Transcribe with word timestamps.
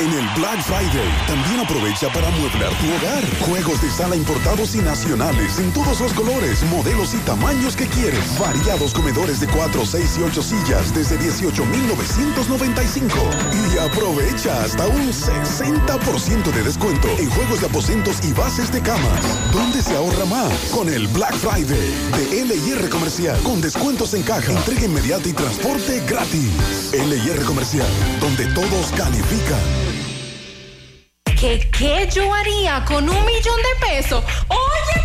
En 0.00 0.10
el 0.14 0.26
Black 0.34 0.62
Friday 0.62 1.12
también 1.26 1.60
aprovecha 1.60 2.10
para 2.10 2.26
amueblar 2.28 2.70
tu 2.78 2.86
hogar. 2.86 3.22
Juegos 3.40 3.82
de 3.82 3.90
sala 3.90 4.16
importados 4.16 4.74
y 4.74 4.78
nacionales 4.78 5.58
en 5.58 5.70
todos 5.74 6.00
los 6.00 6.14
colores, 6.14 6.62
modelos 6.70 7.12
y 7.12 7.18
tamaños 7.18 7.76
que 7.76 7.86
quieres. 7.86 8.38
Variados 8.38 8.94
comedores 8.94 9.40
de 9.40 9.48
4, 9.48 9.84
6 9.84 10.18
y 10.18 10.22
8 10.22 10.42
sillas 10.42 10.94
desde 10.94 11.18
18,995. 11.18 13.14
Y 13.52 13.76
aprovecha 13.76 14.62
hasta 14.62 14.86
un 14.86 15.12
60% 15.12 16.50
de 16.50 16.62
descuento 16.62 17.08
en 17.18 17.28
juegos 17.28 17.60
de 17.60 17.66
aposentos 17.66 18.24
y 18.24 18.32
bases 18.32 18.72
de 18.72 18.80
camas. 18.80 19.52
¿Dónde 19.52 19.82
se 19.82 19.94
ahorra 19.96 20.24
más? 20.24 20.70
Con 20.70 20.88
el 20.88 21.08
Black 21.08 21.34
Friday 21.34 21.94
de 22.16 22.44
LIR 22.46 22.88
Comercial. 22.88 23.38
Con 23.42 23.60
descuentos 23.60 24.14
en 24.14 24.22
caja, 24.22 24.50
entrega 24.50 24.86
inmediata 24.86 25.28
y 25.28 25.34
transporte 25.34 26.02
gratis. 26.08 26.90
LIR 26.94 27.44
Comercial, 27.44 27.86
donde 28.18 28.46
todos 28.54 28.92
califican. 28.92 29.89
¿Qué, 31.40 31.58
¿Qué 31.70 32.06
yo 32.12 32.34
haría 32.34 32.84
con 32.84 33.08
un 33.08 33.24
millón 33.24 33.56
de 33.62 33.86
pesos? 33.86 34.22
¡Oye, 34.48 35.04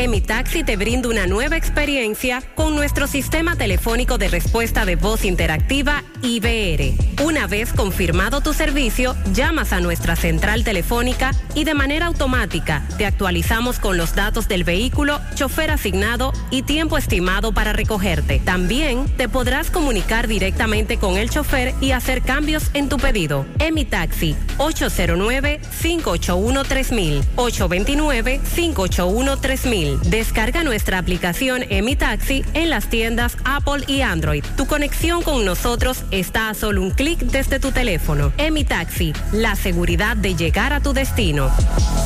Taxi 0.00 0.64
te 0.64 0.78
brinda 0.78 1.10
una 1.10 1.26
nueva 1.26 1.58
experiencia 1.58 2.42
con 2.54 2.74
nuestro 2.74 3.06
sistema 3.06 3.54
telefónico 3.54 4.16
de 4.16 4.28
respuesta 4.28 4.86
de 4.86 4.96
voz 4.96 5.26
interactiva 5.26 6.02
IBR. 6.22 6.94
Una 7.22 7.46
vez 7.46 7.74
confirmado 7.74 8.40
tu 8.40 8.54
servicio, 8.54 9.14
llamas 9.34 9.74
a 9.74 9.80
nuestra 9.80 10.16
central 10.16 10.64
telefónica 10.64 11.32
y 11.54 11.64
de 11.64 11.74
manera 11.74 12.06
automática 12.06 12.82
te 12.96 13.04
actualizamos 13.04 13.78
con 13.78 13.98
los 13.98 14.14
datos 14.14 14.48
del 14.48 14.64
vehículo, 14.64 15.20
chofer 15.34 15.70
asignado 15.70 16.32
y 16.50 16.62
tiempo 16.62 16.96
estimado 16.96 17.52
para 17.52 17.74
recogerte. 17.74 18.38
También 18.38 19.04
te 19.18 19.28
podrás 19.28 19.70
comunicar 19.70 20.28
directamente 20.28 20.96
con 20.96 21.18
el 21.18 21.28
chofer 21.28 21.74
y 21.82 21.90
hacer 21.90 22.22
cambios 22.22 22.70
en 22.72 22.88
tu 22.88 22.96
pedido. 22.96 23.44
Taxi 23.90 24.34
809 24.56 25.60
581 25.82 26.64
3000 26.64 27.22
829 27.36 28.40
581 28.56 29.36
3000 29.38 29.89
Descarga 30.04 30.62
nuestra 30.62 30.98
aplicación 30.98 31.64
Emi 31.68 31.96
Taxi 31.96 32.44
en 32.54 32.70
las 32.70 32.88
tiendas 32.88 33.36
Apple 33.44 33.84
y 33.86 34.02
Android. 34.02 34.44
Tu 34.56 34.66
conexión 34.66 35.22
con 35.22 35.44
nosotros 35.44 36.04
está 36.10 36.48
a 36.48 36.54
solo 36.54 36.82
un 36.82 36.90
clic 36.90 37.18
desde 37.20 37.58
tu 37.58 37.72
teléfono. 37.72 38.32
Emi 38.38 38.64
Taxi, 38.64 39.12
la 39.32 39.56
seguridad 39.56 40.16
de 40.16 40.34
llegar 40.34 40.72
a 40.72 40.80
tu 40.80 40.92
destino. 40.92 41.50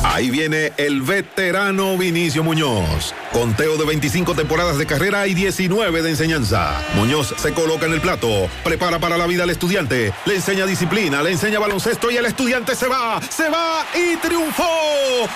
Ahí 0.03 0.29
viene 0.29 0.73
el 0.77 1.01
veterano 1.01 1.97
Vinicio 1.97 2.43
Muñoz. 2.43 3.13
Conteo 3.33 3.75
de 3.77 3.85
25 3.85 4.35
temporadas 4.35 4.77
de 4.77 4.85
carrera 4.85 5.27
y 5.27 5.33
19 5.33 6.01
de 6.01 6.09
enseñanza. 6.09 6.81
Muñoz 6.95 7.33
se 7.37 7.53
coloca 7.53 7.85
en 7.85 7.93
el 7.93 8.01
plato, 8.01 8.49
prepara 8.63 8.99
para 8.99 9.17
la 9.17 9.27
vida 9.27 9.43
al 9.43 9.49
estudiante, 9.49 10.13
le 10.25 10.35
enseña 10.35 10.65
disciplina, 10.65 11.21
le 11.21 11.31
enseña 11.31 11.59
baloncesto 11.59 12.11
y 12.11 12.17
el 12.17 12.25
estudiante 12.25 12.75
se 12.75 12.87
va, 12.87 13.19
se 13.21 13.49
va 13.49 13.85
y 13.93 14.15
triunfó. 14.17 14.63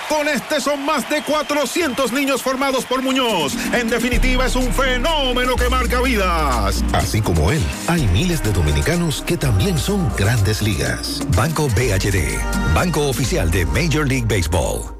Con 0.08 0.28
este 0.28 0.60
son 0.60 0.84
más 0.84 1.08
de 1.10 1.22
400 1.22 2.12
niños 2.12 2.29
formados 2.38 2.84
por 2.84 3.02
Muñoz. 3.02 3.54
En 3.72 3.88
definitiva, 3.88 4.46
es 4.46 4.56
un 4.56 4.72
fenómeno 4.72 5.56
que 5.56 5.68
marca 5.68 6.00
vidas. 6.00 6.84
Así 6.92 7.20
como 7.20 7.50
él, 7.50 7.62
hay 7.88 8.06
miles 8.08 8.42
de 8.42 8.52
dominicanos 8.52 9.22
que 9.22 9.36
también 9.36 9.78
son 9.78 10.10
grandes 10.16 10.62
ligas. 10.62 11.20
Banco 11.36 11.68
BHD, 11.68 12.38
Banco 12.74 13.08
Oficial 13.08 13.50
de 13.50 13.66
Major 13.66 14.06
League 14.06 14.26
Baseball. 14.28 14.99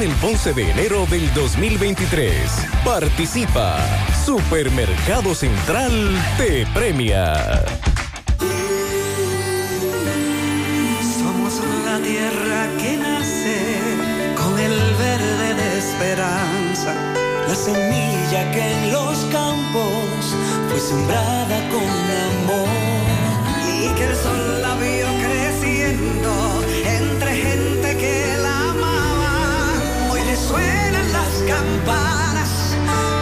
el 0.01 0.11
11 0.23 0.53
de 0.53 0.71
enero 0.71 1.05
del 1.05 1.31
2023. 1.35 2.33
Participa. 2.83 3.77
Supermercado 4.25 5.35
Central 5.35 5.91
te 6.37 6.65
premia. 6.73 7.63
Somos 11.19 11.61
la 11.85 11.99
tierra 11.99 12.67
que 12.79 12.97
nace 12.97 13.79
con 14.35 14.57
el 14.57 14.73
verde 14.97 15.53
de 15.53 15.77
esperanza. 15.77 16.95
La 17.47 17.55
semilla 17.55 18.51
que 18.51 18.71
en 18.71 18.91
los 18.91 19.17
campos 19.31 20.35
fue 20.69 20.79
sembrada 20.79 21.69
con 21.69 21.83
amor. 22.31 22.67
Y 23.67 23.87
que 23.95 24.05
el 24.05 24.15
sol 24.15 24.61
la 24.63 24.75
vio 24.75 25.07
creciendo 25.19 26.50
campanas. 31.47 32.75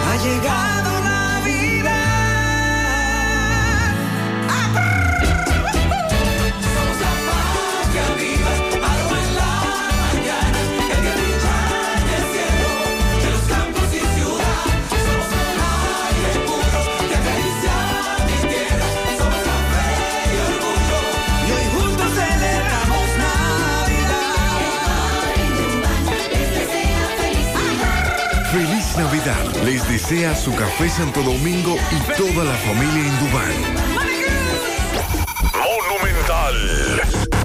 Ha 0.05 0.15
llegado 0.23 0.78
Les 29.63 29.87
desea 29.89 30.35
su 30.35 30.55
café 30.55 30.89
Santo 30.89 31.21
Domingo 31.21 31.75
y 31.91 31.99
toda 32.17 32.43
la 32.45 32.55
familia 32.57 32.99
Indubán. 32.99 33.53
Monumental 35.53 36.55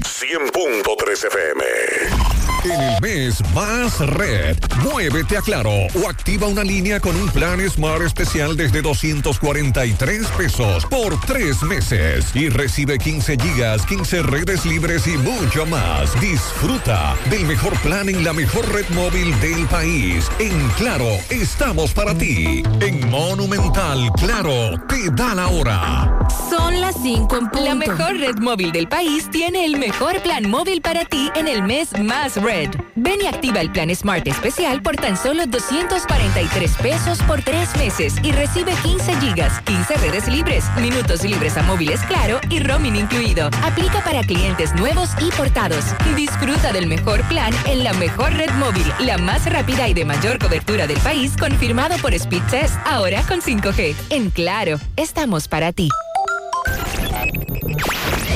100.3 0.02 1.26
FM. 1.26 2.43
En 2.64 2.80
el 2.80 3.00
mes 3.00 3.42
más 3.54 4.00
red, 4.00 4.56
muévete 4.82 5.36
a 5.36 5.40
Claro 5.40 5.70
o 5.70 6.08
activa 6.08 6.46
una 6.46 6.64
línea 6.64 6.98
con 7.00 7.14
un 7.16 7.28
plan 7.28 7.60
Smart 7.68 8.02
especial 8.02 8.56
desde 8.56 8.82
243 8.82 10.26
pesos 10.36 10.84
por 10.86 11.18
tres 11.20 11.62
meses 11.62 12.34
y 12.34 12.48
recibe 12.48 12.98
15 12.98 13.36
gigas, 13.38 13.86
15 13.86 14.22
redes 14.22 14.64
libres 14.66 15.06
y 15.06 15.16
mucho 15.18 15.66
más. 15.66 16.18
Disfruta 16.20 17.16
del 17.30 17.44
mejor 17.44 17.76
plan 17.78 18.08
en 18.08 18.24
la 18.24 18.32
mejor 18.32 18.70
red 18.72 18.88
móvil 18.90 19.38
del 19.40 19.66
país. 19.66 20.28
En 20.38 20.54
Claro, 20.76 21.08
estamos 21.30 21.92
para 21.92 22.14
ti. 22.14 22.62
En 22.80 23.08
Monumental, 23.10 24.10
Claro, 24.18 24.78
te 24.88 25.10
da 25.12 25.34
la 25.34 25.48
hora. 25.48 26.18
Son 26.50 26.80
las 26.80 26.96
5 27.02 27.36
en 27.36 27.48
punto. 27.48 27.64
La 27.64 27.74
mejor 27.74 28.16
red 28.16 28.36
móvil 28.38 28.72
del 28.72 28.88
país 28.88 29.30
tiene 29.30 29.64
el 29.64 29.78
mejor 29.78 29.84
mejor 29.86 30.20
plan 30.22 30.50
móvil 30.50 30.80
para 30.80 31.04
ti 31.04 31.30
en 31.34 31.46
el 31.46 31.62
mes 31.62 31.88
más 32.00 32.36
Red. 32.36 32.53
Ven 32.94 33.20
y 33.20 33.26
activa 33.26 33.60
el 33.60 33.72
plan 33.72 33.92
Smart 33.94 34.26
especial 34.28 34.80
por 34.80 34.94
tan 34.94 35.16
solo 35.16 35.44
243 35.46 36.76
pesos 36.76 37.18
por 37.22 37.42
tres 37.42 37.74
meses 37.76 38.14
y 38.22 38.30
recibe 38.30 38.72
15 38.82 39.16
gigas, 39.16 39.60
15 39.62 39.96
redes 39.96 40.28
libres, 40.28 40.64
minutos 40.80 41.24
libres 41.24 41.56
a 41.56 41.62
móviles 41.64 42.00
claro 42.02 42.38
y 42.50 42.60
roaming 42.60 42.94
incluido. 42.94 43.50
Aplica 43.64 44.04
para 44.04 44.22
clientes 44.22 44.72
nuevos 44.74 45.10
y 45.20 45.32
portados. 45.32 45.84
Disfruta 46.14 46.72
del 46.72 46.86
mejor 46.86 47.22
plan 47.24 47.52
en 47.66 47.82
la 47.82 47.92
mejor 47.94 48.32
red 48.34 48.50
móvil, 48.52 48.86
la 49.00 49.18
más 49.18 49.50
rápida 49.50 49.88
y 49.88 49.94
de 49.94 50.04
mayor 50.04 50.38
cobertura 50.38 50.86
del 50.86 50.98
país, 50.98 51.36
confirmado 51.36 51.96
por 51.98 52.14
Speed 52.14 52.42
Test, 52.50 52.76
ahora 52.86 53.22
con 53.22 53.40
5G. 53.40 53.96
En 54.10 54.30
Claro, 54.30 54.78
estamos 54.96 55.48
para 55.48 55.72
ti. 55.72 55.88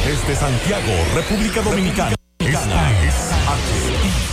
Desde 0.05 0.35
Santiago, 0.35 0.93
República 1.15 1.63
Dominicana. 1.63 2.17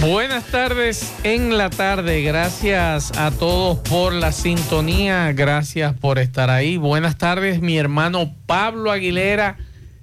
Buenas 0.00 0.44
tardes 0.44 1.12
en 1.24 1.58
la 1.58 1.70
tarde. 1.70 2.22
Gracias 2.22 3.10
a 3.18 3.32
todos 3.32 3.78
por 3.78 4.12
la 4.12 4.30
sintonía. 4.30 5.32
Gracias 5.32 5.92
por 5.92 6.20
estar 6.20 6.50
ahí. 6.50 6.76
Buenas 6.76 7.18
tardes, 7.18 7.60
mi 7.60 7.78
hermano 7.78 8.32
Pablo 8.46 8.92
Aguilera, 8.92 9.56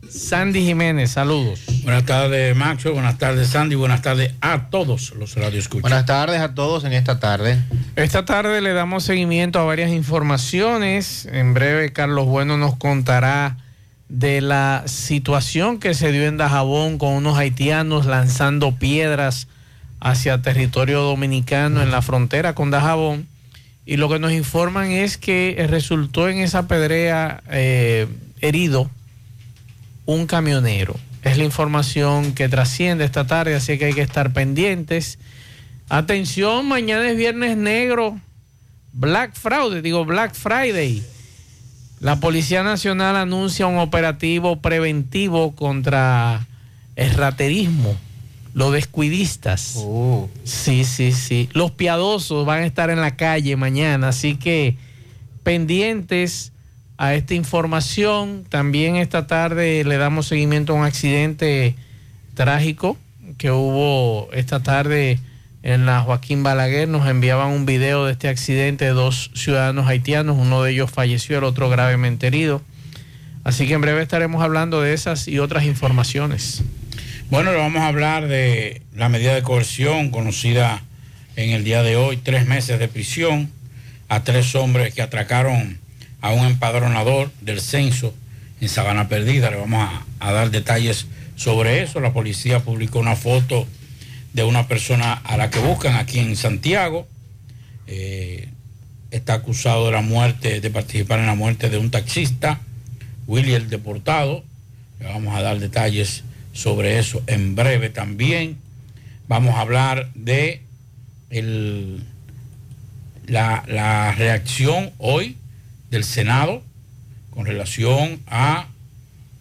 Sandy 0.09 0.65
Jiménez. 0.65 1.11
Saludos. 1.11 1.61
Buenas 1.83 2.05
tardes, 2.05 2.53
Macho. 2.57 2.91
Buenas 2.91 3.17
tardes, 3.17 3.47
Sandy. 3.47 3.75
Buenas 3.75 4.01
tardes 4.01 4.33
a 4.41 4.69
todos 4.69 5.13
los 5.17 5.33
radioescuchas. 5.35 5.83
Buenas 5.83 6.05
tardes 6.05 6.41
a 6.41 6.53
todos 6.53 6.83
en 6.83 6.91
esta 6.91 7.21
tarde. 7.21 7.57
Esta 7.95 8.25
tarde 8.25 8.59
le 8.59 8.73
damos 8.73 9.05
seguimiento 9.05 9.59
a 9.59 9.63
varias 9.63 9.91
informaciones. 9.91 11.25
En 11.31 11.53
breve, 11.53 11.93
Carlos 11.93 12.25
Bueno 12.25 12.57
nos 12.57 12.75
contará 12.75 13.55
de 14.09 14.41
la 14.41 14.83
situación 14.87 15.79
que 15.79 15.93
se 15.93 16.11
dio 16.11 16.25
en 16.25 16.35
Dajabón 16.35 16.97
con 16.97 17.13
unos 17.13 17.37
haitianos 17.37 18.05
lanzando 18.05 18.75
piedras 18.75 19.47
hacia 20.05 20.39
territorio 20.39 21.01
dominicano 21.01 21.81
en 21.81 21.89
la 21.89 22.03
frontera 22.03 22.53
con 22.53 22.69
Dajabón. 22.69 23.27
Y 23.87 23.97
lo 23.97 24.07
que 24.07 24.19
nos 24.19 24.33
informan 24.33 24.91
es 24.91 25.17
que 25.17 25.65
resultó 25.67 26.29
en 26.29 26.37
esa 26.37 26.67
pedrea 26.67 27.41
eh, 27.49 28.07
herido 28.39 28.91
un 30.05 30.27
camionero. 30.27 30.95
Es 31.23 31.39
la 31.39 31.43
información 31.43 32.33
que 32.35 32.47
trasciende 32.47 33.03
esta 33.03 33.25
tarde, 33.25 33.55
así 33.55 33.79
que 33.79 33.85
hay 33.85 33.93
que 33.93 34.03
estar 34.03 34.31
pendientes. 34.31 35.17
Atención, 35.89 36.67
mañana 36.67 37.09
es 37.09 37.17
viernes 37.17 37.57
negro, 37.57 38.19
Black 38.93 39.33
Friday, 39.33 39.81
digo 39.81 40.05
Black 40.05 40.35
Friday. 40.35 41.03
La 41.99 42.19
Policía 42.19 42.61
Nacional 42.61 43.15
anuncia 43.15 43.65
un 43.65 43.79
operativo 43.79 44.61
preventivo 44.61 45.55
contra 45.55 46.45
el 46.95 47.11
raterismo 47.15 47.97
los 48.55 48.71
descuidistas. 48.71 49.73
Oh. 49.75 50.29
Sí, 50.45 50.85
sí, 50.85 51.11
sí. 51.11 51.49
Los 51.51 51.71
piadosos 51.71 52.45
van 52.45 52.63
a 52.63 52.65
estar 52.65 52.89
en 52.89 53.01
la 53.01 53.17
calle 53.17 53.57
mañana, 53.57 54.07
así 54.07 54.37
que 54.37 54.77
pendientes 55.43 56.53
a 56.97 57.13
esta 57.15 57.33
información. 57.33 58.45
También 58.47 58.95
esta 58.95 59.27
tarde 59.27 59.83
le 59.83 59.97
damos 59.97 60.27
seguimiento 60.27 60.71
a 60.71 60.77
un 60.77 60.85
accidente 60.85 61.75
trágico 62.33 62.97
que 63.37 63.51
hubo 63.51 64.31
esta 64.31 64.63
tarde 64.63 65.19
en 65.61 65.85
la 65.85 65.99
Joaquín 65.99 66.41
Balaguer. 66.41 66.87
Nos 66.87 67.09
enviaban 67.09 67.51
un 67.51 67.65
video 67.65 68.05
de 68.05 68.13
este 68.13 68.29
accidente 68.29 68.85
de 68.85 68.91
dos 68.91 69.31
ciudadanos 69.33 69.85
haitianos. 69.87 70.37
Uno 70.39 70.63
de 70.63 70.71
ellos 70.71 70.89
falleció, 70.89 71.39
el 71.39 71.43
otro 71.43 71.69
gravemente 71.69 72.27
herido. 72.27 72.61
Así 73.43 73.67
que 73.67 73.73
en 73.73 73.81
breve 73.81 74.01
estaremos 74.01 74.41
hablando 74.41 74.79
de 74.79 74.93
esas 74.93 75.27
y 75.27 75.39
otras 75.39 75.65
informaciones. 75.65 76.63
Bueno, 77.31 77.51
le 77.51 77.57
vamos 77.57 77.81
a 77.81 77.87
hablar 77.87 78.27
de 78.27 78.83
la 78.93 79.09
medida 79.09 79.33
de 79.33 79.41
coerción 79.41 80.11
conocida 80.11 80.83
en 81.35 81.49
el 81.49 81.63
día 81.63 81.81
de 81.81 81.95
hoy, 81.95 82.17
tres 82.17 82.45
meses 82.45 82.77
de 82.77 82.87
prisión 82.87 83.51
a 84.09 84.23
tres 84.23 84.53
hombres 84.53 84.93
que 84.93 85.01
atracaron 85.01 85.79
a 86.21 86.31
un 86.33 86.45
empadronador 86.45 87.31
del 87.41 87.61
censo 87.61 88.13
en 88.61 88.69
Sabana 88.69 89.09
Perdida. 89.09 89.49
Le 89.49 89.57
vamos 89.57 89.89
a, 90.19 90.31
dar 90.31 90.51
detalles 90.51 91.07
sobre 91.35 91.81
eso. 91.81 91.99
La 91.99 92.13
policía 92.13 92.59
publicó 92.59 92.99
una 92.99 93.15
foto 93.15 93.67
de 94.33 94.43
una 94.43 94.67
persona 94.67 95.13
a 95.13 95.35
la 95.35 95.49
que 95.49 95.57
buscan 95.57 95.95
aquí 95.95 96.19
en 96.19 96.35
Santiago. 96.35 97.07
Eh, 97.87 98.49
está 99.09 99.33
acusado 99.33 99.87
de 99.87 99.93
la 99.93 100.01
muerte, 100.01 100.61
de 100.61 100.69
participar 100.69 101.17
en 101.17 101.25
la 101.25 101.35
muerte 101.35 101.71
de 101.71 101.79
un 101.79 101.89
taxista, 101.89 102.61
Willy 103.25 103.55
el 103.55 103.67
deportado. 103.71 104.43
Le 104.99 105.07
vamos 105.07 105.35
a 105.35 105.41
dar 105.41 105.57
detalles 105.57 106.23
sobre 106.55 106.97
eso 106.99 107.21
en 107.27 107.53
breve 107.53 107.89
también. 107.89 108.57
Vamos 109.27 109.55
a 109.55 109.59
hablar 109.59 110.09
de 110.15 110.61
la, 113.27 114.15
reacción 114.17 114.91
hoy 114.97 115.35
del 115.91 116.05
Senado 116.05 116.63
con 117.29 117.45
relación 117.45 118.21
a 118.27 118.67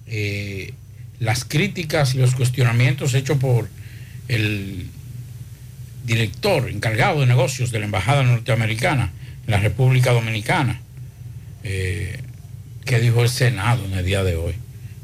eh, 0.06 0.74
las 1.20 1.44
críticas 1.44 2.14
y 2.14 2.18
los 2.18 2.34
cuestionamientos 2.34 3.14
hechos 3.14 3.38
por 3.38 3.68
el 4.26 4.88
director 6.04 6.68
encargado 6.68 7.20
de 7.20 7.26
negocios 7.26 7.70
de 7.70 7.78
la 7.78 7.84
Embajada 7.84 8.24
Norteamericana 8.24 9.12
en 9.46 9.50
la 9.52 9.60
República 9.60 10.12
Dominicana. 10.12 10.80
Eh, 11.62 12.20
¿Qué 12.84 12.98
dijo 12.98 13.22
el 13.22 13.28
Senado 13.28 13.84
en 13.84 13.92
el 13.94 14.04
día 14.04 14.24
de 14.24 14.34
hoy? 14.34 14.54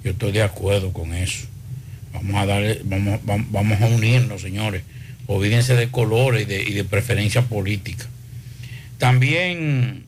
Yo 0.02 0.10
estoy 0.10 0.32
de 0.32 0.42
acuerdo 0.42 0.92
con 0.92 1.14
eso. 1.14 1.46
Vamos 2.12 2.36
a 2.36 2.46
darle, 2.46 2.80
vamos, 2.84 3.20
vamos 3.24 3.80
a 3.80 3.86
unirnos, 3.86 4.42
señores. 4.42 4.82
Olvídense 5.26 5.74
de 5.74 5.90
colores 5.90 6.42
y 6.42 6.44
de, 6.46 6.62
y 6.62 6.72
de 6.72 6.84
preferencia 6.84 7.42
política. 7.42 8.06
También 8.98 10.04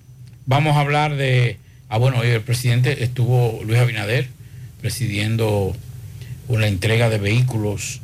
vamos 0.47 0.77
a 0.77 0.81
hablar 0.81 1.17
de, 1.17 1.59
ah 1.89 1.99
bueno, 1.99 2.19
hoy 2.19 2.29
el 2.29 2.43
presidente 2.43 3.05
estuvo, 3.05 3.63
Luis 3.65 3.79
Abinader, 3.79 4.29
presidiendo 4.81 5.77
una 6.49 6.67
entrega 6.67 7.09
de 7.09 7.19
vehículos 7.19 8.01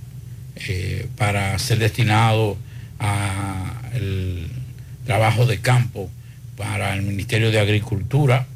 eh, 0.68 1.06
para 1.16 1.58
ser 1.58 1.78
destinado 1.78 2.56
a 2.98 3.82
el 3.94 4.48
trabajo 5.04 5.46
de 5.46 5.58
campo 5.58 6.10
para 6.56 6.94
el 6.94 7.02
Ministerio 7.02 7.50
de 7.50 7.60
Agricultura. 7.60 8.46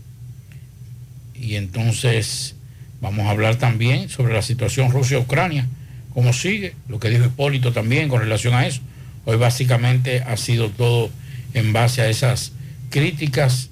Y 1.34 1.56
entonces 1.56 2.54
Vamos 3.02 3.26
a 3.26 3.30
hablar 3.30 3.56
también 3.56 4.08
sobre 4.08 4.32
la 4.32 4.42
situación 4.42 4.92
Rusia-Ucrania, 4.92 5.66
cómo 6.14 6.32
sigue, 6.32 6.76
lo 6.86 7.00
que 7.00 7.10
dijo 7.10 7.24
Hipólito 7.24 7.72
también 7.72 8.08
con 8.08 8.20
relación 8.20 8.54
a 8.54 8.64
eso. 8.64 8.80
Hoy 9.24 9.36
básicamente 9.36 10.22
ha 10.22 10.36
sido 10.36 10.70
todo 10.70 11.10
en 11.52 11.72
base 11.72 12.00
a 12.00 12.08
esas 12.08 12.52
críticas 12.90 13.70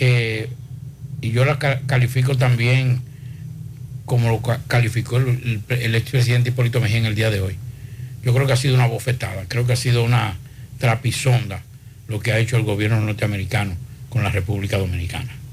eh, 0.00 0.48
y 1.20 1.30
yo 1.30 1.44
la 1.44 1.60
califico 1.86 2.36
también 2.36 3.02
como 4.04 4.28
lo 4.28 4.42
calificó 4.66 5.18
el, 5.18 5.62
el, 5.68 5.94
expresidente 5.94 6.50
Hipólito 6.50 6.80
Mejía 6.80 6.98
en 6.98 7.06
el 7.06 7.14
día 7.14 7.30
de 7.30 7.40
hoy. 7.40 7.56
Yo 8.24 8.34
creo 8.34 8.48
que 8.48 8.52
ha 8.52 8.56
sido 8.56 8.74
una 8.74 8.88
bofetada, 8.88 9.44
creo 9.46 9.64
que 9.64 9.74
ha 9.74 9.76
sido 9.76 10.02
una 10.02 10.36
trapisonda 10.78 11.62
lo 12.08 12.18
que 12.18 12.32
ha 12.32 12.38
hecho 12.38 12.56
el 12.56 12.64
gobierno 12.64 13.00
norteamericano 13.00 13.76
con 14.08 14.24
la 14.24 14.30
República 14.30 14.76
Dominicana. 14.76 15.43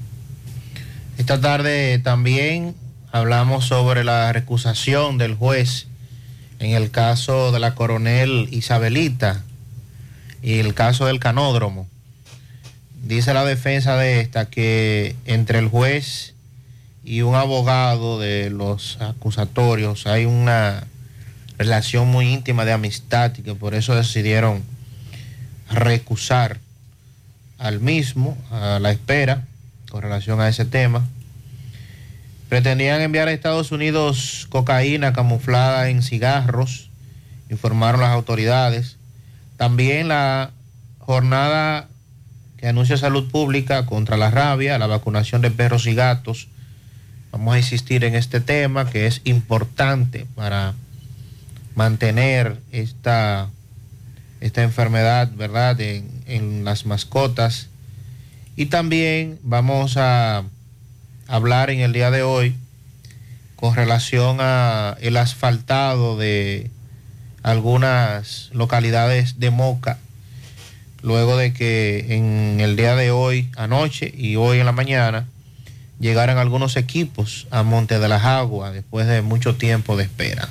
Esta 1.18 1.40
tarde 1.40 1.98
también 1.98 2.74
hablamos 3.12 3.66
sobre 3.66 4.02
la 4.02 4.32
recusación 4.32 5.18
del 5.18 5.34
juez 5.34 5.86
en 6.58 6.70
el 6.70 6.90
caso 6.90 7.52
de 7.52 7.60
la 7.60 7.74
coronel 7.74 8.48
Isabelita 8.50 9.44
y 10.42 10.58
el 10.58 10.72
caso 10.72 11.04
del 11.04 11.20
canódromo. 11.20 11.86
Dice 13.04 13.34
la 13.34 13.44
defensa 13.44 13.96
de 13.96 14.20
esta 14.20 14.46
que 14.46 15.14
entre 15.26 15.58
el 15.58 15.68
juez 15.68 16.32
y 17.04 17.20
un 17.20 17.34
abogado 17.34 18.18
de 18.18 18.48
los 18.48 18.98
acusatorios 19.00 20.06
hay 20.06 20.24
una 20.24 20.86
relación 21.58 22.08
muy 22.08 22.32
íntima 22.32 22.64
de 22.64 22.72
amistad 22.72 23.32
y 23.36 23.42
que 23.42 23.54
por 23.54 23.74
eso 23.74 23.94
decidieron 23.94 24.62
recusar 25.70 26.58
al 27.58 27.80
mismo 27.80 28.38
a 28.50 28.78
la 28.80 28.90
espera 28.92 29.46
con 29.92 30.00
relación 30.00 30.40
a 30.40 30.48
ese 30.48 30.64
tema. 30.64 31.06
Pretendían 32.48 33.02
enviar 33.02 33.28
a 33.28 33.32
Estados 33.32 33.72
Unidos 33.72 34.46
cocaína 34.48 35.12
camuflada 35.12 35.90
en 35.90 36.02
cigarros, 36.02 36.88
informaron 37.50 38.00
las 38.00 38.08
autoridades. 38.08 38.96
También 39.58 40.08
la 40.08 40.50
jornada 40.98 41.88
que 42.56 42.68
anuncia 42.68 42.96
salud 42.96 43.30
pública 43.30 43.84
contra 43.84 44.16
la 44.16 44.30
rabia, 44.30 44.78
la 44.78 44.86
vacunación 44.86 45.42
de 45.42 45.50
perros 45.50 45.86
y 45.86 45.94
gatos. 45.94 46.48
Vamos 47.30 47.54
a 47.54 47.58
insistir 47.58 48.02
en 48.04 48.14
este 48.14 48.40
tema 48.40 48.88
que 48.88 49.06
es 49.06 49.20
importante 49.24 50.26
para 50.34 50.72
mantener 51.74 52.56
esta, 52.72 53.50
esta 54.40 54.62
enfermedad, 54.62 55.30
¿verdad?, 55.36 55.78
en, 55.82 56.08
en 56.24 56.64
las 56.64 56.86
mascotas. 56.86 57.68
Y 58.56 58.66
también 58.66 59.38
vamos 59.42 59.96
a 59.96 60.44
hablar 61.26 61.70
en 61.70 61.80
el 61.80 61.92
día 61.92 62.10
de 62.10 62.22
hoy 62.22 62.54
con 63.56 63.74
relación 63.74 64.38
a 64.40 64.96
el 65.00 65.16
asfaltado 65.16 66.16
de 66.18 66.70
algunas 67.42 68.50
localidades 68.52 69.38
de 69.38 69.50
Moca, 69.50 69.98
luego 71.02 71.36
de 71.36 71.52
que 71.52 72.14
en 72.14 72.60
el 72.60 72.76
día 72.76 72.94
de 72.94 73.10
hoy, 73.10 73.48
anoche 73.56 74.12
y 74.16 74.36
hoy 74.36 74.58
en 74.58 74.66
la 74.66 74.72
mañana, 74.72 75.26
llegaran 75.98 76.38
algunos 76.38 76.76
equipos 76.76 77.46
a 77.50 77.62
Monte 77.62 77.98
de 77.98 78.08
las 78.08 78.24
Aguas 78.24 78.72
después 78.72 79.06
de 79.06 79.22
mucho 79.22 79.54
tiempo 79.54 79.96
de 79.96 80.04
espera. 80.04 80.48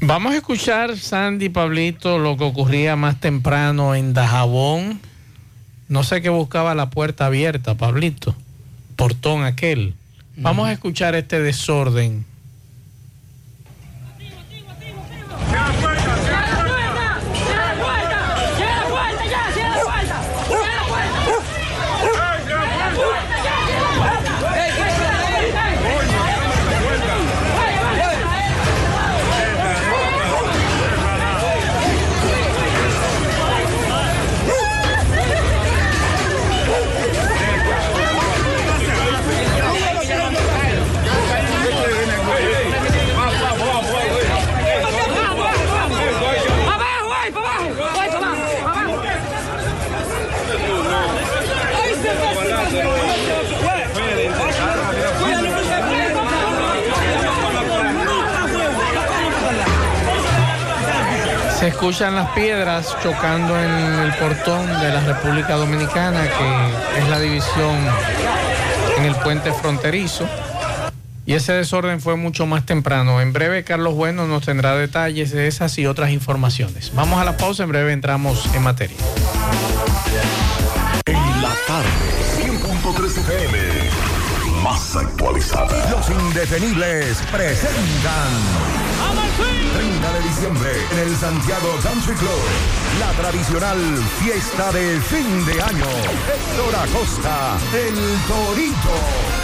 Vamos 0.00 0.32
a 0.32 0.36
escuchar, 0.36 0.96
Sandy 0.98 1.50
Pablito, 1.50 2.18
lo 2.18 2.36
que 2.36 2.44
ocurría 2.44 2.96
más 2.96 3.20
temprano 3.20 3.94
en 3.94 4.12
Dajabón. 4.12 5.00
No 5.88 6.02
sé 6.02 6.22
qué 6.22 6.28
buscaba 6.30 6.74
la 6.74 6.90
puerta 6.90 7.26
abierta, 7.26 7.74
Pablito. 7.74 8.34
Portón 8.96 9.44
aquel. 9.44 9.94
Vamos 10.36 10.68
a 10.68 10.72
escuchar 10.72 11.14
este 11.14 11.40
desorden. 11.40 12.24
Se 61.64 61.68
escuchan 61.68 62.14
las 62.14 62.28
piedras 62.32 62.94
chocando 63.02 63.58
en 63.58 63.70
el 63.70 64.12
portón 64.16 64.66
de 64.66 64.90
la 64.90 65.00
República 65.00 65.54
Dominicana, 65.54 66.28
que 66.28 66.98
es 67.00 67.08
la 67.08 67.18
división 67.18 67.74
en 68.98 69.04
el 69.06 69.14
puente 69.14 69.50
fronterizo. 69.50 70.28
Y 71.24 71.32
ese 71.32 71.54
desorden 71.54 72.02
fue 72.02 72.16
mucho 72.16 72.44
más 72.44 72.66
temprano. 72.66 73.22
En 73.22 73.32
breve, 73.32 73.64
Carlos 73.64 73.94
Bueno 73.94 74.26
nos 74.26 74.44
tendrá 74.44 74.76
detalles 74.76 75.30
de 75.30 75.46
esas 75.46 75.78
y 75.78 75.86
otras 75.86 76.10
informaciones. 76.10 76.92
Vamos 76.94 77.18
a 77.18 77.24
la 77.24 77.38
pausa, 77.38 77.62
en 77.62 77.70
breve 77.70 77.94
entramos 77.94 78.44
en 78.54 78.62
materia. 78.62 78.98
En 81.06 81.42
la 81.42 81.54
tarde, 81.66 81.88
100.3 82.42 83.06
FM, 83.06 83.58
más 84.62 84.96
actualizada. 84.96 85.90
Los 85.90 86.10
indetenibles 86.10 87.22
presentan 87.32 88.74
30 89.04 89.78
de 89.78 89.83
en 90.42 90.98
el 90.98 91.16
Santiago 91.16 91.78
Country 91.82 92.14
Club. 92.14 92.28
La 92.98 93.12
tradicional 93.12 93.78
fiesta 94.18 94.72
de 94.72 95.00
fin 95.00 95.46
de 95.46 95.62
año. 95.62 95.86
Héctor 96.26 96.74
Acosta, 96.74 97.56
el 97.72 97.94
Torito. 98.26 99.43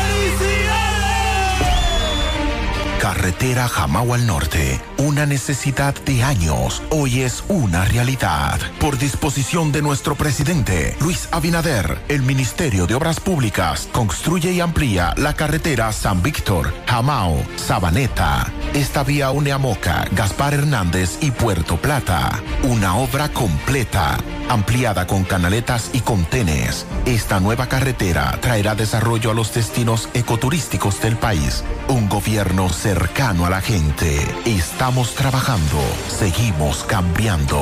Carretera 3.01 3.67
Jamao 3.67 4.13
al 4.13 4.27
Norte, 4.27 4.79
una 4.97 5.25
necesidad 5.25 5.95
de 6.05 6.21
años, 6.21 6.83
hoy 6.91 7.23
es 7.23 7.43
una 7.47 7.83
realidad. 7.83 8.59
Por 8.79 8.99
disposición 8.99 9.71
de 9.71 9.81
nuestro 9.81 10.13
presidente, 10.13 10.95
Luis 10.99 11.27
Abinader, 11.31 11.99
el 12.09 12.21
Ministerio 12.21 12.85
de 12.85 12.93
Obras 12.93 13.19
Públicas 13.19 13.89
construye 13.91 14.51
y 14.51 14.59
amplía 14.59 15.15
la 15.17 15.33
carretera 15.33 15.91
San 15.93 16.21
Víctor, 16.21 16.75
Jamao, 16.85 17.43
Sabaneta. 17.55 18.53
Esta 18.75 19.03
vía 19.03 19.31
une 19.31 19.51
a 19.51 19.57
Moca, 19.57 20.05
Gaspar 20.11 20.53
Hernández 20.53 21.17
y 21.21 21.31
Puerto 21.31 21.77
Plata. 21.77 22.39
Una 22.61 22.97
obra 22.97 23.29
completa, 23.29 24.17
ampliada 24.47 25.07
con 25.07 25.23
canaletas 25.23 25.89
y 25.93 26.01
contenes. 26.01 26.85
Esta 27.07 27.39
nueva 27.39 27.67
carretera 27.67 28.37
traerá 28.41 28.75
desarrollo 28.75 29.31
a 29.31 29.33
los 29.33 29.55
destinos 29.55 30.07
ecoturísticos 30.13 31.01
del 31.01 31.17
país. 31.17 31.63
Un 31.87 32.07
gobierno 32.07 32.69
cercano 32.93 33.45
a 33.45 33.49
la 33.49 33.61
gente. 33.61 34.19
Estamos 34.43 35.15
trabajando. 35.15 35.79
Seguimos 36.09 36.83
cambiando. 36.83 37.57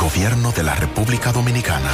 Gobierno 0.00 0.50
de 0.50 0.64
la 0.64 0.74
República 0.74 1.30
Dominicana. 1.30 1.92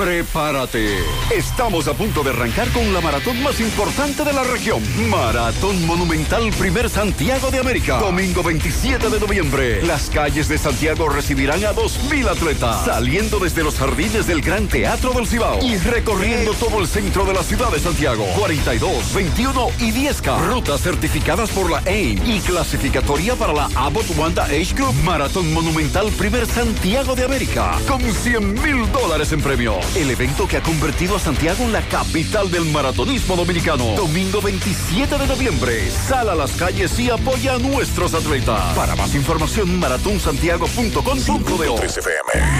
Prepárate. 0.00 0.96
Estamos 1.30 1.86
a 1.86 1.92
punto 1.92 2.22
de 2.22 2.30
arrancar 2.30 2.70
con 2.70 2.90
la 2.94 3.02
maratón 3.02 3.42
más 3.42 3.60
importante 3.60 4.24
de 4.24 4.32
la 4.32 4.44
región. 4.44 4.82
Maratón 5.10 5.84
Monumental 5.84 6.50
Primer 6.58 6.88
Santiago 6.88 7.50
de 7.50 7.58
América. 7.58 7.98
Domingo 7.98 8.42
27 8.42 9.10
de 9.10 9.20
noviembre. 9.20 9.82
Las 9.82 10.08
calles 10.08 10.48
de 10.48 10.56
Santiago 10.56 11.10
recibirán 11.10 11.66
a 11.66 11.74
2.000 11.74 12.30
atletas. 12.30 12.86
Saliendo 12.86 13.38
desde 13.38 13.62
los 13.62 13.74
jardines 13.74 14.26
del 14.26 14.40
Gran 14.40 14.68
Teatro 14.68 15.12
del 15.12 15.26
Cibao. 15.26 15.62
Y 15.62 15.76
recorriendo 15.76 16.54
todo 16.54 16.80
el 16.80 16.86
centro 16.86 17.26
de 17.26 17.34
la 17.34 17.42
ciudad 17.42 17.70
de 17.70 17.78
Santiago. 17.78 18.24
42, 18.38 19.12
21 19.12 19.68
y 19.80 19.92
10K. 19.92 20.46
Rutas 20.46 20.80
certificadas 20.80 21.50
por 21.50 21.70
la 21.70 21.82
AIM. 21.84 22.18
Y 22.24 22.40
clasificatoria 22.40 23.34
para 23.34 23.52
la 23.52 23.68
Abbott 23.74 24.08
Wanda 24.16 24.44
Age 24.44 24.74
Group. 24.74 24.94
Maratón 25.04 25.52
Monumental 25.52 26.08
Primer 26.12 26.46
Santiago 26.46 27.14
de 27.14 27.24
América. 27.24 27.78
Con 27.86 28.00
100 28.00 28.54
mil 28.62 28.90
dólares 28.92 29.30
en 29.32 29.42
premio. 29.42 29.78
El 29.96 30.08
evento 30.08 30.46
que 30.46 30.56
ha 30.56 30.62
convertido 30.62 31.16
a 31.16 31.18
Santiago 31.18 31.64
en 31.64 31.72
la 31.72 31.82
capital 31.82 32.48
del 32.48 32.64
maratonismo 32.66 33.34
dominicano. 33.34 33.96
Domingo 33.96 34.40
27 34.40 35.18
de 35.18 35.26
noviembre. 35.26 35.90
Sal 35.90 36.28
a 36.28 36.36
las 36.36 36.52
calles 36.52 36.96
y 37.00 37.10
apoya 37.10 37.54
a 37.54 37.58
nuestros 37.58 38.14
atletas. 38.14 38.76
Para 38.76 38.94
más 38.94 39.12
información, 39.16 39.80
maratonsantiago.com.de. 39.80 41.66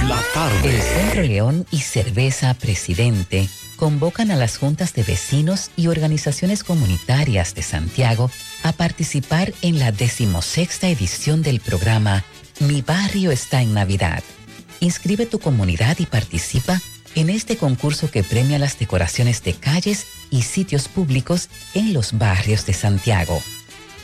La 0.08 0.20
El 0.64 0.82
Centro 0.82 1.22
León 1.22 1.66
y 1.70 1.78
Cerveza 1.78 2.52
Presidente 2.54 3.48
convocan 3.76 4.32
a 4.32 4.36
las 4.36 4.58
juntas 4.58 4.92
de 4.94 5.04
vecinos 5.04 5.70
y 5.76 5.86
organizaciones 5.86 6.64
comunitarias 6.64 7.54
de 7.54 7.62
Santiago 7.62 8.28
a 8.64 8.72
participar 8.72 9.52
en 9.62 9.78
la 9.78 9.92
decimosexta 9.92 10.88
edición 10.88 11.42
del 11.42 11.60
programa 11.60 12.24
Mi 12.58 12.82
Barrio 12.82 13.30
está 13.30 13.62
en 13.62 13.72
Navidad. 13.72 14.24
Inscribe 14.80 15.26
tu 15.26 15.38
comunidad 15.38 15.96
y 16.00 16.06
participa 16.06 16.80
en 17.14 17.30
este 17.30 17.56
concurso 17.56 18.10
que 18.10 18.22
premia 18.22 18.58
las 18.58 18.78
decoraciones 18.78 19.42
de 19.42 19.54
calles 19.54 20.06
y 20.30 20.42
sitios 20.42 20.88
públicos 20.88 21.48
en 21.74 21.92
los 21.92 22.18
barrios 22.18 22.66
de 22.66 22.72
Santiago. 22.72 23.42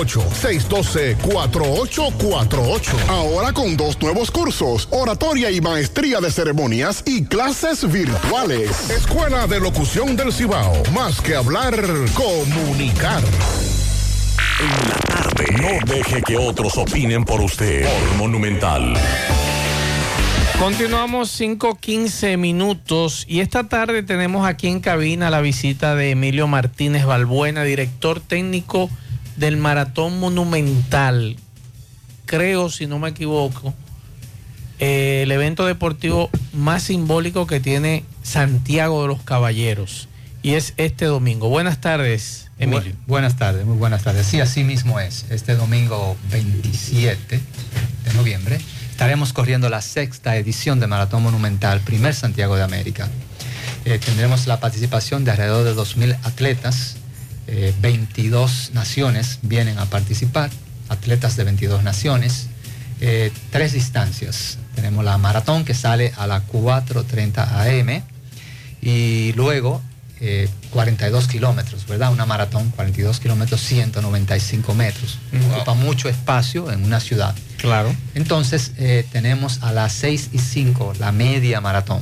612-4848. 0.09 3.09
Ahora 3.09 3.53
con 3.53 3.77
dos 3.77 4.01
nuevos 4.01 4.31
cursos, 4.31 4.87
oratoria 4.91 5.51
y 5.51 5.61
maestría 5.61 6.19
de 6.19 6.31
ceremonias 6.31 7.03
y 7.05 7.25
clases 7.25 7.87
virtuales. 7.91 8.89
Escuela 8.89 9.45
de 9.47 9.59
Locución 9.59 10.15
del 10.15 10.33
Cibao. 10.33 10.73
Más 10.93 11.21
que 11.21 11.35
hablar, 11.35 11.75
comunicar. 12.13 13.21
En 14.59 14.89
la 14.89 14.95
tarde. 14.95 15.45
No 15.59 15.67
deje 15.93 16.21
que 16.21 16.37
otros 16.37 16.77
opinen 16.77 17.25
por 17.25 17.41
usted. 17.41 17.83
Por 17.83 18.17
Monumental. 18.17 18.93
Continuamos 20.59 21.41
5-15 21.41 22.37
minutos 22.37 23.25
y 23.27 23.39
esta 23.39 23.63
tarde 23.63 24.03
tenemos 24.03 24.47
aquí 24.47 24.67
en 24.67 24.79
cabina 24.79 25.31
la 25.31 25.41
visita 25.41 25.95
de 25.95 26.11
Emilio 26.11 26.45
Martínez 26.45 27.05
Balbuena, 27.05 27.63
director 27.63 28.19
técnico 28.19 28.87
del 29.41 29.57
Maratón 29.57 30.19
Monumental. 30.19 31.35
Creo, 32.27 32.69
si 32.69 32.85
no 32.85 32.99
me 32.99 33.09
equivoco, 33.09 33.73
eh, 34.79 35.21
el 35.23 35.31
evento 35.31 35.65
deportivo 35.65 36.29
más 36.53 36.83
simbólico 36.83 37.47
que 37.47 37.59
tiene 37.59 38.05
Santiago 38.21 39.01
de 39.01 39.07
los 39.07 39.23
Caballeros. 39.23 40.07
Y 40.43 40.53
es 40.53 40.75
este 40.77 41.05
domingo. 41.05 41.49
Buenas 41.49 41.81
tardes, 41.81 42.51
Emilio. 42.59 42.93
buenas 43.07 43.35
tardes, 43.35 43.65
muy 43.65 43.77
buenas 43.77 44.03
tardes. 44.03 44.27
Sí, 44.27 44.39
así 44.39 44.63
mismo 44.63 44.99
es. 44.99 45.25
Este 45.31 45.55
domingo 45.55 46.15
27 46.29 47.39
de 48.05 48.13
noviembre 48.13 48.61
estaremos 48.91 49.33
corriendo 49.33 49.69
la 49.69 49.81
sexta 49.81 50.35
edición 50.37 50.79
de 50.79 50.85
Maratón 50.85 51.23
Monumental, 51.23 51.79
primer 51.79 52.13
Santiago 52.13 52.55
de 52.55 52.61
América. 52.61 53.09
Eh, 53.85 53.97
tendremos 53.97 54.45
la 54.45 54.59
participación 54.59 55.25
de 55.25 55.31
alrededor 55.31 55.63
de 55.63 55.73
2.000 55.73 56.15
atletas 56.21 56.97
22 57.81 58.69
eh, 58.69 58.71
naciones 58.73 59.39
vienen 59.41 59.77
a 59.77 59.85
participar, 59.85 60.49
atletas 60.89 61.35
de 61.35 61.43
22 61.43 61.83
naciones, 61.83 62.47
eh, 63.01 63.31
tres 63.49 63.73
distancias. 63.73 64.57
Tenemos 64.75 65.03
la 65.03 65.17
maratón 65.17 65.65
que 65.65 65.73
sale 65.73 66.13
a 66.17 66.27
las 66.27 66.43
4.30 66.47 67.81
am 67.81 68.03
y 68.81 69.33
luego 69.33 69.81
42 70.69 71.23
eh, 71.23 71.27
kilómetros, 71.27 71.87
¿verdad? 71.87 72.11
Una 72.11 72.25
maratón, 72.25 72.69
42 72.69 73.19
kilómetros, 73.19 73.59
195 73.61 74.73
metros. 74.75 75.19
Ocupa 75.51 75.73
mucho 75.73 76.09
espacio 76.09 76.71
en 76.71 76.83
una 76.83 76.99
ciudad. 76.99 77.35
Claro. 77.57 77.93
Entonces 78.15 78.71
tenemos 79.11 79.61
a 79.61 79.71
las 79.71 79.93
6 79.93 80.29
y 80.31 80.37
5 80.39 80.93
la 80.99 81.11
media 81.11 81.59
maratón. 81.59 82.01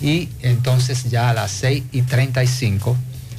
y 0.00 0.28
entonces 0.42 1.10
ya 1.10 1.30
a 1.30 1.34
las 1.34 1.50
6 1.50 1.84
y 1.90 2.02
35 2.02 2.96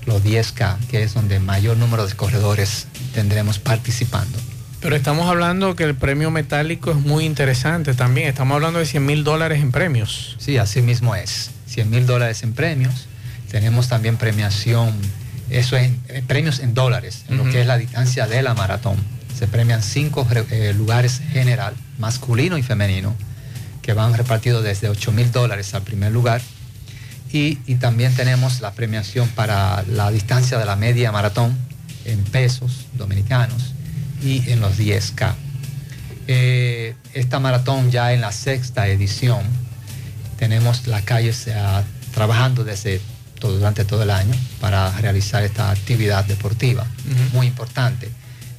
los 0.10 0.24
10K, 0.24 0.78
que 0.90 1.04
es 1.04 1.14
donde 1.14 1.40
mayor 1.40 1.78
número 1.78 2.06
de 2.06 2.14
corredores 2.14 2.88
tendremos 3.14 3.60
participando. 3.60 4.38
Pero 4.82 4.96
estamos 4.96 5.30
hablando 5.30 5.76
que 5.76 5.84
el 5.84 5.96
premio 5.96 6.32
metálico 6.32 6.92
es 6.92 6.98
muy 6.98 7.26
interesante 7.26 7.94
también. 7.94 8.28
Estamos 8.28 8.56
hablando 8.56 8.80
de 8.80 8.86
100 8.86 9.06
mil 9.06 9.24
dólares 9.24 9.62
en 9.62 9.72
premios. 9.72 10.36
Sí, 10.40 10.58
así 10.58 10.82
mismo 10.82 11.16
es. 11.16 11.52
100 11.68 11.90
mil 11.90 12.06
dólares 12.06 12.44
en 12.44 12.54
premios. 12.54 13.08
Tenemos 13.52 13.88
también 13.88 14.18
premiación, 14.18 14.94
eso 15.50 15.76
es 15.76 15.92
premios 16.28 16.60
en 16.60 16.74
dólares, 16.74 17.26
en 17.30 17.38
lo 17.38 17.44
que 17.46 17.62
es 17.62 17.68
la 17.68 17.78
distancia 17.78 18.28
de 18.28 18.42
la 18.42 18.54
maratón. 18.54 18.98
Se 19.38 19.48
premian 19.48 19.82
cinco 19.82 20.28
eh, 20.52 20.74
lugares 20.76 21.22
general, 21.32 21.74
masculino 21.98 22.58
y 22.58 22.64
femenino, 22.64 23.16
que 23.82 23.94
van 23.94 24.14
repartidos 24.14 24.64
desde 24.64 24.90
8 24.90 25.12
mil 25.12 25.32
dólares 25.32 25.74
al 25.74 25.82
primer 25.82 26.12
lugar 26.12 26.42
Y, 27.32 27.60
y 27.68 27.76
también 27.76 28.14
tenemos 28.16 28.60
la 28.62 28.72
premiación 28.72 29.28
para 29.30 29.84
la 29.84 30.10
distancia 30.12 30.58
de 30.58 30.66
la 30.66 30.76
media 30.76 31.12
maratón 31.12 31.56
en 32.06 32.24
pesos 32.24 32.86
dominicanos 32.98 33.74
y 34.24 34.50
en 34.50 34.60
los 34.62 34.78
10K. 34.80 35.34
Eh, 36.28 36.96
esta 37.14 37.40
maratón 37.40 37.92
ya 37.92 38.14
en 38.14 38.22
la 38.22 38.32
sexta 38.32 38.88
edición, 38.88 39.42
tenemos 40.38 40.88
las 40.88 41.04
calles 41.04 41.48
trabajando 42.14 42.64
desde 42.64 43.02
todo, 43.40 43.58
durante 43.58 43.84
todo 43.86 44.04
el 44.04 44.10
año 44.12 44.34
para 44.60 44.92
realizar 45.00 45.44
esta 45.44 45.72
actividad 45.72 46.26
deportiva, 46.26 46.86
muy 47.34 47.48
importante, 47.48 48.10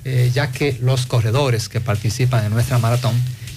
eh, 0.04 0.30
ya 0.34 0.50
que 0.50 0.78
los 0.82 1.06
corredores 1.06 1.68
que 1.68 1.80
participan 1.80 2.44
en 2.44 2.52
nuestra 2.52 2.78
maratón 2.78 3.14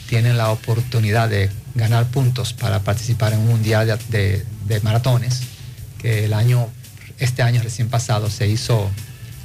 tienen 0.08 0.38
la 0.38 0.50
oportunidad 0.52 1.30
de 1.30 1.50
ganar 1.76 2.06
puntos 2.08 2.54
para 2.54 2.80
participar 2.82 3.34
en 3.34 3.40
un 3.40 3.48
mundial 3.48 3.88
de, 3.88 3.98
de- 4.10 4.46
de 4.66 4.80
maratones, 4.82 5.42
que 6.00 6.26
el 6.26 6.34
año, 6.34 6.70
este 7.20 7.42
año 7.42 7.62
recién 7.62 7.90
pasado 7.90 8.30
se 8.30 8.48
hizo, 8.48 8.90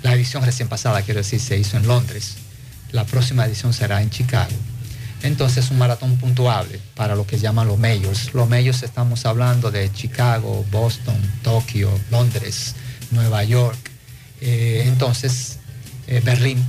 la 0.02 0.12
edición 0.14 0.44
recién 0.44 0.68
pasada, 0.68 1.02
quiero 1.02 1.18
decir, 1.18 1.40
se 1.40 1.59
hizo 1.59 1.76
en 1.76 1.87
Londres. 1.87 2.37
La 2.92 3.04
próxima 3.04 3.44
edición 3.44 3.72
será 3.72 4.00
en 4.00 4.11
Chicago. 4.11 4.52
Entonces, 5.22 5.70
un 5.70 5.78
maratón 5.78 6.16
puntuable 6.16 6.81
para 6.94 7.16
lo 7.16 7.26
que 7.26 7.38
llaman 7.38 7.66
los 7.66 7.78
majors. 7.78 8.33
Los 8.35 8.48
majors 8.48 8.83
estamos 8.83 9.26
hablando 9.26 9.70
de 9.70 9.92
Chicago, 9.92 10.64
Boston, 10.70 11.16
Tokio, 11.42 11.90
Londres, 12.11 12.76
Nueva 13.11 13.42
York, 13.42 13.78
eh, 14.40 14.85
entonces 14.87 15.59
eh, 16.07 16.22
Berlín. 16.24 16.64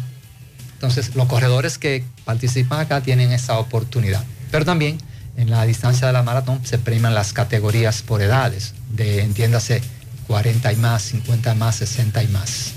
Entonces, 0.73 1.15
los 1.15 1.27
corredores 1.27 1.77
que 1.77 2.03
participan 2.25 2.79
acá 2.79 3.01
tienen 3.01 3.31
esa 3.31 3.59
oportunidad. 3.59 4.23
Pero 4.49 4.65
también 4.65 4.97
en 5.39 5.49
la 5.49 5.65
distancia 5.65 6.07
de 6.07 6.13
la 6.13 6.21
maratón 6.21 6.59
se 6.65 6.77
premian 6.77 7.15
las 7.15 7.31
categorías 7.33 8.01
por 8.01 8.21
edades, 8.21 8.73
de 8.91 9.21
entiéndase 9.23 9.81
40 10.27 10.73
y 10.73 10.75
más, 10.75 11.01
50 11.03 11.53
y 11.53 11.57
más, 11.57 11.75
60 11.77 12.23
y 12.23 12.27
más. 12.27 12.73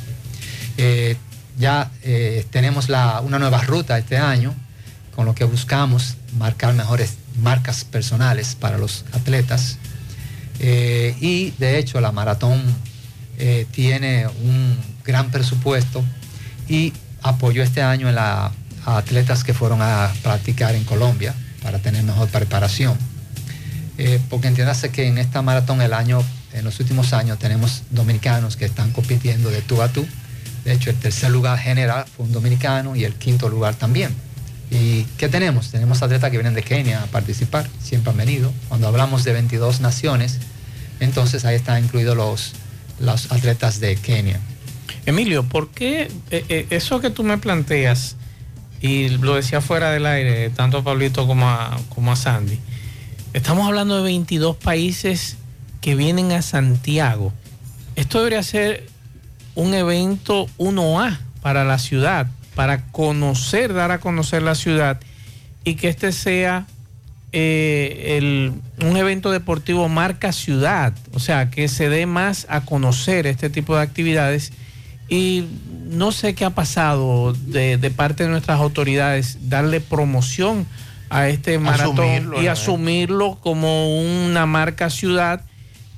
Ya 1.58 1.90
eh, 2.02 2.46
tenemos 2.50 2.88
una 2.88 3.38
nueva 3.38 3.60
ruta 3.62 3.98
este 3.98 4.16
año, 4.16 4.54
con 5.14 5.26
lo 5.26 5.34
que 5.34 5.44
buscamos 5.44 6.16
marcar 6.38 6.72
mejores 6.74 7.14
marcas 7.42 7.84
personales 7.84 8.54
para 8.54 8.78
los 8.78 9.04
atletas. 9.12 9.76
Eh, 10.60 11.14
y 11.20 11.50
de 11.58 11.78
hecho 11.78 12.00
la 12.00 12.12
maratón 12.12 12.62
eh, 13.38 13.66
tiene 13.72 14.26
un 14.28 14.78
gran 15.04 15.30
presupuesto 15.30 16.02
y 16.68 16.92
apoyó 17.22 17.62
este 17.62 17.82
año 17.82 18.08
en 18.08 18.14
la- 18.14 18.52
a 18.86 18.96
atletas 18.96 19.44
que 19.44 19.52
fueron 19.54 19.80
a 19.82 20.10
practicar 20.22 20.74
en 20.74 20.84
Colombia 20.84 21.34
para 21.62 21.78
tener 21.78 22.02
mejor 22.02 22.28
preparación. 22.28 22.96
Eh, 23.98 24.20
porque 24.30 24.48
entiéndase 24.48 24.90
que 24.90 25.06
en 25.06 25.18
esta 25.18 25.42
maratón 25.42 25.82
el 25.82 25.92
año, 25.92 26.22
en 26.52 26.64
los 26.64 26.80
últimos 26.80 27.12
años 27.12 27.38
tenemos 27.38 27.82
dominicanos 27.90 28.56
que 28.56 28.64
están 28.64 28.90
compitiendo 28.90 29.50
de 29.50 29.62
tú 29.62 29.82
a 29.82 29.88
tú. 29.88 30.06
De 30.64 30.72
hecho, 30.72 30.90
el 30.90 30.96
tercer 30.96 31.30
lugar 31.30 31.58
general 31.58 32.04
fue 32.16 32.26
un 32.26 32.32
dominicano 32.32 32.96
y 32.96 33.04
el 33.04 33.14
quinto 33.14 33.48
lugar 33.48 33.74
también. 33.74 34.14
¿Y 34.70 35.04
qué 35.18 35.28
tenemos? 35.28 35.70
Tenemos 35.70 36.02
atletas 36.02 36.30
que 36.30 36.38
vienen 36.38 36.54
de 36.54 36.62
Kenia 36.62 37.02
a 37.02 37.06
participar, 37.06 37.68
siempre 37.82 38.10
han 38.10 38.16
venido. 38.16 38.52
Cuando 38.68 38.88
hablamos 38.88 39.22
de 39.22 39.34
22 39.34 39.80
naciones, 39.80 40.38
entonces 41.00 41.44
ahí 41.44 41.56
están 41.56 41.84
incluidos 41.84 42.16
los, 42.16 42.52
los 42.98 43.30
atletas 43.30 43.80
de 43.80 43.96
Kenia. 43.96 44.40
Emilio, 45.04 45.42
¿por 45.42 45.68
qué 45.70 46.10
eh, 46.30 46.44
eh, 46.48 46.66
eso 46.70 47.00
que 47.00 47.10
tú 47.10 47.22
me 47.22 47.36
planteas, 47.36 48.16
y 48.82 49.08
lo 49.10 49.36
decía 49.36 49.60
fuera 49.60 49.90
del 49.92 50.04
aire, 50.06 50.50
tanto 50.50 50.78
a 50.78 50.84
Pablito 50.84 51.26
como 51.26 51.48
a, 51.48 51.78
como 51.94 52.12
a 52.12 52.16
Sandy, 52.16 52.58
estamos 53.32 53.66
hablando 53.66 53.96
de 53.96 54.02
22 54.02 54.56
países 54.56 55.36
que 55.80 55.94
vienen 55.94 56.32
a 56.32 56.42
Santiago. 56.42 57.32
Esto 57.96 58.18
debería 58.18 58.42
ser 58.42 58.86
un 59.54 59.72
evento 59.74 60.48
1A 60.58 61.18
para 61.42 61.64
la 61.64 61.78
ciudad, 61.78 62.26
para 62.54 62.86
conocer, 62.86 63.72
dar 63.72 63.90
a 63.92 63.98
conocer 64.00 64.42
la 64.42 64.54
ciudad 64.54 65.00
y 65.64 65.74
que 65.76 65.88
este 65.88 66.12
sea 66.12 66.66
eh, 67.34 68.18
el- 68.18 68.52
un 68.86 68.96
evento 68.98 69.30
deportivo 69.30 69.88
marca 69.88 70.32
ciudad, 70.32 70.92
o 71.14 71.18
sea, 71.18 71.48
que 71.50 71.66
se 71.68 71.88
dé 71.88 72.04
más 72.04 72.46
a 72.50 72.60
conocer 72.62 73.26
este 73.26 73.48
tipo 73.48 73.74
de 73.74 73.80
actividades 73.82 74.52
y 75.08 75.44
no 75.92 76.12
sé 76.12 76.34
qué 76.34 76.44
ha 76.44 76.50
pasado 76.50 77.32
de, 77.32 77.76
de 77.76 77.90
parte 77.90 78.24
de 78.24 78.30
nuestras 78.30 78.58
autoridades, 78.60 79.48
darle 79.48 79.80
promoción 79.80 80.66
a 81.10 81.28
este 81.28 81.58
maratón 81.58 81.98
Asumirlo, 82.00 82.42
y 82.42 82.46
asumirlo 82.46 83.38
como 83.40 84.00
una 84.00 84.46
marca 84.46 84.88
ciudad 84.90 85.42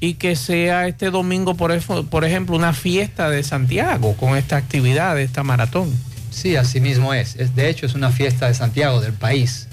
y 0.01 0.15
que 0.15 0.37
sea 0.37 0.87
este 0.89 1.11
domingo, 1.11 1.55
por, 1.55 1.79
por 2.07 2.25
ejemplo, 2.25 2.57
una 2.57 2.73
fiesta 2.73 3.31
de 3.31 3.43
Santiago 3.43 4.15
con 4.17 4.37
esta 4.37 4.57
actividad, 4.57 5.15
de 5.15 5.23
esta 5.23 5.43
maratón. 5.43 5.91
Sí, 6.31 6.57
así 6.57 6.81
mismo 6.81 7.15
es. 7.15 7.37
Es- 7.37 7.55
De 7.55 7.69
hecho, 7.71 7.87
es 7.87 7.95
una 7.95 8.11
fiesta 8.11 8.49
de 8.49 8.55
Santiago, 8.55 9.01
del 9.01 9.13
país. 9.13 9.69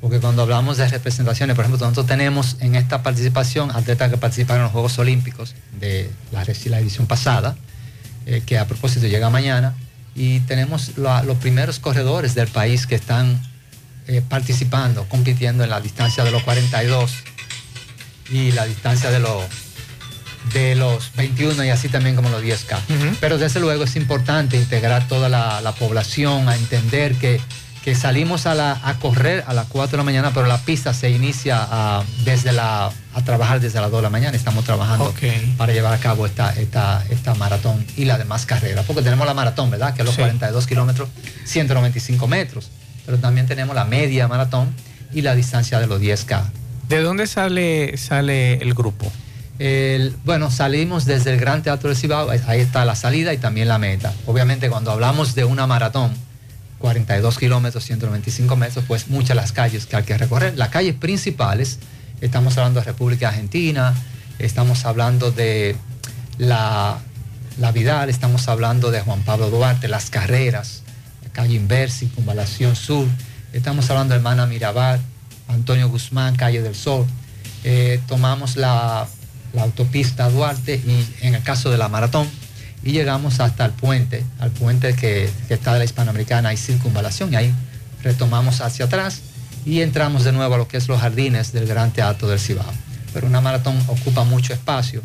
Porque 0.00 0.20
cuando 0.20 0.42
hablamos 0.42 0.76
de 0.76 0.86
representaciones, 0.86 1.56
por 1.56 1.64
ejemplo, 1.64 1.84
nosotros 1.84 2.06
tenemos 2.06 2.56
en 2.60 2.74
esta 2.76 3.02
participación 3.02 3.70
atletas 3.72 4.10
que 4.10 4.16
participaron 4.18 4.60
en 4.60 4.64
los 4.64 4.72
Juegos 4.72 4.98
Olímpicos 4.98 5.54
de 5.80 6.10
la, 6.30 6.44
la 6.66 6.78
edición 6.78 7.06
pasada, 7.06 7.56
eh, 8.26 8.42
que 8.46 8.58
a 8.58 8.66
propósito 8.66 9.06
llega 9.06 9.30
mañana, 9.30 9.74
y 10.16 10.40
tenemos 10.40 10.96
la- 10.96 11.22
los 11.24 11.36
primeros 11.38 11.78
corredores 11.80 12.34
del 12.34 12.48
país 12.48 12.86
que 12.86 12.94
están 12.94 13.40
eh, 14.06 14.22
participando, 14.28 15.06
compitiendo 15.08 15.64
en 15.64 15.70
la 15.70 15.80
distancia 15.80 16.24
de 16.24 16.30
los 16.30 16.42
42 16.42 17.10
y 18.30 18.52
la 18.52 18.64
distancia 18.66 19.10
de 19.10 19.18
los 19.18 19.42
de 20.52 20.74
los 20.74 21.10
21 21.16 21.64
y 21.64 21.70
así 21.70 21.88
también 21.88 22.14
como 22.16 22.28
los 22.28 22.42
10K. 22.42 22.78
Pero 23.18 23.38
desde 23.38 23.60
luego 23.60 23.84
es 23.84 23.96
importante 23.96 24.58
integrar 24.58 25.08
toda 25.08 25.30
la, 25.30 25.62
la 25.62 25.72
población 25.72 26.50
a 26.50 26.54
entender 26.56 27.14
que, 27.14 27.40
que 27.84 27.94
salimos 27.94 28.46
a, 28.46 28.54
la- 28.54 28.80
a 28.82 28.94
correr 28.98 29.44
a 29.46 29.52
las 29.52 29.66
4 29.66 29.90
de 29.92 29.96
la 29.98 30.04
mañana, 30.04 30.30
pero 30.32 30.46
la 30.46 30.56
pista 30.58 30.94
se 30.94 31.10
inicia 31.10 31.58
a, 31.60 32.02
desde 32.24 32.52
la, 32.52 32.90
a 33.12 33.22
trabajar 33.24 33.60
desde 33.60 33.78
las 33.80 33.90
2 33.90 33.98
de 33.98 34.02
la 34.04 34.08
mañana. 34.10 34.34
Estamos 34.34 34.64
trabajando 34.64 35.12
para 35.58 35.72
llevar 35.74 35.92
a 35.92 35.98
cabo 35.98 36.24
esta, 36.24 36.50
esta, 36.58 37.04
esta 37.10 37.34
maratón 37.34 37.84
y 37.96 38.06
la 38.06 38.16
demás 38.16 38.46
carreras. 38.46 38.86
Porque 38.86 39.02
tenemos 39.02 39.26
la 39.26 39.34
maratón, 39.34 39.70
¿verdad? 39.70 39.92
Que 39.94 40.00
es 40.00 40.06
los 40.06 40.14
Sí. 40.14 40.22
42 40.22 40.66
kilómetros, 40.66 41.10
195 41.44 42.26
metros. 42.26 42.70
Pero 43.04 43.18
también 43.18 43.46
tenemos 43.46 43.74
la 43.76 43.84
media 43.84 44.28
maratón 44.28 44.74
y 45.12 45.20
la 45.20 45.34
distancia 45.34 45.78
de 45.78 45.86
los 45.86 46.00
10K. 46.00 46.42
¿De 46.88 47.00
dónde 47.02 47.26
sale, 47.26 47.98
sale 47.98 48.54
el 48.54 48.72
grupo? 48.72 49.12
El- 49.58 50.16
bueno, 50.24 50.50
salimos 50.50 51.04
desde 51.04 51.32
el 51.32 51.38
Gran 51.38 51.62
Teatro 51.62 51.90
del 51.90 51.98
Cibao, 51.98 52.30
ahí 52.30 52.60
está 52.60 52.84
la 52.86 52.96
salida 52.96 53.34
y 53.34 53.36
también 53.38 53.68
la 53.68 53.78
meta. 53.78 54.12
Obviamente 54.26 54.70
cuando 54.70 54.90
hablamos 54.90 55.34
de 55.34 55.44
una 55.44 55.66
maratón, 55.66 56.12
42 56.84 57.38
kilómetros, 57.38 57.82
195 57.84 58.56
metros, 58.56 58.84
pues 58.86 59.08
muchas 59.08 59.34
las 59.34 59.52
calles 59.52 59.86
que 59.86 59.96
hay 59.96 60.02
que 60.02 60.18
recorrer. 60.18 60.58
Las 60.58 60.68
calles 60.68 60.94
principales, 60.94 61.78
estamos 62.20 62.58
hablando 62.58 62.80
de 62.80 62.84
República 62.84 63.28
Argentina, 63.28 63.94
estamos 64.38 64.84
hablando 64.84 65.30
de 65.30 65.76
la, 66.36 66.98
la 67.56 67.72
Vidal, 67.72 68.10
estamos 68.10 68.48
hablando 68.48 68.90
de 68.90 69.00
Juan 69.00 69.22
Pablo 69.22 69.48
Duarte, 69.48 69.88
las 69.88 70.10
carreras, 70.10 70.82
la 71.22 71.30
calle 71.30 71.54
Inver, 71.54 71.90
Circunvalación 71.90 72.76
Sur, 72.76 73.08
estamos 73.54 73.88
hablando 73.88 74.12
de 74.12 74.18
Hermana 74.18 74.44
Mirabal, 74.44 75.00
Antonio 75.48 75.88
Guzmán, 75.88 76.36
Calle 76.36 76.60
del 76.60 76.74
Sol. 76.74 77.06
Eh, 77.64 77.98
tomamos 78.06 78.56
la, 78.56 79.08
la 79.54 79.62
autopista 79.62 80.28
Duarte 80.28 80.82
y 80.86 81.26
en 81.26 81.34
el 81.34 81.42
caso 81.42 81.70
de 81.70 81.78
la 81.78 81.88
maratón 81.88 82.28
y 82.84 82.92
llegamos 82.92 83.40
hasta 83.40 83.64
el 83.64 83.72
puente, 83.72 84.24
al 84.38 84.50
puente 84.50 84.94
que, 84.94 85.30
que 85.48 85.54
está 85.54 85.72
de 85.72 85.80
la 85.80 85.84
Hispanoamericana 85.84 86.52
y 86.52 86.56
circunvalación 86.56 87.32
y 87.32 87.36
ahí 87.36 87.54
retomamos 88.02 88.60
hacia 88.60 88.84
atrás 88.84 89.22
y 89.64 89.80
entramos 89.80 90.24
de 90.24 90.32
nuevo 90.32 90.54
a 90.54 90.58
lo 90.58 90.68
que 90.68 90.76
es 90.76 90.88
los 90.88 91.00
jardines 91.00 91.52
del 91.52 91.66
Gran 91.66 91.92
Teatro 91.92 92.28
del 92.28 92.38
Cibao. 92.38 92.70
Pero 93.12 93.26
una 93.26 93.40
maratón 93.40 93.82
ocupa 93.88 94.24
mucho 94.24 94.52
espacio. 94.52 95.02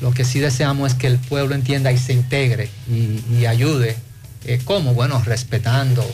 Lo 0.00 0.12
que 0.12 0.24
sí 0.24 0.38
deseamos 0.38 0.92
es 0.92 0.98
que 0.98 1.06
el 1.06 1.18
pueblo 1.18 1.54
entienda 1.54 1.90
y 1.90 1.98
se 1.98 2.12
integre 2.12 2.68
y, 2.88 3.46
ayude. 3.46 3.96
Eh, 4.44 4.60
¿Cómo? 4.64 4.94
Bueno, 4.94 5.20
respetando, 5.24 6.08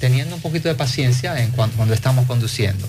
teniendo 0.00 0.34
un 0.34 0.42
poquito 0.42 0.68
de 0.68 0.74
paciencia 0.74 1.40
en 1.40 1.50
cuanto, 1.50 1.76
cuando 1.76 1.94
estamos 1.94 2.26
conduciendo, 2.26 2.88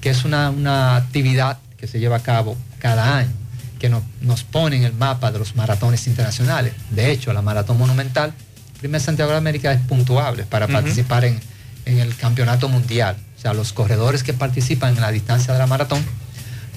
que 0.00 0.10
es 0.10 0.24
una, 0.24 0.50
una 0.50 0.96
actividad 0.96 1.58
que 1.76 1.86
se 1.86 1.98
lleva 1.98 2.16
a 2.16 2.22
cabo 2.22 2.56
cada 2.78 3.18
año, 3.18 3.32
que 3.80 3.88
nos, 3.88 4.02
nos 4.20 4.44
pone 4.44 4.76
en 4.76 4.84
el 4.84 4.92
mapa 4.92 5.32
de 5.32 5.38
los 5.38 5.56
maratones 5.56 6.06
internacionales. 6.06 6.74
De 6.90 7.10
hecho, 7.10 7.32
la 7.32 7.42
maratón 7.42 7.78
monumental, 7.78 8.32
primer 8.78 9.00
Santiago 9.00 9.32
de 9.32 9.38
América, 9.38 9.72
es 9.72 9.80
puntuable 9.80 10.44
para 10.44 10.68
participar 10.68 11.24
en, 11.24 11.40
en 11.86 11.98
el 11.98 12.14
campeonato 12.14 12.68
mundial. 12.68 13.16
O 13.36 13.40
sea, 13.40 13.54
los 13.54 13.72
corredores 13.72 14.22
que 14.22 14.34
participan 14.34 14.94
en 14.94 15.00
la 15.00 15.10
distancia 15.10 15.52
de 15.52 15.58
la 15.58 15.66
maratón 15.66 16.04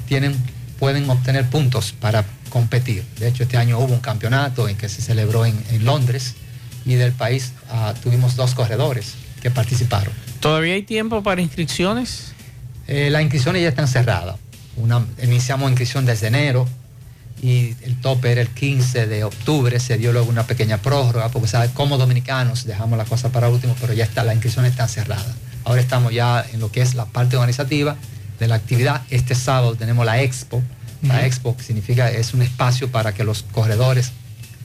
tienen, 0.08 0.36
pueden 0.80 1.10
obtener 1.10 1.50
puntos 1.50 1.92
para 1.92 2.24
competir. 2.50 3.04
De 3.20 3.28
hecho, 3.28 3.44
este 3.44 3.58
año 3.58 3.80
hubo 3.80 3.94
un 3.94 4.00
campeonato 4.00 4.70
en 4.70 4.78
que 4.78 4.88
se 4.88 5.02
celebró 5.02 5.46
en, 5.46 5.62
en 5.72 5.86
Londres 5.86 6.36
y 6.86 6.96
del 6.96 7.12
país 7.12 7.54
ah, 7.70 7.94
tuvimos 8.02 8.36
dos 8.36 8.56
corredores 8.56 9.16
que 9.42 9.52
participaron. 9.52 10.14
¿Todavía 10.40 10.74
hay 10.76 10.84
tiempo 10.84 11.22
para 11.22 11.42
inscripciones? 11.42 12.34
Eh, 12.88 13.10
las 13.10 13.22
inscripciones 13.22 13.62
ya 13.62 13.70
están 13.70 13.88
cerradas. 13.88 14.38
Una, 14.78 15.06
iniciamos 15.22 15.70
inscripción 15.70 16.06
desde 16.06 16.28
enero 16.28 16.68
y 17.44 17.76
el 17.84 18.00
tope 18.00 18.32
era 18.32 18.40
el 18.42 18.48
15 18.48 19.06
de 19.08 19.26
octubre, 19.26 19.78
se 19.80 19.98
dio 19.98 20.14
luego 20.14 20.30
una 20.30 20.48
pequeña 20.48 20.78
prórroga, 20.78 21.28
porque 21.30 21.50
sabes, 21.50 21.72
como 21.72 21.98
dominicanos 21.98 22.64
dejamos 22.66 22.98
la 22.98 23.04
cosa 23.04 23.30
para 23.34 23.50
último, 23.50 23.76
pero 23.82 23.92
ya 23.92 24.06
está, 24.06 24.24
la 24.24 24.32
inscripción 24.34 24.64
está 24.66 24.88
cerrada. 24.88 25.36
Ahora 25.66 25.82
estamos 25.82 26.14
ya 26.14 26.46
en 26.54 26.60
lo 26.62 26.72
que 26.72 26.82
es 26.82 26.96
la 26.96 27.06
parte 27.06 27.36
organizativa 27.36 27.98
de 28.40 28.48
la 28.48 28.56
actividad. 28.56 29.02
Este 29.10 29.36
sábado 29.36 29.76
tenemos 29.76 30.06
la 30.06 30.22
expo. 30.22 30.64
La 31.02 31.26
expo 31.26 31.58
que 31.58 31.64
significa 31.64 32.10
es 32.10 32.34
un 32.34 32.42
espacio 32.42 32.90
para 32.90 33.14
que 33.14 33.26
los 33.26 33.44
corredores 33.52 34.12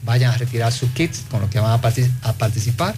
vayan 0.04 0.30
a 0.32 0.36
retirar 0.38 0.72
sus 0.72 0.90
kits 0.92 1.24
con 1.28 1.40
los 1.40 1.50
que 1.50 1.58
van 1.58 1.72
a, 1.72 1.82
partic- 1.82 2.10
a 2.22 2.32
participar, 2.34 2.94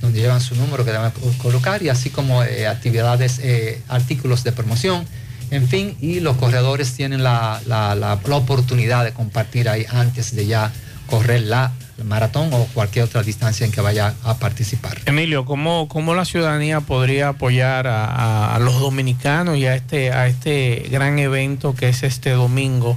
donde 0.00 0.18
llevan 0.20 0.40
su 0.40 0.56
número 0.56 0.84
que 0.84 0.90
deben 0.90 1.12
co- 1.12 1.32
colocar 1.38 1.82
y 1.84 1.88
así 1.88 2.10
como 2.10 2.42
eh, 2.42 2.66
actividades, 2.66 3.38
eh, 3.44 3.80
artículos 3.88 4.42
de 4.42 4.50
promoción, 4.50 5.04
en 5.50 5.66
fin, 5.68 5.96
y 6.00 6.20
los 6.20 6.36
corredores 6.36 6.94
tienen 6.94 7.22
la, 7.22 7.60
la- 7.66 7.94
la- 7.94 8.14
oportunidad 8.36 9.04
de 9.04 9.12
compartir 9.12 9.68
ahí 9.68 9.84
antes 9.90 10.34
de 10.34 10.46
ya 10.46 10.72
correr 11.06 11.42
la 11.42 11.72
maratón 12.04 12.48
o 12.52 12.64
cualquier 12.72 13.04
otra 13.04 13.22
distancia 13.22 13.66
en 13.66 13.72
que 13.72 13.80
vaya 13.80 14.14
a 14.24 14.38
participar. 14.38 14.96
Emilio, 15.06 15.44
¿cómo, 15.44 15.86
cómo 15.88 16.14
la 16.14 16.24
ciudadanía 16.24 16.80
podría 16.80 17.28
apoyar 17.28 17.86
a 17.88 18.58
los 18.60 18.80
dominicanos 18.80 19.56
y 19.58 19.66
a 19.66 19.74
este, 19.74 20.12
a 20.12 20.26
este 20.26 20.86
gran 20.90 21.18
evento 21.18 21.74
que 21.74 21.88
es 21.88 22.02
este 22.02 22.30
domingo? 22.30 22.96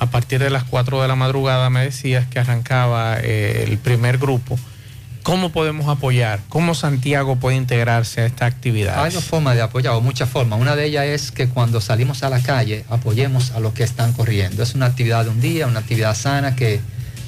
A 0.00 0.06
partir 0.10 0.40
de 0.42 0.50
las 0.50 0.64
4 0.64 1.00
de 1.02 1.06
la 1.06 1.14
madrugada 1.14 1.70
me 1.70 1.82
decías 1.84 2.26
que 2.26 2.40
arrancaba 2.40 3.18
eh, 3.20 3.64
el 3.68 3.78
primer 3.78 4.18
grupo. 4.18 4.58
¿Cómo 5.22 5.50
podemos 5.52 5.86
apoyar? 5.88 6.40
¿Cómo 6.48 6.74
Santiago 6.74 7.36
puede 7.36 7.56
integrarse 7.56 8.22
a 8.22 8.26
esta 8.26 8.46
actividad? 8.46 8.94
Hay 9.04 9.12
dos 9.12 9.24
formas 9.24 9.54
de 9.54 9.62
apoyar, 9.62 9.94
o 9.94 10.00
muchas 10.00 10.28
formas. 10.28 10.60
Una 10.60 10.74
de 10.74 10.86
ellas 10.86 11.04
es 11.06 11.30
que 11.30 11.48
cuando 11.48 11.80
salimos 11.80 12.22
a 12.24 12.28
la 12.28 12.40
calle 12.40 12.84
apoyemos 12.90 13.52
a 13.52 13.60
los 13.60 13.72
que 13.72 13.84
están 13.84 14.12
corriendo. 14.14 14.62
Es 14.64 14.74
una 14.74 14.86
actividad 14.86 15.24
de 15.24 15.30
un 15.30 15.40
día, 15.40 15.66
una 15.68 15.78
actividad 15.80 16.16
sana 16.16 16.56
que 16.56 16.80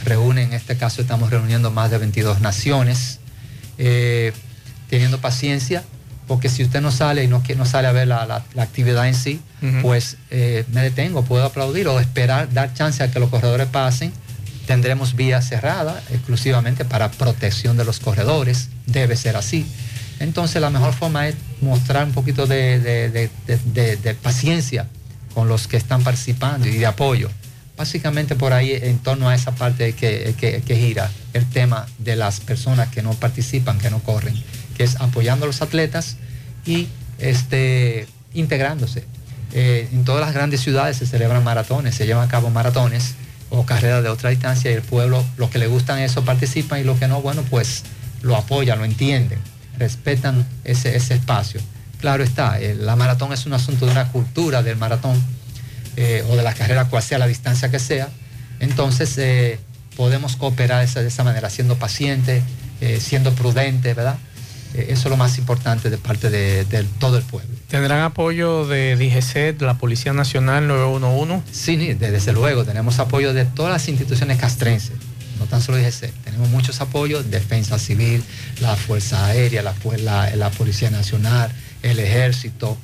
reúne, 0.05 0.43
en 0.43 0.53
este 0.55 0.77
caso 0.77 1.03
estamos 1.03 1.31
reuniendo 1.31 1.71
más 1.71 1.91
de 1.91 1.99
22 1.99 2.41
naciones, 2.41 3.21
eh, 3.79 4.33
teniendo 4.91 5.21
paciencia, 5.21 5.85
porque 6.27 6.49
si 6.49 6.65
usted 6.65 6.81
no 6.81 6.91
sale 6.91 7.23
y 7.23 7.29
no, 7.29 7.43
no 7.57 7.65
sale 7.65 7.87
a 7.87 7.93
ver 7.93 8.09
la, 8.09 8.27
la- 8.27 8.45
la 8.55 8.63
actividad 8.65 9.07
en 9.07 9.15
sí, 9.15 9.41
pues 9.83 10.17
eh, 10.31 10.65
me 10.73 10.83
detengo, 10.83 11.23
puedo 11.25 11.45
aplaudir 11.45 11.87
o 11.89 12.01
esperar, 12.01 12.53
dar 12.53 12.75
chance 12.75 13.03
a 13.05 13.11
que 13.11 13.21
los 13.21 13.31
corredores 13.31 13.67
pasen. 13.69 14.13
Tendremos 14.67 15.15
vía 15.15 15.43
cerrada 15.43 16.03
exclusivamente 16.11 16.85
para 16.85 17.11
protección 17.11 17.77
de 17.77 17.85
los 17.85 18.01
corredores, 18.01 18.69
debe 18.87 19.17
ser 19.17 19.37
así. 19.37 19.67
Entonces 20.21 20.61
la 20.63 20.71
mejor 20.71 20.95
forma 20.95 21.29
es 21.29 21.35
mostrar 21.61 22.05
un 22.05 22.13
poquito 22.13 22.47
de, 22.47 23.29
paciencia 24.23 24.87
con 25.35 25.49
los 25.49 25.67
que 25.69 25.77
están 25.77 26.03
participando 26.03 26.67
y 26.69 26.77
de 26.79 26.87
apoyo. 26.87 27.31
Básicamente 27.77 28.37
por 28.37 28.53
ahí 28.53 28.73
en 28.73 28.99
torno 29.01 29.29
a 29.29 29.35
esa 29.35 29.53
parte 29.53 29.95
que, 29.95 30.35
que- 30.39 30.63
que 30.63 30.77
gira 30.77 31.11
el 31.33 31.45
tema 31.47 31.87
de 31.99 32.15
las 32.15 32.39
personas 32.41 32.89
que 32.89 33.03
no 33.03 33.13
participan, 33.15 33.79
que 33.79 33.91
no 33.91 33.99
corren, 33.99 34.35
que 34.77 34.85
es 34.85 34.97
apoyando 35.01 35.45
a 35.45 35.49
los 35.49 35.61
atletas 35.61 36.17
y 36.65 36.87
este, 37.19 38.07
integrándose. 38.33 39.05
Eh, 39.53 39.89
en 39.93 40.05
todas 40.05 40.21
las 40.25 40.35
grandes 40.35 40.61
ciudades 40.61 40.97
se 40.99 41.07
celebran 41.07 41.43
maratones, 41.43 41.97
se 41.97 42.07
llevan 42.07 42.27
a 42.27 42.31
cabo 42.31 42.49
maratones 42.51 43.15
o 43.57 43.65
carreras 43.67 44.03
de 44.03 44.09
otra 44.09 44.31
distancia 44.31 44.71
y 44.71 44.75
el 44.75 44.83
pueblo, 44.83 45.25
los 45.37 45.51
que 45.51 45.59
le 45.59 45.67
gustan 45.67 45.99
eso 46.01 46.25
participan 46.25 46.81
y 46.81 46.85
los 46.85 46.99
que 46.99 47.09
no, 47.09 47.21
bueno, 47.23 47.43
pues 47.51 47.83
lo 48.23 48.37
apoyan, 48.37 48.79
lo 48.79 48.85
entienden, 48.85 49.39
respetan 49.79 50.47
ese, 50.65 50.97
ese 50.97 51.15
espacio. 51.15 51.61
Claro 52.01 52.23
está, 52.25 52.61
eh, 52.61 52.75
la 52.75 52.97
maratón 52.97 53.33
es 53.33 53.47
un 53.47 53.53
asunto 53.55 53.87
de 53.87 53.93
una 53.93 54.09
cultura 54.13 54.63
del 54.63 54.77
maratón 54.77 55.21
eh, 55.97 56.25
o 56.29 56.37
de 56.37 56.43
la 56.43 56.53
carrera, 56.55 56.87
cual 56.87 57.03
sea 57.03 57.19
la 57.19 57.27
distancia 57.27 57.71
que 57.71 57.79
sea. 57.79 58.09
Entonces 58.61 59.17
eh, 59.19 59.59
podemos 59.97 60.37
cooperar 60.37 60.83
esa- 60.85 61.01
de 61.03 61.09
esa 61.09 61.25
manera, 61.25 61.49
siendo 61.51 61.77
paciente, 61.77 62.43
eh, 62.81 62.99
siendo 63.01 63.33
prudente, 63.35 63.95
¿verdad? 63.95 64.17
Eh, 64.75 64.87
eso 64.91 65.03
es 65.09 65.11
lo 65.11 65.17
más 65.17 65.39
importante 65.39 65.89
de 65.91 65.99
parte 65.99 66.31
de, 66.31 66.65
de 66.65 66.85
todo 66.99 67.17
el 67.17 67.23
pueblo. 67.23 67.49
¿Tendrán 67.69 68.01
apoyo 68.03 68.67
de 68.67 68.97
DGCET, 68.97 69.61
la 69.63 69.75
Policía 69.79 70.13
Nacional 70.13 70.67
911? 70.69 71.43
Sí, 71.53 71.77
de- 71.77 72.11
desde 72.11 72.33
luego, 72.33 72.65
tenemos 72.65 72.99
apoyo 72.99 73.33
de 73.33 73.45
todas 73.45 73.73
las 73.73 73.89
instituciones 73.89 74.39
castrenses, 74.39 74.93
no 75.39 75.47
tan 75.47 75.61
solo 75.63 75.79
DGC, 75.79 76.13
tenemos 76.25 76.49
muchos 76.51 76.81
apoyos, 76.81 77.31
Defensa 77.31 77.79
Civil, 77.79 78.23
la 78.61 78.77
Fuerza 78.77 79.27
Aérea, 79.27 79.63
la, 79.63 79.73
fu- 79.73 79.93
la- 79.93 80.35
la 80.37 80.51
Policía 80.51 80.91
Nacional, 80.91 81.51
el 81.83 81.99
Ejército, 82.01 82.77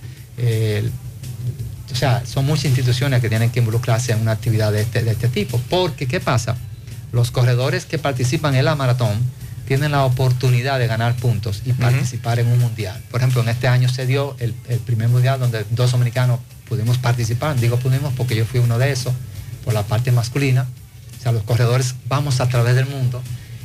o 1.93 1.95
sea, 1.95 2.23
son 2.25 2.47
muchas 2.47 2.67
instituciones 2.67 3.21
que 3.21 3.29
tienen 3.29 3.51
que 3.51 3.59
involucrarse 3.61 4.13
en 4.13 4.21
una 4.21 4.33
actividad 4.33 4.73
de 4.73 4.83
este, 4.83 5.03
de 5.03 5.11
este 5.11 5.29
tipo, 5.29 5.61
porque 5.69 6.07
¿qué 6.07 6.21
pasa? 6.21 6.57
Los 7.13 7.31
corredores 7.33 7.85
que 7.85 7.99
participan 7.99 8.55
en 8.55 8.65
la 8.65 8.77
maratón 8.77 9.11
tienen 9.71 9.93
la 9.93 10.05
oportunidad 10.05 10.81
de 10.81 10.89
ganar 10.89 11.15
puntos 11.15 11.63
y 11.65 11.73
participar 11.73 12.41
en 12.41 12.49
un 12.49 12.59
mundial. 12.59 13.01
Por 13.09 13.21
ejemplo, 13.21 13.41
en 13.41 13.51
este 13.51 13.69
año 13.69 13.89
se 13.89 14.05
dio 14.05 14.35
el, 14.41 14.53
el 14.67 14.81
primer 14.81 15.09
mundial 15.09 15.39
donde 15.39 15.65
dos 15.71 15.93
dominicanos 15.93 16.41
pudimos 16.69 16.99
participar. 16.99 17.55
Digo 17.55 17.77
pudimos 17.77 18.13
porque 18.15 18.35
yo 18.35 18.45
fui 18.45 18.59
uno 18.59 18.79
de 18.79 18.91
esos, 18.91 19.15
por 19.65 19.73
la 19.73 19.85
parte 19.85 20.11
masculina. 20.11 20.67
O 21.17 21.23
sea, 21.23 21.31
los 21.31 21.45
corredores 21.45 21.95
vamos 22.09 22.41
a 22.41 22.49
través 22.49 22.75
del 22.75 22.87
mundo 22.87 23.23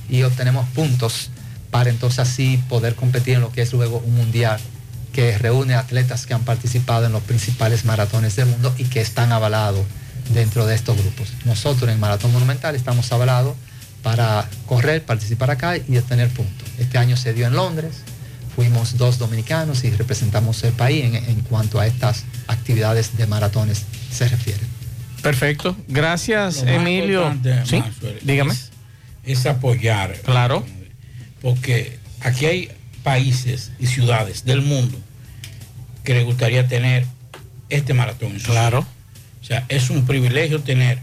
y 0.08 0.22
obtenemos 0.22 0.68
puntos 0.76 1.32
para 1.72 1.90
entonces 1.90 2.20
así 2.20 2.64
poder 2.70 2.94
competir 2.94 3.38
en 3.38 3.42
lo 3.42 3.52
que 3.52 3.64
es 3.64 3.74
luego 3.74 3.98
un 3.98 4.14
mundial 4.14 4.60
que 5.12 5.36
reúne 5.40 5.74
atletas 5.74 6.28
que 6.28 6.36
han 6.36 6.44
participado 6.44 7.08
en 7.08 7.14
los 7.14 7.24
principales 7.24 7.84
maratones 7.84 8.36
del 8.36 8.46
mundo 8.46 8.76
y 8.78 8.84
que 8.84 9.02
están 9.02 9.32
avalados 9.32 9.84
dentro 10.36 10.68
de 10.68 10.76
estos 10.76 10.96
grupos. 11.00 11.34
Nosotros 11.46 11.90
en 11.90 11.96
el 11.96 12.00
Maratón 12.00 12.32
Monumental 12.32 12.76
estamos 12.76 13.12
avalados 13.12 13.56
para 14.06 14.48
correr, 14.68 15.04
participar 15.04 15.50
acá 15.50 15.78
y 15.78 15.98
obtener 15.98 16.30
puntos. 16.30 16.70
Este 16.78 17.00
año 17.00 17.18
se 17.18 17.34
dio 17.34 17.48
en 17.48 17.56
Londres, 17.56 18.04
fuimos 18.56 19.00
dos 19.00 19.18
dominicanos 19.18 19.84
y 19.84 19.90
representamos 19.90 20.64
el 20.64 20.74
país 20.74 21.06
en, 21.06 21.16
en 21.16 21.42
cuanto 21.42 21.80
a 21.80 21.88
estas 21.88 22.24
actividades 22.46 23.18
de 23.18 23.26
maratones 23.26 23.84
se 24.12 24.28
refiere. 24.28 24.60
Perfecto. 25.24 25.76
Gracias, 25.88 26.62
Emilio. 26.68 27.36
Sí, 27.64 27.78
Maxwell, 27.78 28.20
dígame. 28.22 28.54
Es, 28.54 28.70
es 29.24 29.46
apoyar. 29.48 30.14
Claro. 30.22 30.64
Porque 31.42 31.98
aquí 32.22 32.46
hay 32.46 32.70
países 33.02 33.72
y 33.80 33.88
ciudades 33.88 34.46
del 34.46 34.62
mundo 34.62 35.00
que 36.04 36.14
le 36.14 36.24
gustaría 36.26 36.68
tener 36.68 37.08
este 37.70 37.96
maratón. 37.96 38.38
Claro. 38.38 38.86
O 39.42 39.44
sea, 39.44 39.66
es 39.68 39.90
un 39.90 40.06
privilegio 40.06 40.62
tener 40.62 41.00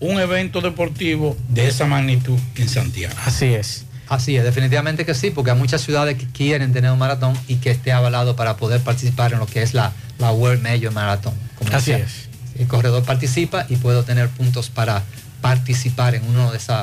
un 0.00 0.18
evento 0.18 0.60
deportivo 0.60 1.36
de 1.48 1.68
esa 1.68 1.86
magnitud 1.86 2.38
en 2.56 2.68
Santiago. 2.68 3.14
Así 3.24 3.46
es. 3.46 3.84
Así 4.08 4.36
es, 4.36 4.42
definitivamente 4.42 5.06
que 5.06 5.14
sí, 5.14 5.30
porque 5.30 5.52
hay 5.52 5.56
muchas 5.56 5.82
ciudades 5.82 6.16
que 6.18 6.26
quieren 6.26 6.72
tener 6.72 6.90
un 6.90 6.98
maratón 6.98 7.32
y 7.46 7.56
que 7.56 7.70
esté 7.70 7.92
avalado 7.92 8.34
para 8.34 8.56
poder 8.56 8.80
participar 8.80 9.32
en 9.32 9.38
lo 9.38 9.46
que 9.46 9.62
es 9.62 9.72
la, 9.72 9.92
la 10.18 10.32
World 10.32 10.62
Major 10.62 10.92
Marathon. 10.92 11.32
Como 11.56 11.70
Así 11.72 11.92
decía. 11.92 12.06
es. 12.06 12.28
El 12.58 12.66
corredor 12.66 13.04
participa 13.04 13.66
y 13.68 13.76
puede 13.76 13.98
obtener 13.98 14.28
puntos 14.28 14.68
para 14.68 15.04
participar 15.40 16.14
en 16.14 16.26
uno 16.28 16.50
de 16.50 16.58
esos 16.58 16.76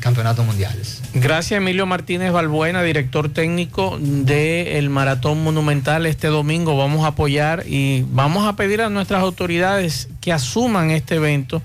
campeonatos 0.00 0.44
mundiales. 0.46 1.02
Gracias, 1.14 1.58
Emilio 1.58 1.86
Martínez 1.86 2.30
Balbuena, 2.30 2.82
director 2.82 3.28
técnico 3.30 3.98
del 4.00 4.90
Maratón 4.90 5.42
Monumental. 5.42 6.06
Este 6.06 6.28
domingo 6.28 6.76
vamos 6.76 7.04
a 7.04 7.08
apoyar 7.08 7.64
y 7.66 8.04
vamos 8.10 8.46
a 8.46 8.54
pedir 8.54 8.82
a 8.82 8.90
nuestras 8.90 9.22
autoridades 9.22 10.08
que 10.20 10.32
asuman 10.32 10.90
este 10.90 11.16
evento 11.16 11.62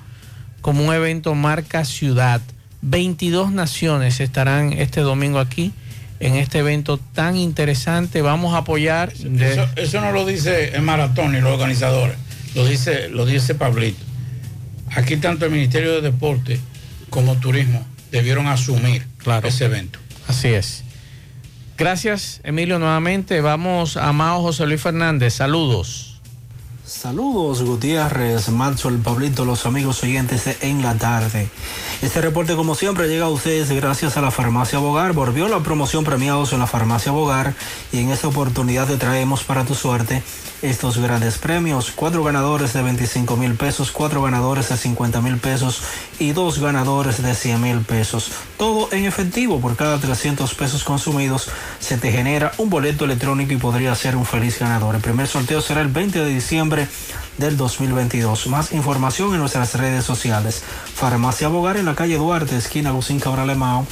como 0.66 0.84
un 0.84 0.92
evento 0.96 1.36
marca 1.36 1.86
ciudad. 1.86 2.42
22 2.82 3.52
naciones 3.52 4.20
estarán 4.20 4.74
este 4.74 5.02
domingo 5.02 5.38
aquí 5.38 5.72
en 6.20 6.34
este 6.38 6.58
evento 6.58 6.98
tan 6.98 7.36
interesante. 7.38 8.24
Vamos 8.24 8.56
a 8.56 8.58
apoyar. 8.60 9.14
de- 9.14 9.52
Eso, 9.54 9.68
eso 9.76 10.02
no 10.02 10.12
lo 10.12 10.26
dice 10.26 10.70
el 10.76 10.82
maratón 10.82 11.34
ni 11.34 11.40
los 11.40 11.52
organizadores, 11.54 12.16
lo 12.56 12.66
dice, 12.66 13.10
lo 13.10 13.28
dice 13.28 13.54
Pablito. 13.54 14.04
Aquí 14.96 15.18
tanto 15.18 15.46
el 15.46 15.52
Ministerio 15.52 15.92
de 15.94 16.02
Deporte 16.02 16.60
como 17.12 17.36
Turismo 17.36 17.86
debieron 18.10 18.48
asumir 18.48 19.06
ese 19.44 19.66
evento. 19.66 20.00
Así 20.28 20.48
es. 20.48 20.84
Gracias, 21.78 22.42
Emilio, 22.44 22.80
nuevamente. 22.80 23.40
Vamos 23.42 23.98
a 23.98 24.12
Mao 24.14 24.42
José 24.42 24.66
Luis 24.66 24.82
Fernández. 24.82 25.36
Saludos. 25.36 26.15
Saludos 26.86 27.64
Gutiérrez, 27.64 28.50
Maxwell, 28.50 29.00
Pablito, 29.00 29.44
los 29.44 29.66
amigos 29.66 30.04
oyentes 30.04 30.46
de 30.46 30.56
En 30.62 30.84
la 30.84 30.94
Tarde. 30.94 31.50
Este 32.04 32.22
reporte 32.22 32.56
como 32.56 32.76
siempre 32.76 33.08
llega 33.08 33.26
a 33.26 33.30
ustedes 33.30 33.72
gracias 33.72 34.18
a 34.18 34.22
la 34.22 34.30
Farmacia 34.30 34.78
Bogar. 34.78 35.14
Volvió 35.14 35.48
la 35.48 35.62
promoción 35.62 36.04
premiados 36.04 36.54
en 36.54 36.60
la 36.60 36.68
Farmacia 36.68 37.12
Bogar 37.12 37.56
y 37.92 38.02
en 38.02 38.12
esta 38.12 38.28
oportunidad 38.28 38.86
te 38.86 38.98
traemos 38.98 39.44
para 39.44 39.66
tu 39.66 39.74
suerte 39.74 40.22
estos 40.62 41.00
grandes 41.00 41.40
premios. 41.40 41.92
Cuatro 41.96 42.24
ganadores 42.24 42.74
de 42.74 42.84
25 42.84 43.36
mil 43.36 43.56
pesos, 43.56 43.92
cuatro 43.92 44.22
ganadores 44.22 44.70
de 44.70 44.78
50 44.78 45.22
mil 45.22 45.38
pesos 45.38 45.82
y 46.20 46.34
dos 46.34 46.60
ganadores 46.60 47.22
de 47.22 47.34
100 47.34 47.62
mil 47.62 47.80
pesos. 47.80 48.32
Todo 48.58 48.90
en 48.92 49.06
efectivo 49.06 49.60
por 49.60 49.76
cada 49.76 49.98
300 50.00 50.54
pesos 50.54 50.84
consumidos 50.84 51.50
se 51.80 51.98
te 51.98 52.12
genera 52.12 52.52
un 52.58 52.70
boleto 52.70 53.06
electrónico 53.06 53.54
y 53.54 53.58
podría 53.58 53.96
ser 53.96 54.16
un 54.16 54.26
feliz 54.26 54.60
ganador. 54.60 54.96
El 54.96 55.02
primer 55.02 55.28
sorteo 55.28 55.62
será 55.62 55.82
el 55.82 55.88
20 55.88 56.20
de 56.20 56.30
diciembre 56.30 56.75
del 57.38 57.58
2022. 57.58 58.48
Más 58.48 58.72
información 58.72 59.34
en 59.34 59.40
nuestras 59.40 59.76
redes 59.76 60.06
sociales. 60.06 60.64
Farmacia 60.94 61.48
Bogar 61.48 61.78
en 61.78 61.86
la 61.86 61.96
calle 61.96 62.18
Duarte, 62.18 62.58
esquina 62.58 62.90
Agustín 62.90 63.20
Cabral 63.20 63.50
Emao 63.50 63.86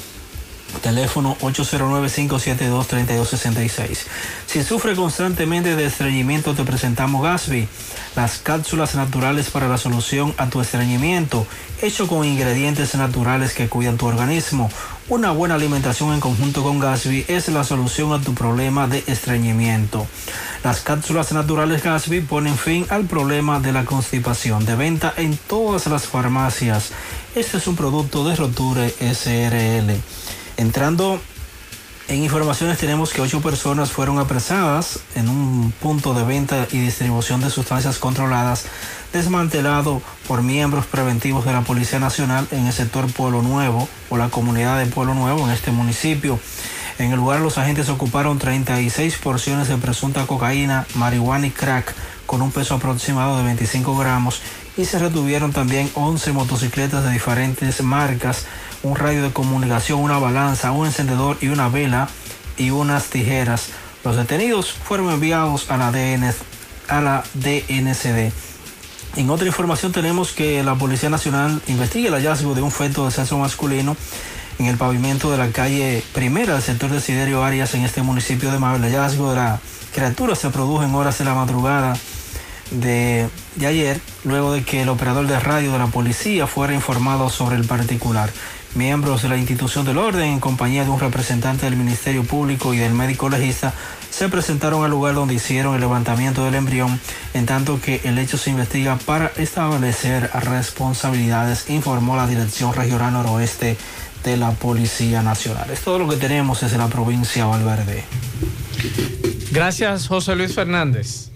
Teléfono 0.82 1.38
809-572-3266. 1.42 4.06
Si 4.46 4.64
sufre 4.64 4.96
constantemente 4.96 5.76
de 5.76 5.86
estreñimiento, 5.86 6.54
te 6.54 6.64
presentamos 6.64 7.24
Gasby, 7.24 7.68
las 8.16 8.38
cápsulas 8.40 8.96
naturales 8.96 9.50
para 9.50 9.68
la 9.68 9.78
solución 9.78 10.34
a 10.38 10.50
tu 10.50 10.62
estreñimiento, 10.62 11.46
hecho 11.82 12.08
con 12.08 12.26
ingredientes 12.26 12.96
naturales 12.96 13.54
que 13.54 13.70
cuidan 13.70 13.98
tu 13.98 14.08
organismo. 14.08 14.72
Una 15.10 15.32
buena 15.32 15.56
alimentación 15.56 16.14
en 16.14 16.20
conjunto 16.20 16.64
con 16.64 16.80
Gasby 16.80 17.26
es 17.28 17.48
la 17.50 17.64
solución 17.64 18.14
a 18.14 18.22
tu 18.22 18.34
problema 18.34 18.88
de 18.88 19.04
estreñimiento. 19.08 20.08
Las 20.64 20.80
cápsulas 20.80 21.34
naturales 21.34 21.84
Gasby 21.84 22.22
ponen 22.22 22.58
fin 22.58 22.86
al 22.90 23.06
problema 23.06 23.60
de 23.60 23.74
la 23.74 23.84
constipación. 23.84 24.66
De 24.66 24.76
venta 24.76 25.14
en 25.18 25.36
todas 25.36 25.88
las 25.88 26.06
farmacias. 26.06 26.92
Este 27.36 27.58
es 27.58 27.68
un 27.68 27.76
producto 27.76 28.24
de 28.24 28.38
Roture 28.38 28.96
SRL. 29.00 30.00
Entrando 30.58 31.20
en 32.10 32.24
informaciones 32.24 32.78
tenemos 32.78 33.12
que 33.14 33.22
ocho 33.22 33.42
personas 33.42 33.92
fueron 33.92 34.20
apresadas 34.20 35.00
en 35.16 35.30
un 35.30 35.74
punto 35.82 36.14
de 36.14 36.24
venta 36.24 36.68
y 36.72 36.80
distribución 36.80 37.40
de 37.40 37.50
sustancias 37.50 37.98
controladas 37.98 38.66
desmantelado 39.14 40.02
por 40.28 40.42
miembros 40.42 40.86
preventivos 40.86 41.46
de 41.46 41.54
la 41.54 41.62
Policía 41.62 42.00
Nacional 42.00 42.48
en 42.52 42.68
el 42.68 42.74
sector 42.74 43.12
Pueblo 43.12 43.42
Nuevo 43.42 43.88
o 44.10 44.18
la 44.18 44.30
comunidad 44.30 44.80
de 44.80 44.86
Pueblo 44.86 45.14
Nuevo 45.14 45.46
en 45.46 45.52
este 45.52 45.72
municipio. 45.72 46.40
En 47.00 47.12
el 47.12 47.18
lugar 47.18 47.40
los 47.40 47.58
agentes 47.58 47.90
ocuparon 47.90 48.38
36 48.38 49.18
porciones 49.18 49.68
de 49.68 49.78
presunta 49.78 50.28
cocaína, 50.28 50.86
marihuana 50.96 51.48
y 51.48 51.52
crack 51.52 51.94
con 52.26 52.42
un 52.42 52.52
peso 52.52 52.76
aproximado 52.76 53.38
de 53.38 53.44
25 53.44 53.98
gramos 53.98 54.42
y 54.76 54.86
se 54.86 55.00
retuvieron 55.00 55.54
también 55.54 55.90
11 55.94 56.34
motocicletas 56.34 57.04
de 57.04 57.12
diferentes 57.12 57.82
marcas 57.82 58.46
un 58.84 58.96
radio 58.98 59.24
de 59.24 59.32
comunicación, 59.32 60.00
una 60.00 60.20
balanza, 60.20 60.72
un 60.72 60.86
encendedor 60.86 61.38
y 61.42 61.48
una 61.48 61.70
vela 61.70 62.10
y 62.58 62.70
unas 62.70 63.06
tijeras. 63.06 63.70
Los 64.04 64.18
detenidos 64.18 64.74
fueron 64.74 65.10
enviados 65.12 65.72
a 65.72 65.78
la, 65.78 65.88
a 65.88 67.02
la 67.02 67.24
DNCD. 67.34 68.32
En 69.16 69.30
otra 69.30 69.48
información 69.48 69.92
tenemos 69.92 70.32
que 70.34 70.64
la 70.64 70.76
Policía 70.76 71.10
Nacional 71.10 71.62
investiga 71.68 72.10
el 72.10 72.16
hallazgo 72.16 72.56
de 72.56 72.62
un 72.62 72.72
feto 72.72 73.06
de 73.06 73.12
sexo 73.12 73.38
masculino 73.38 73.96
en 74.60 74.66
el 74.66 74.78
pavimento 74.78 75.32
de 75.32 75.38
la 75.38 75.50
calle 75.52 76.04
primera 76.14 76.54
del 76.54 76.62
sector 76.62 76.90
de 76.90 77.00
Siderio 77.00 77.44
Arias 77.44 77.74
en 77.76 77.84
este 77.84 78.02
municipio 78.02 78.52
de 78.52 78.60
Mabel. 78.60 78.84
El 78.84 78.92
hallazgo 78.92 79.30
de 79.30 79.38
la 79.38 79.60
criatura 79.94 80.36
se 80.36 80.50
produjo 80.50 80.84
en 80.84 80.94
horas 80.94 81.18
de 81.20 81.26
la 81.26 81.36
madrugada 81.36 81.96
de, 82.72 83.30
de 83.56 83.68
ayer, 83.68 84.02
luego 84.24 84.52
de 84.52 84.64
que 84.64 84.82
el 84.82 84.90
operador 84.90 85.28
de 85.28 85.40
radio 85.40 85.72
de 85.72 85.78
la 85.78 85.88
policía 85.88 86.48
fuera 86.48 86.74
informado 86.74 87.30
sobre 87.30 87.56
el 87.56 87.66
particular. 87.66 88.32
Miembros 88.76 89.22
de 89.22 89.30
la 89.30 89.38
institución 89.38 89.86
del 89.86 90.00
orden, 90.00 90.24
en 90.24 90.40
compañía 90.40 90.84
de 90.84 90.90
un 90.90 91.00
representante 91.00 91.66
del 91.66 91.76
Ministerio 91.76 92.24
Público 92.24 92.74
y 92.74 92.78
del 92.78 92.94
médico 92.94 93.30
legista, 93.30 93.72
se 94.10 94.30
presentaron 94.30 94.84
al 94.84 94.90
lugar 94.90 95.14
donde 95.14 95.36
hicieron 95.36 95.76
el 95.76 95.82
levantamiento 95.82 96.44
del 96.44 96.56
embrión, 96.56 97.00
en 97.36 97.46
tanto 97.46 97.80
que 97.80 98.02
el 98.04 98.18
hecho 98.18 98.40
se 98.40 98.50
investiga 98.50 98.98
para 98.98 99.32
establecer 99.38 100.28
responsabilidades, 100.34 101.70
informó 101.70 102.16
la 102.16 102.26
Dirección 102.26 102.74
Regional 102.74 103.14
Noroeste 103.14 103.78
de 104.24 104.38
la 104.38 104.52
Policía 104.52 105.22
Nacional. 105.22 105.70
Es 105.70 105.82
todo 105.82 106.00
lo 106.00 106.10
que 106.10 106.16
tenemos 106.16 106.62
desde 106.62 106.80
la 106.80 106.88
provincia 106.88 107.44
de 107.44 107.50
Valverde. 107.50 108.04
Gracias, 109.52 110.08
José 110.08 110.36
Luis 110.36 110.56
Fernández. 110.56 111.30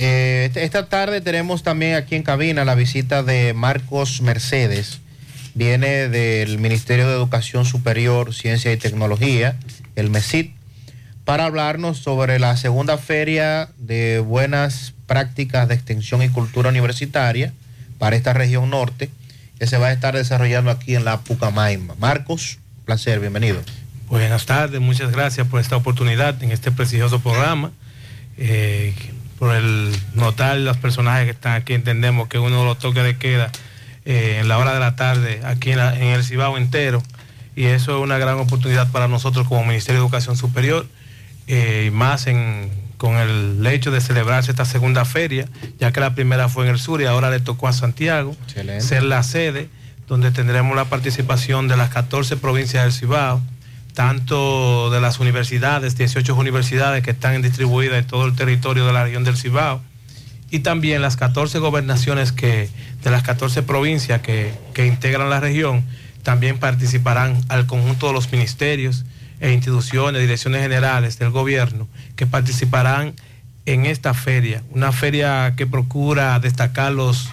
Eh, 0.00 0.50
esta 0.56 0.88
tarde 0.88 1.20
tenemos 1.20 1.62
también 1.62 1.94
aquí 1.94 2.16
en 2.16 2.24
cabina 2.24 2.64
la 2.64 2.74
visita 2.74 3.22
de 3.22 3.54
Marcos 3.54 4.22
Mercedes 4.22 5.03
viene 5.54 6.08
del 6.08 6.58
Ministerio 6.58 7.08
de 7.08 7.14
Educación 7.14 7.64
Superior, 7.64 8.34
Ciencia 8.34 8.72
y 8.72 8.76
Tecnología, 8.76 9.56
el 9.96 10.10
MESIT, 10.10 10.52
para 11.24 11.46
hablarnos 11.46 11.98
sobre 11.98 12.38
la 12.38 12.56
segunda 12.56 12.98
feria 12.98 13.70
de 13.78 14.18
buenas 14.18 14.94
prácticas 15.06 15.68
de 15.68 15.74
extensión 15.74 16.22
y 16.22 16.28
cultura 16.28 16.68
universitaria 16.68 17.52
para 17.98 18.16
esta 18.16 18.32
región 18.32 18.68
norte, 18.68 19.10
que 19.58 19.66
se 19.66 19.78
va 19.78 19.88
a 19.88 19.92
estar 19.92 20.14
desarrollando 20.14 20.70
aquí 20.70 20.96
en 20.96 21.04
la 21.04 21.20
Pucamaima. 21.20 21.94
Marcos, 21.98 22.58
placer, 22.84 23.20
bienvenido. 23.20 23.62
Buenas 24.08 24.44
tardes, 24.44 24.80
muchas 24.80 25.12
gracias 25.12 25.46
por 25.46 25.60
esta 25.60 25.76
oportunidad 25.76 26.42
en 26.42 26.50
este 26.50 26.70
prestigioso 26.72 27.20
programa. 27.20 27.70
Eh, 28.36 28.92
por 29.38 29.54
el 29.54 29.94
notar 30.14 30.56
los 30.58 30.76
personajes 30.76 31.24
que 31.24 31.30
están 31.30 31.54
aquí, 31.54 31.74
entendemos 31.74 32.28
que 32.28 32.38
uno 32.38 32.60
de 32.60 32.64
los 32.64 32.78
toques 32.78 33.04
de 33.04 33.16
queda 33.16 33.50
eh, 34.04 34.38
en 34.40 34.48
la 34.48 34.58
hora 34.58 34.74
de 34.74 34.80
la 34.80 34.96
tarde 34.96 35.40
aquí 35.44 35.70
en, 35.70 35.78
el 35.78 36.24
Cibao 36.24 36.56
entero. 36.56 37.02
Y 37.56 37.64
eso 37.64 37.96
es 37.96 38.02
una 38.02 38.18
gran 38.18 38.38
oportunidad 38.38 38.90
para 38.90 39.08
nosotros 39.08 39.46
como 39.48 39.64
Ministerio 39.64 40.00
de 40.00 40.06
Educación 40.06 40.36
Superior, 40.36 40.86
eh, 41.46 41.84
y 41.86 41.90
más 41.90 42.26
con 42.96 43.16
el 43.16 43.64
hecho 43.66 43.90
de 43.90 44.00
celebrarse 44.00 44.50
esta 44.50 44.64
segunda 44.64 45.04
feria, 45.04 45.46
ya 45.78 45.92
que 45.92 46.00
la 46.00 46.14
primera 46.14 46.48
fue 46.48 46.64
en 46.64 46.72
el 46.72 46.78
sur 46.78 47.00
y 47.00 47.04
ahora 47.04 47.30
le 47.30 47.40
tocó 47.40 47.68
a 47.68 47.72
Santiago 47.72 48.36
ser 48.78 49.02
la 49.04 49.22
sede, 49.22 49.68
donde 50.08 50.30
tendremos 50.30 50.74
la 50.76 50.86
participación 50.86 51.68
de 51.68 51.76
las 51.76 51.90
14 51.90 52.36
provincias 52.36 52.82
del 52.84 52.92
Cibao, 52.92 53.40
tanto 53.94 54.90
de 54.90 55.00
las 55.00 55.20
universidades, 55.20 55.96
18 55.96 56.34
universidades 56.34 57.02
que 57.02 57.12
están 57.12 57.40
distribuidas 57.40 57.98
en 57.98 58.06
todo 58.06 58.26
el 58.26 58.34
territorio 58.34 58.86
de 58.86 58.92
la 58.92 59.04
región 59.04 59.24
del 59.24 59.36
Cibao, 59.36 59.80
y 60.54 60.60
también 60.60 61.02
las 61.02 61.16
14 61.16 61.58
gobernaciones 61.58 62.30
que, 62.30 62.68
de 63.02 63.10
las 63.10 63.24
14 63.24 63.64
provincias 63.64 64.22
que, 64.22 64.54
integran 64.86 65.28
la 65.28 65.40
región, 65.40 65.82
también 66.22 66.58
participarán 66.58 67.36
al 67.48 67.66
conjunto 67.66 68.06
de 68.06 68.12
los 68.12 68.30
ministerios 68.30 69.04
e 69.40 69.52
instituciones, 69.52 70.20
direcciones 70.20 70.62
generales 70.62 71.18
del 71.18 71.30
gobierno, 71.30 71.88
que 72.14 72.28
participarán 72.28 73.14
en 73.66 73.84
esta 73.84 74.14
feria, 74.14 74.62
una 74.70 74.92
feria 74.92 75.54
que 75.56 75.66
procura 75.66 76.38
destacar 76.38 76.92
los, 76.92 77.30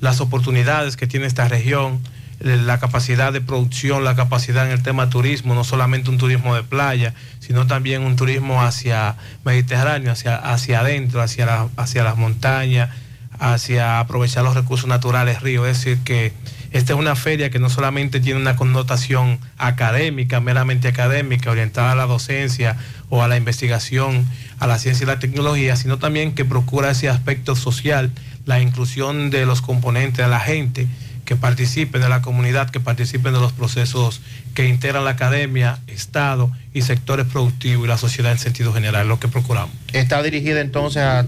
las 0.00 0.20
oportunidades 0.20 0.96
que 0.96 1.06
tiene 1.06 1.26
esta 1.26 1.46
región, 1.46 2.00
la 2.40 2.78
capacidad 2.78 3.32
de 3.32 3.40
producción, 3.40 4.04
la 4.04 4.14
capacidad 4.14 4.66
en 4.66 4.72
el 4.72 4.82
tema 4.82 5.08
turismo, 5.08 5.54
no 5.54 5.64
solamente 5.64 6.10
un 6.10 6.18
turismo 6.18 6.54
de 6.54 6.62
playa, 6.62 7.14
sino 7.40 7.66
también 7.66 8.02
un 8.02 8.16
turismo 8.16 8.62
hacia 8.62 9.16
Mediterráneo, 9.44 10.12
hacia, 10.12 10.36
hacia 10.36 10.80
adentro, 10.80 11.22
hacia, 11.22 11.68
hacia 11.76 12.04
las 12.04 12.16
montañas, 12.16 12.90
hacia 13.38 14.00
aprovechar 14.00 14.44
los 14.44 14.54
recursos 14.54 14.86
naturales 14.86 15.40
ríos. 15.40 15.66
Es 15.66 15.78
decir, 15.78 15.98
que 16.04 16.32
esta 16.72 16.92
es 16.92 16.98
una 16.98 17.16
feria 17.16 17.50
que 17.50 17.58
no 17.58 17.70
solamente 17.70 18.20
tiene 18.20 18.38
una 18.40 18.56
connotación 18.56 19.38
académica, 19.56 20.40
meramente 20.40 20.88
académica, 20.88 21.50
orientada 21.50 21.92
a 21.92 21.94
la 21.94 22.06
docencia 22.06 22.76
o 23.08 23.22
a 23.22 23.28
la 23.28 23.36
investigación, 23.36 24.26
a 24.58 24.66
la 24.66 24.78
ciencia 24.78 25.04
y 25.04 25.06
la 25.06 25.18
tecnología, 25.18 25.76
sino 25.76 25.98
también 25.98 26.34
que 26.34 26.44
procura 26.44 26.90
ese 26.90 27.08
aspecto 27.08 27.56
social, 27.56 28.10
la 28.44 28.60
inclusión 28.60 29.30
de 29.30 29.46
los 29.46 29.62
componentes 29.62 30.24
de 30.24 30.30
la 30.30 30.40
gente 30.40 30.86
que 31.26 31.36
participen 31.36 32.00
de 32.00 32.08
la 32.08 32.22
comunidad, 32.22 32.70
que 32.70 32.80
participen 32.80 33.34
de 33.34 33.40
los 33.40 33.52
procesos 33.52 34.22
que 34.54 34.66
integran 34.66 35.04
la 35.04 35.10
academia, 35.10 35.78
Estado 35.88 36.50
y 36.72 36.82
sectores 36.82 37.26
productivos 37.26 37.84
y 37.84 37.88
la 37.88 37.98
sociedad 37.98 38.32
en 38.32 38.38
sentido 38.38 38.72
general, 38.72 39.08
lo 39.08 39.20
que 39.20 39.28
procuramos. 39.28 39.74
Está 39.92 40.22
dirigida 40.22 40.60
entonces 40.60 41.02
a 41.02 41.26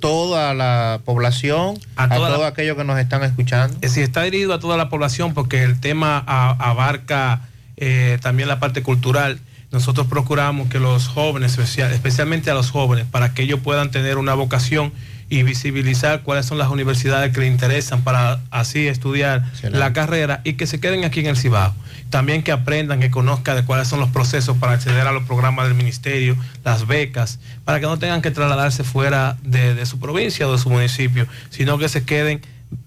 toda 0.00 0.54
la 0.54 1.00
población, 1.04 1.78
a, 1.96 2.08
todo 2.08 2.44
aquello 2.44 2.76
que 2.76 2.84
nos 2.84 2.98
están 2.98 3.22
escuchando. 3.22 3.76
Sí, 3.88 4.00
está 4.00 4.22
dirigido 4.22 4.54
a 4.54 4.58
toda 4.58 4.76
la 4.76 4.88
población 4.88 5.34
porque 5.34 5.62
el 5.62 5.78
tema 5.80 6.18
abarca 6.18 7.42
eh, 7.76 8.18
también 8.22 8.48
la 8.48 8.58
parte 8.58 8.82
cultural. 8.82 9.38
Nosotros 9.70 10.06
procuramos 10.06 10.68
que 10.68 10.78
los 10.78 11.08
jóvenes, 11.08 11.58
especialmente 11.58 12.50
a 12.50 12.54
los 12.54 12.70
jóvenes, 12.70 13.04
para 13.10 13.34
que 13.34 13.42
ellos 13.42 13.60
puedan 13.60 13.90
tener 13.90 14.16
una 14.16 14.34
vocación 14.34 14.92
y 15.28 15.42
visibilizar 15.42 16.22
cuáles 16.22 16.46
son 16.46 16.58
las 16.58 16.68
universidades 16.68 17.32
que 17.32 17.40
les 17.40 17.50
interesan 17.50 18.02
para 18.02 18.40
así 18.50 18.86
estudiar 18.86 19.44
la 19.62 19.92
carrera 19.92 20.40
y 20.44 20.52
que 20.54 20.66
se 20.66 20.78
queden 20.78 21.04
aquí 21.04 21.20
en 21.20 21.26
el 21.26 21.36
Cibao. 21.36 21.74
También 22.10 22.44
que 22.44 22.52
aprendan, 22.52 23.00
que 23.00 23.10
conozcan 23.10 23.56
de 23.56 23.64
cuáles 23.64 23.88
son 23.88 23.98
los 23.98 24.10
procesos 24.10 24.56
para 24.58 24.74
acceder 24.74 25.06
a 25.06 25.12
los 25.12 25.24
programas 25.24 25.66
del 25.66 25.74
ministerio, 25.74 26.36
las 26.64 26.86
becas, 26.86 27.40
para 27.64 27.80
que 27.80 27.86
no 27.86 27.98
tengan 27.98 28.22
que 28.22 28.30
trasladarse 28.30 28.84
fuera 28.84 29.36
de, 29.42 29.84
su 29.84 29.98
provincia 29.98 30.46
o 30.46 30.52
de 30.52 30.58
su 30.58 30.70
municipio, 30.70 31.26
sino 31.50 31.76
que 31.78 31.88
se 31.88 32.04
queden 32.04 32.40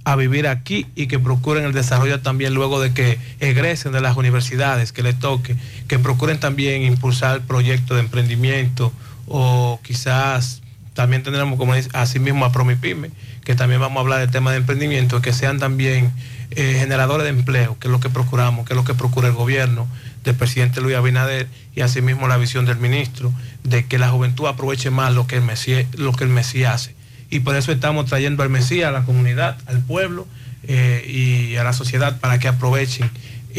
a 0.06 0.16
vivir 0.16 0.48
aquí 0.48 0.88
y 0.96 1.08
que 1.08 1.20
procuren 1.20 1.66
el 1.66 1.74
desarrollo 1.74 2.22
también 2.22 2.54
luego 2.54 2.80
de 2.80 2.94
que 2.94 3.18
egresen 3.42 3.92
de 3.92 4.00
las 4.00 4.16
universidades, 4.16 4.94
que 4.94 5.04
les 5.04 5.20
toque, 5.20 5.56
que 5.88 6.00
procuren 6.00 6.40
también 6.40 6.84
impulsar 6.84 7.42
proyectos 7.42 7.98
de 7.98 8.04
emprendimiento 8.04 8.94
o 9.28 9.80
quizás 9.84 10.62
también 11.00 11.24
tendremos, 11.24 11.58
como 11.58 11.76
dice, 11.76 11.88
asimismo 11.93 12.43
a 12.43 12.52
Promipyme, 12.52 13.10
que 13.45 13.56
también 13.56 13.80
vamos 13.80 13.95
a 13.95 14.02
hablar 14.02 14.20
del 14.20 14.32
tema 14.32 14.52
de 14.52 14.58
emprendimiento, 14.58 15.22
que 15.22 15.32
sean 15.32 15.58
también 15.58 16.12
eh, 16.52 16.76
generadores 16.78 17.24
de 17.24 17.30
empleo, 17.30 17.80
que 17.80 17.88
es 17.88 17.91
lo 17.93 18.02
que 18.02 18.10
procuramos, 18.10 18.68
que 18.68 18.74
es 18.74 18.76
lo 18.76 18.84
que 18.84 18.93
procura 18.93 19.30
el 19.30 19.34
gobierno 19.34 19.88
del 20.26 20.36
presidente 20.36 20.82
Luis 20.82 20.97
Abinader 20.97 21.47
y 21.74 21.80
asimismo 21.80 22.28
la 22.28 22.36
visión 22.36 22.66
del 22.66 22.80
ministro 22.80 23.32
de 23.64 23.86
que 23.86 23.97
la 23.97 24.10
juventud 24.10 24.45
aproveche 24.47 24.89
más 24.89 25.14
lo 25.14 25.26
que 25.26 25.38
el 25.38 25.41
Messi, 25.41 25.88
lo 25.93 26.12
que 26.12 26.26
el 26.26 26.38
hace, 26.68 26.95
y 27.30 27.39
por 27.39 27.56
eso 27.56 27.72
estamos 27.72 28.08
trayendo 28.08 28.43
al 28.43 28.50
Mesías 28.50 28.89
a 28.89 28.91
la 28.91 29.06
comunidad, 29.06 29.58
al 29.68 29.80
pueblo 29.80 30.28
eh, 30.68 31.06
y 31.08 31.56
a 31.56 31.64
la 31.64 31.72
sociedad 31.72 32.20
para 32.20 32.39
que 32.39 32.50
aprovechen 32.50 33.10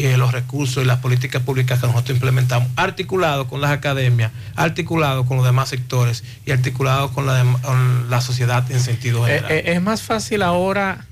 eh, 0.05 0.17
los 0.17 0.31
recursos 0.31 0.83
y 0.83 0.85
las 0.87 0.99
políticas 0.99 1.41
públicas 1.43 1.79
que 1.79 1.87
nosotros 1.87 2.15
implementamos, 2.17 2.69
articulado 2.75 3.47
con 3.47 3.61
las 3.61 3.71
academias, 3.71 4.31
articulado 4.55 5.25
con 5.25 5.37
los 5.37 5.45
demás 5.45 5.69
sectores 5.69 6.23
y 6.45 6.51
articulado 6.51 7.11
con 7.13 7.25
la, 7.25 7.43
dem- 7.43 7.59
con 7.61 8.09
la 8.09 8.21
sociedad 8.21 8.69
en 8.71 8.79
sentido 8.79 9.27
Eh, 9.27 9.31
general. 9.35 9.51
eh, 9.51 9.63
es 9.73 9.81
más 9.81 10.01
fácil 10.01 10.41
ahora 10.43 11.05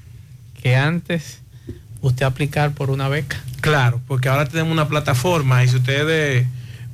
que 0.62 0.76
antes 0.76 1.42
usted 2.02 2.26
aplicar 2.26 2.72
por 2.72 2.90
una 2.90 3.08
beca. 3.10 3.38
Claro, 3.62 4.00
porque 4.08 4.30
ahora 4.30 4.46
tenemos 4.48 4.72
una 4.72 4.88
plataforma 4.88 5.64
y 5.64 5.68
si 5.68 5.76
ustedes 5.78 6.48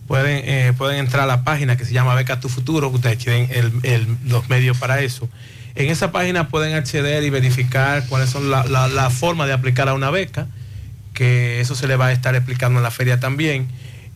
pueden, 0.08 0.42
eh, 0.46 0.74
pueden 0.78 1.00
entrar 1.00 1.24
a 1.24 1.28
la 1.28 1.44
página 1.44 1.78
que 1.78 1.86
se 1.86 1.94
llama 1.94 2.14
Beca 2.16 2.40
Tu 2.40 2.50
Futuro, 2.50 2.90
que 2.92 2.96
ustedes 2.98 3.18
tienen 3.20 3.50
el- 3.52 3.72
el- 3.84 4.18
los 4.28 4.50
medios 4.50 4.78
para 4.78 5.02
eso. 5.02 5.28
En 5.76 5.90
esa 5.90 6.12
página 6.12 6.48
pueden 6.48 6.74
acceder 6.76 7.24
y 7.24 7.30
verificar 7.30 8.06
cuáles 8.08 8.30
son 8.30 8.50
la, 8.50 8.64
la, 8.66 8.88
la 8.88 9.10
forma 9.10 9.46
de 9.46 9.54
aplicar 9.54 9.90
a 9.90 9.94
una 9.94 10.10
beca, 10.10 10.48
que 11.16 11.60
eso 11.62 11.74
se 11.74 11.88
le 11.88 11.96
va 11.96 12.08
a 12.08 12.12
estar 12.12 12.36
explicando 12.36 12.78
en 12.78 12.84
la 12.84 12.92
feria 12.92 13.20
también. 13.20 13.68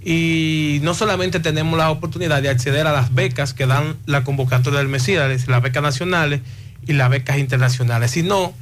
Y 0.04 0.80
no 0.84 0.94
solamente 0.94 1.40
tenemos 1.40 1.78
la 1.78 1.90
oportunidad 1.90 2.42
de 2.44 2.50
acceder 2.50 2.86
a 2.86 2.92
las 2.92 3.14
becas 3.16 3.56
que 3.56 3.66
dan 3.66 3.98
la 4.06 4.24
convocatoria 4.24 4.80
del 4.80 4.88
Mesías, 4.88 5.48
las 5.48 5.62
becas 5.64 5.82
nacionales 5.82 6.42
y 6.86 6.94
las 6.94 7.10
becas 7.10 7.40
internacionales, 7.40 8.12
sino 8.12 8.54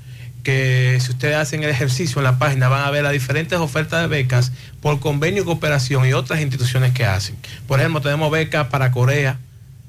que 0.43 0.97
si 1.01 1.11
ustedes 1.11 1.35
hacen 1.35 1.63
el 1.63 1.69
ejercicio 1.69 2.19
en 2.19 2.23
la 2.23 2.39
página 2.39 2.69
van 2.69 2.85
a 2.85 2.89
ver 2.89 3.03
las 3.03 3.11
diferentes 3.11 3.59
ofertas 3.59 4.01
de 4.01 4.07
becas 4.07 4.53
por 4.81 4.99
convenio, 4.99 5.43
cooperación 5.43 6.07
y 6.07 6.13
otras 6.13 6.39
instituciones 6.39 6.93
que 6.93 7.05
hacen. 7.05 7.35
Por 7.67 7.79
ejemplo, 7.79 8.01
tenemos 8.01 8.31
becas 8.31 8.67
para 8.67 8.91
Corea 8.91 9.39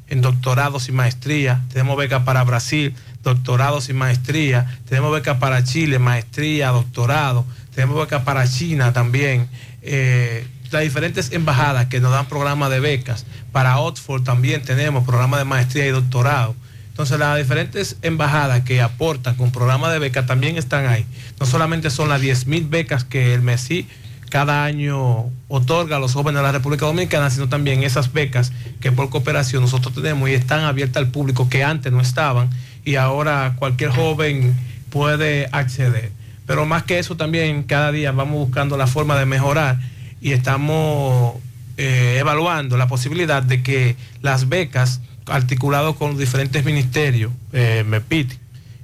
en 0.09 0.21
doctorados 0.21 0.89
y 0.89 0.93
maestría, 0.93 1.63
tenemos 1.73 1.97
becas 1.97 2.23
para 2.23 2.45
Brasil, 2.45 2.95
doctorados 3.23 3.89
y 3.89 3.93
maestría, 3.93 4.79
tenemos 4.89 5.13
becas 5.13 5.39
para 5.39 5.63
Chile, 5.65 5.99
maestría, 5.99 6.69
doctorado, 6.69 7.45
tenemos 7.75 7.99
becas 7.99 8.23
para 8.23 8.49
China 8.49 8.93
también. 8.93 9.49
eh, 9.83 10.47
las 10.71 10.83
diferentes 10.83 11.33
embajadas 11.33 11.87
que 11.87 12.01
nos 12.01 12.13
dan 12.13 12.27
programas 12.27 12.71
de 12.71 12.81
becas. 12.81 13.25
Para 13.53 13.79
Oxford 13.79 14.23
también 14.23 14.63
tenemos 14.63 15.05
programas 15.05 15.41
de 15.41 15.45
maestría 15.45 15.87
y 15.87 15.91
doctorado. 15.91 16.55
Entonces 16.91 17.19
las 17.19 17.39
diferentes 17.39 17.97
embajadas 18.03 18.63
que 18.63 18.83
aportan 18.83 19.37
con 19.37 19.53
programas 19.53 19.93
de 19.93 19.99
becas 19.99 20.27
también 20.27 20.57
están 20.57 20.87
ahí. 20.87 21.07
No 21.39 21.47
solamente 21.47 21.91
son 21.91 22.09
las 22.09 22.21
10 22.21 22.47
mil 22.49 22.65
becas 22.67 23.05
que 23.05 23.35
el 23.35 23.43
MESI 23.43 23.89
cada 24.31 24.65
año 24.65 25.27
otorga 25.49 25.97
a 25.97 25.99
los 26.01 26.13
jóvenes 26.13 26.41
de 26.41 26.47
la 26.47 26.53
República 26.53 26.87
Dominicana, 26.87 27.31
sino 27.31 27.49
también 27.49 27.83
esas 27.83 28.13
becas 28.13 28.53
que 28.81 28.93
por 28.93 29.11
cooperación 29.11 29.63
nosotros 29.63 29.95
tenemos 29.95 30.29
y 30.29 30.35
están 30.35 30.65
abiertas 30.65 31.03
al 31.03 31.11
público 31.11 31.49
que 31.49 31.65
antes 31.65 31.93
no 31.93 32.01
estaban 32.01 32.51
y 32.85 32.97
ahora 32.97 33.55
cualquier 33.59 33.91
joven 33.91 34.55
puede 34.91 35.49
acceder. 35.53 36.13
Pero 36.47 36.65
más 36.65 36.85
que 36.85 36.99
eso 36.99 37.17
también 37.17 37.63
cada 37.65 37.93
día 37.93 38.13
vamos 38.13 38.39
buscando 38.39 38.77
la 38.77 38.87
forma 38.87 39.19
de 39.19 39.27
mejorar 39.27 39.79
y 40.21 40.33
estamos 40.33 41.35
eh, 41.77 42.17
evaluando 42.19 42.77
la 42.77 42.89
posibilidad 42.89 43.43
de 43.43 43.63
que 43.63 43.97
las 44.23 44.49
becas 44.49 45.01
articulados 45.27 45.97
con 45.97 46.11
los 46.11 46.19
diferentes 46.19 46.65
ministerios, 46.65 47.33
eh, 47.53 47.85
MEPIT 47.87 48.33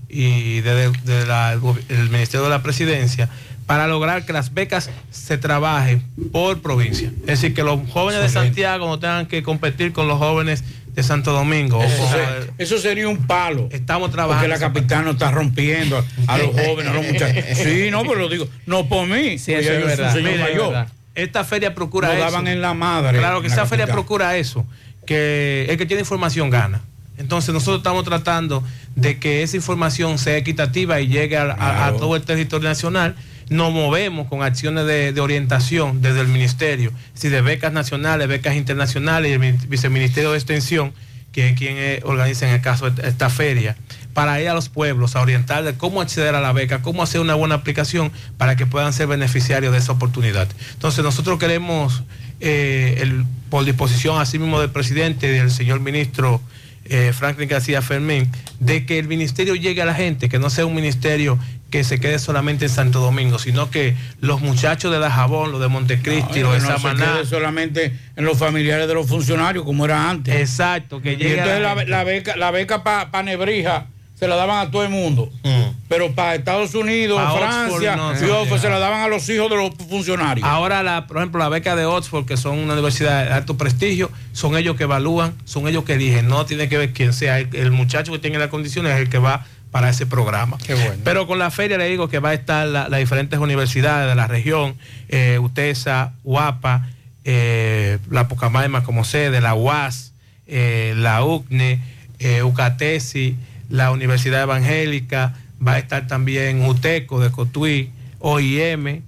y 0.08 0.60
desde 0.60 0.92
el 1.88 2.10
Ministerio 2.10 2.44
de 2.44 2.50
la 2.50 2.62
Presidencia, 2.62 3.28
para 3.66 3.86
lograr 3.86 4.26
que 4.26 4.32
las 4.32 4.52
becas 4.52 4.90
se 5.10 5.38
trabajen 5.38 6.02
por 6.32 6.60
provincia. 6.60 7.10
Es 7.22 7.26
decir, 7.26 7.54
que 7.54 7.62
los 7.62 7.80
jóvenes 7.90 8.20
de. 8.22 8.28
Santiago 8.28 8.86
no 8.86 8.98
tengan 8.98 9.26
que 9.26 9.42
competir 9.42 9.92
con 9.92 10.06
los 10.08 10.18
jóvenes 10.18 10.64
de 10.94 11.02
Santo 11.02 11.32
Domingo. 11.32 11.82
Eso, 11.82 12.02
O- 12.04 12.08
se- 12.08 12.62
eso 12.62 12.78
sería 12.78 13.08
un 13.08 13.26
palo. 13.26 13.68
Estamos 13.72 14.10
trabajando. 14.12 14.48
Porque 14.48 14.60
la 14.60 14.60
capital 14.60 15.04
no 15.04 15.12
está 15.12 15.30
rompiendo 15.30 16.04
a 16.26 16.38
los 16.38 16.48
jóvenes, 16.48 16.86
a 16.92 16.94
los 16.94 17.06
muchachos. 17.06 17.44
Sí, 17.54 17.88
no, 17.90 18.02
pero 18.02 18.16
lo 18.16 18.28
digo, 18.28 18.46
no 18.66 18.86
por 18.88 19.06
mí. 19.08 19.38
Sí, 19.38 19.52
eso 19.54 19.72
es 19.72 19.84
verdad. 19.86 20.12
señor 20.12 20.30
Mire, 20.32 20.42
es 20.44 20.50
mayor. 20.50 20.68
verdad. 20.68 20.88
Esta 21.14 21.44
feria 21.44 21.74
procura 21.74 22.08
Nos 22.08 22.16
eso. 22.18 22.24
daban 22.26 22.48
en 22.48 22.60
la 22.60 22.74
madre. 22.74 23.18
Claro 23.18 23.40
que 23.40 23.46
esta 23.48 23.66
feria 23.66 23.84
capital. 23.86 23.94
procura 24.04 24.36
eso, 24.36 24.66
que 25.06 25.66
el 25.68 25.76
que 25.78 25.86
tiene 25.86 26.00
información 26.00 26.50
gana. 26.50 26.80
Entonces 27.18 27.54
nosotros 27.54 27.78
estamos 27.78 28.04
tratando 28.04 28.64
de 28.96 29.18
que 29.20 29.42
esa 29.44 29.56
información 29.56 30.18
sea 30.18 30.36
equitativa 30.36 31.00
y 31.00 31.06
llegue 31.08 31.36
a, 31.36 31.42
a- 31.42 31.52
a 31.52 31.54
Claro. 31.54 31.96
todo 31.96 32.16
el 32.16 32.22
territorio 32.22 32.68
nacional. 32.68 33.14
Nos 33.50 33.72
movemos 33.72 34.28
con 34.28 34.42
acciones 34.42 34.86
de, 34.86 35.18
orientación 35.20 36.00
desde 36.02 36.20
el 36.20 36.28
ministerio, 36.28 36.92
si 37.14 37.28
de 37.28 37.40
becas 37.42 37.72
nacionales, 37.72 38.28
becas 38.28 38.56
internacionales 38.56 39.30
y 39.30 39.34
el 39.34 39.38
mi- 39.38 39.52
viceministerio 39.68 40.30
de 40.32 40.38
extensión, 40.38 40.92
que 41.32 41.48
es 41.48 41.58
quien 41.58 41.74
eh, 41.76 42.00
organiza 42.04 42.46
en 42.48 42.54
el 42.54 42.60
caso 42.60 42.86
esta 42.86 43.28
feria, 43.28 43.76
para 44.14 44.40
ir 44.40 44.48
a 44.48 44.54
los 44.54 44.68
pueblos 44.68 45.16
a 45.16 45.20
orientar 45.20 45.64
de 45.64 45.74
cómo 45.74 46.00
acceder 46.00 46.34
a 46.36 46.40
la 46.40 46.52
beca, 46.52 46.80
cómo 46.80 47.02
hacer 47.02 47.20
una 47.20 47.34
buena 47.34 47.56
aplicación 47.56 48.12
para 48.38 48.54
que 48.56 48.66
puedan 48.66 48.92
ser 48.92 49.08
beneficiarios 49.08 49.72
de 49.72 49.78
esa 49.78 49.92
oportunidad. 49.92 50.48
Entonces 50.74 51.02
nosotros 51.02 51.38
queremos, 51.38 52.04
eh, 52.40 52.98
el- 53.00 53.24
por 53.50 53.64
disposición 53.64 54.20
así 54.20 54.38
mismo 54.38 54.60
del 54.60 54.70
presidente 54.70 55.26
y 55.26 55.30
del 55.30 55.50
señor 55.50 55.80
ministro 55.80 56.40
eh, 56.86 57.12
Franklin 57.14 57.48
García 57.48 57.80
Fermín, 57.80 58.30
de 58.60 58.84
que 58.84 58.98
el 58.98 59.08
ministerio 59.08 59.54
llegue 59.54 59.80
a 59.80 59.86
la 59.86 59.94
gente, 59.94 60.28
que 60.28 60.38
no 60.38 60.50
sea 60.50 60.66
un 60.66 60.74
ministerio 60.74 61.38
que 61.74 61.82
se 61.82 61.98
quede 61.98 62.20
solamente 62.20 62.66
en 62.66 62.70
Santo 62.70 63.00
Domingo, 63.00 63.40
sino 63.40 63.68
que 63.68 63.96
los 64.20 64.40
muchachos 64.40 64.92
de 64.92 65.00
Dajabón, 65.00 65.50
los 65.50 65.60
de 65.60 65.66
Montecristi, 65.66 66.38
los 66.38 66.52
de 66.52 66.60
no 66.60 66.66
se 66.66 66.72
Samaná, 66.72 67.14
quede 67.14 67.26
solamente 67.26 67.92
en 68.14 68.24
los 68.24 68.38
familiares 68.38 68.86
de 68.86 68.94
los 68.94 69.08
funcionarios 69.08 69.64
como 69.64 69.84
era 69.84 70.08
antes. 70.08 70.36
Exacto, 70.36 71.02
que 71.02 71.14
Y 71.14 71.16
llegue 71.16 71.40
a 71.40 71.56
entonces 71.56 71.62
la 71.62 71.74
la, 71.74 71.74
gente. 71.80 71.90
la 71.90 72.04
beca, 72.04 72.36
la 72.36 72.50
beca 72.52 72.84
para 72.84 73.22
Nebrija 73.24 73.86
se 74.14 74.28
la 74.28 74.36
daban 74.36 74.64
a 74.64 74.70
todo 74.70 74.84
el 74.84 74.90
mundo. 74.90 75.32
Pero 75.88 76.12
para 76.12 76.36
Estados 76.36 76.76
Unidos, 76.76 77.20
Pa' 77.20 77.36
Francia, 77.38 77.94
Oxford 77.94 77.96
no, 77.96 78.24
y 78.24 78.30
no, 78.30 78.40
Oxford 78.42 78.60
se 78.60 78.68
no. 78.68 78.74
la 78.74 78.78
daban 78.78 79.00
a 79.00 79.08
los 79.08 79.28
hijos 79.28 79.50
de 79.50 79.56
los 79.56 79.70
funcionarios. 79.88 80.46
Ahora, 80.46 80.84
la, 80.84 81.08
por 81.08 81.16
ejemplo, 81.16 81.40
la 81.40 81.48
beca 81.48 81.74
de 81.74 81.86
Oxford, 81.86 82.24
que 82.24 82.36
son 82.36 82.60
una 82.60 82.74
universidad 82.74 83.26
de 83.26 83.32
alto 83.32 83.56
prestigio, 83.56 84.12
son 84.32 84.56
ellos 84.56 84.76
que 84.76 84.84
evalúan, 84.84 85.34
son 85.44 85.66
ellos 85.66 85.82
que 85.82 85.94
eligen, 85.94 86.28
no 86.28 86.46
tiene 86.46 86.68
que 86.68 86.78
ver 86.78 86.92
quién 86.92 87.12
sea. 87.12 87.40
El, 87.40 87.48
el 87.56 87.72
muchacho 87.72 88.12
que 88.12 88.20
tiene 88.20 88.38
las 88.38 88.48
condiciones 88.48 88.92
es 88.92 89.00
el 89.00 89.08
que 89.08 89.18
va 89.18 89.44
para 89.74 89.88
ese 89.90 90.06
programa. 90.06 90.56
Pero 91.02 91.26
con 91.26 91.40
la 91.40 91.50
feria 91.50 91.76
le 91.78 91.88
digo 91.88 92.06
que 92.08 92.20
va 92.20 92.28
a 92.28 92.34
estar 92.34 92.64
la- 92.64 92.88
las 92.88 93.00
diferentes 93.00 93.40
universidades 93.40 94.08
de 94.08 94.14
la 94.14 94.28
región, 94.28 94.76
eh, 95.08 95.40
UTESA, 95.40 96.12
UAPA, 96.22 96.86
eh, 97.24 97.98
la 98.08 98.28
Pucamaima 98.28 98.84
como 98.84 99.02
sede, 99.02 99.40
la 99.40 99.54
UAS, 99.56 100.12
eh, 100.46 100.94
la 100.96 101.24
UCNE, 101.24 101.80
UCATESI, 102.44 103.36
la 103.68 103.90
Universidad 103.90 104.42
Evangélica, 104.42 105.34
va 105.66 105.72
a 105.72 105.78
estar 105.80 106.06
también 106.06 106.62
UTECO 106.64 107.18
de 107.20 107.32
Cotuí, 107.32 107.90
OIM, 108.20 109.02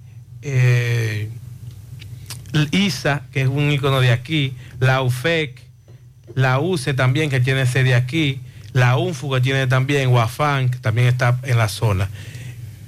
ISA, 2.72 3.22
que 3.32 3.42
es 3.42 3.48
un 3.48 3.70
icono 3.70 4.00
de 4.00 4.10
aquí, 4.10 4.52
la 4.80 5.00
UFEC, 5.02 5.60
la 6.34 6.58
UCE 6.58 6.92
también, 6.92 7.30
que 7.30 7.38
tiene 7.38 7.66
sede 7.66 7.94
aquí, 7.94 8.40
la 8.76 8.98
UNFU, 8.98 9.32
que 9.32 9.40
tiene 9.40 9.66
también, 9.66 10.08
UAFAN, 10.08 10.68
que 10.68 10.78
también 10.78 11.08
está 11.08 11.38
en 11.44 11.56
la 11.56 11.68
zona, 11.68 12.10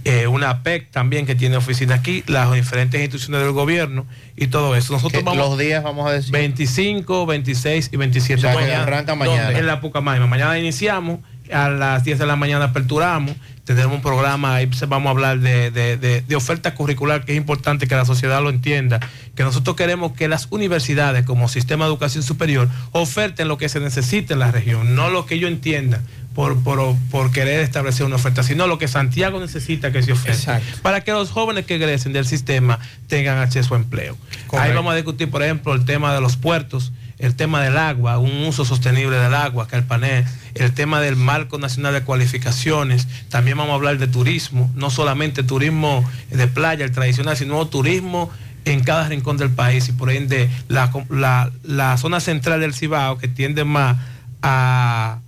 eh, 0.05 0.27
una 0.27 0.63
PEC 0.63 0.91
también, 0.91 1.25
que 1.25 1.35
tiene 1.35 1.57
oficina 1.57 1.95
aquí, 1.95 2.23
las 2.27 2.53
diferentes 2.53 3.01
instituciones 3.01 3.43
del 3.43 3.53
gobierno 3.53 4.07
y 4.37 4.49
todo 4.49 4.77
eso. 4.77 4.93
Nosotros 4.93 5.25
vamos... 5.25 5.49
los 5.49 5.59
días 5.59 5.83
vamos 5.83 6.07
a 6.07 6.13
decir. 6.13 6.31
25, 6.31 7.25
26 7.27 7.91
y 7.93 7.97
27 7.97 8.39
O 8.39 8.41
sea, 8.41 8.67
que 8.67 8.75
arranca 8.75 9.15
mañana. 9.15 9.45
¿Dónde? 9.45 9.61
En 9.61 9.67
la 9.67 9.81
Pucamaima. 9.81 10.27
Mañana 10.27 10.59
iniciamos, 10.59 11.21
a 11.51 11.71
las 11.71 12.05
10 12.05 12.19
de 12.19 12.27
la 12.27 12.37
mañana 12.37 12.67
aperturamos, 12.67 13.35
tendremos 13.69 13.97
un 13.97 14.03
programa, 14.03 14.55
ahí 14.57 14.69
vamos 14.89 15.07
a 15.07 15.11
hablar 15.11 15.39
de, 15.41 15.71
de- 15.71 15.97
de- 15.97 16.23
de 16.23 16.37
oferta 16.37 16.75
curricular, 16.75 17.25
que 17.25 17.33
es 17.33 17.39
importante 17.39 17.87
que 17.87 17.95
la 17.95 18.05
sociedad 18.05 18.43
lo 18.43 18.51
entienda, 18.51 18.99
que 19.35 19.43
nosotros 19.45 19.77
queremos 19.77 20.13
que 20.13 20.27
las 20.29 20.49
universidades 20.51 21.25
como 21.25 21.49
sistema 21.49 21.85
de 21.85 21.91
educación 21.91 22.23
superior 22.23 22.69
oferten 22.93 23.47
lo 23.49 23.57
que 23.59 23.69
se 23.69 23.81
necesita 23.81 24.35
en 24.35 24.41
la 24.41 24.51
región, 24.51 24.95
no 24.95 25.11
lo 25.11 25.27
que 25.27 25.37
ellos 25.37 25.51
entiendan. 25.51 26.03
Por, 26.35 26.57
por, 26.63 26.95
por 27.11 27.33
querer 27.33 27.59
establecer 27.63 28.07
una 28.07 28.15
oferta, 28.15 28.45
sino 28.45 28.69
lo 28.69 28.79
que 28.79 28.87
Santiago 28.87 29.41
necesita 29.41 29.91
que 29.91 30.05
se 30.05 30.13
ofrezca. 30.13 30.61
Para 30.83 31.01
que 31.01 31.11
los 31.11 31.31
jóvenes 31.33 31.67
que 31.67 31.75
egresen 31.75 32.13
del 32.13 32.27
sistema 32.27 32.79
tengan 33.09 33.39
acceso 33.39 33.75
a 33.75 33.79
empleo. 33.79 34.17
Ahí 34.61 34.73
vamos 34.73 34.93
a 34.93 34.95
discutir, 34.95 35.29
por 35.31 35.43
ejemplo, 35.43 35.75
el 35.75 35.85
tema 35.85 36.15
de 36.15 36.21
los 36.21 36.37
puertos, 36.37 36.93
el 37.19 37.35
tema 37.35 37.63
del 37.63 37.77
agua, 37.77 38.19
un 38.19 38.45
uso 38.47 38.65
sostenible 38.65 39.17
del 39.19 39.35
agua, 39.35 39.67
que 39.67 39.77
el 39.77 39.85
panel, 39.85 40.25
el 40.55 40.73
tema 40.73 41.01
del 41.01 41.17
marco 41.17 41.59
nacional 41.59 41.93
de 41.95 42.03
cualificaciones, 42.03 43.09
también 43.29 43.57
vamos 43.57 43.73
a 43.73 43.75
hablar 43.75 43.99
de 43.99 44.07
turismo, 44.07 44.71
no 44.75 44.91
solamente 44.91 45.43
turismo 45.43 46.09
de 46.31 46.47
playa, 46.47 46.85
el 46.85 46.93
tradicional, 46.93 47.37
sino 47.37 47.67
turismo 47.67 48.31
en 48.65 48.85
cada 48.85 49.09
rincón 49.09 49.37
del 49.37 49.51
país 49.51 49.89
y 49.89 49.93
por 49.93 50.11
ende 50.11 50.49
la, 50.69 50.91
la- 51.11 51.51
la 51.63 51.97
zona 51.97 52.21
central 52.21 52.61
del 52.61 52.75
Cibao 52.75 53.19
que 53.19 53.27
tiende 53.29 53.65
más 53.65 53.97
a, 54.43 55.19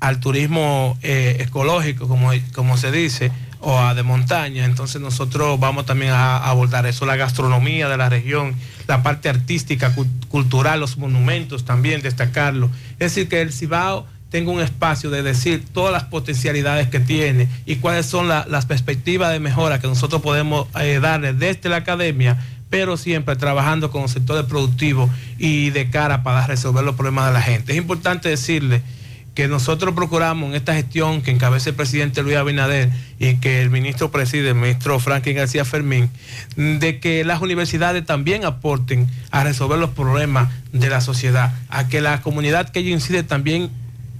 al 0.00 0.20
turismo 0.20 0.98
eh, 1.02 1.38
ecológico, 1.40 2.06
como, 2.08 2.30
como 2.54 2.76
se 2.76 2.92
dice, 2.92 3.32
o 3.62 3.78
a 3.78 3.94
de 3.94 4.02
montaña. 4.02 4.64
Entonces 4.66 5.00
nosotros 5.00 5.58
vamos 5.58 5.86
también 5.86 6.12
a, 6.12 6.36
abordar 6.38 6.84
eso, 6.86 7.06
la 7.06 7.16
gastronomía 7.16 7.88
de 7.88 7.96
la 7.96 8.08
región, 8.08 8.54
la 8.86 9.02
parte 9.02 9.28
artística, 9.28 9.94
cu- 9.94 10.06
cultural, 10.28 10.80
los 10.80 10.98
monumentos 10.98 11.64
también, 11.64 12.02
destacarlo. 12.02 12.68
Es 12.98 13.14
decir, 13.14 13.28
que 13.28 13.40
el 13.40 13.52
Cibao 13.52 14.06
tenga 14.30 14.50
un 14.50 14.60
espacio 14.60 15.10
de 15.10 15.22
decir 15.22 15.62
todas 15.72 15.92
las 15.92 16.04
potencialidades 16.04 16.88
que 16.88 17.00
tiene 17.00 17.48
y 17.66 17.76
cuáles 17.76 18.06
son 18.06 18.28
la- 18.28 18.46
las 18.48 18.66
perspectivas 18.66 19.30
de 19.32 19.40
mejora 19.40 19.80
que 19.80 19.86
nosotros 19.86 20.22
podemos 20.22 20.66
eh, 20.80 20.98
darle 21.00 21.32
desde 21.34 21.68
la 21.68 21.76
academia, 21.76 22.38
pero 22.70 22.96
siempre 22.96 23.36
trabajando 23.36 23.90
con 23.90 24.02
los 24.02 24.10
sectores 24.10 24.46
productivos 24.46 25.10
y 25.38 25.68
de 25.70 25.90
cara 25.90 26.22
para 26.22 26.46
resolver 26.46 26.82
los 26.82 26.94
problemas 26.96 27.26
de 27.26 27.32
la 27.34 27.42
gente. 27.42 27.72
Es 27.72 27.78
importante 27.78 28.30
decirle 28.30 28.82
que 29.34 29.48
nosotros 29.48 29.94
procuramos 29.94 30.50
en 30.50 30.54
esta 30.54 30.74
gestión 30.74 31.22
que 31.22 31.30
encabeza 31.30 31.70
el 31.70 31.76
presidente 31.76 32.22
Luis 32.22 32.36
Abinader 32.36 32.90
y 33.18 33.36
que 33.36 33.62
el 33.62 33.70
ministro 33.70 34.10
preside, 34.10 34.50
el 34.50 34.54
ministro 34.54 34.98
Franklin 35.00 35.36
García 35.36 35.64
Fermín, 35.64 36.10
de 36.56 37.00
que 37.00 37.24
las 37.24 37.40
universidades 37.40 38.04
también 38.04 38.44
aporten 38.44 39.08
a 39.30 39.42
resolver 39.42 39.78
los 39.78 39.90
problemas 39.90 40.50
de 40.72 40.90
la 40.90 41.00
sociedad, 41.00 41.54
a 41.70 41.88
que 41.88 42.00
la 42.00 42.20
comunidad 42.20 42.68
que 42.68 42.80
ello 42.80 42.90
incide 42.90 43.22
también 43.22 43.70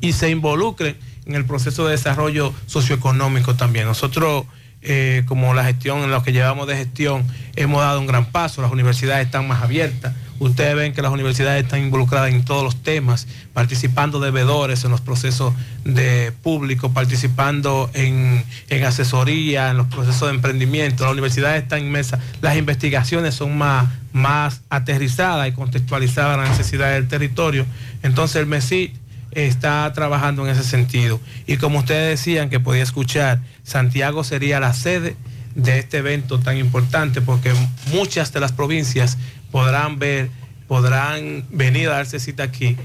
y 0.01 0.13
se 0.13 0.31
involucre 0.31 0.97
en 1.27 1.35
el 1.35 1.45
proceso 1.45 1.87
de 1.87 1.93
desarrollo 1.93 2.55
socioeconómico 2.67 3.55
también. 3.55 3.87
Nosotros, 3.87 4.47
eh, 4.81 5.25
como 5.27 5.53
la 5.53 5.65
gestión, 5.65 6.01
en 6.01 6.11
lo 6.11 6.23
que 6.23 6.33
llevamos 6.33 6.67
de 6.67 6.77
gestión, 6.77 7.25
hemos 7.55 7.83
dado 7.83 8.01
un 8.01 8.07
gran 8.07 8.27
paso, 8.27 8.63
las 8.63 8.73
universidades 8.73 9.27
están 9.27 9.47
más 9.47 9.63
abiertas. 9.63 10.15
Ustedes 10.43 10.75
ven 10.75 10.93
que 10.93 11.03
las 11.03 11.13
universidades 11.13 11.63
están 11.63 11.83
involucradas 11.83 12.33
en 12.33 12.45
todos 12.45 12.65
los 12.65 12.83
temas, 12.83 13.29
participando 13.53 14.19
de 14.19 14.33
veedores 14.33 14.85
en 14.85 14.91
los 14.91 15.01
procesos 15.01 15.55
de 15.85 16.33
público, 16.43 16.93
participando 16.93 17.89
en, 17.95 18.45
en 18.69 18.85
asesoría, 18.85 19.71
en 19.71 19.77
los 19.77 19.87
procesos 19.87 20.29
de 20.29 20.35
emprendimiento. 20.35 21.05
Las 21.05 21.13
universidades 21.13 21.63
están 21.63 21.83
inmersas, 21.83 22.19
las 22.41 22.57
investigaciones 22.57 23.37
son 23.37 23.57
más, 23.57 23.89
más 24.13 24.63
aterrizadas 24.69 25.47
y 25.49 25.53
contextualizadas 25.53 26.37
a 26.37 26.41
las 26.43 26.51
necesidades 26.51 26.97
del 26.97 27.07
territorio. 27.07 27.65
Entonces 28.03 28.35
el 28.35 28.47
MESI 28.47 28.95
está 29.31 29.93
trabajando 29.93 30.45
en 30.45 30.51
ese 30.51 30.65
sentido. 30.65 31.21
Y 31.47 31.59
como 31.59 31.79
ustedes 31.79 32.19
decían 32.19 32.51
que 32.51 32.59
podía 32.59 32.83
escuchar, 32.83 33.39
Santiago 33.63 34.25
sería 34.25 34.59
la 34.59 34.75
sede 34.75 35.15
de 35.55 35.79
este 35.79 35.99
evento 35.99 36.39
tan 36.41 36.57
importante 36.57 37.21
porque 37.21 37.53
muchas 37.93 38.33
de 38.33 38.41
las 38.41 38.53
provincias 38.53 39.19
podrán 39.53 39.99
ver, 40.01 40.31
podrán 40.67 41.45
venir 41.51 41.89
a 41.89 41.93
darse 41.93 42.19
cita 42.19 42.43
aquí 42.45 42.77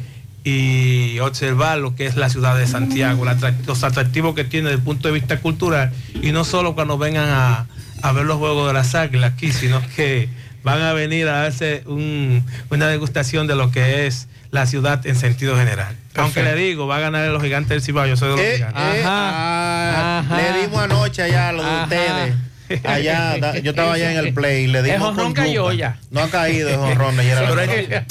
y 0.43 1.19
observar 1.19 1.77
lo 1.79 1.95
que 1.95 2.05
es 2.05 2.15
la 2.15 2.29
ciudad 2.29 2.57
de 2.57 2.67
Santiago, 2.67 3.25
los 3.65 3.83
atractivos 3.83 4.35
que 4.35 4.43
tiene 4.43 4.69
desde 4.69 4.77
el 4.79 4.83
punto 4.85 5.07
de 5.07 5.13
vista 5.13 5.39
cultural 5.39 5.91
y 6.21 6.31
no 6.31 6.45
solo 6.45 6.75
cuando 6.75 6.97
vengan 6.97 7.27
a, 7.29 7.65
a 8.01 8.11
ver 8.11 8.25
los 8.25 8.37
juegos 8.37 8.67
de 8.67 8.73
las 8.73 8.93
águilas 8.95 9.33
aquí, 9.33 9.51
sino 9.51 9.81
que 9.95 10.29
van 10.63 10.81
a 10.81 10.93
venir 10.93 11.27
a 11.27 11.41
darse 11.43 11.83
un- 11.85 12.45
una 12.69 12.87
degustación 12.87 13.47
de 13.47 13.55
lo 13.55 13.71
que 13.71 14.05
es 14.07 14.27
la 14.51 14.65
ciudad 14.65 15.05
en 15.05 15.15
sentido 15.15 15.57
general. 15.57 15.95
Aunque 16.15 16.41
le 16.43 16.55
digo, 16.55 16.87
va 16.87 16.97
a 16.97 16.99
ganar 16.99 17.27
los 17.29 17.43
gigantes 17.43 17.69
del 17.69 17.81
Cibao, 17.81 18.05
yo 18.07 18.15
soy 18.17 18.29
de 18.29 18.35
los 18.35 18.41
Eh, 18.45 18.53
gigantes. 18.55 18.83
eh, 18.83 19.03
ah, 19.05 20.23
Le 20.35 20.61
dimos 20.61 20.79
anoche 20.81 21.21
allá 21.23 21.49
a 21.49 21.51
los 21.51 21.65
de 21.65 21.83
ustedes. 21.83 22.35
Allá, 22.83 23.37
da- 23.41 23.57
yo 23.59 23.71
estaba 23.71 23.93
allá 23.93 24.11
en 24.11 24.17
el 24.17 24.33
play, 24.33 24.67
le 24.67 24.81
dimos 24.83 24.95
El 24.97 25.01
jonrón 25.03 25.33
cayó 25.33 25.71
ya. 25.71 25.97
No 26.11 26.21
ha 26.21 26.29
caído 26.29 26.69
el 26.69 26.75
jonrón 26.77 27.15
de 27.17 27.21
ayer 27.23 27.37
Pero 27.47 27.61
es 27.61 27.69
que- 27.69 28.03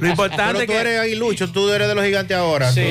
lo 0.00 0.08
importante 0.08 0.52
Pero 0.52 0.66
tú 0.66 0.72
que- 0.72 0.80
eres 0.80 1.00
aguilucho, 1.00 1.50
tú 1.52 1.70
eres 1.70 1.88
de 1.88 1.94
los 1.94 2.04
gigantes 2.04 2.36
ahora. 2.36 2.70
Sí, 2.72 2.82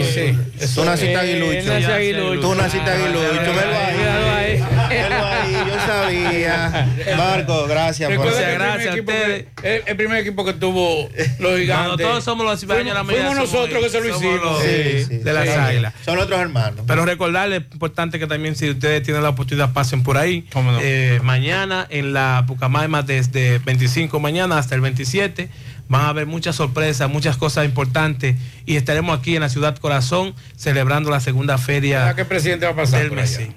tú, 0.57 0.59
sí. 0.65 0.73
Tú 0.75 0.85
naciste 0.85 1.13
Eh, 1.13 1.17
aguilucho. 1.17 1.73
nací 1.73 1.85
aguilucho. 1.91 2.41
Tú 2.41 2.55
naciste 2.55 2.89
aguilucho. 2.89 3.53
Velo 3.53 4.29
ahí. 4.35 4.63
Ahí. 4.97 5.53
Yo 5.67 5.75
sabía. 5.85 6.87
Marco, 7.17 7.67
gracias 7.67 8.11
por 8.11 8.25
que 8.29 8.51
el 8.51 8.59
gracias 8.59 8.77
primer 8.77 8.89
a 8.89 8.93
equipo 8.93 9.11
ustedes. 9.11 9.45
que- 9.61 9.75
el, 9.75 9.83
el 9.87 9.95
primer 9.97 10.17
equipo 10.19 10.45
que 10.45 10.53
tuvo 10.53 11.09
los 11.39 11.59
gigantes. 11.59 11.67
Cuando 11.67 11.97
todos 11.97 12.23
somos 12.23 12.45
los 12.45 12.63
la 12.95 13.03
mayoría 13.03 13.27
Fuimos 13.31 13.49
somos- 13.49 13.69
nosotros 13.69 13.83
que 13.83 13.89
se 13.89 14.01
lo 14.01 14.15
hicimos. 14.15 14.41
los- 14.41 14.61
Sí, 14.63 15.05
sí, 15.07 15.17
de 15.17 15.33
las 15.33 15.45
sí. 15.47 15.55
águilas. 15.55 15.93
Son 16.05 16.15
nuestros 16.15 16.39
hermanos. 16.39 16.85
Pero 16.87 17.05
recordarles, 17.05 17.63
importante 17.71 18.19
que 18.19 18.27
también 18.27 18.55
si 18.55 18.69
ustedes 18.69 19.03
tienen 19.03 19.23
la 19.23 19.29
oportunidad 19.29 19.73
pasen 19.73 20.03
por 20.03 20.17
ahí. 20.17 20.47
Eh, 20.81 21.19
mañana 21.23 21.85
en 21.89 22.13
la 22.13 22.43
Pucamaima 22.47 23.01
desde 23.03 23.59
25 23.59 24.19
mañana 24.19 24.57
hasta 24.57 24.75
el 24.75 24.81
27 24.81 25.49
van 25.89 26.05
a 26.05 26.09
haber 26.09 26.25
muchas 26.25 26.55
sorpresas, 26.55 27.09
muchas 27.09 27.37
cosas 27.37 27.65
importantes 27.65 28.35
y 28.65 28.77
estaremos 28.77 29.17
aquí 29.19 29.35
en 29.35 29.41
la 29.41 29.49
ciudad 29.49 29.75
corazón 29.77 30.33
celebrando 30.55 31.09
la 31.11 31.19
segunda 31.19 31.57
feria 31.57 31.99
¿Verdad 31.99 32.15
que 32.15 32.21
el 32.21 32.27
presidente 32.27 32.65
va 32.65 32.71
a 32.71 32.75
pasar 32.75 32.99
del 33.01 33.09
por. 33.09 33.53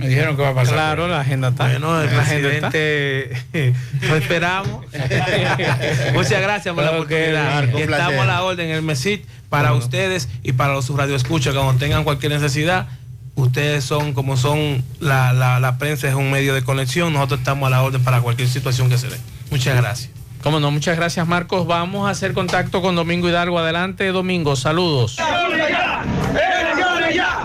Me 0.00 0.08
dijeron 0.08 0.34
que 0.36 0.42
va 0.42 0.48
a 0.48 0.54
pasar. 0.54 0.74
Claro, 0.74 1.08
la 1.08 1.20
agenda 1.20 1.48
está. 1.48 1.64
Bueno, 1.68 2.00
el 2.02 2.14
La 2.16 2.22
agenda 2.22 2.48
está. 2.48 2.70
presidente 2.70 3.74
lo 4.08 4.16
esperamos. 4.16 4.84
Muchas 6.14 6.40
gracias 6.42 6.74
por 6.74 6.84
la 6.84 6.90
oportunidad. 6.92 7.54
Marco, 7.54 7.78
y 7.78 7.82
un 7.82 7.92
estamos 7.92 8.12
placer. 8.14 8.20
a 8.20 8.26
la 8.26 8.42
orden 8.42 8.68
en 8.70 8.74
el 8.76 8.82
MESIT 8.82 9.24
para 9.48 9.72
ustedes 9.74 10.28
y 10.42 10.52
para 10.52 10.72
los 10.74 10.88
radioescuchas 10.88 11.54
cuando 11.54 11.74
tengan 11.74 12.04
cualquier 12.04 12.32
necesidad. 12.32 12.86
Ustedes 13.36 13.84
son 13.84 14.12
como 14.12 14.36
son 14.36 14.82
la, 14.98 15.32
la, 15.32 15.60
la 15.60 15.78
prensa 15.78 16.08
es 16.08 16.14
un 16.14 16.30
medio 16.30 16.52
de 16.54 16.62
conexión, 16.62 17.12
nosotros 17.12 17.40
estamos 17.40 17.66
a 17.68 17.70
la 17.70 17.82
orden 17.82 18.02
para 18.02 18.20
cualquier 18.20 18.48
situación 18.48 18.88
que 18.90 18.98
se 18.98 19.08
dé. 19.08 19.16
Muchas 19.50 19.76
gracias. 19.76 20.10
Cómo 20.42 20.58
no, 20.58 20.70
muchas 20.70 20.96
gracias 20.96 21.26
Marcos. 21.26 21.66
Vamos 21.66 22.06
a 22.08 22.10
hacer 22.10 22.32
contacto 22.32 22.80
con 22.82 22.96
Domingo 22.96 23.28
Hidalgo. 23.28 23.58
Adelante, 23.58 24.06
Domingo. 24.08 24.56
Saludos. 24.56 25.16
Bien, 26.32 26.42
elecciones 26.66 27.14
ya 27.14 27.39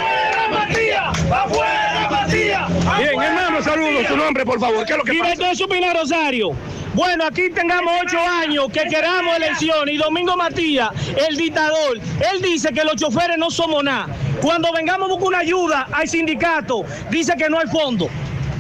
Bien, 2.99 3.21
hermano, 3.21 3.61
saludos. 3.61 4.07
Tu 4.07 4.17
nombre, 4.17 4.45
por 4.45 4.61
favor. 4.61 4.87
¿Qué 4.87 4.93
es 4.93 4.99
lo 4.99 5.05
que? 5.05 5.11
Director 5.13 5.57
Rosario. 6.01 6.53
Bueno, 6.99 7.27
aquí 7.27 7.49
tengamos 7.51 7.93
ocho 8.03 8.19
años 8.19 8.67
que 8.73 8.81
queramos 8.89 9.37
elecciones 9.37 9.95
y 9.95 9.99
Domingo 9.99 10.37
Matías, 10.37 10.91
el 11.29 11.37
dictador, 11.37 11.97
él 11.97 12.43
dice 12.43 12.73
que 12.73 12.83
los 12.83 12.97
choferes 12.97 13.39
no 13.39 13.53
somos 13.53 13.85
nada. 13.85 14.09
Cuando 14.43 14.73
vengamos 14.73 15.09
a 15.09 15.13
buscar 15.13 15.29
una 15.29 15.39
ayuda 15.39 15.87
al 15.93 16.09
sindicato, 16.09 16.85
dice 17.09 17.35
que 17.39 17.49
no 17.49 17.61
hay 17.61 17.69
fondo. 17.69 18.09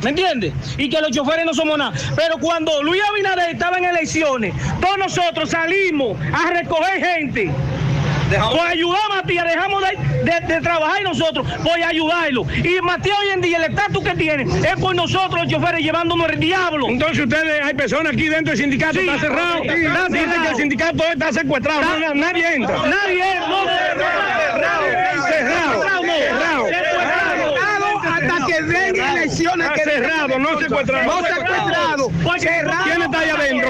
¿Me 0.04 0.10
entiendes? 0.10 0.52
Y 0.78 0.88
que 0.88 1.00
los 1.00 1.10
choferes 1.10 1.46
no 1.46 1.52
somos 1.52 1.78
nada. 1.78 1.92
Pero 2.14 2.38
cuando 2.38 2.80
Luis 2.80 3.02
Abinader 3.10 3.50
estaba 3.50 3.76
en 3.76 3.86
elecciones, 3.86 4.54
todos 4.80 4.98
nosotros 4.98 5.50
salimos 5.50 6.16
a 6.32 6.50
recoger 6.50 7.04
gente. 7.04 7.50
Por 8.28 8.66
ayudar 8.66 9.00
a 9.10 9.14
Matías, 9.16 9.44
dejamos 9.46 9.82
de, 9.82 9.96
de- 10.30 10.54
de 10.54 10.60
trabajar 10.60 11.02
nosotros, 11.02 11.46
por 11.62 11.72
ayudarlo. 11.82 12.46
Y 12.52 12.80
Matías 12.82 13.16
hoy 13.20 13.28
en 13.34 13.40
día, 13.40 13.58
el 13.58 13.64
estatus 13.74 14.04
que 14.04 14.14
tiene 14.14 14.42
es 14.42 14.76
por 14.80 14.94
nosotros, 14.94 15.42
los 15.44 15.48
choferes, 15.52 15.80
llevándonos 15.82 16.28
el 16.30 16.38
diablo. 16.40 16.86
Entonces 16.88 17.20
ustedes, 17.24 17.64
hay 17.64 17.74
personas 17.74 18.12
aquí 18.12 18.28
dentro 18.28 18.50
del 18.52 18.58
sindicato, 18.58 18.94
Sí, 18.98 19.08
está 19.08 19.18
cerrado. 19.20 19.62
sí, 19.62 19.68
está 19.68 19.74
Dicen 20.08 20.12
cerrado. 20.26 20.42
que 20.42 20.48
el 20.48 20.56
sindicato 20.56 21.04
está 21.04 21.32
secuestrado, 21.32 21.80
Está- 21.80 21.98
nadie, 21.98 22.14
nadie 22.20 22.54
entra. 22.54 22.76
Nadie 22.76 23.32
entra, 23.32 23.48
no. 23.48 23.64
Cerrado, 23.64 25.22
cerrado, 25.28 26.66
cerrado. 26.66 26.66
hasta 28.08 28.46
que 28.46 28.62
vengan 28.62 29.16
elecciones. 29.18 29.66
Está 29.70 29.84
cerrado, 29.90 30.38
no 30.38 30.58
secuestrado. 30.60 31.04
No 31.06 31.26
secuestrado. 31.26 32.10
Cerrado. 32.38 32.97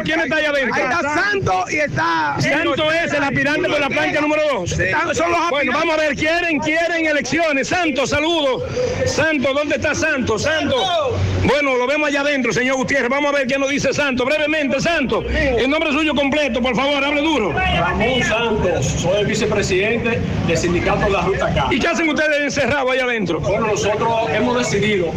¿Quién 0.05 0.21
está 0.21 0.37
allá 0.37 0.51
adentro? 0.51 0.75
¿Quién 0.75 0.87
está 0.91 0.99
allá 0.99 1.09
adentro? 1.11 1.15
Ahí 1.15 1.17
está 1.17 1.23
Santo 1.23 1.65
y 1.71 1.77
está. 1.77 2.37
Santo 2.41 2.93
es 2.93 3.13
el 3.13 3.23
aspirante 3.23 3.69
por 3.69 3.81
la 3.81 3.89
plancha 3.89 4.21
número 4.21 4.43
2. 4.53 4.73
Están- 4.79 5.15
son 5.15 5.31
los 5.31 5.51
Bueno, 5.51 5.73
vamos 5.73 5.95
a 5.95 5.99
ver, 6.01 6.15
quieren, 6.17 6.59
quieren 6.61 7.07
elecciones. 7.07 7.69
Santo, 7.69 8.07
saludos. 8.07 8.63
Santo, 9.07 9.53
¿dónde 9.53 9.77
está 9.77 9.95
Santo? 9.95 10.39
Santo. 10.39 10.77
Bueno, 11.45 11.77
lo 11.77 11.87
vemos 11.87 12.09
allá 12.09 12.21
adentro, 12.21 12.53
señor 12.53 12.77
Gutiérrez. 12.77 13.09
Vamos 13.09 13.33
a 13.33 13.39
ver 13.39 13.47
qué 13.47 13.59
nos 13.59 13.71
dice 13.71 13.93
Santos. 13.93 14.27
Brevemente, 14.27 14.81
Santos. 14.81 15.25
El 15.31 15.71
nombre 15.71 15.93
suyo 15.93 16.15
completo, 16.15 16.61
por 16.61 16.75
favor, 16.75 17.03
hable 17.03 17.23
duro. 17.23 17.53
Ramón 17.53 18.23
Santos, 18.23 18.87
soy 18.87 19.21
el 19.21 19.27
vicepresidente 19.27 20.21
del 20.47 20.57
sindicato 20.57 21.05
de 21.05 21.11
la 21.11 21.23
Ruta 21.23 21.55
K. 21.55 21.69
¿Y 21.71 21.79
qué 21.79 21.89
hacen 21.89 22.09
ustedes 22.09 22.41
encerrados 22.41 22.93
allá 22.93 23.05
adentro? 23.05 23.41
Bueno, 23.41 23.69
nosotros 23.69 24.09
hemos 24.31 24.59
decidido 24.59 25.13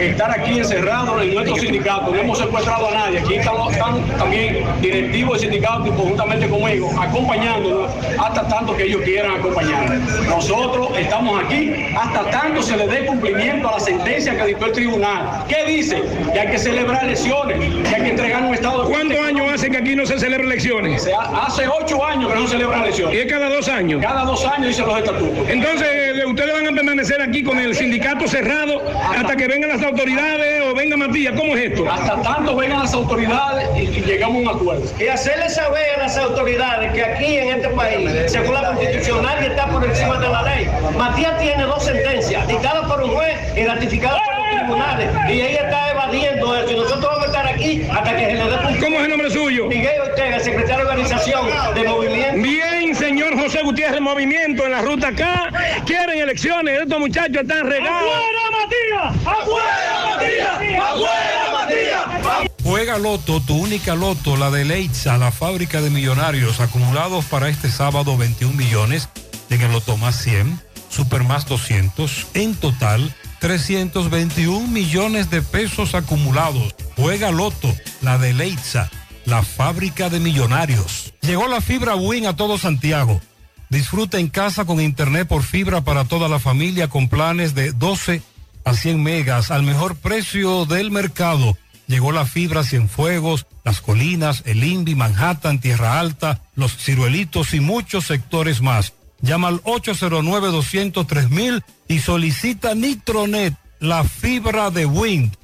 estar 0.00 0.30
aquí 0.30 0.58
encerrados 0.58 1.22
en 1.22 1.34
nuestro 1.34 1.56
sindicato. 1.56 2.10
No 2.12 2.20
hemos 2.20 2.38
secuestrado 2.38 2.88
a 2.88 2.92
nadie. 2.92 3.20
Aquí 3.20 3.34
están, 3.34 3.54
están 3.70 4.02
también 4.18 4.64
directivos 4.80 5.40
del 5.40 5.50
sindicato 5.50 5.86
y 5.86 5.90
conjuntamente 5.90 6.48
conmigo, 6.48 6.90
acompañándonos 7.00 7.90
hasta 8.18 8.48
tanto 8.48 8.76
que 8.76 8.84
ellos 8.84 9.02
quieran 9.02 9.38
acompañar. 9.38 9.90
Nosotros 10.26 10.90
estamos 10.98 11.42
aquí 11.44 11.72
hasta 11.96 12.30
tanto 12.30 12.62
se 12.62 12.76
le 12.76 12.86
dé 12.86 13.06
cumplimiento 13.06 13.68
a 13.68 13.72
la 13.72 13.80
sentencia 13.80 14.36
que 14.36 14.46
dictó 14.46 14.66
el 14.66 14.72
tribunal. 14.72 15.44
¿Qué 15.52 15.64
dice? 15.70 16.02
Que 16.32 16.40
hay 16.40 16.48
que 16.48 16.58
celebrar 16.58 17.04
elecciones, 17.04 17.58
que 17.88 17.94
hay 17.94 18.02
que 18.02 18.08
entregar 18.10 18.42
un 18.42 18.54
estado 18.54 18.84
de 18.84 18.90
¿Cuántos 18.94 19.18
años 19.18 19.52
hace 19.52 19.70
que 19.70 19.76
aquí 19.76 19.94
no 19.94 20.06
se 20.06 20.18
celebran 20.18 20.46
elecciones? 20.50 21.02
Se 21.02 21.12
ha- 21.12 21.44
hace 21.46 21.68
ocho 21.68 22.04
años 22.04 22.32
que 22.32 22.38
no 22.38 22.46
se 22.46 22.52
celebran 22.54 22.82
elecciones. 22.82 23.14
¿Y 23.14 23.18
es 23.20 23.26
cada 23.30 23.48
dos 23.50 23.68
años? 23.68 24.00
Cada 24.02 24.24
dos 24.24 24.44
años 24.46 24.68
dicen 24.68 24.86
los 24.86 24.98
estatutos. 24.98 25.48
Entonces, 25.48 25.88
eh, 25.92 26.24
¿ustedes 26.26 26.52
van 26.54 26.68
a 26.68 26.72
permanecer 26.72 27.20
aquí 27.20 27.42
con 27.42 27.58
el 27.58 27.74
sindicato 27.74 28.26
cerrado 28.26 28.82
hasta 29.14 29.36
que 29.36 29.46
vengan 29.46 29.70
las 29.70 29.82
autoridades 29.82 30.62
o 30.70 30.74
venga 30.74 30.96
Matías? 30.96 31.34
¿Cómo 31.38 31.54
es 31.56 31.70
esto? 31.72 31.90
Hasta 31.90 32.22
tanto 32.22 32.56
vengan 32.56 32.80
las 32.80 32.94
autoridades 32.94 33.68
y, 33.76 33.80
y 33.82 34.00
llegamos 34.02 34.36
a 34.46 34.50
un 34.52 34.56
acuerdo. 34.60 34.82
Y 34.98 35.08
hacerle 35.08 35.50
saber 35.50 35.84
a 35.96 36.02
las 36.04 36.16
autoridades 36.16 36.92
que 36.94 37.02
aquí 37.04 37.36
en 37.36 37.48
este 37.56 37.68
país, 37.68 38.10
según 38.28 38.54
la 38.54 38.68
constitución, 38.68 39.22
nadie 39.22 39.48
está 39.48 39.66
por 39.68 39.84
encima 39.84 40.18
de 40.18 40.28
la 40.28 40.42
ley. 40.42 40.66
Matías 40.96 41.38
tiene 41.40 41.62
dos 41.64 41.84
sentencias, 41.84 42.48
dictadas 42.48 42.90
por 42.90 43.02
un 43.02 43.10
juez 43.10 43.36
y 43.56 43.64
ratificadas 43.66 44.20
por 44.24 44.31
tribunales. 44.62 45.10
Y 45.28 45.40
ella 45.40 45.60
está 45.62 45.90
evadiendo 45.90 46.56
eso. 46.56 46.72
Y 46.72 46.76
nosotros 46.76 47.04
vamos 47.04 47.22
a 47.22 47.26
estar 47.26 47.46
aquí 47.46 47.82
hasta 47.90 48.16
que 48.16 48.24
se 48.24 48.32
le 48.34 48.44
dé. 48.44 48.80
¿Cómo 48.80 48.96
es 48.96 49.04
el 49.04 49.10
nombre 49.10 49.30
suyo? 49.30 49.66
Miguel 49.66 50.00
Ortega, 50.00 50.40
secretario 50.40 50.84
de 50.84 50.90
organización 50.90 51.46
de 51.74 51.88
movimiento. 51.88 52.42
Bien, 52.42 52.94
señor 52.94 53.38
José 53.38 53.62
Gutiérrez, 53.62 54.00
movimiento 54.00 54.64
en 54.64 54.72
la 54.72 54.82
ruta 54.82 55.08
acá. 55.08 55.50
Quieren 55.86 56.18
elecciones, 56.18 56.80
estos 56.80 56.98
muchachos 56.98 57.42
están 57.42 57.68
regados. 57.68 58.10
Matías! 58.52 59.26
¡Afuera, 59.26 60.06
Matías! 60.10 60.82
¡Afuera, 60.82 61.52
Matías! 61.52 62.50
Juega 62.64 62.98
Loto, 62.98 63.40
tu 63.40 63.56
única 63.56 63.94
Loto, 63.94 64.36
la 64.36 64.50
de 64.50 64.64
Leitza, 64.64 65.18
la 65.18 65.32
fábrica 65.32 65.80
de 65.80 65.90
millonarios, 65.90 66.60
acumulados 66.60 67.24
para 67.24 67.48
este 67.48 67.68
sábado 67.68 68.16
21 68.16 68.54
millones, 68.54 69.08
en 69.50 69.60
el 69.60 69.72
Loto 69.72 69.96
más 69.96 70.16
100, 70.22 70.60
Super 70.88 71.24
más 71.24 71.46
200, 71.46 72.26
en 72.34 72.54
total 72.54 73.12
321 73.42 74.68
millones 74.68 75.28
de 75.28 75.42
pesos 75.42 75.96
acumulados. 75.96 76.76
Juega 76.94 77.32
Loto, 77.32 77.74
la 78.00 78.16
de 78.16 78.32
Leitza, 78.32 78.88
la 79.24 79.42
fábrica 79.42 80.08
de 80.08 80.20
millonarios. 80.20 81.12
Llegó 81.22 81.48
la 81.48 81.60
fibra 81.60 81.96
Win 81.96 82.26
a 82.26 82.36
todo 82.36 82.56
Santiago. 82.56 83.20
Disfruta 83.68 84.20
en 84.20 84.28
casa 84.28 84.64
con 84.64 84.80
internet 84.80 85.26
por 85.26 85.42
fibra 85.42 85.80
para 85.80 86.04
toda 86.04 86.28
la 86.28 86.38
familia 86.38 86.86
con 86.86 87.08
planes 87.08 87.52
de 87.56 87.72
12 87.72 88.22
a 88.64 88.74
100 88.74 89.02
megas 89.02 89.50
al 89.50 89.64
mejor 89.64 89.96
precio 89.96 90.64
del 90.64 90.92
mercado. 90.92 91.58
Llegó 91.88 92.12
la 92.12 92.26
fibra 92.26 92.62
Cienfuegos, 92.62 93.46
Las 93.64 93.80
Colinas, 93.80 94.44
El 94.46 94.62
Invi, 94.62 94.94
Manhattan, 94.94 95.60
Tierra 95.60 95.98
Alta, 95.98 96.42
Los 96.54 96.76
Ciruelitos 96.76 97.54
y 97.54 97.60
muchos 97.60 98.06
sectores 98.06 98.62
más. 98.62 98.92
Llama 99.22 99.48
al 99.48 99.62
809-203 99.62 101.62
y 101.88 101.98
solicita 102.00 102.74
Nitronet, 102.74 103.54
la 103.80 104.04
fibra 104.04 104.70
de 104.70 104.86
Wind. 104.86 105.36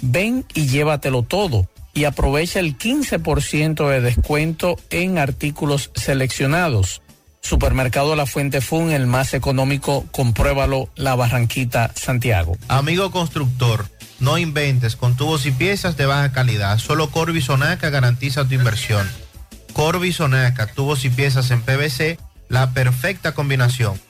Ven 0.00 0.44
y 0.54 0.66
llévatelo 0.66 1.22
todo 1.22 1.68
y 1.94 2.02
aprovecha 2.02 2.58
el 2.58 2.76
15% 2.76 3.88
de 3.88 4.00
descuento 4.00 4.76
en 4.90 5.18
artículos 5.18 5.92
seleccionados. 5.94 7.00
Supermercado 7.42 8.16
La 8.16 8.26
Fuente 8.26 8.60
Fun, 8.60 8.90
el 8.90 9.06
más 9.06 9.34
económico, 9.34 10.04
compruébalo, 10.10 10.88
La 10.96 11.14
Barranquita, 11.16 11.92
Santiago. 11.94 12.56
Amigo 12.68 13.10
constructor, 13.10 13.86
no 14.22 14.38
inventes 14.38 14.94
con 14.94 15.16
tubos 15.16 15.46
y 15.46 15.50
piezas 15.50 15.96
de 15.96 16.06
baja 16.06 16.30
calidad. 16.30 16.78
Solo 16.78 17.10
Corby 17.10 17.42
Sonaca 17.42 17.90
garantiza 17.90 18.46
tu 18.46 18.54
inversión. 18.54 19.10
Corby 19.72 20.12
Sonaca, 20.12 20.68
tubos 20.68 21.04
y 21.04 21.10
piezas 21.10 21.50
en 21.50 21.60
PVC, 21.60 22.20
la 22.48 22.70
perfecta 22.70 23.34
combinación. 23.34 24.00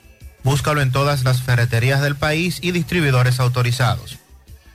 Búscalo 0.45 0.83
en 0.83 0.93
todas 0.93 1.25
las 1.25 1.41
ferreterías 1.41 2.03
del 2.03 2.15
país 2.15 2.59
y 2.61 2.73
distribuidores 2.73 3.41
autorizados. 3.41 4.19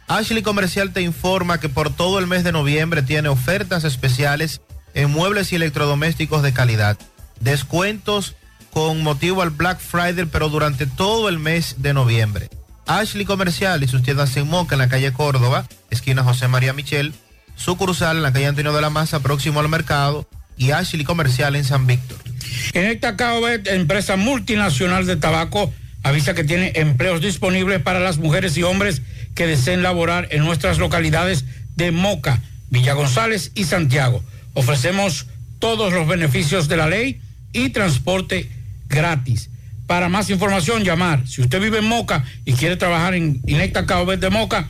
Ashley 0.07 0.41
Comercial 0.41 0.91
te 0.91 1.01
informa 1.01 1.59
que 1.59 1.69
por 1.69 1.93
todo 1.93 2.17
el 2.17 2.25
mes 2.25 2.43
de 2.43 2.51
noviembre 2.51 3.03
tiene 3.03 3.29
ofertas 3.29 3.83
especiales 3.83 4.61
en 4.95 5.11
muebles 5.11 5.53
y 5.53 5.57
electrodomésticos 5.57 6.41
de 6.41 6.53
calidad. 6.53 6.97
Descuentos 7.41 8.35
con 8.71 9.03
motivo 9.03 9.43
al 9.43 9.51
Black 9.51 9.79
Friday, 9.79 10.25
pero 10.25 10.49
durante 10.49 10.88
todo 10.88 11.29
el 11.29 11.38
mes 11.38 11.75
de 11.77 11.93
noviembre. 11.93 12.49
Ashley 12.88 13.25
Comercial 13.25 13.83
y 13.83 13.88
sus 13.88 14.01
tiendas 14.01 14.35
en 14.38 14.47
Moca 14.47 14.75
en 14.75 14.79
la 14.79 14.88
calle 14.88 15.11
Córdoba, 15.11 15.67
esquina 15.89 16.23
José 16.23 16.47
María 16.47 16.73
Michel, 16.73 17.13
sucursal 17.55 18.17
en 18.17 18.23
la 18.23 18.31
calle 18.31 18.47
Antonio 18.47 18.73
de 18.73 18.81
la 18.81 18.89
Maza, 18.89 19.19
próximo 19.19 19.59
al 19.59 19.67
mercado, 19.67 20.27
y 20.57 20.71
Ashley 20.71 21.03
Comercial 21.03 21.55
en 21.55 21.65
San 21.65 21.85
Víctor. 21.85 22.17
En 22.73 22.85
esta 22.85 23.17
Caobet, 23.17 23.67
empresa 23.67 24.15
multinacional 24.15 25.05
de 25.05 25.17
tabaco, 25.17 25.71
avisa 26.03 26.33
que 26.33 26.45
tiene 26.45 26.71
empleos 26.75 27.21
disponibles 27.21 27.81
para 27.81 27.99
las 27.99 28.17
mujeres 28.17 28.57
y 28.57 28.63
hombres 28.63 29.01
que 29.35 29.47
deseen 29.47 29.83
laborar 29.83 30.29
en 30.31 30.43
nuestras 30.45 30.77
localidades 30.77 31.45
de 31.75 31.91
Moca, 31.91 32.41
Villa 32.69 32.93
González 32.93 33.51
y 33.53 33.65
Santiago. 33.65 34.23
Ofrecemos 34.53 35.27
todos 35.59 35.93
los 35.93 36.07
beneficios 36.07 36.67
de 36.67 36.77
la 36.77 36.88
ley 36.88 37.21
y 37.51 37.69
transporte 37.69 38.49
gratis. 38.88 39.49
Para 39.88 40.09
más 40.09 40.29
información, 40.29 40.83
llamar. 40.83 41.25
Si 41.27 41.41
usted 41.41 41.59
vive 41.61 41.79
en 41.79 41.85
Moca 41.85 42.25
y 42.43 42.51
quiere 42.53 42.75
trabajar 42.75 43.15
en 43.15 43.41
Inecta 43.47 43.85
Caobet 43.85 44.19
de 44.19 44.29
Moca, 44.29 44.67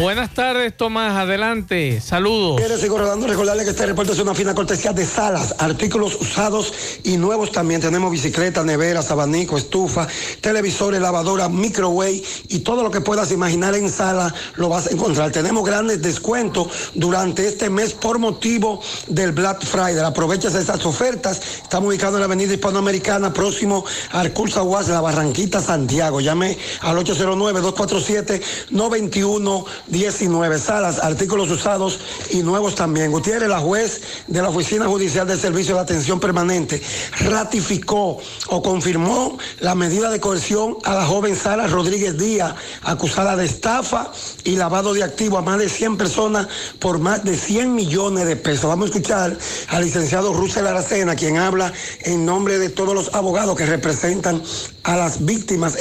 Buenas 0.00 0.34
tardes, 0.34 0.76
Tomás. 0.76 1.16
Adelante. 1.16 2.00
Saludos. 2.00 2.60
sigo 2.80 2.98
rodando. 2.98 3.26
Recordarle 3.26 3.64
que 3.64 3.70
este 3.70 3.86
reporte 3.86 4.12
es 4.12 4.18
una 4.18 4.34
fina 4.34 4.54
cortesía 4.54 4.92
de 4.92 5.06
salas, 5.06 5.54
artículos 5.58 6.16
usados 6.20 6.72
y 7.02 7.16
nuevos 7.16 7.50
también. 7.50 7.80
Tenemos 7.80 8.10
bicicletas, 8.10 8.64
neveras, 8.64 9.10
abanico, 9.10 9.58
estufa, 9.58 10.06
televisores, 10.40 11.00
lavadora, 11.00 11.48
microwave 11.48 12.22
y 12.48 12.58
todo 12.60 12.82
lo 12.82 12.90
que 12.90 13.00
puedas 13.00 13.32
imaginar 13.32 13.74
en 13.74 13.90
sala 13.90 14.32
lo 14.56 14.68
vas 14.68 14.86
a 14.86 14.90
encontrar. 14.90 15.32
Tenemos 15.32 15.64
grandes 15.64 16.02
descuentos 16.02 16.68
durante 16.94 17.48
este 17.48 17.70
mes 17.70 17.92
por 17.92 18.18
motivo 18.18 18.82
del 19.08 19.32
Black 19.32 19.64
Friday. 19.64 20.04
Aprovecha 20.04 20.48
esas 20.48 20.86
ofertas. 20.86 21.40
Estamos 21.62 21.88
ubicados 21.88 22.14
en 22.14 22.20
la 22.20 22.26
avenida 22.26 22.52
hispanoamericana, 22.52 23.32
próximo 23.32 23.84
al 24.12 24.32
Cursa 24.32 24.62
UAS 24.62 24.86
de 24.86 24.92
la 24.92 25.00
Barranquita, 25.00 25.60
Santiago. 25.60 26.20
Llame 26.20 26.56
al 26.82 26.96
809-247-91. 26.98 29.65
19 29.88 30.58
salas, 30.58 30.98
artículos 30.98 31.50
usados 31.50 32.00
y 32.30 32.42
nuevos 32.42 32.74
también. 32.74 33.10
Gutiérrez, 33.10 33.48
la 33.48 33.60
juez 33.60 34.02
de 34.26 34.42
la 34.42 34.48
Oficina 34.48 34.86
Judicial 34.86 35.26
de 35.26 35.36
Servicio 35.36 35.74
de 35.74 35.80
Atención 35.80 36.20
Permanente, 36.20 36.82
ratificó 37.20 38.18
o 38.48 38.62
confirmó 38.62 39.38
la 39.60 39.74
medida 39.74 40.10
de 40.10 40.20
coerción 40.20 40.76
a 40.84 40.94
la 40.94 41.06
joven 41.06 41.36
Sara 41.36 41.66
Rodríguez 41.66 42.16
Díaz, 42.18 42.54
acusada 42.82 43.36
de 43.36 43.46
estafa 43.46 44.10
y 44.44 44.56
lavado 44.56 44.94
de 44.94 45.02
activos 45.02 45.38
a 45.38 45.42
más 45.42 45.58
de 45.58 45.68
100 45.68 45.96
personas 45.96 46.48
por 46.78 46.98
más 46.98 47.24
de 47.24 47.36
100 47.36 47.74
millones 47.74 48.26
de 48.26 48.36
pesos. 48.36 48.66
Vamos 48.66 48.86
a 48.86 48.92
escuchar 48.92 49.36
al 49.68 49.84
licenciado 49.84 50.32
Russell 50.32 50.66
Aracena, 50.66 51.14
quien 51.14 51.38
habla 51.38 51.72
en 52.00 52.24
nombre 52.24 52.58
de 52.58 52.68
todos 52.68 52.94
los 52.94 53.14
abogados 53.14 53.56
que 53.56 53.66
representan 53.66 54.42
a 54.84 54.96
las 54.96 55.24
víctimas. 55.24 55.76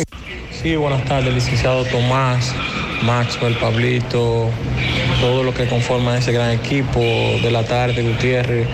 Sí, 0.62 0.76
buenas 0.76 1.06
tardes, 1.06 1.34
licenciado 1.34 1.86
Tomás, 1.86 2.54
Maxwell, 3.06 3.56
Pablito, 3.58 4.50
todo 5.22 5.44
lo 5.44 5.54
que 5.54 5.68
conforma 5.68 6.18
ese 6.18 6.32
gran 6.32 6.52
equipo 6.52 7.00
de 7.00 7.52
la 7.52 7.64
tarde, 7.64 8.02
Gutiérrez. 8.02 8.68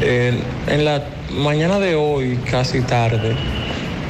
En 0.00 0.84
la 0.84 1.04
mañana 1.30 1.78
de 1.78 1.94
hoy, 1.94 2.38
casi 2.50 2.80
tarde, 2.80 3.36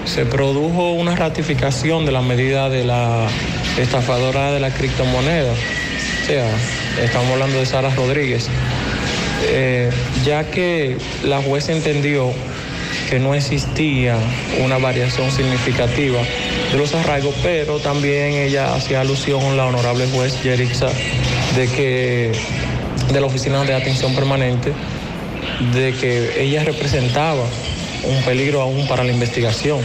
se 0.05 0.27
produjo 0.27 0.93
una 0.93 1.17
ratificación 1.17 2.07
de 2.07 2.13
la 2.13 2.23
medida 2.23 2.69
de 2.69 2.85
la 2.85 3.27
estafadora 3.79 4.53
de 4.53 4.61
la 4.61 4.71
criptomoneda. 4.71 5.53
O 5.53 6.27
sea, 6.27 6.49
estamos 7.03 7.33
hablando 7.33 7.59
de 7.59 7.67
Sara 7.67 7.91
Rodríguez. 7.95 8.49
Eh, 9.47 9.91
ya 10.25 10.45
que 10.51 10.97
la 11.25 11.43
jueza 11.43 11.73
entendió 11.73 12.33
que 13.09 13.19
no 13.19 13.35
existía 13.35 14.17
una 14.63 14.79
variación 14.79 15.31
significativa 15.31 16.21
de 16.71 16.79
los 16.79 16.95
arraigos, 16.95 17.35
pero 17.43 17.79
también 17.79 18.35
ella 18.35 18.75
hacía 18.75 19.01
alusión, 19.01 19.57
la 19.57 19.67
honorable 19.67 20.07
juez 20.09 20.43
Yerixa, 20.43 20.89
de 21.57 21.69
que 21.69 22.33
de 23.13 23.21
la 23.21 23.27
Oficina 23.27 23.65
de 23.65 23.75
Atención 23.75 24.15
Permanente, 24.15 24.73
de 25.73 25.93
que 25.93 26.43
ella 26.43 26.65
representaba 26.65 27.45
un 28.05 28.23
peligro 28.25 28.61
aún 28.61 28.87
para 28.87 29.05
la 29.05 29.13
investigación, 29.13 29.81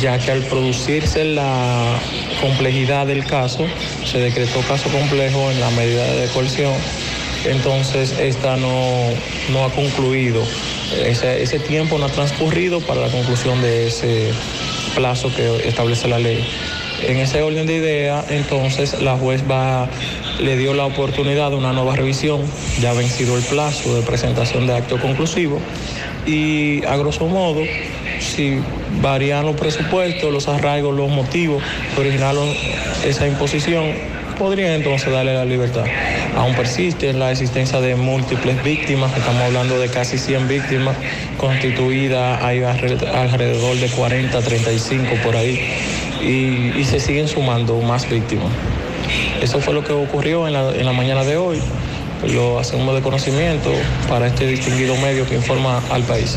ya 0.00 0.18
que 0.18 0.30
al 0.30 0.40
producirse 0.42 1.24
la 1.24 1.98
complejidad 2.40 3.06
del 3.06 3.24
caso, 3.24 3.66
se 4.04 4.18
decretó 4.18 4.60
caso 4.62 4.88
complejo 4.90 5.50
en 5.50 5.60
la 5.60 5.70
medida 5.70 6.06
de 6.14 6.26
coerción, 6.28 6.72
entonces 7.44 8.14
esta 8.18 8.56
no, 8.56 9.10
no 9.52 9.64
ha 9.64 9.70
concluido 9.70 10.42
ese, 11.06 11.58
tiempo 11.60 11.98
no 11.98 12.06
ha 12.06 12.08
transcurrido 12.08 12.80
para 12.80 13.00
la 13.00 13.08
conclusión 13.08 13.60
de 13.62 13.86
ese 13.88 14.30
plazo 14.94 15.34
que 15.34 15.68
establece 15.68 16.08
la 16.08 16.18
ley. 16.18 16.44
En 17.06 17.16
ese 17.18 17.42
orden 17.42 17.66
de 17.66 17.76
idea, 17.76 18.24
entonces 18.30 19.00
la 19.00 19.16
juez 19.16 19.42
le 20.40 20.56
dio 20.56 20.74
la 20.74 20.86
oportunidad 20.86 21.50
de 21.50 21.56
una 21.56 21.72
nueva 21.72 21.96
revisión, 21.96 22.42
ya 22.80 22.90
ha 22.90 22.94
vencido 22.94 23.36
el 23.36 23.42
plazo 23.42 23.94
de 23.94 24.02
presentación 24.02 24.66
de 24.66 24.76
acto 24.76 25.00
conclusivo 25.00 25.60
y 26.26 26.84
a 26.84 26.96
grosso 26.96 27.26
modo, 27.26 27.62
si 28.20 28.58
varían 29.00 29.44
los 29.46 29.56
presupuestos, 29.56 30.32
los 30.32 30.46
arraigos, 30.48 30.94
los 30.94 31.10
motivos 31.10 31.62
que 31.94 32.00
originaron 32.00 32.48
esa 33.04 33.26
imposición, 33.26 33.84
podría 34.42 34.74
entonces 34.74 35.12
darle 35.12 35.34
la 35.34 35.44
libertad. 35.44 35.84
Aún 36.36 36.56
persiste 36.56 37.12
la 37.12 37.30
existencia 37.30 37.80
de 37.80 37.94
múltiples 37.94 38.60
víctimas, 38.64 39.16
estamos 39.16 39.40
hablando 39.40 39.78
de 39.78 39.88
casi 39.88 40.18
100 40.18 40.48
víctimas 40.48 40.96
constituidas, 41.36 42.42
hay 42.42 42.64
alrededor 42.64 43.76
de 43.76 43.86
40, 43.86 44.40
35 44.40 45.14
por 45.22 45.36
ahí, 45.36 45.60
y, 46.20 46.82
se 46.82 46.98
siguen 46.98 47.28
sumando 47.28 47.80
más 47.82 48.10
víctimas. 48.10 48.50
Eso 49.40 49.60
fue 49.60 49.74
lo 49.74 49.84
que 49.84 49.92
ocurrió 49.92 50.48
en 50.48 50.54
la, 50.54 50.70
en 50.70 50.86
la 50.86 50.92
mañana 50.92 51.22
de 51.22 51.36
hoy, 51.36 51.60
lo 52.34 52.58
hacemos 52.58 52.96
de 52.96 53.00
conocimiento 53.00 53.70
para 54.08 54.26
este 54.26 54.48
distinguido 54.48 54.96
medio 54.96 55.24
que 55.24 55.36
informa 55.36 55.80
al 55.88 56.02
país. 56.02 56.36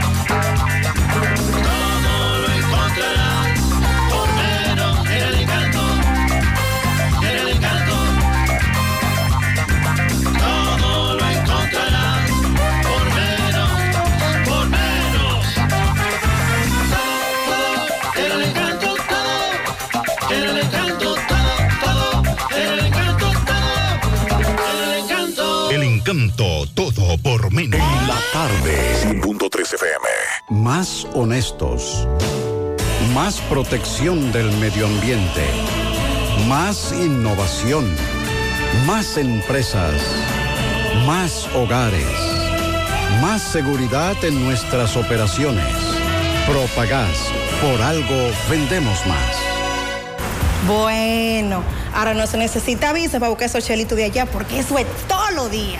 Todo 26.75 27.17
por 27.23 27.53
menos. 27.53 27.79
En 27.79 28.07
la 28.07 28.19
tarde. 28.33 28.77
100.3 29.01 29.75
FM. 29.75 30.07
Más 30.49 31.07
honestos. 31.13 32.05
Más 33.13 33.39
protección 33.49 34.29
del 34.33 34.51
medio 34.57 34.87
ambiente. 34.87 35.45
Más 36.49 36.91
innovación. 36.91 37.85
Más 38.85 39.15
empresas. 39.15 39.93
Más 41.05 41.47
hogares. 41.55 42.05
Más 43.21 43.41
seguridad 43.41 44.21
en 44.25 44.43
nuestras 44.43 44.97
operaciones. 44.97 45.73
Propagás. 46.45 47.31
Por 47.61 47.81
algo 47.81 48.31
vendemos 48.49 49.05
más. 49.05 49.37
Bueno, 50.67 51.63
ahora 51.95 52.13
no 52.13 52.27
se 52.27 52.37
necesita 52.37 52.91
visa 52.91 53.17
para 53.17 53.29
buscar 53.29 53.47
esos 53.47 53.65
chelitos 53.65 53.97
de 53.97 54.03
allá 54.03 54.25
porque 54.25 54.59
eso 54.59 54.77
es 54.77 54.85
todo 55.07 55.31
lo 55.31 55.47
día. 55.47 55.79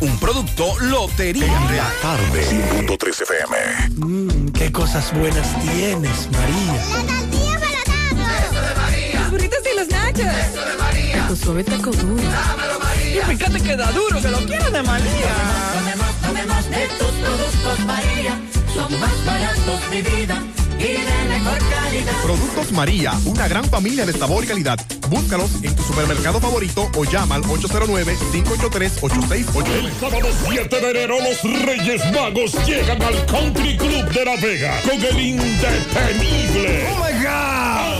Un 0.00 0.18
producto 0.18 0.78
Lotería 0.80 1.60
Real. 1.68 1.92
Tarde. 2.00 2.42
100.3 2.86 3.22
FM. 3.22 3.56
Mmm, 3.96 4.48
qué 4.52 4.72
cosas 4.72 5.12
buenas 5.12 5.46
tienes, 5.60 6.28
María. 6.32 6.76
Eso 6.76 8.60
de 8.62 8.74
María. 8.74 9.20
Los 9.20 9.30
burritos 9.30 9.58
y 9.70 9.78
los 9.78 9.88
nachos. 9.88 10.26
Eso 10.26 10.64
de 10.64 10.76
María. 10.78 11.26
Tu 11.28 11.36
suave 11.36 11.64
taco 11.64 11.90
duro. 11.90 12.22
Dámelo, 12.22 12.78
María. 12.80 13.22
Y 13.22 13.36
fíjate 13.36 13.60
que 13.60 13.76
da 13.76 13.92
duro, 13.92 14.22
que 14.22 14.28
lo 14.30 14.38
quiero 14.38 14.70
de 14.70 14.82
María. 14.82 15.34
Tomemos, 15.74 16.14
tomemos 16.22 16.70
de 16.70 16.88
tus 16.98 17.10
productos, 17.10 17.80
María. 17.80 18.40
Son 18.72 19.00
más 19.00 19.24
baratos, 19.26 19.80
mi 19.90 20.00
vida. 20.00 20.42
Y 20.80 20.82
de 20.82 20.98
mejor 21.28 21.58
calidad. 21.58 22.22
Productos 22.22 22.72
María, 22.72 23.12
una 23.26 23.46
gran 23.48 23.66
familia 23.66 24.06
de 24.06 24.14
sabor 24.14 24.44
y 24.44 24.46
calidad. 24.46 24.78
Búscalos 25.10 25.50
en 25.62 25.76
tu 25.76 25.82
supermercado 25.82 26.40
favorito 26.40 26.90
o 26.96 27.04
llama 27.04 27.34
al 27.34 27.42
809-583-8689. 27.42 29.66
El 29.68 29.92
sábado 30.00 30.28
7 30.48 30.80
de 30.80 30.90
enero 30.90 31.16
los 31.20 31.42
Reyes 31.66 32.00
Magos 32.12 32.54
llegan 32.66 33.02
al 33.02 33.26
Country 33.26 33.76
Club 33.76 34.08
de 34.10 34.24
La 34.24 34.36
Vega 34.36 34.80
con 34.82 34.92
el 34.92 35.20
indetenible. 35.20 36.86
Oh 36.88 37.04
my 37.04 37.12
God. 37.22 37.99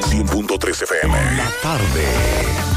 100.3 0.09 0.83
FM. 0.85 1.15
La 1.37 1.51
tarde. 1.63 2.74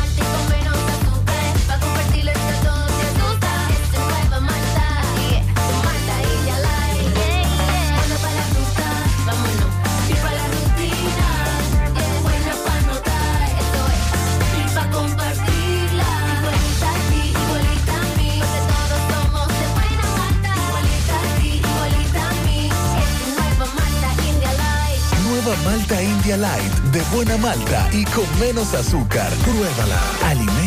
Light 26.36 26.74
de 26.92 27.02
buena 27.16 27.38
malta 27.38 27.90
y 27.94 28.04
con 28.04 28.26
menos 28.40 28.74
azúcar. 28.74 29.32
Pruébala. 29.46 30.02
Alimento 30.26 30.67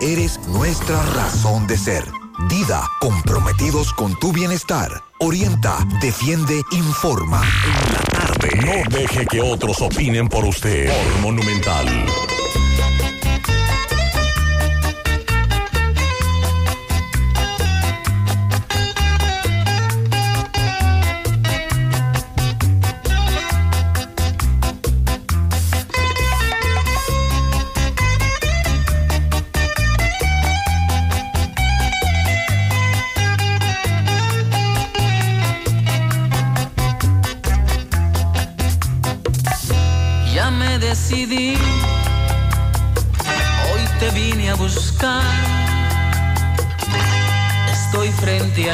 eres 0.00 0.38
nuestra 0.48 1.02
razón 1.14 1.66
de 1.66 1.76
ser. 1.76 2.04
Dida, 2.48 2.82
comprometidos 3.00 3.92
con 3.92 4.18
tu 4.18 4.32
bienestar. 4.32 5.02
Orienta, 5.18 5.78
defiende, 6.00 6.62
informa. 6.70 7.42
En 7.64 7.92
la 7.92 8.00
tarde. 8.00 8.50
No 8.64 8.96
deje 8.96 9.26
que 9.26 9.40
otros 9.40 9.82
opinen 9.82 10.28
por 10.28 10.44
usted. 10.44 10.88
Por 10.88 11.22
Monumental. 11.22 11.86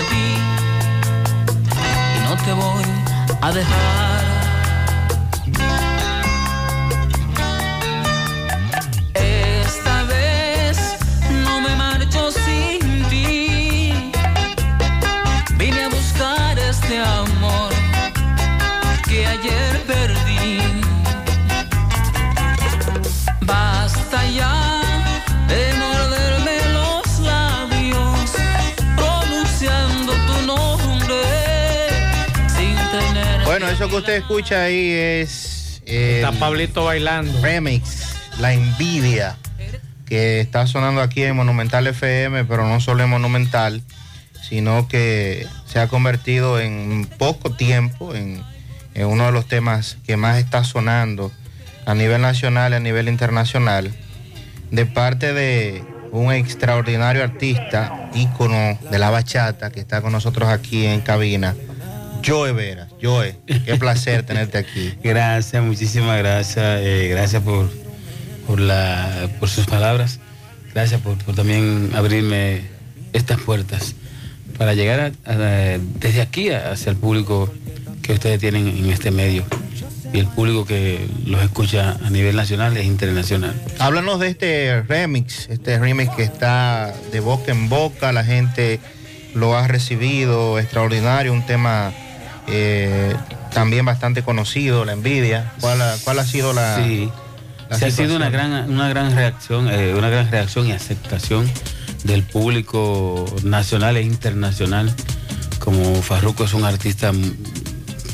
Y 0.03 0.39
no 2.29 2.37
te 2.45 2.53
voy 2.53 2.85
a 3.41 3.53
dejar. 3.53 4.14
Que 33.95 33.99
usted 33.99 34.15
escucha 34.15 34.65
ahí 34.65 34.91
es. 34.91 35.81
Está 35.87 36.33
Pablito 36.33 36.85
bailando. 36.85 37.41
Remix, 37.41 38.17
La 38.41 38.53
Envidia, 38.53 39.37
que 40.05 40.41
está 40.41 40.67
sonando 40.67 41.01
aquí 41.01 41.23
en 41.23 41.37
Monumental 41.37 41.87
FM, 41.87 42.45
pero 42.47 42.67
no 42.67 42.81
solo 42.81 43.05
en 43.05 43.11
Monumental, 43.11 43.83
sino 44.49 44.89
que 44.89 45.47
se 45.67 45.79
ha 45.79 45.87
convertido 45.87 46.59
en 46.59 47.09
poco 47.19 47.51
tiempo 47.51 48.17
en, 48.17 48.43
en 48.95 49.07
uno 49.07 49.27
de 49.27 49.33
los 49.33 49.47
temas 49.47 49.97
que 50.05 50.17
más 50.17 50.39
está 50.39 50.65
sonando 50.65 51.31
a 51.87 51.95
nivel 51.95 52.21
nacional 52.21 52.73
y 52.73 52.77
a 52.77 52.81
nivel 52.81 53.09
internacional, 53.09 53.95
de 54.73 54.87
parte 54.87 55.33
de 55.33 55.85
un 56.11 56.33
extraordinario 56.33 57.23
artista, 57.23 58.11
ícono 58.13 58.77
de 58.91 58.99
la 58.99 59.11
bachata, 59.11 59.71
que 59.71 59.79
está 59.79 60.03
con 60.03 60.11
nosotros 60.11 60.49
aquí 60.49 60.85
en 60.85 61.01
cabina, 61.01 61.55
Joe 62.27 62.53
Vera. 62.53 62.89
Joe, 63.03 63.37
qué 63.47 63.77
placer 63.77 64.23
tenerte 64.25 64.59
aquí. 64.59 64.95
Gracias, 65.05 65.63
muchísimas 65.63 66.19
gracias. 66.19 66.81
eh, 66.81 67.09
gracias 67.11 67.43
por, 67.43 67.71
por, 68.47 68.61
la, 68.61 69.29
por 69.41 69.49
sus 69.49 69.67
palabras. 69.67 70.21
Gracias 70.73 71.01
por, 71.01 71.17
por 71.19 71.35
también 71.35 71.91
abrirme 71.95 72.63
estas 73.13 73.41
puertas 73.41 73.95
para 74.59 74.75
llegar 74.75 75.13
a- 75.25 75.31
a- 75.31 75.79
desde 76.01 76.21
aquí 76.23 76.51
hacia 76.51 76.91
el 76.91 76.97
público 76.97 77.53
que 78.03 78.13
ustedes 78.15 78.41
tienen 78.41 78.67
en 78.69 78.91
este 78.91 79.11
medio 79.11 79.45
y 80.13 80.19
el 80.19 80.27
público 80.27 80.65
que 80.65 81.07
los 81.27 81.43
escucha 81.43 81.97
a 82.05 82.11
nivel 82.11 82.37
nacional 82.37 82.77
e 82.77 82.85
internacional. 82.85 83.55
Háblanos 83.79 84.21
de 84.21 84.29
este 84.29 84.83
remix, 84.83 85.49
este 85.49 85.79
remix 85.79 86.13
que 86.15 86.23
está 86.23 86.95
de 87.13 87.21
boca 87.21 87.51
en 87.53 87.69
boca, 87.69 88.13
la 88.13 88.25
gente 88.25 88.79
lo 89.35 89.57
ha 89.57 89.67
recibido, 89.67 90.59
extraordinario, 90.61 91.33
un 91.33 91.45
tema 91.47 91.93
eh, 92.47 93.15
también 93.53 93.85
bastante 93.85 94.23
conocido, 94.23 94.85
la 94.85 94.93
envidia. 94.93 95.53
¿Cuál 95.61 95.81
ha, 95.83 95.97
cuál 96.05 96.19
ha 96.19 96.25
sido 96.25 96.53
la... 96.53 96.77
Sí. 96.85 97.09
la 97.71 97.77
ha 97.77 97.91
sido 97.91 98.17
una 98.17 98.31
gran, 98.31 98.71
una 98.71 98.89
gran 98.89 99.15
reacción, 99.15 99.69
eh, 99.71 99.95
una 99.97 100.09
gran 100.11 100.31
reacción 100.31 100.67
y 100.67 100.73
aceptación 100.73 101.51
del 102.05 102.23
público 102.23 103.25
nacional 103.45 103.97
e 103.97 104.03
internacional. 104.03 104.93
Como 105.59 106.03
Farruko 106.03 106.45
es 106.45 106.53
un 106.53 106.65
artista 106.65 107.13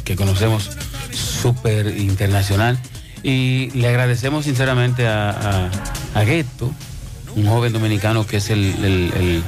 que 0.05 0.15
conocemos 0.17 0.71
súper 1.13 1.99
internacional. 1.99 2.79
Y 3.23 3.71
le 3.71 3.89
agradecemos 3.89 4.45
sinceramente 4.47 5.07
a, 5.07 5.31
a, 5.31 5.71
un 7.37 7.47
joven 7.47 7.73
dominicano 7.73 8.27
que 8.27 8.39
es 8.39 8.51
el, 8.51 8.61
el- 8.85 9.13
el- 9.15 9.43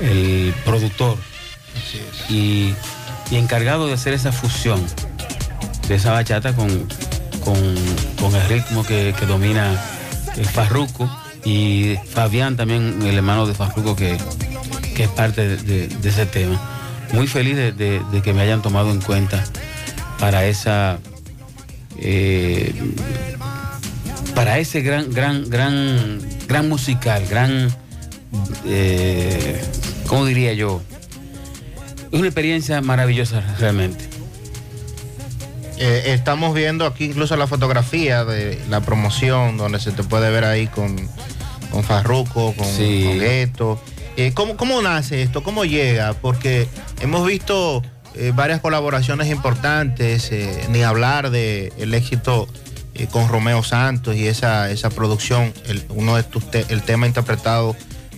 el 0.00 0.54
productor 0.64 1.18
y, 2.30 2.72
y 3.30 3.36
encargado 3.36 3.86
de 3.86 3.94
hacer 3.94 4.12
esa 4.12 4.32
fusión 4.32 4.84
de 5.88 5.94
esa 5.94 6.12
bachata 6.12 6.54
con, 6.54 6.68
con, 7.44 8.34
el 8.34 8.48
ritmo 8.48 8.84
que, 8.84 9.12
domina 9.26 9.80
el 10.36 10.46
Farruco 10.46 11.10
y 11.44 11.96
Fabián 12.12 12.56
también, 12.56 13.00
el 13.02 13.16
hermano 13.16 13.46
de 13.46 13.54
Farruco 13.54 13.96
que, 13.96 14.16
que 14.94 15.04
es 15.04 15.10
parte 15.10 15.56
de, 15.56 15.88
ese 16.04 16.26
tema. 16.26 16.60
Muy 17.12 17.26
feliz 17.26 17.56
de 17.56 18.22
que 18.22 18.32
me 18.32 18.42
hayan 18.42 18.62
tomado 18.62 18.90
en 18.92 19.00
cuenta 19.00 19.42
para 20.20 20.44
esa 20.44 21.00
eh, 22.02 22.72
para 24.34 24.58
ese 24.58 24.80
gran, 24.80 25.12
gran, 25.12 25.50
gran, 25.50 26.20
gran 26.46 26.68
musical, 26.68 27.26
gran 27.28 27.68
eh, 28.66 29.62
¿cómo 30.06 30.24
diría 30.24 30.54
yo? 30.54 30.80
Es 32.12 32.18
una 32.18 32.26
experiencia 32.26 32.80
maravillosa 32.80 33.42
realmente. 33.58 34.04
Eh, 35.78 36.12
estamos 36.12 36.54
viendo 36.54 36.84
aquí 36.84 37.04
incluso 37.06 37.36
la 37.36 37.46
fotografía 37.46 38.24
de 38.24 38.60
la 38.68 38.80
promoción 38.80 39.56
donde 39.56 39.80
se 39.80 39.92
te 39.92 40.02
puede 40.02 40.30
ver 40.30 40.44
ahí 40.44 40.66
con, 40.66 40.96
con 41.70 41.82
Farruko, 41.84 42.52
con, 42.54 42.66
Sí. 42.66 43.04
con 43.06 43.18
Gueto. 43.18 43.82
Eh, 44.16 44.32
¿cómo, 44.34 44.56
cómo 44.56 44.82
nace 44.82 45.22
esto? 45.22 45.42
¿Cómo 45.42 45.64
llega? 45.64 46.12
Porque 46.14 46.68
hemos 47.00 47.26
visto 47.26 47.82
eh, 48.14 48.32
varias 48.34 48.60
colaboraciones 48.60 49.28
importantes, 49.28 50.30
ni 50.68 50.82
hablar 50.82 51.30
de 51.30 51.72
el 51.78 51.94
éxito 51.94 52.48
con 53.12 53.28
Romeo 53.28 53.62
Santos 53.62 54.16
y 54.16 54.26
esa, 54.26 54.70
esa 54.70 54.90
producción, 54.90 55.54
el, 55.66 55.82
uno 55.88 56.16
de 56.16 56.22
tus 56.24 56.50
te- 56.50 56.66
el 56.68 56.82
tema 56.82 57.06
interpretado 57.06 57.74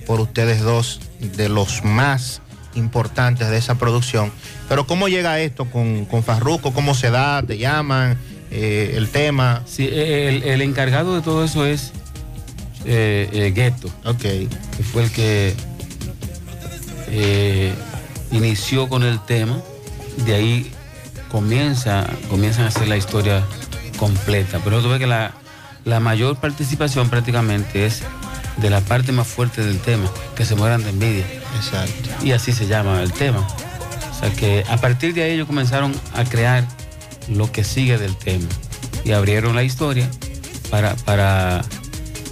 por 0.07 0.19
ustedes 0.19 0.61
dos, 0.63 0.99
de 1.21 1.49
los 1.49 1.85
más 1.85 2.41
importantes 2.75 3.49
de 3.49 3.59
esa 3.59 3.77
producción. 3.77 4.33
Pero 4.69 4.87
¿cómo 4.87 5.09
llega 5.09 5.41
esto 5.41 5.67
con, 5.67 6.05
con 6.07 6.23
Farruko? 6.23 6.73
¿Cómo 6.73 6.95
se 6.95 7.11
da? 7.11 7.43
¿Te 7.43 7.59
llaman? 7.59 8.19
Eh, 8.51 8.95
el 8.97 9.09
tema. 9.09 9.63
Sí, 9.67 9.89
el, 9.91 10.43
el 10.43 10.61
encargado 10.63 11.15
de 11.15 11.23
todo 11.23 11.45
eso 11.45 11.65
es 11.65 11.93
eh, 12.85 13.29
eh, 13.33 13.53
Gueto. 13.55 13.89
Ok. 14.05 14.21
Que 14.21 14.83
fue 14.93 15.05
el 15.05 15.11
que 15.11 15.55
eh, 17.09 17.73
inició 18.31 18.89
con 18.89 19.03
el 19.03 19.21
tema. 19.25 19.59
De 20.27 20.35
ahí 20.35 20.73
comienza, 21.31 22.07
comienzan 22.29 22.65
a 22.65 22.69
hacer 22.69 22.89
la 22.89 22.97
historia 22.97 23.43
completa. 23.97 24.61
Pero 24.63 24.83
tú 24.83 24.89
ves 24.89 24.99
que 24.99 25.07
la, 25.07 25.33
la 25.85 26.01
mayor 26.01 26.37
participación 26.37 27.09
prácticamente 27.09 27.87
es 27.87 28.03
de 28.59 28.69
la 28.69 28.81
parte 28.81 29.13
más 29.13 29.27
fuerte 29.27 29.65
del 29.65 29.79
tema, 29.79 30.11
que 30.37 30.45
se 30.45 30.55
mueran 30.55 30.83
de 30.83 30.91
envidia. 30.91 31.25
Exacto. 31.57 32.11
Y 32.25 32.33
así 32.33 32.53
se 32.53 32.67
llama 32.67 33.03
el 33.03 33.13
tema. 33.13 33.47
O 34.11 34.21
sea 34.21 34.31
que 34.33 34.65
a 34.69 34.77
partir 34.77 35.15
de 35.15 35.23
ahí 35.25 35.33
ellos 35.33 35.47
comenzaron 35.47 35.95
a 36.15 36.25
crear 36.25 36.67
lo 37.29 37.51
que 37.51 37.65
sigue 37.65 37.99
del 37.99 38.17
tema. 38.17 38.47
Y 39.05 39.13
abrieron 39.13 39.57
la 39.57 39.65
historia 39.65 40.09
para, 40.71 40.95
para, 40.97 41.63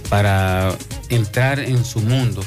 para 0.09 0.73
entrar 1.09 1.59
en 1.59 1.83
su 1.83 1.99
mundo. 1.99 2.43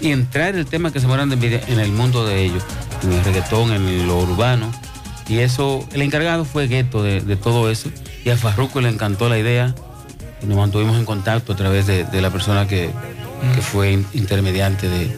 Y 0.00 0.10
entrar 0.12 0.54
el 0.54 0.66
tema 0.66 0.92
que 0.92 1.00
se 1.00 1.06
mueran 1.06 1.28
de 1.28 1.34
envidia 1.34 1.60
en 1.66 1.80
el 1.80 1.90
mundo 1.90 2.24
de 2.26 2.44
ellos, 2.44 2.62
en 3.02 3.12
el 3.12 3.24
reggaetón, 3.24 3.72
en 3.72 4.06
lo 4.06 4.18
urbano. 4.18 4.70
Y 5.28 5.38
eso, 5.38 5.86
el 5.92 6.02
encargado 6.02 6.44
fue 6.44 6.66
Gueto 6.68 7.02
de, 7.02 7.20
todo 7.36 7.70
eso. 7.70 7.90
Y 8.24 8.30
a 8.30 8.36
Farruko 8.36 8.80
le 8.80 8.88
encantó 8.88 9.28
la 9.28 9.38
idea. 9.38 9.74
Y 10.42 10.46
nos 10.46 10.56
mantuvimos 10.56 10.96
en 10.96 11.04
contacto 11.04 11.52
a 11.52 11.56
través 11.56 11.86
de, 11.86 12.04
de 12.04 12.22
la 12.22 12.30
persona 12.30 12.66
que, 12.68 12.90
que 13.54 13.60
fue 13.60 13.92
in- 13.92 14.06
intermediante 14.14 14.88
de, 14.88 15.16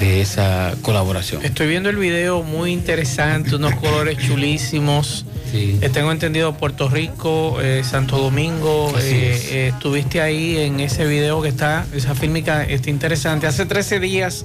de 0.00 0.20
esa 0.20 0.74
colaboración. 0.82 1.44
Estoy 1.44 1.66
viendo 1.68 1.90
el 1.90 1.96
video 1.96 2.42
muy 2.42 2.72
interesante, 2.72 3.54
unos 3.54 3.74
colores 3.76 4.18
chulísimos. 4.18 5.26
Eh, 5.52 5.88
tengo 5.92 6.10
entendido 6.10 6.56
Puerto 6.56 6.88
Rico, 6.88 7.60
eh, 7.60 7.82
Santo 7.84 8.18
Domingo. 8.18 8.92
Eh, 8.98 9.32
es. 9.34 9.52
eh, 9.52 9.68
estuviste 9.68 10.20
ahí 10.20 10.56
en 10.58 10.80
ese 10.80 11.06
video 11.06 11.40
que 11.42 11.48
está, 11.48 11.86
esa 11.94 12.14
fílmica 12.14 12.64
está 12.64 12.90
interesante. 12.90 13.46
Hace 13.46 13.64
13 13.66 14.00
días 14.00 14.44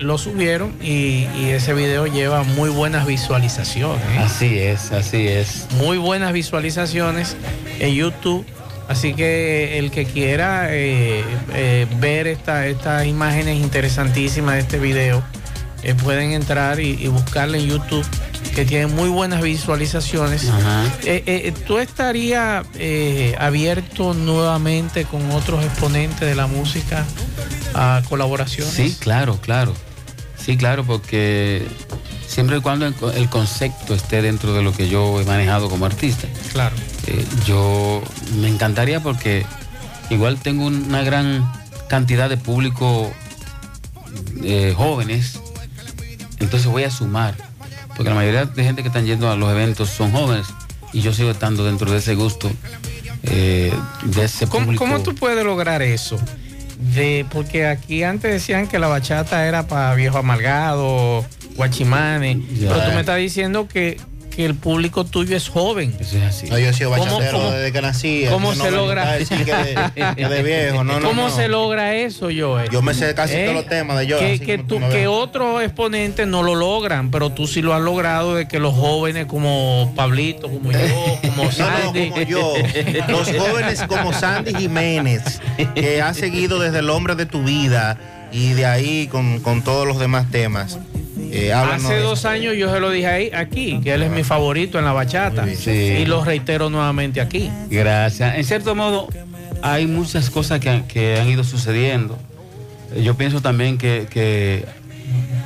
lo 0.00 0.18
subieron 0.18 0.74
y, 0.82 1.26
y 1.38 1.50
ese 1.54 1.74
video 1.74 2.06
lleva 2.06 2.42
muy 2.42 2.70
buenas 2.70 3.06
visualizaciones. 3.06 4.02
Así 4.18 4.58
es, 4.58 4.90
así 4.90 5.28
es. 5.28 5.68
Muy 5.78 5.96
buenas 5.96 6.32
visualizaciones 6.32 7.36
en 7.78 7.94
YouTube. 7.94 8.44
Así 8.88 9.14
que 9.14 9.78
el 9.78 9.90
que 9.90 10.04
quiera 10.04 10.68
eh, 10.74 11.24
eh, 11.54 11.86
ver 12.00 12.26
esta- 12.26 12.66
estas 12.66 13.06
imágenes 13.06 13.56
interesantísimas 13.60 14.54
de 14.54 14.60
este 14.60 14.78
video, 14.78 15.22
eh, 15.82 15.94
pueden 15.94 16.32
entrar 16.32 16.80
y, 16.80 16.90
y 17.00 17.08
buscarla 17.08 17.56
en 17.58 17.66
YouTube, 17.66 18.04
que 18.54 18.64
tiene 18.64 18.86
muy 18.86 19.08
buenas 19.08 19.40
visualizaciones. 19.42 20.48
¿Tú 21.66 21.78
estarías 21.78 22.64
abierto 23.38 24.14
nuevamente 24.14 25.04
con 25.04 25.30
otros 25.32 25.64
exponentes 25.64 26.20
de 26.28 26.34
la 26.34 26.46
música 26.46 27.04
a 27.74 28.02
colaboraciones? 28.08 28.72
Sí, 28.74 28.96
claro, 29.00 29.38
claro. 29.40 29.74
Sí, 30.36 30.56
claro, 30.56 30.84
porque 30.84 31.62
siempre 32.34 32.56
y 32.56 32.60
cuando 32.60 32.86
el, 32.86 32.94
co- 32.94 33.12
el 33.12 33.28
concepto 33.28 33.94
esté 33.94 34.20
dentro 34.20 34.52
de 34.54 34.62
lo 34.62 34.72
que 34.72 34.88
yo 34.88 35.20
he 35.20 35.24
manejado 35.24 35.68
como 35.70 35.86
artista. 35.86 36.26
Claro. 36.52 36.74
Eh, 37.06 37.24
yo 37.46 38.02
me 38.40 38.48
encantaría 38.48 38.98
porque 39.00 39.46
igual 40.10 40.38
tengo 40.40 40.66
una 40.66 41.02
gran 41.02 41.48
cantidad 41.88 42.28
de 42.28 42.36
público 42.36 43.12
eh, 44.42 44.74
jóvenes, 44.76 45.38
entonces 46.40 46.66
voy 46.68 46.82
a 46.84 46.90
sumar, 46.90 47.34
porque 47.96 48.08
la 48.10 48.14
mayoría 48.16 48.44
de 48.46 48.64
gente 48.64 48.82
que 48.82 48.88
están 48.88 49.06
yendo 49.06 49.30
a 49.30 49.36
los 49.36 49.50
eventos 49.50 49.88
son 49.90 50.10
jóvenes 50.12 50.46
y 50.92 51.00
yo 51.02 51.12
sigo 51.14 51.30
estando 51.30 51.64
dentro 51.64 51.90
de 51.90 51.98
ese 51.98 52.14
gusto, 52.14 52.50
eh, 53.22 53.72
de 54.04 54.24
ese 54.24 54.46
¿Cómo, 54.48 54.66
público. 54.66 54.84
cómo 54.84 55.00
tú 55.02 55.14
puedes 55.14 55.44
lograr 55.44 55.82
eso? 55.82 56.18
De, 56.94 57.24
porque 57.30 57.66
aquí 57.66 58.02
antes 58.02 58.30
decían 58.32 58.66
que 58.66 58.78
la 58.78 58.88
bachata 58.88 59.46
era 59.46 59.66
para 59.66 59.94
viejo 59.94 60.18
amargado, 60.18 61.24
guachimanes, 61.56 62.38
Ya. 62.58 62.68
pero 62.70 62.84
tú 62.86 62.92
me 62.92 63.00
estás 63.00 63.18
diciendo 63.18 63.68
que, 63.68 63.98
que 64.34 64.44
el 64.44 64.56
público 64.56 65.04
tuyo 65.04 65.36
es 65.36 65.48
joven. 65.48 65.94
Eso 66.00 66.16
es 66.16 66.24
así. 66.24 66.46
No, 66.48 66.58
yo 66.58 66.68
he 66.70 66.72
sido 66.72 66.90
¿Cómo- 66.90 67.04
bachatero 67.04 67.38
cómo- 67.38 67.50
desde 67.52 67.70
que 67.72 67.82
nací. 67.82 68.24
¿Cómo 68.28 68.52
no 68.52 68.64
se 68.64 68.70
logra? 68.72 69.02
gusta 69.16 69.18
decir 69.18 69.44
que 69.44 69.54
de, 69.54 70.14
que 70.16 70.28
de 70.28 70.42
viejo. 70.42 70.82
No, 70.82 70.98
no, 70.98 71.06
¿Cómo 71.08 71.30
se 71.30 71.46
logra 71.46 71.94
eso, 71.94 72.28
Joel? 72.36 72.68
Yo 72.70 72.82
me 72.82 72.94
sé 72.94 73.14
casi 73.14 73.34
¿Eh? 73.34 73.42
todos 73.44 73.54
los 73.58 73.66
temas 73.68 73.96
de 73.98 74.06
yo. 74.08 74.18
Que, 74.18 74.64
tú- 74.66 74.80
otros 75.08 75.62
exponentes 75.62 76.26
no 76.26 76.42
lo 76.42 76.56
logran, 76.56 77.12
pero 77.12 77.30
tú 77.30 77.46
sí 77.46 77.62
lo 77.62 77.72
has 77.74 77.80
logrado 77.82 78.34
de 78.34 78.48
que 78.48 78.58
los 78.58 78.74
jóvenes 78.74 79.26
como 79.26 79.92
Pablito, 79.94 80.48
como 80.50 80.72
yo, 80.72 80.78
como 81.22 81.36
No, 81.36 81.44
no, 81.44 81.52
Sandy. 81.52 82.10
como 82.10 82.22
yo. 82.22 82.54
Los 83.08 83.28
jóvenes 83.30 83.82
como 83.86 84.12
Sandy 84.12 84.52
Jiménez, 84.54 85.22
que 85.76 86.02
ha 86.02 86.12
seguido 86.12 86.58
desde 86.58 86.80
el 86.80 86.90
hombre 86.90 87.14
de 87.14 87.26
tu 87.26 87.44
vida 87.44 87.96
y 88.32 88.54
de 88.54 88.66
ahí 88.66 89.06
con, 89.06 89.38
con 89.38 89.62
todos 89.62 89.86
los 89.86 90.00
demás 90.00 90.28
temas. 90.32 90.78
Eh, 91.36 91.52
Hace 91.52 91.98
dos 91.98 92.24
años 92.24 92.54
yo 92.56 92.72
se 92.72 92.80
lo 92.80 92.90
dije 92.90 93.06
ahí, 93.08 93.30
aquí, 93.34 93.80
que 93.82 93.92
él 93.94 94.02
es 94.04 94.10
mi 94.10 94.22
favorito 94.22 94.78
en 94.78 94.84
la 94.84 94.92
bachata. 94.92 95.46
Y 95.50 96.04
lo 96.06 96.24
reitero 96.24 96.70
nuevamente 96.70 97.20
aquí. 97.20 97.50
Gracias. 97.68 98.36
En 98.36 98.44
cierto 98.44 98.74
modo, 98.74 99.08
hay 99.62 99.86
muchas 99.86 100.30
cosas 100.30 100.60
que, 100.60 100.84
que 100.86 101.18
han 101.20 101.28
ido 101.28 101.42
sucediendo. 101.44 102.18
Eh, 102.94 103.02
Yo 103.02 103.16
pienso 103.16 103.40
también 103.40 103.78
que, 103.78 104.06
que, 104.10 104.64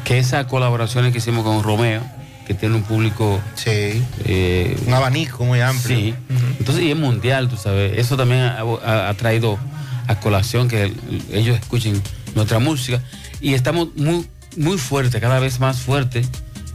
que 0.05 0.19
esas 0.19 0.47
colaboraciones 0.47 1.13
que 1.13 1.19
hicimos 1.19 1.45
con 1.45 1.63
Romeo, 1.63 2.03
que 2.47 2.55
tiene 2.55 2.75
un 2.77 2.83
público... 2.83 3.41
Sí. 3.55 4.03
eh, 4.25 4.77
Un 4.87 4.93
abanico 4.95 5.45
muy 5.45 5.61
amplio. 5.61 5.97
Sí. 5.97 6.15
Entonces, 6.59 6.85
y 6.85 6.91
es 6.91 6.97
mundial, 6.97 7.49
tú 7.49 7.57
sabes. 7.57 7.97
Eso 7.99 8.17
también 8.17 8.41
ha, 8.43 8.61
ha- 8.85 9.09
ha 9.09 9.15
traído 9.15 9.59
a 10.07 10.19
colación 10.21 10.69
que 10.69 10.85
el- 10.85 10.97
ellos 11.33 11.59
escuchen 11.59 12.01
nuestra 12.35 12.59
música 12.59 13.01
y 13.41 13.55
estamos 13.55 13.89
muy, 13.97 14.27
muy 14.59 14.79
fuertes, 14.79 15.21
cada 15.21 15.39
vez 15.39 15.61
más 15.61 15.81
fuertes 15.81 16.29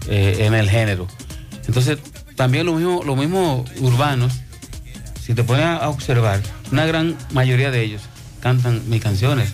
eh, 0.07 0.37
en 0.41 0.53
el 0.53 0.69
género. 0.69 1.07
Entonces, 1.67 1.99
también 2.35 2.65
lo 2.65 2.73
mismo, 2.73 3.03
lo 3.03 3.15
mismo 3.15 3.65
urbanos, 3.79 4.33
si 5.21 5.33
te 5.33 5.43
pones 5.43 5.65
a 5.65 5.89
observar, 5.89 6.41
una 6.71 6.85
gran 6.85 7.15
mayoría 7.31 7.71
de 7.71 7.83
ellos 7.83 8.01
cantan 8.41 8.81
mis 8.89 9.01
canciones. 9.01 9.53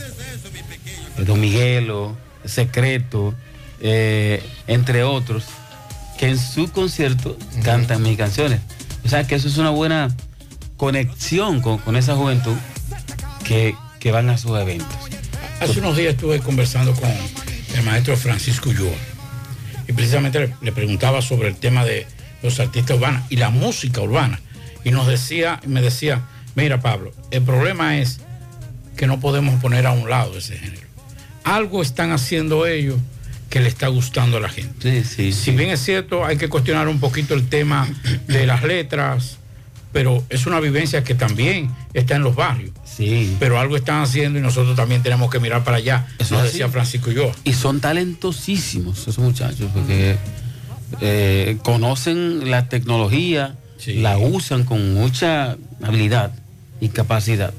Eh, 1.17 1.23
Don 1.25 1.39
Miguelo, 1.39 2.17
Secreto, 2.45 3.35
eh, 3.81 4.43
entre 4.67 5.03
otros, 5.03 5.45
que 6.17 6.29
en 6.29 6.37
su 6.37 6.71
concierto 6.71 7.37
cantan 7.63 8.01
mis 8.01 8.17
canciones. 8.17 8.61
O 9.05 9.09
sea 9.09 9.25
que 9.27 9.35
eso 9.35 9.47
es 9.47 9.57
una 9.57 9.69
buena 9.69 10.09
conexión 10.77 11.61
con, 11.61 11.77
con 11.77 11.95
esa 11.95 12.15
juventud 12.15 12.55
que, 13.43 13.75
que 13.99 14.11
van 14.11 14.29
a 14.29 14.37
sus 14.37 14.57
eventos. 14.57 14.97
Hace 15.59 15.79
unos 15.79 15.97
días 15.97 16.13
estuve 16.13 16.39
conversando 16.39 16.93
con 16.93 17.09
el 17.79 17.85
maestro 17.85 18.15
Francisco 18.17 18.69
Ulloa 18.69 18.97
y 19.87 19.93
precisamente 19.93 20.39
le, 20.39 20.55
le 20.61 20.71
preguntaba 20.71 21.21
sobre 21.21 21.47
el 21.47 21.55
tema 21.55 21.83
de 21.83 22.05
los 22.43 22.59
artistas 22.59 22.97
urbanos 22.97 23.23
y 23.29 23.37
la 23.37 23.49
música 23.49 24.01
urbana. 24.01 24.39
Y 24.83 24.91
nos 24.91 25.07
decía, 25.07 25.59
me 25.65 25.81
decía, 25.81 26.21
mira 26.55 26.81
Pablo, 26.81 27.11
el 27.31 27.41
problema 27.41 27.97
es 27.97 28.19
que 28.95 29.07
no 29.07 29.19
podemos 29.19 29.59
poner 29.61 29.87
a 29.87 29.91
un 29.91 30.09
lado 30.09 30.37
ese 30.37 30.57
género. 30.57 30.87
Algo 31.43 31.81
están 31.81 32.11
haciendo 32.11 32.67
ellos 32.67 32.97
que 33.49 33.61
le 33.61 33.67
está 33.67 33.87
gustando 33.87 34.37
a 34.37 34.39
la 34.39 34.49
gente. 34.49 35.03
si 35.03 35.51
bien 35.51 35.71
es 35.71 35.79
cierto, 35.79 36.25
hay 36.25 36.37
que 36.37 36.49
cuestionar 36.49 36.87
un 36.87 36.99
poquito 36.99 37.33
el 37.33 37.49
tema 37.49 37.87
de 38.27 38.45
las 38.45 38.63
letras, 38.63 39.37
pero 39.91 40.23
es 40.29 40.45
una 40.45 40.59
vivencia 40.59 41.03
que 41.03 41.15
también 41.15 41.71
está 41.93 42.15
en 42.15 42.23
los 42.23 42.35
barrios. 42.35 42.73
Sí. 42.99 43.37
Pero 43.39 43.57
algo 43.57 43.77
están 43.77 44.01
haciendo 44.03 44.39
y 44.39 44.41
nosotros 44.41 44.75
también 44.75 45.01
tenemos 45.01 45.31
que 45.31 45.39
mirar 45.39 45.63
para 45.63 45.77
allá. 45.77 46.05
Eso 46.19 46.35
nos 46.35 46.43
decía 46.43 46.65
así. 46.65 46.73
Francisco 46.73 47.11
y 47.11 47.15
yo. 47.15 47.31
Y 47.45 47.53
son 47.53 47.79
talentosísimos 47.79 48.99
esos 48.99 49.19
muchachos, 49.19 49.71
porque 49.73 50.17
eh, 50.99 51.57
conocen 51.63 52.51
la 52.51 52.67
tecnología, 52.67 53.55
la 53.87 54.17
usan 54.17 54.65
con 54.65 54.93
mucha 54.93 55.55
habilidad 55.81 56.33
y 56.81 56.89
capacidad. 56.89 57.53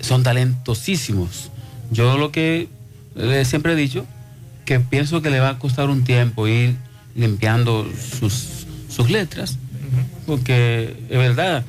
Son 0.00 0.22
talentosísimos. 0.22 1.50
Yo 1.90 2.18
lo 2.18 2.30
que 2.30 2.68
eh, 3.16 3.44
siempre 3.46 3.72
he 3.72 3.76
dicho, 3.76 4.04
que 4.66 4.78
pienso 4.78 5.22
que 5.22 5.30
le 5.30 5.40
va 5.40 5.50
a 5.50 5.58
costar 5.58 5.88
un 5.88 6.04
tiempo 6.04 6.46
ir 6.46 6.76
limpiando 7.14 7.88
sus, 8.20 8.66
sus 8.90 9.08
letras, 9.08 9.56
porque 10.26 10.94
es 11.08 11.16
verdad, 11.16 11.64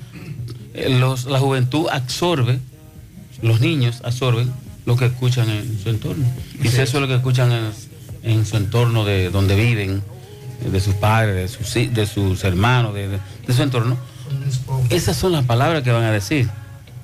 los- 0.90 1.26
la 1.26 1.40
juventud 1.40 1.88
absorbe, 1.92 2.60
los 3.42 3.62
niños 3.62 4.02
absorben 4.04 4.52
lo 4.86 4.96
que 4.96 5.06
escuchan 5.06 5.50
en 5.50 5.80
su 5.82 5.90
entorno. 5.90 6.26
Y 6.64 6.68
si 6.68 6.82
eso 6.82 6.98
es 6.98 7.02
lo 7.02 7.08
que 7.08 7.16
escuchan 7.16 7.52
en, 7.52 7.72
en 8.24 8.46
su 8.46 8.58
entorno 8.58 9.04
de 9.06 9.30
donde 9.30 9.56
viven, 9.56 10.04
de 10.72 10.80
sus 10.80 10.94
padres, 10.96 11.36
de 11.36 11.48
sus, 11.48 11.94
de 11.94 12.06
sus 12.08 12.44
hermanos, 12.44 12.94
de, 12.94 13.08
de- 13.10 13.20
de 13.48 13.54
su 13.54 13.62
entorno, 13.62 13.98
esas 14.90 15.16
son 15.18 15.32
las 15.34 15.46
palabras 15.46 15.84
que 15.84 15.92
van 15.92 16.04
a 16.04 16.12
decir. 16.12 16.50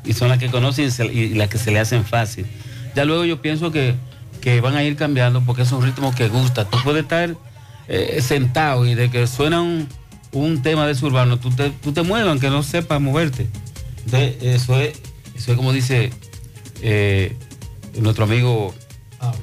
Y 0.06 0.14
son 0.14 0.30
las 0.30 0.38
que 0.40 0.50
conocen 0.50 0.88
y, 0.88 0.92
se- 0.92 1.06
y 1.06 1.34
las 1.36 1.48
que 1.50 1.58
se 1.58 1.70
le 1.72 1.80
hacen 1.80 2.06
fácil. 2.06 2.46
Ya 2.96 3.06
luego 3.06 3.24
yo 3.26 3.42
pienso 3.42 3.72
que, 3.72 3.96
que 4.42 4.60
van 4.62 4.76
a 4.76 4.84
ir 4.84 4.96
cambiando 4.96 5.42
porque 5.42 5.62
es 5.64 5.72
un 5.72 5.84
ritmo 5.84 6.14
que 6.16 6.28
gusta. 6.30 6.66
Tú 6.66 6.78
puedes 6.84 7.04
estar 7.04 7.36
eh, 7.88 8.20
sentado 8.22 8.86
y 8.86 8.96
de 8.96 9.12
que 9.12 9.28
suena 9.28 9.62
un, 9.62 9.88
un 10.34 10.62
tema 10.62 10.88
de 10.88 10.96
su 10.96 11.08
urbano, 11.08 11.40
tú 11.40 11.50
te, 11.52 11.70
tú 11.70 11.92
te 11.92 12.02
mueves 12.04 12.28
aunque 12.30 12.50
no 12.50 12.64
sepas 12.64 13.02
moverte. 13.02 13.48
Entonces, 14.06 14.36
eso 14.42 14.80
es, 14.80 14.94
eso 15.36 15.52
es 15.52 15.58
como 15.58 15.74
dice 15.74 16.12
eh, 16.82 17.36
nuestro 18.00 18.24
amigo 18.26 18.74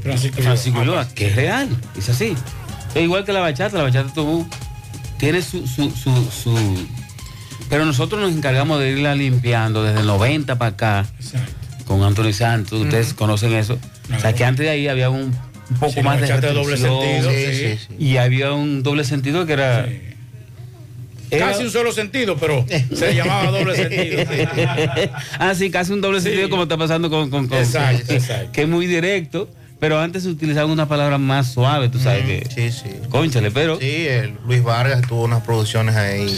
Francisco 0.02 0.42
Francisco 0.42 0.80
Ulloa, 0.80 1.08
que 1.14 1.28
es 1.28 1.36
real, 1.36 1.68
es 1.96 2.08
así. 2.08 2.34
Es 2.94 3.02
igual 3.02 3.24
que 3.24 3.32
la 3.32 3.40
bachata, 3.40 3.76
la 3.76 3.84
bachata 3.84 4.12
tú, 4.12 4.46
tiene 5.18 5.42
su, 5.42 5.66
su, 5.66 5.90
su, 5.90 6.10
su- 6.30 6.86
Pero 7.68 7.84
nosotros 7.84 8.20
nos 8.20 8.32
encargamos 8.32 8.80
de 8.80 8.90
irla 8.90 9.14
limpiando 9.14 9.84
desde 9.84 10.00
el 10.00 10.06
90 10.06 10.58
para 10.58 10.70
acá, 10.70 11.06
con 11.86 12.02
Anthony 12.02 12.32
Santos, 12.32 12.80
ustedes 12.80 13.14
conocen 13.14 13.52
eso. 13.52 13.78
O 14.16 14.18
sea 14.20 14.32
que 14.34 14.44
antes 14.44 14.64
de 14.64 14.70
ahí 14.70 14.88
había 14.88 15.10
un, 15.10 15.20
un 15.70 15.76
poco 15.78 15.92
Sí, 15.92 16.02
más 16.02 16.20
de 16.20 16.28
doble 16.40 16.76
sentido, 16.78 17.30
sí, 17.30 17.78
sí, 17.88 17.94
Y 17.98 18.16
había 18.16 18.52
un 18.52 18.82
doble 18.82 19.04
sentido 19.04 19.44
que 19.46 19.52
era... 19.52 19.86
Casi 21.30 21.64
un 21.64 21.70
solo 21.70 21.92
sentido, 21.92 22.36
pero 22.36 22.64
se 22.94 23.14
llamaba 23.14 23.50
doble 23.50 23.76
sentido. 23.76 24.20
sí. 24.22 25.08
ah, 25.38 25.54
sí, 25.54 25.70
casi 25.70 25.92
un 25.92 26.00
doble 26.00 26.20
sentido 26.20 26.48
como 26.50 26.62
está 26.64 26.76
pasando 26.76 27.10
con, 27.10 27.30
con, 27.30 27.48
con- 27.48 27.58
Exacto, 27.58 28.12
exacto. 28.14 28.52
que 28.52 28.62
es 28.62 28.68
muy 28.68 28.86
directo, 28.86 29.48
pero 29.80 30.00
antes 30.00 30.24
se 30.24 30.28
utilizaba 30.28 30.66
una 30.72 30.88
palabra 30.88 31.18
más 31.18 31.52
suave, 31.52 31.88
tú 31.88 32.00
sabes 32.00 32.24
que. 32.24 32.46
Sí, 32.52 32.72
sí. 32.72 32.90
Cónchale, 33.10 33.52
pero. 33.52 33.78
Sí, 33.78 34.06
el 34.08 34.32
Luis 34.44 34.60
Vargas 34.64 35.02
tuvo 35.06 35.22
unas 35.22 35.42
producciones 35.44 35.94
ahí. 35.94 36.28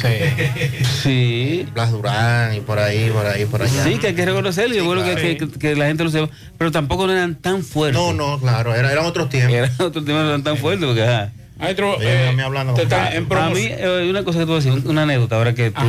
Sí. 1.03 1.67
Blas 1.73 1.91
Durán 1.91 2.55
y 2.55 2.61
por 2.61 2.79
ahí, 2.79 3.11
por 3.11 3.27
ahí, 3.27 3.47
por 3.47 3.63
allá. 3.63 3.85
Sí, 3.85 3.97
que 3.97 4.09
hay 4.09 4.15
que 4.15 4.27
reconocerlo 4.27 4.75
y 4.75 4.79
es 4.79 4.85
bueno 4.85 5.03
que- 5.03 5.13
claro. 5.15 5.29
que, 5.29 5.37
que- 5.39 5.59
que 5.59 5.75
la 5.77 5.87
gente 5.87 6.05
lo 6.05 6.11
sepa. 6.11 6.29
Pero 6.59 6.71
tampoco 6.71 7.07
no 7.07 7.13
eran 7.15 7.35
tan 7.35 7.63
fuertes. 7.65 8.01
No, 8.01 8.13
no, 8.13 8.39
claro, 8.39 8.75
era- 8.75 8.93
eran 8.93 9.07
otros 9.07 9.29
tiempos. 9.31 9.55
Eran 9.55 9.71
otros 9.79 10.05
tiempos, 10.05 10.23
no 10.25 10.29
eran 10.29 10.43
tan 10.43 10.57
fuertes 10.59 10.87
porque, 10.87 11.03
ajá. 11.03 11.33
Maestro, 11.61 11.97
Oye, 11.97 12.29
a 12.29 12.33
mí 12.33 12.43
hablando 12.43 12.75
te 12.75 12.83
está 12.83 13.15
en 13.15 13.31
A 13.33 13.51
mí, 13.51 13.67
eh, 13.69 14.07
una 14.11 14.25
cosa 14.25 14.39
que 14.39 14.45
te 14.47 14.51
voy 14.51 14.61
a 14.61 14.65
decir, 14.65 14.83
una 14.89 15.03
anécdota, 15.03 15.37
ahora 15.37 15.55
que 15.55 15.71
tú. 15.71 15.81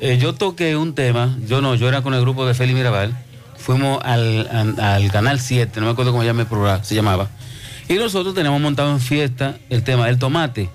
eh, 0.00 0.18
yo 0.18 0.34
toqué 0.34 0.76
un 0.76 0.94
tema, 0.94 1.36
yo 1.46 1.60
no, 1.60 1.74
yo 1.74 1.88
era 1.88 2.02
con 2.02 2.14
el 2.14 2.20
grupo 2.20 2.46
de 2.46 2.54
Félix 2.54 2.76
Mirabal, 2.76 3.16
fuimos 3.56 4.00
al, 4.04 4.48
al- 4.52 4.80
al 4.80 5.10
canal 5.12 5.40
7, 5.40 5.80
no 5.80 5.86
me 5.86 5.92
acuerdo 5.92 6.12
cómo 6.12 6.22
llama 6.24 6.42
el 6.42 6.48
programa, 6.48 6.82
se 6.84 6.94
llamaba. 6.94 7.28
Y 7.88 7.94
nosotros 7.94 8.34
teníamos 8.34 8.60
montado 8.60 8.90
en 8.92 9.00
fiesta 9.00 9.56
el 9.70 9.82
tema 9.82 10.06
del 10.06 10.18
tomate. 10.18 10.70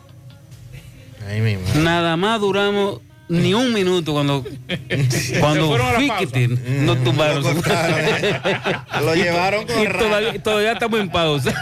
Ahí 1.29 1.41
mismo. 1.41 1.65
Nada 1.81 2.15
más 2.17 2.39
duramos 2.39 2.99
ni 3.29 3.53
un 3.53 3.73
minuto 3.73 4.13
cuando 4.13 4.45
cuando 5.39 5.77
la 5.77 5.93
Fiquiti 5.99 6.47
nos 6.47 7.03
tumbaron. 7.03 7.43
Lo 9.03 9.15
llevaron 9.15 9.65
con 9.65 9.81
y 9.83 9.87
todavía, 9.87 10.41
todavía 10.43 10.71
estamos 10.73 10.99
en 10.99 11.09
pausa. 11.09 11.51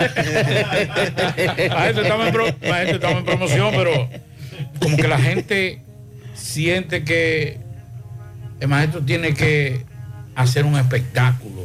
Maestro, 1.73 2.03
estamos 2.03 2.27
en, 2.27 2.33
pro- 2.33 2.55
maestro, 2.69 2.95
estamos 2.95 3.17
en 3.19 3.25
promoción, 3.25 3.71
pero 3.75 4.09
como 4.79 4.97
que 4.97 5.07
la 5.07 5.17
gente 5.19 5.81
siente 6.35 7.03
que 7.03 7.57
el 8.59 8.67
maestro 8.67 9.01
tiene 9.01 9.33
que 9.33 9.83
hacer 10.35 10.65
un 10.65 10.75
espectáculo 10.77 11.63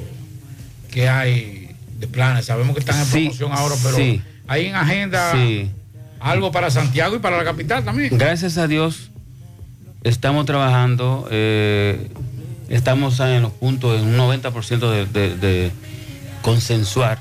que 0.91 1.09
hay 1.09 1.71
de 1.99 2.07
planes. 2.07 2.47
Sabemos 2.47 2.75
que 2.75 2.81
están 2.81 2.99
en 2.99 3.07
Sí, 3.07 3.13
promoción 3.25 3.53
ahora, 3.53 3.75
pero 3.83 3.97
sí. 3.97 4.23
hay 4.49 4.67
en 4.67 4.75
agenda 4.75 5.33
Sí. 5.33 5.71
algo 6.21 6.51
para 6.53 6.71
Santiago 6.71 7.17
y 7.17 7.19
para 7.19 7.37
la 7.37 7.45
capital 7.45 7.85
también. 7.85 8.17
Gracias 8.17 8.57
a 8.59 8.67
Dios 8.67 9.11
estamos 10.05 10.47
trabajando, 10.47 11.29
eh, 11.31 12.11
estamos 12.69 13.19
en 13.21 13.43
los 13.43 13.53
puntos, 13.53 14.01
en 14.01 14.09
un 14.09 14.17
90% 14.17 15.07
de, 15.07 15.37
de- 15.37 15.73
consensuar 16.43 17.19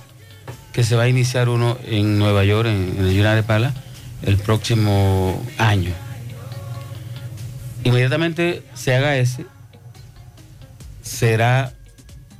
que 0.72 0.84
se 0.84 0.96
va 0.96 1.04
a 1.04 1.10
iniciar 1.10 1.50
uno 1.50 1.78
en 1.86 2.18
Nueva 2.18 2.46
York, 2.46 2.68
en, 2.70 2.96
en 3.00 3.06
el 3.08 3.26
United 3.26 3.72
el 4.24 4.38
próximo 4.38 5.42
año. 5.58 5.92
Inmediatamente 7.84 8.64
se 8.76 8.96
haga 8.96 9.18
ese, 9.18 9.46
será, 11.02 11.74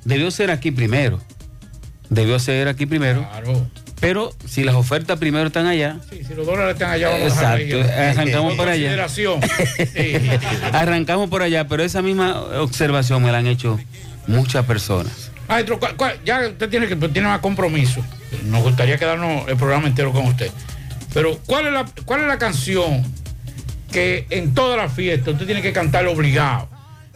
debió 0.06 0.32
ser 0.32 0.52
aquí 0.52 0.72
primero, 0.72 1.20
debió 2.10 2.40
ser 2.40 2.68
aquí 2.68 2.86
primero, 2.86 3.28
Claro. 3.30 3.68
Pero 4.00 4.32
si 4.48 4.64
las 4.64 4.76
ofertas 4.76 5.20
primero 5.20 5.48
están 5.48 5.66
allá, 5.68 5.98
Sí, 6.10 6.22
si 6.26 6.34
los 6.34 6.46
dólares 6.46 6.74
están 6.74 6.92
allá, 6.92 7.10
vamos 7.10 7.38
a 7.38 7.58
Exacto, 7.58 7.76
ahí. 7.76 8.10
arrancamos 8.10 8.48
Con 8.50 8.58
por 8.58 8.70
allá. 8.70 9.08
Sí. 9.78 10.30
Arrancamos 10.72 11.30
por 11.30 11.42
allá, 11.42 11.68
pero 11.68 11.84
esa 11.84 12.02
misma 12.02 12.40
observación 12.62 13.24
me 13.24 13.32
la 13.32 13.40
han 13.40 13.48
hecho 13.48 13.80
muchas 14.28 14.66
personas. 14.66 15.32
Maestro, 15.48 15.80
¿cuál- 15.80 15.96
cuál- 15.96 16.20
ya 16.24 16.48
usted 16.48 16.70
tiene 16.70 16.88
que 16.88 16.96
tiene 16.96 17.28
más 17.28 17.40
compromiso. 17.40 18.04
Nos 18.46 18.62
gustaría 18.64 18.98
quedarnos 18.98 19.48
el 19.50 19.58
programa 19.58 19.88
entero 19.88 20.12
con 20.12 20.26
usted. 20.28 20.52
Pero 21.14 21.40
¿cuál 21.48 21.68
es 21.68 21.74
la 21.74 21.86
cuál 22.06 22.22
es 22.22 22.28
la 22.28 22.38
canción 22.38 23.04
que 23.92 24.28
en 24.30 24.54
toda 24.54 24.78
la 24.78 24.88
fiesta 24.90 25.32
usted 25.32 25.46
tiene 25.48 25.62
que 25.64 25.74
cantar 25.74 26.06
obligado? 26.06 26.70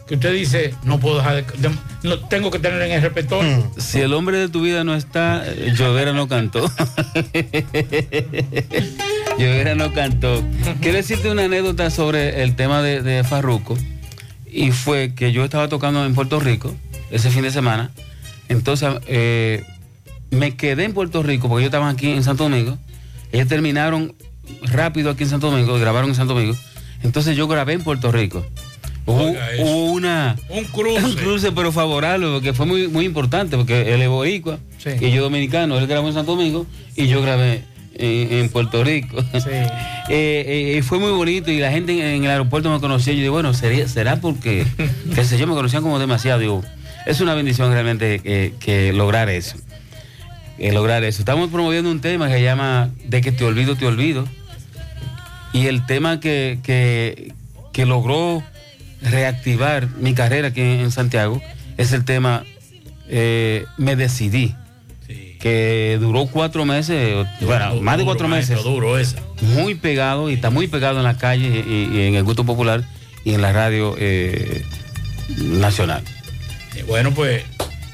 Que 0.06 0.16
usted 0.16 0.34
dice, 0.34 0.74
no 0.84 1.00
puedo 1.00 1.16
dejar 1.16 1.36
de, 1.46 1.68
de- 1.68 1.74
no 2.02 2.18
tengo 2.28 2.50
que 2.50 2.58
tener 2.58 2.82
en 2.82 2.92
el 2.92 3.00
repertorio. 3.02 3.70
Si 3.78 4.00
el 4.00 4.12
hombre 4.12 4.36
de 4.38 4.48
tu 4.50 4.60
vida 4.60 4.84
no 4.84 4.94
está, 4.94 5.42
eh, 5.46 5.72
Llovera 5.76 6.12
no 6.12 6.28
cantó. 6.28 6.70
Llovera 9.38 9.74
no 9.74 9.92
cantó. 9.92 10.42
Quiero 10.80 10.96
decirte 10.98 11.30
una 11.30 11.44
anécdota 11.44 11.90
sobre 11.90 12.42
el 12.42 12.54
tema 12.56 12.82
de, 12.82 13.02
de 13.02 13.24
Farruco. 13.24 13.76
Y 14.50 14.70
fue 14.70 15.14
que 15.14 15.32
yo 15.32 15.44
estaba 15.44 15.68
tocando 15.68 16.04
en 16.04 16.14
Puerto 16.14 16.38
Rico 16.38 16.74
ese 17.10 17.30
fin 17.30 17.42
de 17.42 17.50
semana. 17.50 17.90
Entonces 18.48 18.94
eh, 19.06 19.64
me 20.30 20.54
quedé 20.56 20.84
en 20.84 20.92
Puerto 20.92 21.22
Rico 21.22 21.48
porque 21.48 21.62
yo 21.64 21.68
estaba 21.68 21.88
aquí 21.88 22.10
en 22.10 22.22
Santo 22.22 22.44
Domingo. 22.44 22.78
Ellos 23.32 23.48
terminaron 23.48 24.14
rápido 24.62 25.10
aquí 25.10 25.24
en 25.24 25.30
Santo 25.30 25.50
Domingo, 25.50 25.78
grabaron 25.78 26.10
en 26.10 26.14
Santo 26.14 26.34
Domingo. 26.34 26.54
Entonces 27.02 27.36
yo 27.36 27.48
grabé 27.48 27.72
en 27.72 27.82
Puerto 27.82 28.12
Rico. 28.12 28.46
Hubo, 29.06 29.92
una, 29.92 30.36
Un 30.48 30.64
cruce. 30.64 31.04
un 31.04 31.14
cruce, 31.14 31.52
pero 31.52 31.72
favorable, 31.72 32.26
porque 32.28 32.54
fue 32.54 32.64
muy, 32.64 32.88
muy 32.88 33.04
importante, 33.04 33.56
porque 33.56 33.92
él 33.92 34.00
es 34.00 34.08
boricua 34.08 34.58
y 35.00 35.10
yo 35.10 35.22
dominicano, 35.22 35.78
él 35.78 35.86
grabó 35.86 36.08
en 36.08 36.14
Santo 36.14 36.32
Domingo 36.36 36.66
y 36.96 37.06
yo 37.06 37.20
grabé 37.20 37.64
en, 37.94 38.32
en 38.32 38.48
Puerto 38.48 38.82
Rico. 38.84 39.22
Eh, 40.10 40.76
eh, 40.76 40.82
fue 40.82 40.98
muy 40.98 41.12
bonito 41.12 41.50
y 41.50 41.60
la 41.60 41.70
gente 41.70 41.92
en, 41.92 42.16
en 42.16 42.24
el 42.24 42.30
aeropuerto 42.30 42.70
me 42.70 42.78
conocía. 42.78 43.14
Yo 43.14 43.20
digo, 43.20 43.32
bueno, 43.32 43.54
sería, 43.54 43.88
será 43.88 44.16
porque, 44.16 44.66
qué 45.14 45.24
sé 45.24 45.38
yo, 45.38 45.46
me 45.46 45.54
conocían 45.54 45.82
como 45.82 45.98
demasiado. 45.98 46.40
Digo, 46.40 46.62
es 47.06 47.22
una 47.22 47.32
bendición 47.34 47.72
realmente 47.72 48.20
eh, 48.22 48.52
que 48.60 48.92
lograr 48.92 49.30
eso. 49.30 49.56
lograr 50.58 51.04
eso. 51.04 51.22
Estamos 51.22 51.48
promoviendo 51.48 51.90
un 51.90 52.02
tema 52.02 52.28
que 52.28 52.34
se 52.34 52.42
llama 52.42 52.90
De 53.06 53.22
que 53.22 53.32
te 53.32 53.44
olvido, 53.44 53.76
te 53.76 53.86
olvido. 53.86 54.28
Y 55.54 55.68
el 55.68 55.86
tema 55.86 56.20
que, 56.20 56.58
que, 56.62 57.32
que 57.72 57.86
logró 57.86 58.42
reactivar 59.02 59.88
mi 59.90 60.14
carrera 60.14 60.48
aquí 60.48 60.60
en 60.60 60.90
Santiago 60.90 61.40
es 61.76 61.92
el 61.92 62.04
tema 62.04 62.44
eh, 63.08 63.64
Me 63.76 63.96
Decidí. 63.96 64.54
Que 65.40 65.98
duró 66.00 66.24
cuatro 66.26 66.64
meses, 66.64 67.26
bueno, 67.42 67.74
más 67.82 67.98
de 67.98 68.04
duro, 68.04 68.12
cuatro 68.14 68.28
maestro, 68.28 68.56
meses. 68.56 68.64
duro 68.72 68.98
esa. 68.98 69.18
Muy 69.42 69.74
pegado 69.74 70.30
y 70.30 70.34
está 70.34 70.48
muy 70.48 70.68
pegado 70.68 70.96
en 70.96 71.04
la 71.04 71.18
calle 71.18 71.62
y, 71.66 71.94
y 71.94 72.06
en 72.06 72.14
el 72.14 72.24
gusto 72.24 72.44
popular 72.46 72.82
y 73.24 73.34
en 73.34 73.42
la 73.42 73.52
radio 73.52 73.94
eh, 73.98 74.64
nacional. 75.36 76.02
Eh, 76.74 76.84
Bueno, 76.86 77.12
pues 77.12 77.44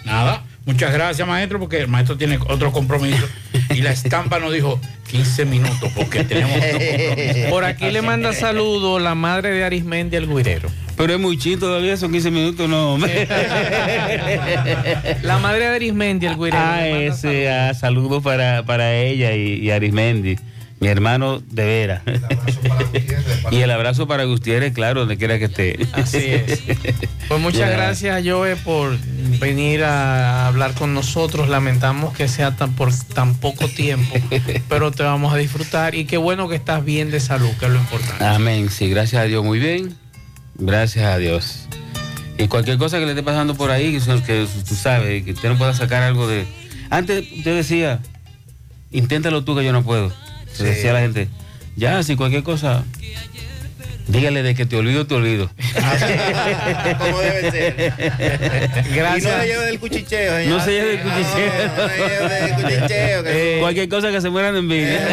nada. 0.04 0.44
Muchas 0.64 0.92
gracias, 0.92 1.26
maestro, 1.26 1.58
porque 1.58 1.80
el 1.80 1.88
maestro 1.88 2.16
tiene 2.16 2.38
otro 2.46 2.70
compromiso. 2.72 3.26
Y 3.74 3.82
la 3.82 3.90
estampa 3.92 4.38
nos 4.40 4.52
dijo 4.52 4.80
15 5.10 5.44
minutos, 5.44 5.90
porque 5.96 6.22
tenemos 6.24 6.56
otro 6.56 6.78
compromiso. 6.78 7.50
Por 7.50 7.64
aquí 7.64 7.90
le 7.90 8.02
manda 8.02 8.32
saludos 8.32 9.00
la 9.02 9.14
madre 9.16 9.50
de 9.50 9.64
Arismendi 9.64 10.16
el 10.16 10.28
Guirero. 10.28 10.68
Pero 11.00 11.14
es 11.14 11.18
muy 11.18 11.36
chido 11.38 11.60
todavía, 11.60 11.96
son 11.96 12.12
15 12.12 12.30
minutos, 12.30 12.68
no. 12.68 12.98
La 15.22 15.38
madre 15.38 15.60
de 15.60 15.68
Arismendi 15.68 16.26
el 16.26 16.36
Guirero. 16.36 16.58
Ah, 16.58 16.86
ese, 16.86 17.50
ah, 17.50 17.72
saludos 17.72 18.22
para, 18.22 18.66
para 18.66 18.94
ella 18.94 19.34
y, 19.34 19.60
y 19.60 19.70
Arismendi, 19.70 20.36
mi 20.78 20.88
hermano 20.88 21.40
de 21.40 21.64
vera. 21.64 22.02
y 23.50 23.56
el 23.56 23.70
abrazo 23.70 24.06
para 24.06 24.24
Gutiérrez, 24.24 24.74
claro, 24.74 25.00
donde 25.00 25.16
quiera 25.16 25.38
que 25.38 25.46
esté. 25.46 25.78
Así 25.92 26.18
es. 26.18 26.60
Pues 27.28 27.40
muchas 27.40 27.70
gracias, 27.70 28.22
Joe, 28.26 28.56
por 28.56 28.98
venir 29.38 29.84
a 29.84 30.48
hablar 30.48 30.74
con 30.74 30.92
nosotros. 30.92 31.48
Lamentamos 31.48 32.12
que 32.12 32.28
sea 32.28 32.56
tan 32.56 32.74
por 32.74 32.92
tan 33.14 33.36
poco 33.36 33.68
tiempo, 33.68 34.16
pero 34.68 34.90
te 34.90 35.04
vamos 35.04 35.32
a 35.32 35.36
disfrutar 35.36 35.94
y 35.94 36.06
qué 36.06 36.16
bueno 36.16 36.48
que 36.48 36.56
estás 36.56 36.84
bien 36.84 37.12
de 37.12 37.20
salud, 37.20 37.50
que 37.60 37.66
es 37.66 37.72
lo 37.72 37.78
importante. 37.78 38.24
Amén, 38.24 38.68
sí, 38.68 38.90
gracias 38.90 39.22
a 39.22 39.26
Dios, 39.26 39.44
muy 39.44 39.60
bien. 39.60 39.94
Gracias 40.60 41.04
a 41.04 41.18
Dios. 41.18 41.66
Y 42.38 42.48
cualquier 42.48 42.78
cosa 42.78 42.98
que 42.98 43.04
le 43.04 43.10
esté 43.12 43.22
pasando 43.22 43.54
por 43.54 43.70
ahí, 43.70 43.92
que, 43.92 44.46
tú 44.68 44.74
sabes, 44.74 45.24
que 45.24 45.32
usted 45.32 45.48
no 45.48 45.58
pueda 45.58 45.74
sacar 45.74 46.02
algo 46.02 46.26
de... 46.26 46.46
Antes 46.88 47.30
usted 47.32 47.54
decía, 47.56 48.00
inténtalo 48.90 49.44
tú 49.44 49.54
que 49.56 49.64
yo 49.64 49.72
no 49.72 49.82
puedo. 49.82 50.10
Se 50.52 50.56
Sí. 50.58 50.64
decía 50.64 50.92
la 50.92 51.00
gente, 51.00 51.28
ya, 51.76 52.02
si 52.02 52.16
cualquier 52.16 52.42
cosa, 52.42 52.84
dígale 54.10 54.42
de 54.42 54.54
que 54.54 54.66
te 54.66 54.76
olvido, 54.76 55.06
te 55.06 55.14
olvido. 55.14 55.50
Como 56.98 57.18
debe 57.20 57.50
ser. 57.50 57.92
Gracias. 58.94 59.22
Y 59.24 59.26
no 59.36 59.40
se 59.40 59.46
lleve 59.46 59.64
del 59.66 59.80
cuchicheo, 59.80 60.36
señor. 60.36 60.58
No 60.58 60.64
se 60.64 60.70
lleve 60.72 60.88
del 60.96 61.00
cuchicheo. 61.00 61.52
No, 61.76 61.82
no 61.82 61.88
se 61.88 61.96
lleve 61.98 62.34
del 62.40 62.54
cuchicheo. 62.54 63.22
que- 63.24 63.56
Eh, 63.56 63.60
cualquier 63.60 63.88
cosa 63.88 64.10
que 64.10 64.20
se 64.20 64.30
mueran 64.30 64.52
de 64.54 64.58
envidia. 64.60 65.08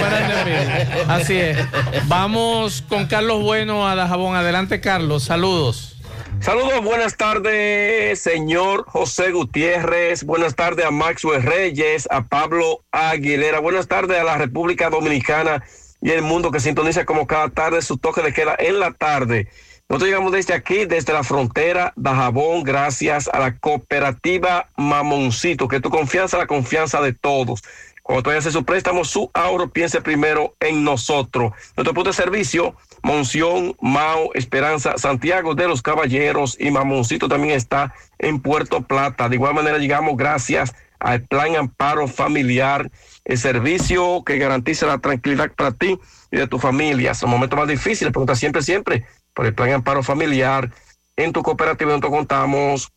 Así 1.07 1.37
es. 1.37 1.57
Vamos 2.05 2.83
con 2.87 3.05
Carlos 3.07 3.41
Bueno 3.41 3.87
a 3.87 3.95
Dajabón. 3.95 4.35
Adelante, 4.35 4.81
Carlos. 4.81 5.23
Saludos. 5.23 5.93
Saludos, 6.39 6.83
buenas 6.83 7.17
tardes, 7.17 8.21
señor 8.21 8.85
José 8.87 9.31
Gutiérrez. 9.31 10.23
Buenas 10.23 10.53
tardes 10.55 10.85
a 10.85 10.91
Maxwell 10.91 11.41
Reyes, 11.41 12.07
a 12.11 12.27
Pablo 12.27 12.83
Aguilera. 12.91 13.59
Buenas 13.59 13.87
tardes 13.87 14.19
a 14.19 14.23
la 14.23 14.37
República 14.37 14.91
Dominicana 14.91 15.63
y 16.01 16.11
el 16.11 16.21
mundo 16.21 16.51
que 16.51 16.59
sintoniza 16.59 17.05
como 17.05 17.27
cada 17.27 17.49
tarde 17.49 17.81
su 17.81 17.97
toque 17.97 18.21
de 18.21 18.33
queda 18.33 18.55
en 18.57 18.79
la 18.79 18.91
tarde. 18.91 19.47
Nosotros 19.89 20.09
llegamos 20.09 20.31
desde 20.33 20.53
aquí, 20.53 20.85
desde 20.85 21.13
la 21.13 21.23
frontera 21.23 21.93
de 21.95 22.09
Jabón, 22.09 22.63
gracias 22.63 23.29
a 23.31 23.39
la 23.39 23.57
cooperativa 23.57 24.69
Mamoncito, 24.75 25.69
que 25.69 25.79
tu 25.79 25.89
confianza, 25.89 26.37
la 26.37 26.45
confianza 26.45 27.01
de 27.01 27.13
todos. 27.13 27.63
Cuando 28.07 28.23
tú 28.23 28.29
hacer 28.29 28.53
su 28.53 28.63
préstamo, 28.63 29.03
su 29.03 29.29
ahorro, 29.33 29.69
piense 29.69 30.01
primero 30.01 30.55
en 30.61 30.85
nosotros. 30.85 31.51
Nuestro 31.75 31.93
punto 31.93 32.09
de 32.09 32.15
servicio, 32.15 32.73
Monción, 33.03 33.75
Mao, 33.81 34.33
Esperanza, 34.33 34.97
Santiago 34.97 35.55
de 35.55 35.67
los 35.67 35.81
Caballeros 35.81 36.55
y 36.57 36.71
Mamoncito 36.71 37.27
también 37.27 37.55
está 37.55 37.93
en 38.17 38.39
Puerto 38.39 38.81
Plata. 38.81 39.27
De 39.27 39.35
igual 39.35 39.55
manera 39.55 39.77
llegamos 39.77 40.15
gracias 40.15 40.73
al 40.99 41.23
Plan 41.23 41.57
Amparo 41.57 42.07
Familiar, 42.07 42.89
el 43.27 43.37
servicio 43.37 44.23
que 44.25 44.37
garantiza 44.37 44.87
la 44.87 44.99
tranquilidad 44.99 45.51
para 45.51 45.71
ti 45.71 45.99
y 46.31 46.37
de 46.37 46.47
tu 46.47 46.59
familia. 46.59 47.11
En 47.21 47.29
momentos 47.29 47.59
más 47.59 47.67
difíciles, 47.67 48.13
pregunta 48.13 48.35
siempre, 48.35 48.61
siempre 48.61 49.05
por 49.33 49.45
el 49.45 49.53
Plan 49.53 49.73
Amparo 49.73 50.01
Familiar. 50.01 50.71
En 51.17 51.33
tu 51.33 51.43
cooperativa 51.43 51.91
nosotros 51.91 52.13
contamos 52.13 52.89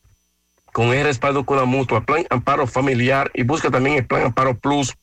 con 0.73 0.95
el 0.95 1.03
respaldo 1.03 1.45
con 1.45 1.57
la 1.59 1.65
mutua, 1.65 2.03
Plan 2.03 2.27
Amparo 2.31 2.69
Familiar 2.69 3.33
y 3.35 3.43
busca 3.43 3.73
también 3.73 3.97
el 3.97 4.07
Plan 4.07 4.23
Amparo 4.23 4.57
Plus 4.57 4.95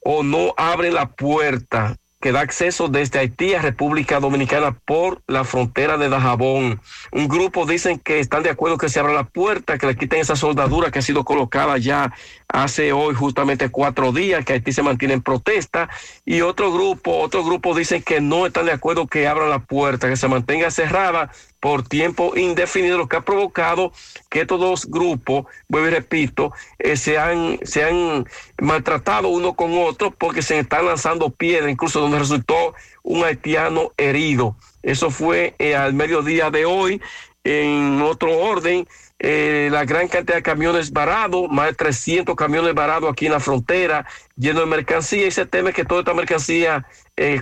o 0.01 0.23
no 0.23 0.53
abre 0.57 0.91
la 0.91 1.09
puerta 1.09 1.97
que 2.21 2.33
da 2.33 2.41
acceso 2.41 2.89
desde 2.89 3.19
Haití 3.19 3.53
a 3.53 3.61
República 3.61 4.19
Dominicana 4.19 4.77
por 4.85 5.21
la 5.27 5.45
frontera 5.45 5.97
de 5.97 6.09
Dajabón. 6.09 6.81
Un 7.11 7.27
grupo 7.29 7.65
dicen 7.65 7.97
que 7.97 8.19
están 8.19 8.43
de 8.43 8.49
acuerdo 8.49 8.77
que 8.77 8.89
se 8.89 8.99
abra 8.99 9.13
la 9.13 9.23
puerta, 9.23 9.77
que 9.77 9.87
le 9.87 9.95
quiten 9.95 10.19
esa 10.19 10.35
soldadura 10.35 10.91
que 10.91 10.99
ha 10.99 11.01
sido 11.01 11.23
colocada 11.23 11.77
ya 11.77 12.13
hace 12.49 12.91
hoy 12.91 13.15
justamente 13.15 13.69
cuatro 13.69 14.11
días, 14.11 14.43
que 14.43 14.53
Haití 14.53 14.73
se 14.73 14.83
mantiene 14.83 15.13
en 15.13 15.21
protesta. 15.21 15.89
Y 16.25 16.41
otro 16.41 16.73
grupo, 16.73 17.17
otro 17.19 17.43
grupo 17.45 17.73
dicen 17.73 18.03
que 18.03 18.19
no 18.19 18.45
están 18.45 18.65
de 18.65 18.73
acuerdo 18.73 19.07
que 19.07 19.27
abran 19.27 19.49
la 19.49 19.59
puerta, 19.59 20.09
que 20.09 20.17
se 20.17 20.27
mantenga 20.27 20.71
cerrada 20.71 21.31
por 21.59 21.83
tiempo 21.83 22.37
indefinido, 22.37 22.97
lo 22.97 23.07
que 23.07 23.17
ha 23.17 23.21
provocado 23.21 23.91
que 24.29 24.41
estos 24.41 24.59
dos 24.59 24.85
grupos, 24.89 25.45
vuelvo 25.67 25.87
y 25.87 25.91
repito, 25.91 26.53
eh, 26.77 26.95
se, 26.95 27.17
han, 27.17 27.59
se 27.63 27.83
han 27.83 28.25
maltratado 28.61 29.27
uno 29.29 29.53
con 29.53 29.77
otro 29.77 30.11
porque 30.11 30.41
se 30.41 30.59
están 30.59 30.85
lanzando 30.85 31.29
piedras, 31.29 31.71
incluso 31.71 31.99
donde 31.99 32.19
resultó 32.19 32.73
un 33.03 33.23
haitiano 33.23 33.91
herido. 33.97 34.55
Eso 34.83 35.11
fue 35.11 35.55
eh, 35.59 35.75
al 35.75 35.93
mediodía 35.93 36.49
de 36.49 36.65
hoy. 36.65 37.01
En 37.43 38.01
otro 38.01 38.37
orden, 38.37 38.85
eh, 39.17 39.69
la 39.71 39.85
gran 39.85 40.07
cantidad 40.07 40.35
de 40.37 40.43
camiones 40.43 40.91
varados, 40.91 41.49
más 41.49 41.67
de 41.67 41.73
300 41.73 42.35
camiones 42.35 42.73
varados 42.73 43.11
aquí 43.11 43.25
en 43.25 43.31
la 43.31 43.39
frontera, 43.39 44.05
lleno 44.35 44.59
de 44.61 44.65
mercancía. 44.65 45.25
Y 45.25 45.31
se 45.31 45.45
teme 45.45 45.73
que 45.73 45.85
toda 45.85 46.01
esta 46.01 46.13
mercancía 46.13 46.85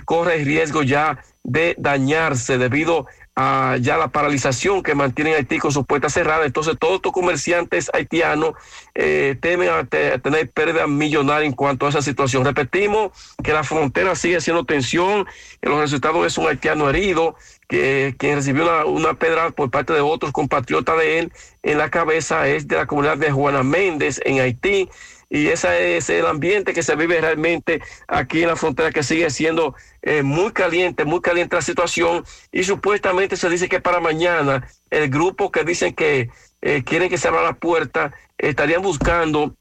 corre 0.04 0.36
el 0.36 0.46
riesgo 0.46 0.82
ya 0.82 1.22
de 1.44 1.74
dañarse 1.78 2.58
debido 2.58 3.06
a 3.40 3.76
ya 3.80 3.96
la 3.96 4.08
paralización 4.08 4.82
que 4.82 4.96
mantiene 4.96 5.36
Haití 5.36 5.58
con 5.58 5.70
sus 5.70 5.86
puertas 5.86 6.12
cerradas. 6.12 6.46
Entonces, 6.46 6.74
todos 6.76 6.96
estos 6.96 7.12
comerciantes 7.12 7.88
haitianos 7.94 8.54
eh, 8.96 9.36
temen 9.40 9.68
a, 9.68 9.84
te- 9.84 10.14
a 10.14 10.18
tener 10.18 10.50
pérdida 10.50 10.88
millonaria 10.88 11.46
en 11.46 11.52
cuanto 11.52 11.86
a 11.86 11.90
esa 11.90 12.02
situación. 12.02 12.44
Repetimos 12.44 13.12
que 13.44 13.52
la 13.52 13.62
frontera 13.62 14.16
sigue 14.16 14.40
siendo 14.40 14.64
tensión, 14.64 15.24
que 15.62 15.68
los 15.68 15.78
resultados 15.78 16.26
es 16.26 16.36
un 16.36 16.48
haitiano 16.48 16.90
herido, 16.90 17.36
que 17.68 18.16
quien 18.18 18.34
recibió 18.34 18.64
una, 18.64 18.84
una 18.86 19.14
pedra 19.14 19.50
por 19.52 19.70
parte 19.70 19.92
de 19.92 20.00
otros 20.00 20.32
compatriotas 20.32 20.98
de 20.98 21.20
él 21.20 21.32
en 21.62 21.78
la 21.78 21.90
cabeza 21.90 22.48
es 22.48 22.66
de 22.66 22.74
la 22.74 22.86
comunidad 22.86 23.18
de 23.18 23.30
Juana 23.30 23.62
Méndez 23.62 24.20
en 24.24 24.40
Haití 24.40 24.88
y 25.30 25.48
ese 25.48 25.96
es 25.96 26.08
el 26.10 26.26
ambiente 26.26 26.72
que 26.72 26.82
se 26.82 26.96
vive 26.96 27.20
realmente 27.20 27.82
aquí 28.06 28.42
en 28.42 28.48
la 28.48 28.56
frontera 28.56 28.90
que 28.90 29.02
sigue 29.02 29.28
siendo 29.30 29.74
eh, 30.02 30.22
muy 30.22 30.52
caliente, 30.52 31.04
muy 31.04 31.20
caliente 31.20 31.56
la 31.56 31.62
situación 31.62 32.24
y 32.50 32.64
supuestamente 32.64 33.36
se 33.36 33.50
dice 33.50 33.68
que 33.68 33.80
para 33.80 34.00
mañana 34.00 34.66
el 34.90 35.10
grupo 35.10 35.50
que 35.50 35.64
dicen 35.64 35.94
que 35.94 36.30
eh, 36.62 36.82
quieren 36.84 37.10
que 37.10 37.18
se 37.18 37.28
abra 37.28 37.42
la 37.42 37.54
puerta 37.54 38.12
estarían 38.38 38.82
buscando 38.82 39.54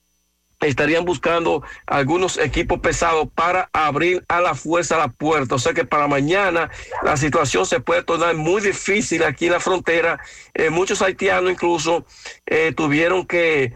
estarían 0.60 1.06
buscando 1.06 1.62
algunos 1.86 2.38
equipos 2.38 2.80
pesados 2.80 3.28
para 3.36 3.70
abrir 3.74 4.26
a 4.28 4.42
la 4.42 4.56
fuerza 4.56 4.98
la 4.98 5.10
puerta. 5.10 5.56
O 5.56 5.60
sea 5.60 5.74
que 5.74 5.86
para 5.86 6.08
mañana 6.08 6.72
la 7.04 7.16
situación 7.16 7.66
se 7.66 7.80
puede 7.80 8.04
tornar 8.04 8.36
muy 8.36 8.62
difícil 8.62 9.24
aquí 9.24 9.46
en 9.46 9.52
la 9.52 9.60
frontera. 9.60 10.20
Eh, 10.54 10.70
muchos 10.70 11.02
haitianos 11.02 11.52
incluso 11.52 12.06
eh, 12.48 12.74
tuvieron 12.76 13.28
que 13.28 13.74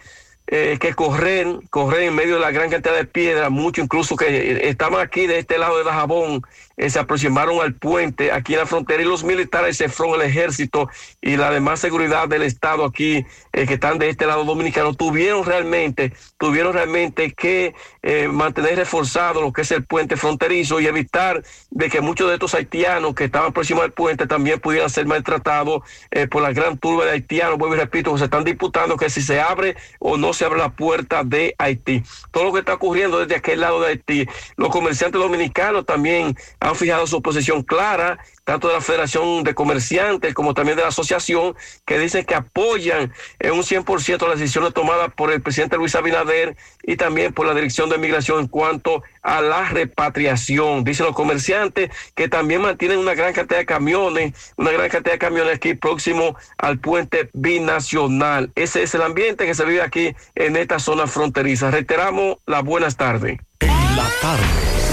eh, 0.48 0.78
que 0.80 0.94
correr, 0.94 1.48
correr 1.70 2.04
en 2.04 2.16
medio 2.16 2.36
de 2.36 2.42
la 2.42 2.52
gran 2.52 2.70
cantidad 2.70 2.96
de 2.96 3.06
piedras, 3.06 3.50
muchos 3.50 3.86
incluso 3.86 4.16
que 4.16 4.68
estaban 4.68 5.00
aquí 5.00 5.28
de 5.28 5.40
este 5.40 5.58
lado 5.58 5.78
de 5.78 5.84
Dajabón, 5.84 6.42
eh, 6.78 6.90
se 6.90 7.00
aproximaron 7.00 7.62
al 7.62 7.76
puente 7.76 8.32
aquí 8.32 8.54
en 8.54 8.60
la 8.60 8.66
frontera 8.66 9.02
y 9.02 9.06
los 9.06 9.24
militares 9.24 9.78
se 9.78 9.86
el 9.86 10.22
ejército 10.22 10.90
y 11.22 11.38
la 11.38 11.52
demás 11.52 11.80
seguridad 11.80 12.28
del 12.28 12.42
Estado 12.42 12.86
aquí 12.86 13.26
eh, 13.54 13.68
que 13.68 13.76
están 13.76 14.00
de 14.00 14.10
este 14.10 14.26
lado 14.26 14.44
dominicano 14.46 14.94
tuvieron 14.94 15.46
realmente, 15.46 16.14
tuvieron 16.38 16.74
realmente 16.74 17.34
que 17.34 17.76
eh, 18.02 18.28
mantener 18.28 18.78
reforzado 18.78 19.42
lo 19.42 19.54
que 19.54 19.62
es 19.62 19.72
el 19.72 19.86
puente 19.86 20.18
fronterizo 20.18 20.80
y 20.80 20.88
evitar 20.88 21.44
de 21.70 21.90
que 21.90 22.02
muchos 22.02 22.28
de 22.28 22.36
estos 22.36 22.56
haitianos 22.56 23.14
que 23.14 23.26
estaban 23.26 23.54
próximos 23.54 23.84
al 23.84 23.92
puente 23.92 24.28
también 24.28 24.60
pudieran 24.60 24.90
ser 24.90 25.06
maltratados 25.06 25.84
por 26.30 26.42
la 26.42 26.52
gran 26.52 26.78
turba 26.78 27.06
de 27.06 27.12
haitianos, 27.12 27.58
vuelvo 27.58 27.76
y 27.76 27.80
repito, 27.80 28.18
se 28.18 28.26
están 28.26 28.44
disputando 28.44 28.98
que 28.98 29.10
si 29.10 29.22
se 29.22 29.40
abre 29.40 29.76
o 30.00 30.18
no 30.18 30.34
se 30.34 30.46
abre 30.46 30.60
la 30.60 30.70
puerta 30.70 31.24
de 31.24 31.56
Haití. 31.58 32.04
Todo 32.32 32.46
lo 32.46 32.54
que 32.54 32.60
está 32.60 32.74
ocurriendo 32.74 33.20
desde 33.20 33.36
aquel 33.36 33.62
lado 33.62 33.82
de 33.82 33.90
Haití, 33.90 34.28
los 34.56 34.70
comerciantes 34.70 35.22
dominicanos 35.22 35.86
también 35.86 36.36
han 36.60 36.71
fijado 36.76 37.08
su 37.08 37.22
posición 37.22 37.64
clara, 37.64 38.20
tanto 38.44 38.68
de 38.68 38.76
la 38.76 38.82
Federación 38.82 39.44
de 39.44 39.54
Comerciantes 39.54 40.34
como 40.34 40.54
también 40.54 40.76
de 40.78 40.84
la 40.84 40.90
asociación, 40.90 41.56
que 41.86 42.00
dicen 42.00 42.26
que 42.26 42.36
apoyan 42.36 43.14
en 43.40 43.52
un 43.52 43.64
100% 43.64 44.28
las 44.28 44.40
decisiones 44.40 44.74
tomadas 44.74 45.14
por 45.14 45.32
el 45.32 45.42
presidente 45.42 45.78
Luis 45.78 45.96
Abinader 45.96 46.56
y 46.84 46.98
también 46.98 47.34
por 47.34 47.46
la 47.46 47.54
Dirección 47.54 47.90
de 47.90 47.98
Migración 47.98 48.42
en 48.42 48.48
cuanto 48.48 49.04
a 49.22 49.42
la 49.42 49.70
repatriación. 49.70 50.84
Dicen 50.84 51.06
los 51.06 51.16
comerciantes 51.16 51.92
que 52.16 52.28
también 52.28 52.62
mantienen 52.62 52.98
una 52.98 53.14
gran 53.14 53.34
cantidad 53.34 53.60
de 53.60 53.66
camiones, 53.66 54.54
una 54.58 54.72
gran 54.72 54.90
cantidad 54.90 55.14
de 55.14 55.20
camiones 55.20 55.56
aquí 55.56 55.74
próximo 55.74 56.36
al 56.58 56.80
puente 56.80 57.30
binacional. 57.34 58.52
Ese 58.56 58.84
es 58.84 58.94
el 58.96 59.02
ambiente 59.02 59.46
que 59.46 59.54
se 59.54 59.66
vive 59.66 59.82
aquí 59.82 60.16
en 60.36 60.56
esta 60.56 60.80
zona 60.80 61.08
fronteriza. 61.08 61.72
Reiteramos 61.72 62.38
las 62.46 62.64
buenas 62.64 62.98
tardes. 62.98 63.40
En 63.60 63.96
la 63.96 64.10
tarde, 64.22 64.44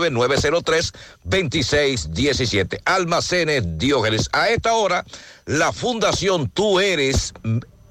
809-903-2617. 0.00 2.80
Almacenes 2.84 3.78
Diógenes. 3.78 4.28
A 4.32 4.48
esta 4.48 4.72
hora, 4.74 5.04
la 5.46 5.72
Fundación 5.72 6.48
Tú 6.48 6.80
Eres 6.80 7.32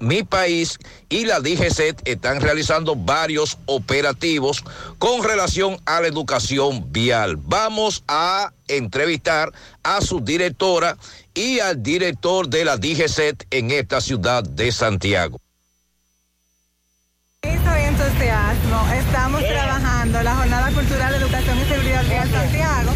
mi 0.00 0.22
país 0.22 0.78
y 1.08 1.26
la 1.26 1.40
DGCET 1.40 2.00
están 2.06 2.40
realizando 2.40 2.96
varios 2.96 3.58
operativos 3.66 4.64
con 4.98 5.22
relación 5.22 5.78
a 5.84 6.00
la 6.00 6.08
educación 6.08 6.90
vial. 6.90 7.36
Vamos 7.36 8.02
a 8.08 8.52
entrevistar 8.66 9.52
a 9.82 10.00
su 10.00 10.20
directora 10.20 10.96
y 11.34 11.60
al 11.60 11.82
director 11.82 12.48
de 12.48 12.64
la 12.64 12.76
DGCET 12.76 13.44
en 13.50 13.70
esta 13.70 14.00
ciudad 14.00 14.42
de 14.42 14.72
Santiago. 14.72 15.40
Entusiasmo. 17.90 18.86
Estamos 18.94 19.39
la 20.22 20.36
Jornada 20.36 20.70
Cultural, 20.72 21.14
Educación 21.14 21.56
y 21.56 21.64
Seguridad 21.64 22.04
Vial 22.04 22.28
Santiago 22.30 22.92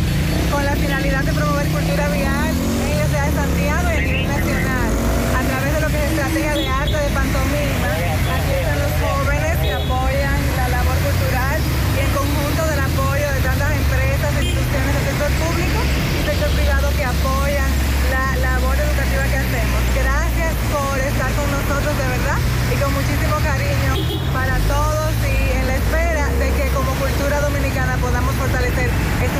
con 0.52 0.64
la 0.64 0.76
finalidad 0.76 1.24
de 1.24 1.32
promover 1.32 1.66
cultura 1.68 2.08
vial 2.08 2.52
en 2.52 2.98
la 3.00 3.06
ciudad 3.08 3.26
de 3.26 3.32
Santiago 3.32 3.86
y 3.88 3.96
a 3.96 4.00
nivel 4.04 4.28
nacional 4.28 4.90
a 5.32 5.42
través 5.48 5.72
de 5.72 5.80
lo 5.80 5.88
que 5.88 5.98
es 6.04 6.10
estrategia 6.12 6.52
de 6.52 6.68
arte 6.68 6.98
de 7.00 7.10
pantomima. 7.16 7.88
Aquí 8.28 8.52
están 8.60 8.76
los 8.76 8.92
jóvenes 9.00 9.56
que 9.56 9.72
apoyan 9.72 10.38
la 10.52 10.68
labor 10.68 10.96
cultural 11.00 11.58
y 11.64 11.98
en 12.04 12.10
conjunto 12.12 12.60
del 12.68 12.80
apoyo 12.92 13.26
de 13.32 13.40
tantas 13.40 13.70
empresas, 13.72 14.30
instituciones 14.44 14.92
del 14.92 15.04
sector 15.08 15.30
público 15.48 15.78
y 15.80 16.20
sector 16.28 16.50
privado 16.52 16.86
que 16.92 17.04
apoyan 17.08 17.70
la 18.12 18.26
labor 18.36 18.76
educativa 18.76 19.24
que 19.32 19.38
hacemos. 19.40 19.80
Gracias 19.96 20.52
por 20.68 20.92
estar 21.00 21.30
con 21.40 21.48
nosotros 21.48 21.92
de 21.96 22.06
verdad 22.20 22.38
y 22.68 22.74
con 22.76 22.90
muchísimo 22.92 23.36
cariño 23.40 23.92
para 24.28 24.60
todos 24.68 25.12
y 25.24 25.56
en 25.56 25.66
la 25.72 25.76
espera 25.80 26.28
de 26.36 26.48
que 26.52 26.68
como 26.74 26.92
cultura 27.00 27.40
dominicana 27.40 27.96
podamos 27.96 28.34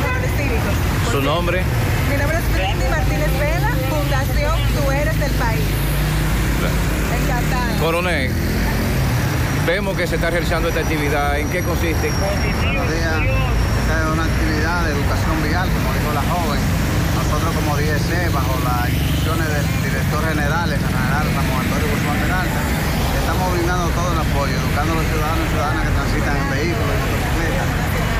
valores 0.02 0.30
cívicos. 0.36 0.74
¿Su 1.10 1.22
nombre? 1.22 1.62
Mi 2.10 2.16
nombre 2.16 2.38
es 2.38 2.46
Brindy 2.54 2.88
Martínez 2.88 3.30
Vela, 3.38 3.70
Fundación 3.88 4.56
Tú 4.74 4.90
Eres 4.90 5.18
del 5.20 5.32
País. 5.32 5.64
Encantada. 7.22 7.78
Coronel, 7.80 8.30
vemos 9.66 9.96
que 9.96 10.06
se 10.06 10.16
está 10.16 10.30
realizando 10.30 10.68
esta 10.68 10.80
actividad. 10.80 11.38
¿En 11.38 11.48
qué 11.50 11.62
consiste? 11.62 12.10
Buenos 12.62 12.90
días. 12.90 13.14
Esta 13.84 13.94
es 14.00 14.06
una 14.12 14.24
actividad 14.24 14.84
de 14.84 14.90
educación 14.92 15.36
vial, 15.44 15.68
como 15.68 15.92
dijo 15.92 16.10
la 16.14 16.24
joven. 16.24 16.60
Nosotros 17.14 17.52
como 17.54 17.76
DSE, 17.76 18.28
bajo 18.32 18.54
las 18.64 18.88
instrucciones 18.88 19.46
del 19.48 19.66
director 19.84 20.22
general, 20.24 20.72
el 20.72 20.80
general 20.80 21.24
Ramón 21.36 21.60
Antonio 21.62 21.86
Guzmán 21.92 22.16
Peralta, 22.24 22.60
estamos 23.20 23.46
brindando 23.54 23.86
todo 23.92 24.08
el 24.12 24.20
apoyo, 24.24 24.54
educando 24.56 24.92
a 24.92 24.96
los 24.98 25.06
ciudadanos 25.08 25.44
y 25.44 25.50
ciudadanas 25.52 25.82
que 25.84 25.92
transitan 25.94 26.34
en 26.36 26.48
vehículos 26.50 26.94
y 26.94 27.00
motocicletas, 27.04 27.68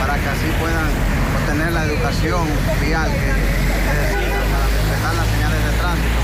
para 0.01 0.15
que 0.21 0.29
así 0.29 0.49
puedan 0.61 0.89
obtener 1.55 1.72
la 1.72 1.85
educación 1.85 2.48
vial 2.82 3.06
que 3.06 3.31
necesitan 3.31 4.43
para 4.51 4.66
respetar 4.74 5.14
las 5.14 5.26
señales 5.31 5.60
de 5.64 5.72
tránsito 5.78 6.18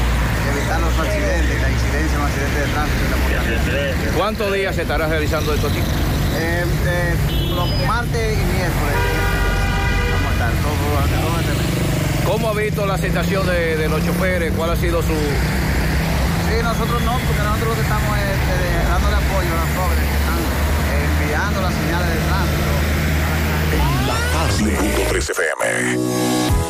evitar 0.51 0.81
los 0.81 0.98
accidentes, 0.98 1.62
la 1.62 1.70
incidencia 1.70 2.15
en 2.15 2.20
los 2.20 2.31
accidentes 2.31 2.61
de 2.66 2.73
tránsito 2.74 3.02
y 3.07 3.11
la 3.11 3.16
mortalidad. 3.23 4.12
¿Cuántos 4.16 4.52
días 4.52 4.74
se 4.74 4.82
estará 4.82 5.07
realizando 5.07 5.55
esto 5.55 5.69
aquí? 5.69 5.78
Eh, 5.78 6.65
eh, 6.66 7.15
los 7.55 7.69
martes 7.86 8.35
y 8.35 8.44
miércoles. 8.51 8.97
Vamos 10.11 10.27
a 10.27 10.35
estar 10.35 10.51
todo, 10.66 10.74
todo 11.23 11.39
este 11.39 11.55
mes. 11.55 12.27
¿Cómo 12.27 12.48
ha 12.48 12.55
visto 12.55 12.86
la 12.86 12.94
aceptación 12.94 13.47
de, 13.47 13.77
de 13.77 13.89
los 13.89 14.05
choferes? 14.05 14.52
¿Cuál 14.57 14.70
ha 14.70 14.77
sido 14.77 15.01
su...? 15.02 15.15
Sí, 15.15 16.59
nosotros 16.61 17.02
no, 17.07 17.15
porque 17.23 17.43
nosotros 17.47 17.69
lo 17.70 17.74
que 17.78 17.86
estamos 17.86 18.11
es 18.19 18.35
eh, 18.35 18.82
dándole 18.90 19.15
apoyo 19.15 19.51
a 19.55 19.59
los 19.62 19.70
jóvenes 19.78 20.02
que 20.11 20.19
están 20.19 20.40
eh, 20.43 21.07
enviando 21.07 21.62
las 21.62 21.74
señales 21.74 22.09
de 22.11 22.19
tránsito. 22.27 22.80
5.3 24.07 25.31
FM. 25.31 26.70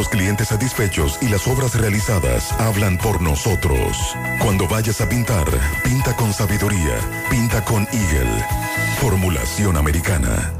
nuestros 0.01 0.19
clientes 0.19 0.47
satisfechos 0.47 1.19
y 1.21 1.27
las 1.27 1.47
obras 1.47 1.75
realizadas 1.75 2.51
hablan 2.53 2.97
por 2.97 3.21
nosotros. 3.21 4.15
Cuando 4.39 4.67
vayas 4.67 4.99
a 4.99 5.07
pintar, 5.07 5.45
pinta 5.83 6.15
con 6.15 6.33
sabiduría, 6.33 6.95
pinta 7.29 7.63
con 7.63 7.87
Eagle. 7.91 8.45
Formulación 8.99 9.77
americana. 9.77 10.53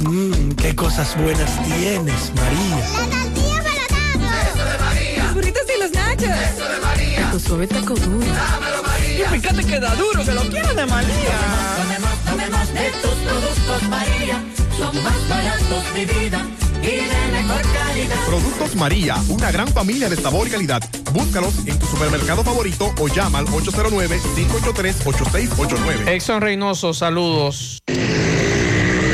Mmm, 0.00 0.50
qué 0.52 0.76
cosas 0.76 1.16
buenas 1.20 1.50
tienes, 1.64 2.32
María. 2.36 2.76
La 2.76 3.24
tortilla 3.24 3.86
para 3.88 4.48
Eso 4.48 4.64
de 4.64 4.78
María. 4.78 5.24
Los 5.24 5.34
burritos 5.34 5.62
y 5.76 5.80
los 5.80 5.90
nachos. 5.90 6.52
Eso 6.54 6.68
de 6.68 6.80
María. 6.80 7.30
Tu 7.32 7.40
suave 7.40 7.66
taco 7.66 7.94
duro. 7.94 8.26
Dámelo, 8.26 8.82
María. 8.84 9.26
Y 9.34 9.40
fíjate 9.40 9.64
que 9.64 9.80
da 9.80 9.94
duro, 9.96 10.24
que 10.24 10.32
lo 10.32 10.42
quiero 10.42 10.72
de 10.72 10.86
María. 10.86 11.36
Tomemos, 11.82 12.18
tomemos 12.24 12.74
de 12.74 12.90
tus 13.02 13.14
productos, 13.26 13.82
María. 13.88 14.44
Son 14.78 15.02
más 15.02 15.28
baratos, 15.28 15.84
mi 15.94 16.04
vida. 16.04 16.46
Y 16.86 16.96
de 16.96 17.26
mejor 17.32 17.62
calidad. 17.72 18.26
Productos 18.26 18.76
María, 18.76 19.16
una 19.28 19.50
gran 19.50 19.66
familia 19.68 20.08
de 20.08 20.16
sabor 20.16 20.46
y 20.46 20.50
calidad. 20.50 20.80
Búscalos 21.12 21.54
en 21.66 21.78
tu 21.78 21.86
supermercado 21.86 22.44
favorito 22.44 22.94
o 23.00 23.08
llama 23.08 23.40
al 23.40 23.46
809-583-8689. 23.46 26.08
Exxon 26.08 26.40
Reynoso, 26.40 26.94
saludos. 26.94 27.82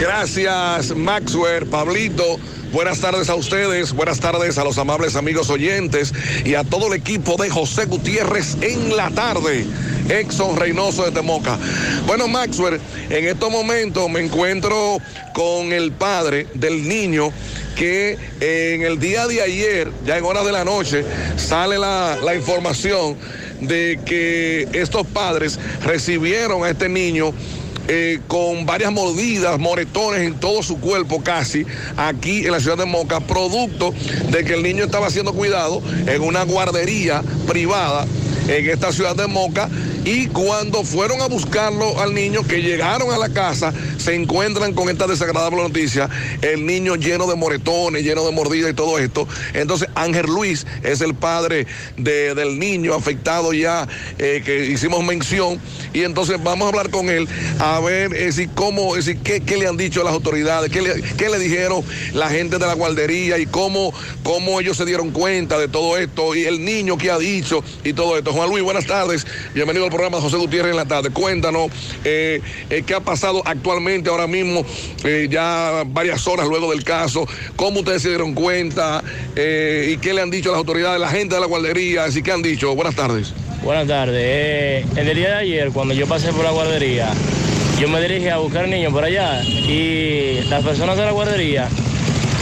Gracias, 0.01 0.95
Maxwell, 0.95 1.67
Pablito. 1.67 2.39
Buenas 2.73 3.01
tardes 3.01 3.29
a 3.29 3.35
ustedes, 3.35 3.93
buenas 3.93 4.21
tardes 4.21 4.59
a 4.59 4.65
los 4.65 4.79
amables 4.79 5.15
amigos 5.15 5.51
oyentes 5.51 6.15
y 6.45 6.55
a 6.55 6.65
todo 6.65 6.87
el 6.89 6.95
equipo 6.95 7.37
de 7.37 7.51
José 7.51 7.85
Gutiérrez 7.85 8.57
en 8.63 8.97
la 8.97 9.11
tarde. 9.11 9.67
Exxon 10.09 10.57
Reynoso 10.57 11.05
de 11.05 11.13
Temoca. 11.13 11.59
Bueno, 12.07 12.27
Maxwell, 12.29 12.81
en 13.11 13.27
estos 13.27 13.51
momentos 13.51 14.09
me 14.11 14.21
encuentro 14.21 14.97
con 15.35 15.71
el 15.73 15.93
padre 15.93 16.47
del 16.55 16.89
niño 16.89 17.31
que 17.77 18.19
en 18.41 18.83
el 18.83 18.99
día 18.99 19.27
de 19.27 19.43
ayer, 19.43 19.91
ya 20.05 20.19
en 20.19 20.25
horas 20.25 20.45
de 20.45 20.53
la 20.53 20.65
noche, 20.65 21.05
sale 21.37 21.79
la, 21.79 22.19
la 22.23 22.35
información 22.35 23.17
de 23.61 24.01
que 24.05 24.69
estos 24.73 25.07
padres 25.07 25.59
recibieron 25.85 26.65
a 26.65 26.71
este 26.71 26.89
niño 26.89 27.33
eh, 27.89 28.21
con 28.29 28.65
varias 28.65 28.93
mordidas, 28.93 29.59
moretones 29.59 30.23
en 30.23 30.35
todo 30.35 30.63
su 30.63 30.79
cuerpo 30.79 31.23
casi, 31.23 31.67
aquí 31.97 32.45
en 32.47 32.53
la 32.53 32.61
ciudad 32.61 32.79
de 32.79 32.85
Moca, 32.85 33.19
producto 33.21 33.93
de 34.31 34.45
que 34.45 34.55
el 34.55 34.63
niño 34.63 34.85
estaba 34.85 35.11
siendo 35.11 35.33
cuidado 35.33 35.83
en 36.07 36.23
una 36.23 36.45
guardería 36.45 37.23
privada 37.49 38.07
en 38.47 38.71
esta 38.71 38.93
ciudad 38.93 39.17
de 39.17 39.27
Moca 39.27 39.69
y 40.05 40.27
cuando 40.29 40.83
fueron 40.85 41.21
a 41.23 41.27
buscarlo 41.29 42.01
al 42.01 42.13
niño, 42.15 42.43
que 42.47 42.61
llegaron 42.61 43.13
a 43.13 43.19
la 43.19 43.29
casa, 43.29 43.73
se 43.99 44.15
encuentran 44.15 44.75
con 44.75 44.89
esta 44.89 45.07
desagradable 45.07 45.63
noticia, 45.63 46.09
el 46.41 46.67
niño 46.67 46.97
lleno 46.97 47.27
de 47.29 47.37
moretones, 47.37 48.03
lleno 48.03 48.25
de 48.27 48.33
mordidas 48.33 48.73
y 48.73 48.75
todo 48.75 48.99
esto. 48.99 49.29
Entonces 49.55 49.89
Ángel 49.95 50.27
Luis 50.27 50.67
es 50.83 51.01
el 51.03 51.15
padre 51.15 51.67
de- 51.97 52.35
del 52.35 52.59
niño 52.59 52.95
afectado 52.95 53.53
ya, 53.53 53.87
eh, 54.19 54.43
que 54.45 54.67
hicimos 54.67 55.05
mención, 55.05 55.61
y 55.93 56.03
entonces 56.03 56.43
vamos 56.43 56.67
a 56.67 56.69
hablar 56.71 56.91
con 56.91 57.09
él 57.09 57.29
a 57.61 57.79
ver 57.81 58.15
eh, 58.15 58.33
si 58.33 58.49
cómo, 58.49 58.97
eh, 58.97 59.03
si, 59.03 59.17
qué, 59.19 59.41
qué 59.41 59.57
le 59.57 59.69
han 59.69 59.77
dicho 59.77 60.03
las 60.03 60.13
autoridades, 60.13 60.71
qué 60.73 60.83
le, 60.83 61.01
qué 61.17 61.29
le 61.29 61.39
dijeron 61.39 61.85
la 62.13 62.29
gente 62.29 62.59
de 62.59 62.67
la 62.67 62.75
guardería 62.75 63.39
y 63.39 63.47
cómo, 63.47 63.95
cómo 64.25 64.61
ellos 64.61 64.77
se 64.77 64.85
dieron 64.85 65.11
cuenta 65.13 65.59
de 65.59 65.69
todo 65.69 65.97
esto 65.97 66.35
y 66.35 66.45
el 66.45 66.65
niño 66.65 66.99
que 66.99 67.11
ha 67.11 67.19
dicho 67.19 67.63
y 67.85 67.93
todo 67.93 68.19
esto. 68.19 68.33
Juan 68.33 68.49
Luis, 68.51 68.65
buenas 68.65 68.87
tardes. 68.87 69.27
Bienvenido 69.55 69.85
al 69.85 69.92
programa 69.93 70.17
de 70.17 70.23
José 70.25 70.37
Gutiérrez 70.39 70.71
en 70.73 70.77
la 70.77 70.87
tarde. 70.87 71.11
Cuéntanos 71.11 71.71
eh, 72.05 72.41
eh, 72.71 72.83
qué 72.87 72.95
ha 72.95 73.01
pasado 73.01 73.43
actualmente, 73.45 74.11
ahora 74.11 74.27
mismo, 74.27 74.65
eh, 75.05 75.29
ya 75.31 75.85
varias 75.87 76.27
horas 76.27 76.49
luego 76.49 76.71
del 76.73 76.83
caso, 76.83 77.27
cómo 77.57 77.81
ustedes 77.81 78.03
se 78.03 78.09
dieron 78.09 78.35
cuenta 78.35 79.03
y 79.37 79.97
qué 79.99 80.13
le 80.15 80.23
han 80.23 80.31
dicho 80.31 80.51
las 80.51 80.59
autoridades, 80.59 81.01
la 81.01 81.09
gente 81.09 81.35
de 81.35 81.41
la 81.41 81.47
guardería, 81.47 82.05
así 82.05 82.23
que 82.23 82.33
han 82.33 82.43
dicho. 82.43 82.75
Buenas 82.75 82.95
tardes. 82.97 83.33
Buenas 83.63 83.87
tardes. 83.87 84.85
En 84.97 85.07
el 85.09 85.17
día 85.17 85.29
de 85.29 85.35
ayer, 85.37 85.71
cuando 85.73 85.95
yo 85.95 86.07
pasé 86.07 86.33
por 86.33 86.45
la 86.45 86.51
guardería, 86.51 87.13
yo 87.81 87.89
me 87.89 88.01
dirigí 88.01 88.29
a 88.29 88.39
buscar 88.39 88.67
niños 88.69 88.93
por 88.93 89.05
allá 89.05 89.43
y 89.45 90.41
las 90.49 90.65
personas 90.65 90.97
de 90.97 91.05
la 91.05 91.13
guardería 91.13 91.69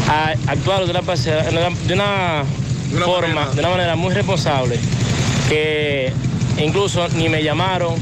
a- 0.09 0.35
actuaron 0.47 0.86
de 0.86 0.90
una, 0.93 1.02
pase- 1.02 1.31
de 1.31 1.51
una- 1.51 1.70
de 1.86 1.94
una 1.94 2.44
forma, 3.05 3.51
de 3.55 3.60
una 3.60 3.70
manera 3.70 3.97
muy 3.97 4.14
responsable, 4.14 4.78
que 5.48 6.12
incluso 6.59 7.09
ni 7.10 7.28
me 7.28 7.43
llamaron. 7.43 7.94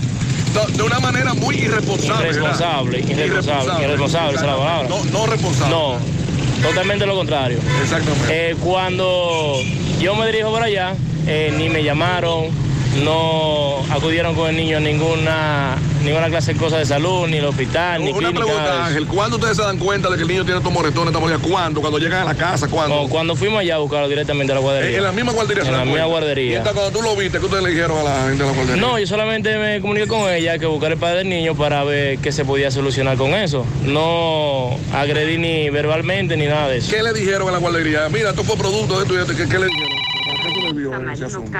De 0.74 0.82
una 0.82 0.98
manera 0.98 1.34
muy 1.34 1.56
irresponsable. 1.56 2.28
Irresponsable, 2.28 3.00
irresponsable, 3.00 3.84
irresponsable, 3.84 4.34
esa 4.34 4.40
es 4.40 4.46
la 4.46 4.56
palabra. 4.56 4.88
No, 4.88 5.04
no 5.04 5.26
responsable. 5.26 5.74
No, 5.74 5.98
totalmente 6.62 7.06
lo 7.06 7.14
contrario. 7.14 7.58
Exactamente. 7.82 8.50
Eh, 8.50 8.56
cuando 8.64 9.60
yo 10.00 10.14
me 10.16 10.26
dirijo 10.26 10.50
por 10.50 10.62
allá, 10.62 10.94
eh, 11.26 11.54
ni 11.56 11.68
me 11.68 11.84
llamaron, 11.84 12.46
no 12.96 13.82
acudieron 13.90 14.34
con 14.34 14.50
el 14.50 14.56
niño 14.56 14.78
a 14.78 14.80
ninguna, 14.80 15.76
ninguna 16.04 16.28
clase 16.28 16.52
de 16.54 16.58
cosas 16.60 16.80
de 16.80 16.86
salud, 16.86 17.26
ni 17.28 17.36
el 17.38 17.44
hospital, 17.44 18.02
ni 18.04 18.10
Una 18.10 18.18
clínica. 18.30 18.44
pregunta. 18.44 18.86
Ángel, 18.86 19.06
¿cuándo 19.06 19.36
ustedes 19.36 19.56
se 19.56 19.62
dan 19.62 19.78
cuenta 19.78 20.08
de 20.10 20.16
que 20.16 20.22
el 20.22 20.28
niño 20.28 20.44
tiene 20.44 20.58
estos 20.58 20.72
moretones? 20.72 21.14
¿Cuándo? 21.42 21.80
Cuando 21.80 21.98
llegan 21.98 22.22
a 22.22 22.24
la 22.24 22.34
casa, 22.34 22.68
¿cuándo? 22.68 23.02
No, 23.02 23.08
cuando 23.08 23.36
fuimos 23.36 23.60
allá 23.60 23.76
a 23.76 23.78
buscarlo 23.78 24.08
directamente 24.08 24.52
a 24.52 24.56
la 24.56 24.60
guardería. 24.60 24.90
En, 24.90 24.96
en 24.96 25.04
la 25.04 25.12
misma 25.12 25.32
guardería 25.32 25.62
se 25.64 25.68
En 25.70 25.76
la 25.76 25.84
misma 25.84 25.92
cuenta. 26.00 26.08
Y 26.08 26.10
guardería. 26.10 26.58
entonces, 26.58 26.74
cuando 26.82 26.98
tú 26.98 27.04
lo 27.04 27.16
viste, 27.16 27.38
¿qué 27.38 27.44
ustedes 27.44 27.62
le 27.64 27.70
dijeron 27.70 27.98
a 27.98 28.02
la 28.02 28.22
gente 28.28 28.42
de 28.42 28.50
la 28.50 28.56
guardería? 28.56 28.80
No, 28.82 28.98
yo 28.98 29.06
solamente 29.06 29.58
me 29.58 29.80
comuniqué 29.80 30.06
con 30.06 30.30
ella 30.32 30.58
que 30.58 30.66
buscar 30.66 30.92
el 30.92 30.98
padre 30.98 31.18
del 31.18 31.28
niño 31.28 31.54
para 31.54 31.84
ver 31.84 32.18
qué 32.18 32.32
se 32.32 32.44
podía 32.44 32.70
solucionar 32.70 33.16
con 33.16 33.34
eso. 33.34 33.64
No 33.84 34.70
agredí 34.92 35.38
ni 35.38 35.70
verbalmente 35.70 36.36
ni 36.36 36.46
nada 36.46 36.68
de 36.68 36.78
eso. 36.78 36.90
¿Qué 36.90 37.02
le 37.02 37.12
dijeron 37.12 37.48
a 37.48 37.52
la 37.52 37.58
guardería? 37.58 38.08
Mira, 38.08 38.30
esto 38.30 38.44
fue 38.44 38.56
producto 38.56 38.96
de 38.96 39.02
esto 39.02 39.14
y 39.14 39.18
esto. 39.18 39.36
¿Qué, 39.36 39.48
qué 39.48 39.58
le 39.58 39.66
dijeron? 39.66 41.08
¿A 41.08 41.14
qué 41.14 41.24
asunto? 41.24 41.50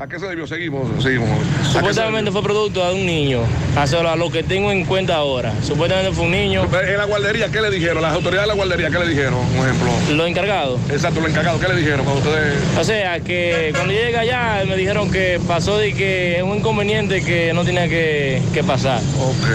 ¿A 0.00 0.06
qué 0.06 0.16
se 0.20 0.26
debió? 0.26 0.46
Seguimos, 0.46 0.86
seguimos. 1.02 1.28
¿A 1.28 1.34
qué 1.34 1.64
se 1.64 1.72
Supuestamente 1.72 2.30
fue 2.30 2.40
producto 2.40 2.86
de 2.86 2.94
un 2.94 3.04
niño. 3.04 3.40
Hasta 3.76 4.12
a 4.12 4.14
lo 4.14 4.30
que 4.30 4.44
tengo 4.44 4.70
en 4.70 4.84
cuenta 4.84 5.16
ahora. 5.16 5.52
Supuestamente 5.60 6.12
fue 6.12 6.26
un 6.26 6.30
niño. 6.30 6.68
En 6.86 6.96
la 6.96 7.04
guardería, 7.04 7.48
¿qué 7.48 7.60
le 7.60 7.68
dijeron? 7.68 8.00
Las 8.00 8.14
autoridades 8.14 8.44
de 8.44 8.48
la 8.48 8.54
guardería, 8.54 8.90
¿qué 8.90 8.98
le 9.00 9.08
dijeron? 9.08 9.34
Un 9.34 9.66
ejemplo. 9.66 9.90
Los 10.14 10.28
encargados. 10.28 10.80
Exacto, 10.88 11.20
los 11.20 11.30
encargados, 11.30 11.60
¿qué 11.60 11.68
le 11.68 11.80
dijeron 11.80 12.04
cuando 12.04 12.20
ustedes...? 12.22 12.54
O 12.78 12.84
sea, 12.84 13.18
que 13.18 13.72
cuando 13.74 13.92
llegué 13.92 14.16
allá 14.16 14.62
me 14.68 14.76
dijeron 14.76 15.10
que 15.10 15.40
pasó 15.48 15.76
de 15.78 15.92
que 15.92 16.36
es 16.36 16.42
un 16.44 16.58
inconveniente 16.58 17.24
que 17.24 17.52
no 17.52 17.64
tenía 17.64 17.88
que, 17.88 18.40
que 18.54 18.62
pasar. 18.62 19.00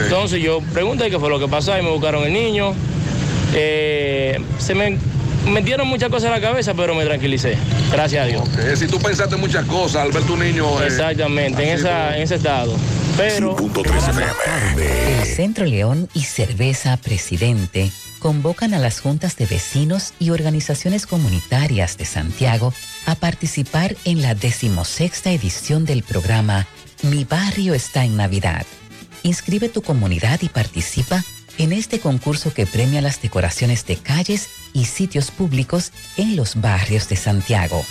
Entonces 0.03 0.41
yo 0.41 0.59
pregunté 0.73 1.09
qué 1.09 1.19
fue 1.19 1.29
lo 1.29 1.39
que 1.39 1.47
pasó 1.47 1.77
y 1.77 1.81
me 1.81 1.89
buscaron 1.89 2.25
el 2.25 2.33
niño. 2.33 2.73
Eh, 3.55 4.41
se 4.57 4.75
me 4.75 4.97
metieron 5.45 5.87
muchas 5.87 6.09
cosas 6.09 6.25
en 6.25 6.31
la 6.31 6.41
cabeza, 6.41 6.73
pero 6.73 6.95
me 6.95 7.05
tranquilicé. 7.05 7.57
Gracias 7.91 8.23
a 8.23 8.27
Dios. 8.27 8.43
Si 8.75 8.87
tú 8.87 8.99
pensaste 8.99 9.35
muchas 9.35 9.65
cosas 9.65 10.03
al 10.03 10.11
ver 10.11 10.23
tu 10.23 10.37
niño... 10.37 10.81
eh, 10.81 10.87
Exactamente, 10.87 11.63
en, 11.63 11.79
esa, 11.79 12.15
en 12.15 12.23
ese 12.23 12.35
estado. 12.35 12.75
Pero... 13.17 13.55
El 14.77 15.25
Centro 15.27 15.65
León 15.65 16.09
y 16.13 16.21
Cerveza 16.21 16.97
Presidente 16.97 17.91
convocan 18.19 18.73
a 18.73 18.79
las 18.79 19.01
juntas 19.01 19.35
de 19.35 19.45
vecinos 19.45 20.13
y 20.17 20.29
organizaciones 20.29 21.05
comunitarias 21.05 21.97
de 21.97 22.05
Santiago 22.05 22.73
a 23.05 23.15
participar 23.15 23.95
en 24.05 24.21
la 24.21 24.33
decimosexta 24.33 25.31
edición 25.31 25.85
del 25.85 26.03
programa 26.03 26.65
Mi 27.01 27.25
Barrio 27.25 27.73
está 27.73 28.05
en 28.05 28.15
Navidad. 28.15 28.65
Inscribe 29.23 29.69
tu 29.69 29.81
comunidad 29.81 30.39
y 30.41 30.49
participa 30.49 31.23
en 31.57 31.73
este 31.73 31.99
concurso 31.99 32.53
que 32.53 32.65
premia 32.65 33.01
las 33.01 33.21
decoraciones 33.21 33.85
de 33.85 33.97
calles 33.97 34.49
y 34.73 34.85
sitios 34.85 35.31
públicos 35.31 35.91
en 36.17 36.35
los 36.35 36.59
barrios 36.59 37.07
de 37.09 37.15
Santiago. 37.15 37.85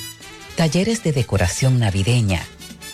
Talleres 0.57 1.03
de 1.03 1.13
decoración 1.13 1.79
navideña, 1.79 2.45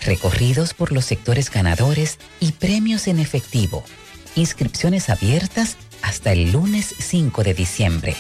recorridos 0.03 0.75
por 0.75 0.93
los 0.93 1.05
sectores 1.05 1.51
ganadores 1.51 2.21
y 2.41 2.53
premios 2.53 3.09
en 3.09 3.19
efectivo. 3.19 3.83
Inscripciones 4.37 5.11
abiertas 5.11 5.77
hasta 6.03 6.33
el 6.33 6.53
lunes 6.53 6.95
5 6.99 7.45
de 7.45 7.55
diciembre. 7.55 8.15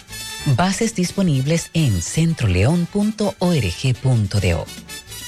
Bases 0.56 0.94
disponibles 0.94 1.68
en 1.74 2.00
centroleón.org.do. 2.02 4.66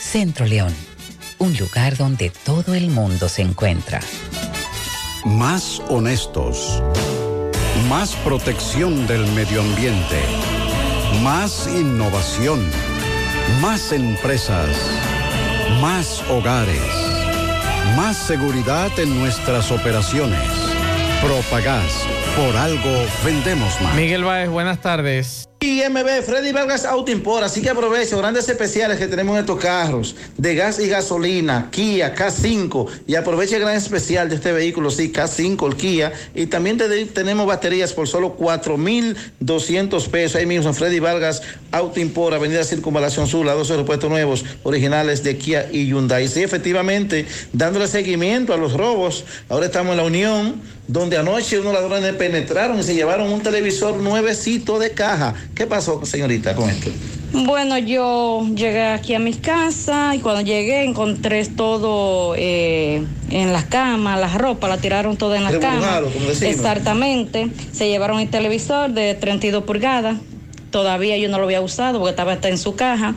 Centro 0.00 0.46
León, 0.46 0.74
un 1.38 1.56
lugar 1.56 1.96
donde 1.96 2.30
todo 2.30 2.74
el 2.74 2.88
mundo 2.88 3.28
se 3.28 3.42
encuentra. 3.42 4.00
Más 5.24 5.80
honestos. 5.88 6.82
Más 7.88 8.14
protección 8.16 9.06
del 9.06 9.26
medio 9.32 9.60
ambiente. 9.60 10.20
Más 11.22 11.68
innovación. 11.68 12.60
Más 13.60 13.92
empresas. 13.92 14.68
Más 15.80 16.22
hogares. 16.30 16.80
Más 17.96 18.16
seguridad 18.16 18.90
en 18.98 19.18
nuestras 19.18 19.70
operaciones. 19.70 20.40
Propagás. 21.22 22.06
Por 22.36 22.56
algo 22.56 22.90
vendemos 23.24 23.80
más. 23.80 23.94
Miguel 23.94 24.24
Báez, 24.24 24.48
buenas 24.48 24.80
tardes. 24.80 25.51
IMB, 25.62 26.22
Freddy 26.26 26.50
Vargas 26.50 26.84
Auto 26.84 27.12
Import, 27.12 27.44
así 27.44 27.62
que 27.62 27.70
aprovecho 27.70 28.18
grandes 28.18 28.48
especiales 28.48 28.98
que 28.98 29.06
tenemos 29.06 29.34
en 29.36 29.40
estos 29.42 29.60
carros 29.60 30.16
de 30.36 30.54
gas 30.56 30.80
y 30.80 30.88
gasolina, 30.88 31.68
Kia 31.70 32.14
K5 32.16 32.88
y 33.06 33.14
aproveche 33.14 33.54
el 33.56 33.62
gran 33.62 33.76
especial 33.76 34.28
de 34.28 34.34
este 34.34 34.50
vehículo, 34.50 34.90
sí, 34.90 35.12
K5, 35.12 35.66
el 35.68 35.76
Kia 35.76 36.12
y 36.34 36.46
también 36.46 36.78
te- 36.78 37.06
tenemos 37.06 37.46
baterías 37.46 37.92
por 37.92 38.08
solo 38.08 38.34
4,200 38.34 40.08
pesos 40.08 40.36
ahí 40.36 40.46
mismo 40.46 40.72
Freddy 40.72 40.98
Vargas 40.98 41.42
Auto 41.70 42.00
Import, 42.00 42.34
Avenida 42.34 42.64
Circunvalación 42.64 43.26
Sur, 43.28 43.46
los 43.46 43.54
dos 43.56 43.70
aeropuertos 43.70 44.10
nuevos 44.10 44.44
originales 44.64 45.22
de 45.22 45.36
Kia 45.38 45.68
y 45.70 45.86
Hyundai. 45.86 46.26
Sí, 46.28 46.42
efectivamente, 46.42 47.26
dándole 47.52 47.86
seguimiento 47.86 48.52
a 48.52 48.56
los 48.56 48.72
robos, 48.74 49.24
ahora 49.48 49.66
estamos 49.66 49.92
en 49.92 49.96
la 49.98 50.04
Unión, 50.04 50.60
donde 50.88 51.16
anoche 51.16 51.60
unos 51.60 51.72
ladrones 51.72 52.14
penetraron 52.14 52.78
y 52.78 52.82
se 52.82 52.94
llevaron 52.94 53.32
un 53.32 53.40
televisor 53.40 53.96
nuevecito 53.96 54.78
de 54.78 54.92
caja. 54.92 55.34
¿Qué 55.54 55.66
pasó, 55.66 56.04
señorita, 56.04 56.54
con 56.54 56.68
esto? 56.68 56.90
Bueno, 57.32 57.78
yo 57.78 58.46
llegué 58.54 58.84
aquí 58.84 59.14
a 59.14 59.18
mi 59.18 59.32
casa 59.32 60.14
y 60.14 60.18
cuando 60.18 60.42
llegué 60.42 60.84
encontré 60.84 61.46
todo 61.46 62.34
eh, 62.36 63.06
en 63.30 63.52
las 63.54 63.64
camas, 63.64 64.20
las 64.20 64.34
ropas, 64.34 64.68
la 64.68 64.76
tiraron 64.76 65.16
toda 65.16 65.38
en 65.38 65.44
las 65.44 65.56
camas. 65.56 66.02
Exactamente. 66.42 67.48
Se 67.72 67.88
llevaron 67.88 68.20
el 68.20 68.28
televisor 68.28 68.90
de 68.90 69.14
32 69.14 69.64
pulgadas. 69.64 70.18
Todavía 70.70 71.16
yo 71.16 71.30
no 71.30 71.38
lo 71.38 71.44
había 71.44 71.62
usado 71.62 72.00
porque 72.00 72.10
estaba 72.10 72.32
hasta 72.32 72.50
en 72.50 72.58
su 72.58 72.74
caja. 72.76 73.14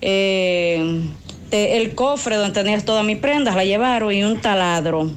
Eh, 0.00 1.02
el 1.50 1.94
cofre 1.94 2.36
donde 2.36 2.62
tenía 2.62 2.80
todas 2.82 3.04
mis 3.04 3.18
prendas 3.18 3.54
la 3.56 3.64
llevaron 3.64 4.12
y 4.12 4.24
un 4.24 4.40
taladro 4.40 5.10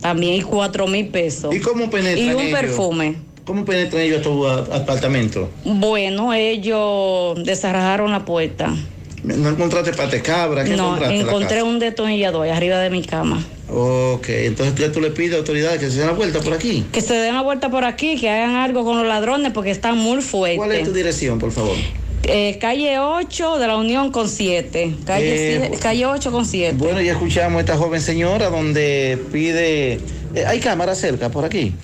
también 0.00 0.34
y 0.34 0.42
cuatro 0.42 0.86
mil 0.86 1.08
pesos. 1.08 1.54
¿Y 1.54 1.60
cómo 1.60 1.90
penetran 1.90 2.28
Y 2.28 2.34
un 2.34 2.40
ellos? 2.40 2.60
perfume. 2.60 3.16
¿Cómo 3.44 3.64
penetran 3.64 4.02
ellos 4.02 4.20
a 4.20 4.22
tu 4.22 4.46
apartamento? 4.46 5.48
Bueno, 5.64 6.34
ellos 6.34 7.42
desarrajaron 7.44 8.12
la 8.12 8.24
puerta. 8.24 8.74
¿No 9.22 9.48
encontraste 9.48 9.92
pate 9.92 10.22
cabra? 10.22 10.64
¿Qué 10.64 10.70
No, 10.76 10.88
encontraste 10.88 11.20
encontré 11.20 11.62
un 11.62 11.78
detonillador 11.78 12.44
ahí 12.44 12.50
arriba 12.50 12.78
de 12.78 12.90
mi 12.90 13.02
cama. 13.02 13.44
Ok, 13.70 14.28
entonces 14.28 14.74
ya 14.76 14.92
tú 14.92 15.00
le 15.00 15.10
pides 15.10 15.34
a 15.34 15.38
autoridades 15.38 15.80
que 15.80 15.90
se 15.90 15.98
den 15.98 16.06
la 16.06 16.12
vuelta 16.12 16.40
por 16.40 16.54
aquí. 16.54 16.84
Que 16.92 17.00
se 17.00 17.14
den 17.14 17.34
la 17.34 17.42
vuelta 17.42 17.68
por 17.70 17.84
aquí, 17.84 18.16
que 18.18 18.30
hagan 18.30 18.56
algo 18.56 18.84
con 18.84 18.96
los 18.98 19.06
ladrones 19.06 19.52
porque 19.52 19.70
están 19.70 19.98
muy 19.98 20.22
fuertes. 20.22 20.58
¿Cuál 20.58 20.72
es 20.72 20.84
tu 20.84 20.92
dirección, 20.92 21.38
por 21.38 21.50
favor? 21.50 21.76
Eh, 22.24 22.58
calle 22.60 22.98
8 22.98 23.58
de 23.58 23.66
la 23.66 23.76
Unión 23.76 24.10
con 24.12 24.28
7. 24.28 24.94
Calle, 25.06 25.56
Eh, 25.66 25.78
calle 25.80 26.06
8 26.06 26.30
con 26.30 26.44
7. 26.44 26.74
Bueno, 26.76 27.00
ya 27.00 27.12
escuchamos 27.12 27.58
a 27.58 27.60
esta 27.60 27.76
joven 27.76 28.00
señora 28.00 28.50
donde 28.50 29.18
pide... 29.32 29.94
eh, 30.34 30.44
¿Hay 30.46 30.60
cámara 30.60 30.94
cerca 30.94 31.30
por 31.30 31.44
aquí? 31.44 31.74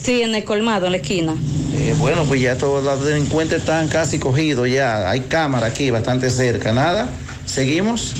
Sí, 0.00 0.22
en 0.22 0.34
el 0.34 0.44
colmado, 0.44 0.86
en 0.86 0.92
la 0.92 0.98
esquina. 0.98 1.34
Eh, 1.76 1.94
bueno, 1.98 2.24
pues 2.24 2.40
ya 2.40 2.56
todos 2.56 2.84
los 2.84 3.04
delincuentes 3.04 3.58
están 3.60 3.88
casi 3.88 4.18
cogidos 4.20 4.68
ya. 4.70 5.10
Hay 5.10 5.20
cámara 5.22 5.66
aquí 5.66 5.90
bastante 5.90 6.30
cerca. 6.30 6.72
Nada, 6.72 7.08
seguimos. 7.46 8.14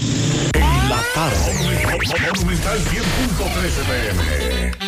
La 0.54 1.00
tarde. 1.14 1.36
Monumental 2.34 2.78
100.13 2.78 4.72
pm. 4.80 4.87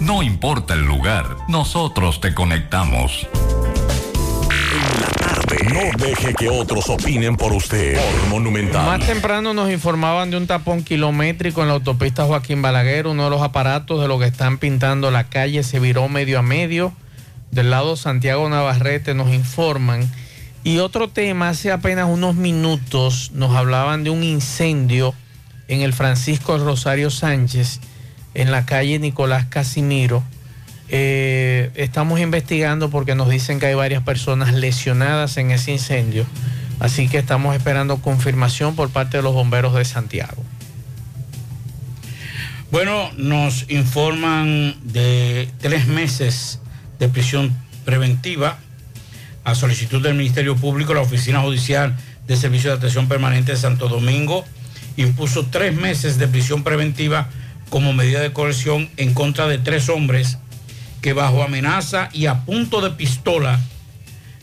No 0.00 0.22
importa 0.22 0.74
el 0.74 0.84
lugar, 0.84 1.36
nosotros 1.48 2.20
te 2.20 2.34
conectamos. 2.34 3.26
No 5.72 6.04
deje 6.04 6.34
que 6.34 6.48
otros 6.48 6.88
opinen 6.90 7.36
por 7.36 7.52
usted. 7.52 7.96
Por 7.96 8.28
Monumental. 8.28 8.84
Más 8.86 9.06
temprano 9.06 9.54
nos 9.54 9.70
informaban 9.70 10.30
de 10.30 10.36
un 10.36 10.46
tapón 10.46 10.84
kilométrico 10.84 11.62
en 11.62 11.68
la 11.68 11.74
autopista 11.74 12.24
Joaquín 12.24 12.62
Balaguer. 12.62 13.06
Uno 13.06 13.24
de 13.24 13.30
los 13.30 13.42
aparatos 13.42 14.00
de 14.00 14.08
lo 14.08 14.18
que 14.18 14.26
están 14.26 14.58
pintando 14.58 15.10
la 15.10 15.24
calle 15.24 15.62
se 15.62 15.80
viró 15.80 16.08
medio 16.08 16.38
a 16.38 16.42
medio. 16.42 16.92
Del 17.50 17.70
lado 17.70 17.96
Santiago 17.96 18.48
Navarrete 18.48 19.14
nos 19.14 19.32
informan. 19.32 20.08
Y 20.62 20.78
otro 20.78 21.08
tema, 21.08 21.48
hace 21.48 21.72
apenas 21.72 22.06
unos 22.08 22.34
minutos 22.34 23.30
nos 23.32 23.56
hablaban 23.56 24.04
de 24.04 24.10
un 24.10 24.22
incendio 24.22 25.14
en 25.68 25.80
el 25.80 25.92
Francisco 25.92 26.58
Rosario 26.58 27.10
Sánchez, 27.10 27.80
en 28.36 28.52
la 28.52 28.66
calle 28.66 28.98
Nicolás 28.98 29.46
Casimiro. 29.46 30.22
Eh, 30.88 31.70
estamos 31.74 32.20
investigando 32.20 32.90
porque 32.90 33.14
nos 33.14 33.30
dicen 33.30 33.58
que 33.58 33.66
hay 33.66 33.74
varias 33.74 34.02
personas 34.02 34.52
lesionadas 34.52 35.38
en 35.38 35.50
ese 35.50 35.72
incendio. 35.72 36.26
Así 36.78 37.08
que 37.08 37.16
estamos 37.16 37.56
esperando 37.56 37.96
confirmación 38.02 38.76
por 38.76 38.90
parte 38.90 39.16
de 39.16 39.22
los 39.22 39.32
bomberos 39.32 39.74
de 39.74 39.86
Santiago. 39.86 40.44
Bueno, 42.70 43.10
nos 43.16 43.70
informan 43.70 44.76
de 44.82 45.48
tres 45.58 45.86
meses 45.86 46.60
de 46.98 47.08
prisión 47.08 47.56
preventiva. 47.86 48.58
A 49.44 49.54
solicitud 49.54 50.02
del 50.02 50.14
Ministerio 50.14 50.56
Público, 50.56 50.92
la 50.92 51.00
Oficina 51.00 51.40
Judicial 51.40 51.96
de 52.26 52.36
Servicio 52.36 52.70
de 52.70 52.76
Atención 52.76 53.08
Permanente 53.08 53.52
de 53.52 53.58
Santo 53.58 53.88
Domingo 53.88 54.44
impuso 54.96 55.46
tres 55.46 55.74
meses 55.74 56.18
de 56.18 56.26
prisión 56.28 56.64
preventiva 56.64 57.30
como 57.70 57.92
medida 57.92 58.20
de 58.20 58.32
coerción 58.32 58.88
en 58.96 59.12
contra 59.14 59.46
de 59.48 59.58
tres 59.58 59.88
hombres 59.88 60.38
que 61.02 61.12
bajo 61.12 61.42
amenaza 61.42 62.08
y 62.12 62.26
a 62.26 62.44
punto 62.44 62.80
de 62.80 62.90
pistola 62.90 63.60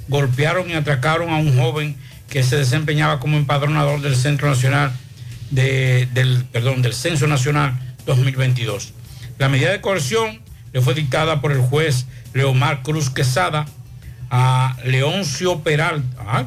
golpearon 0.07 0.69
y 0.69 0.73
atracaron 0.73 1.29
a 1.29 1.37
un 1.37 1.57
joven 1.57 1.95
que 2.29 2.43
se 2.43 2.57
desempeñaba 2.57 3.19
como 3.19 3.37
empadronador 3.37 4.01
del 4.01 4.15
Centro 4.15 4.49
Nacional 4.49 4.91
de- 5.51 6.07
del, 6.13 6.45
perdón, 6.51 6.81
del 6.81 6.93
Censo 6.93 7.27
Nacional 7.27 7.79
2022. 8.05 8.93
La 9.37 9.49
medida 9.49 9.71
de 9.71 9.81
coerción 9.81 10.41
le 10.73 10.81
fue 10.81 10.93
dictada 10.93 11.41
por 11.41 11.51
el 11.51 11.59
juez 11.59 12.05
Leomar 12.33 12.81
Cruz 12.81 13.09
Quesada 13.09 13.65
a 14.29 14.75
Leoncio 14.85 15.59
Peralta. 15.61 16.07
Ah, 16.19 16.45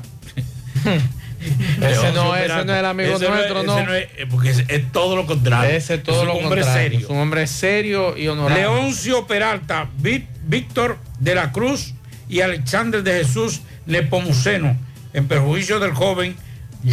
Ese 1.47 2.13
no, 2.13 2.35
ese 2.37 2.65
no 2.65 2.73
es 2.73 2.79
el 2.79 2.85
amigo 2.85 3.17
Ese 3.17 3.29
nuestro, 3.29 3.61
es- 3.61 3.67
no. 3.67 3.79
ese 3.79 3.99
es, 3.99 4.09
eh, 4.19 4.27
porque 4.31 4.51
es, 4.51 4.65
es 4.69 4.93
todo 4.93 5.17
lo 5.17 5.27
contrario. 5.27 5.71
Ese 5.77 5.95
es 5.95 6.03
todo 6.03 6.21
un 6.23 6.27
lo 6.27 6.33
hombre 6.35 6.61
contrario. 6.63 6.83
serio. 6.91 6.99
Es 7.01 7.11
un 7.11 7.19
hombre 7.19 7.47
serio 7.47 8.17
y 8.17 8.29
honorable. 8.29 8.61
Leoncio 8.63 9.27
Peralta, 9.27 9.89
Ví- 10.01 10.27
Víctor 10.47 10.99
de 11.19 11.35
la 11.35 11.53
Cruz 11.53 11.95
y 12.29 12.41
Alexander 12.41 13.03
de 13.03 13.25
Jesús 13.25 13.61
Nepomuceno, 13.87 14.77
en 15.13 15.29
perjuicio 15.29 15.79
del 15.81 15.93
joven 15.93 16.37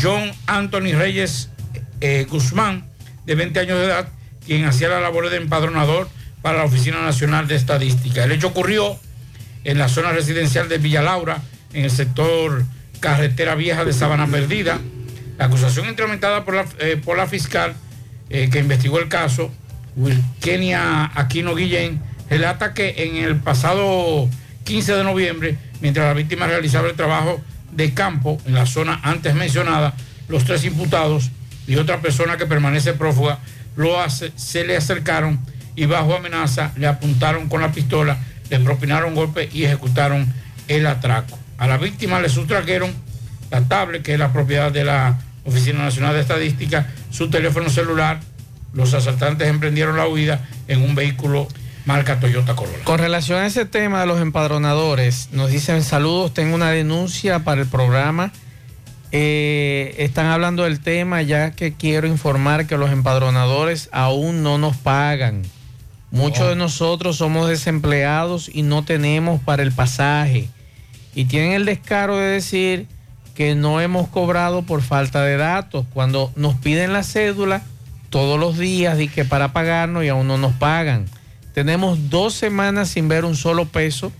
John 0.01 0.31
Anthony 0.47 0.93
Reyes 0.97 1.49
eh, 2.01 2.25
Guzmán, 2.29 2.85
de 3.25 3.35
20 3.35 3.59
años 3.59 3.79
de 3.79 3.85
edad, 3.85 4.07
quien 4.45 4.65
hacía 4.65 4.89
la 4.89 4.99
labor 4.99 5.29
de 5.29 5.37
empadronador 5.37 6.09
para 6.41 6.57
la 6.59 6.63
Oficina 6.65 7.01
Nacional 7.01 7.47
de 7.47 7.55
Estadística. 7.55 8.23
El 8.23 8.31
hecho 8.33 8.47
ocurrió 8.47 8.97
en 9.63 9.77
la 9.77 9.87
zona 9.87 10.11
residencial 10.11 10.67
de 10.67 10.77
Villa 10.77 11.01
Laura, 11.01 11.41
en 11.73 11.85
el 11.85 11.91
sector 11.91 12.63
Carretera 13.07 13.55
Vieja 13.55 13.83
de 13.83 13.91
Sabana 13.91 14.27
Perdida. 14.27 14.79
La 15.37 15.45
acusación 15.45 15.87
instrumentada 15.87 16.45
por 16.45 16.53
la, 16.55 16.65
eh, 16.79 16.95
por 17.03 17.17
la 17.17 17.27
fiscal 17.27 17.73
eh, 18.29 18.47
que 18.49 18.59
investigó 18.59 18.97
el 18.99 19.09
caso, 19.09 19.51
Kenia 20.39 21.11
Aquino 21.13 21.53
Guillén, 21.53 21.99
relata 22.29 22.73
que 22.73 22.95
en 23.03 23.17
el 23.17 23.35
pasado 23.35 24.29
15 24.63 24.95
de 24.95 25.03
noviembre, 25.03 25.57
mientras 25.81 26.05
la 26.07 26.13
víctima 26.13 26.47
realizaba 26.47 26.87
el 26.87 26.95
trabajo 26.95 27.41
de 27.73 27.93
campo 27.93 28.37
en 28.45 28.53
la 28.53 28.65
zona 28.65 29.01
antes 29.03 29.35
mencionada, 29.35 29.93
los 30.29 30.45
tres 30.45 30.63
imputados 30.63 31.29
y 31.67 31.75
otra 31.75 31.99
persona 31.99 32.37
que 32.37 32.45
permanece 32.45 32.93
prófuga 32.93 33.39
lo 33.75 33.99
hace- 33.99 34.31
se 34.37 34.63
le 34.65 34.77
acercaron 34.77 35.41
y 35.75 35.85
bajo 35.87 36.15
amenaza 36.15 36.71
le 36.77 36.87
apuntaron 36.87 37.49
con 37.49 37.59
la 37.59 37.73
pistola, 37.73 38.17
le 38.49 38.59
propinaron 38.61 39.13
golpes 39.13 39.53
y 39.53 39.65
ejecutaron 39.65 40.31
el 40.69 40.87
atraco. 40.87 41.37
A 41.57 41.67
la 41.67 41.77
víctima 41.77 42.19
le 42.19 42.29
sustrajeron 42.29 42.93
la 43.51 43.61
tablet, 43.61 44.01
que 44.01 44.13
es 44.13 44.19
la 44.19 44.33
propiedad 44.33 44.71
de 44.71 44.83
la 44.83 45.19
Oficina 45.45 45.83
Nacional 45.83 46.13
de 46.13 46.21
Estadística, 46.21 46.87
su 47.11 47.29
teléfono 47.29 47.69
celular. 47.69 48.19
Los 48.73 48.93
asaltantes 48.93 49.47
emprendieron 49.47 49.97
la 49.97 50.07
huida 50.07 50.47
en 50.67 50.81
un 50.81 50.95
vehículo 50.95 51.47
marca 51.85 52.19
Toyota 52.19 52.55
Corolla. 52.55 52.83
Con 52.85 52.99
relación 52.99 53.39
a 53.39 53.45
ese 53.45 53.65
tema 53.65 54.01
de 54.01 54.07
los 54.07 54.21
empadronadores, 54.21 55.29
nos 55.31 55.51
dicen 55.51 55.83
saludos, 55.83 56.33
tengo 56.33 56.55
una 56.55 56.71
denuncia 56.71 57.39
para 57.39 57.61
el 57.61 57.67
programa. 57.67 58.31
Eh, 59.11 59.93
están 59.99 60.25
hablando 60.27 60.63
del 60.63 60.79
tema 60.79 61.21
ya 61.21 61.51
que 61.51 61.73
quiero 61.73 62.07
informar 62.07 62.65
que 62.65 62.77
los 62.77 62.89
empadronadores 62.91 63.89
aún 63.91 64.41
no 64.41 64.57
nos 64.57 64.77
pagan. 64.77 65.43
Muchos 66.09 66.49
de 66.49 66.55
nosotros 66.55 67.17
somos 67.17 67.49
desempleados 67.49 68.49
y 68.51 68.61
no 68.61 68.83
tenemos 68.83 69.41
para 69.41 69.63
el 69.63 69.71
pasaje. 69.71 70.47
Y 71.15 71.25
tienen 71.25 71.53
el 71.53 71.65
descaro 71.65 72.17
de 72.17 72.27
decir 72.27 72.87
que 73.35 73.55
no 73.55 73.81
hemos 73.81 74.07
cobrado 74.07 74.63
por 74.63 74.81
falta 74.81 75.23
de 75.23 75.37
datos. 75.37 75.85
Cuando 75.93 76.31
nos 76.35 76.55
piden 76.55 76.93
la 76.93 77.03
cédula 77.03 77.61
todos 78.09 78.39
los 78.39 78.57
días 78.57 78.99
y 78.99 79.07
que 79.07 79.25
para 79.25 79.53
pagarnos 79.53 80.03
y 80.03 80.09
aún 80.09 80.27
no 80.27 80.37
nos 80.37 80.53
pagan. 80.53 81.05
Tenemos 81.53 82.09
dos 82.09 82.33
semanas 82.33 82.89
sin 82.89 83.07
ver 83.07 83.25
un 83.25 83.35
solo 83.35 83.65
peso 83.65 84.11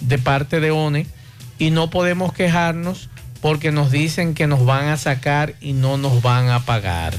de 0.00 0.18
parte 0.18 0.60
de 0.60 0.70
ONE 0.70 1.06
y 1.58 1.70
no 1.70 1.90
podemos 1.90 2.32
quejarnos 2.32 3.10
porque 3.40 3.72
nos 3.72 3.90
dicen 3.90 4.34
que 4.34 4.46
nos 4.46 4.64
van 4.64 4.88
a 4.88 4.96
sacar 4.96 5.54
y 5.60 5.72
no 5.72 5.96
nos 5.96 6.22
van 6.22 6.48
a 6.48 6.60
pagar. 6.60 7.14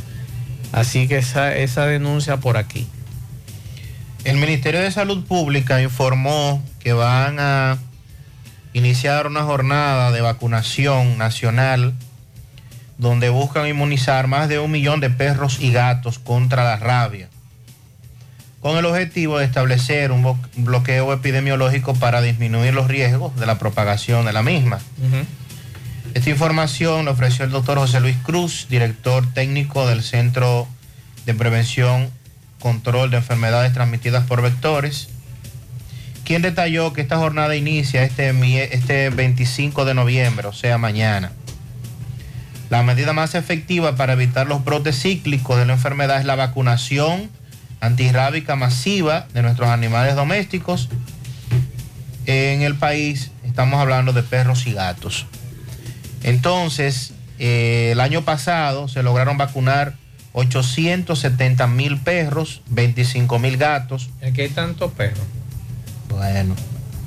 Así 0.71 1.07
que 1.07 1.17
esa, 1.17 1.55
esa 1.55 1.85
denuncia 1.85 2.37
por 2.37 2.57
aquí. 2.57 2.87
El 4.23 4.37
Ministerio 4.37 4.79
de 4.81 4.91
Salud 4.91 5.25
Pública 5.25 5.81
informó 5.81 6.63
que 6.79 6.93
van 6.93 7.37
a 7.39 7.77
iniciar 8.73 9.27
una 9.27 9.43
jornada 9.43 10.11
de 10.11 10.21
vacunación 10.21 11.17
nacional 11.17 11.93
donde 12.97 13.29
buscan 13.29 13.67
inmunizar 13.67 14.27
más 14.27 14.47
de 14.47 14.59
un 14.59 14.71
millón 14.71 14.99
de 14.99 15.09
perros 15.09 15.57
y 15.59 15.71
gatos 15.71 16.19
contra 16.19 16.63
la 16.63 16.77
rabia, 16.77 17.29
con 18.61 18.77
el 18.77 18.85
objetivo 18.85 19.39
de 19.39 19.45
establecer 19.45 20.11
un 20.11 20.39
bloqueo 20.55 21.11
epidemiológico 21.11 21.95
para 21.95 22.21
disminuir 22.21 22.73
los 22.73 22.87
riesgos 22.87 23.35
de 23.37 23.47
la 23.47 23.57
propagación 23.57 24.25
de 24.25 24.33
la 24.33 24.43
misma. 24.43 24.79
Esta 26.13 26.29
información 26.29 27.05
la 27.05 27.11
ofreció 27.11 27.45
el 27.45 27.51
doctor 27.51 27.77
José 27.77 28.01
Luis 28.01 28.17
Cruz, 28.17 28.67
director 28.69 29.25
técnico 29.33 29.87
del 29.87 30.03
Centro 30.03 30.67
de 31.25 31.33
Prevención, 31.33 32.11
Control 32.59 33.09
de 33.09 33.17
Enfermedades 33.17 33.73
Transmitidas 33.73 34.27
por 34.27 34.41
Vectores, 34.41 35.09
quien 36.31 36.41
detalló 36.41 36.93
que 36.93 37.01
esta 37.01 37.17
jornada 37.17 37.57
inicia 37.57 38.03
este, 38.03 38.29
este 38.73 39.09
25 39.09 39.83
de 39.83 39.93
noviembre, 39.93 40.47
o 40.47 40.53
sea, 40.53 40.77
mañana. 40.77 41.33
La 42.69 42.83
medida 42.83 43.11
más 43.11 43.35
efectiva 43.35 43.97
para 43.97 44.13
evitar 44.13 44.47
los 44.47 44.63
brotes 44.63 44.97
cíclicos 44.97 45.57
de 45.57 45.65
la 45.65 45.73
enfermedad 45.73 46.21
es 46.21 46.25
la 46.25 46.35
vacunación 46.35 47.29
antirrábica 47.81 48.55
masiva 48.55 49.27
de 49.33 49.41
nuestros 49.41 49.67
animales 49.67 50.15
domésticos. 50.15 50.87
En 52.25 52.61
el 52.61 52.75
país 52.75 53.31
estamos 53.43 53.81
hablando 53.81 54.13
de 54.13 54.23
perros 54.23 54.67
y 54.67 54.71
gatos. 54.71 55.25
Entonces, 56.23 57.11
eh, 57.39 57.89
el 57.91 57.99
año 57.99 58.21
pasado 58.21 58.87
se 58.87 59.03
lograron 59.03 59.37
vacunar 59.37 59.95
870 60.31 61.67
mil 61.67 61.99
perros, 61.99 62.61
25 62.69 63.37
mil 63.37 63.57
gatos. 63.57 64.09
Aquí 64.25 64.39
hay 64.39 64.49
tantos 64.49 64.93
perros. 64.93 65.25
Bueno. 66.21 66.55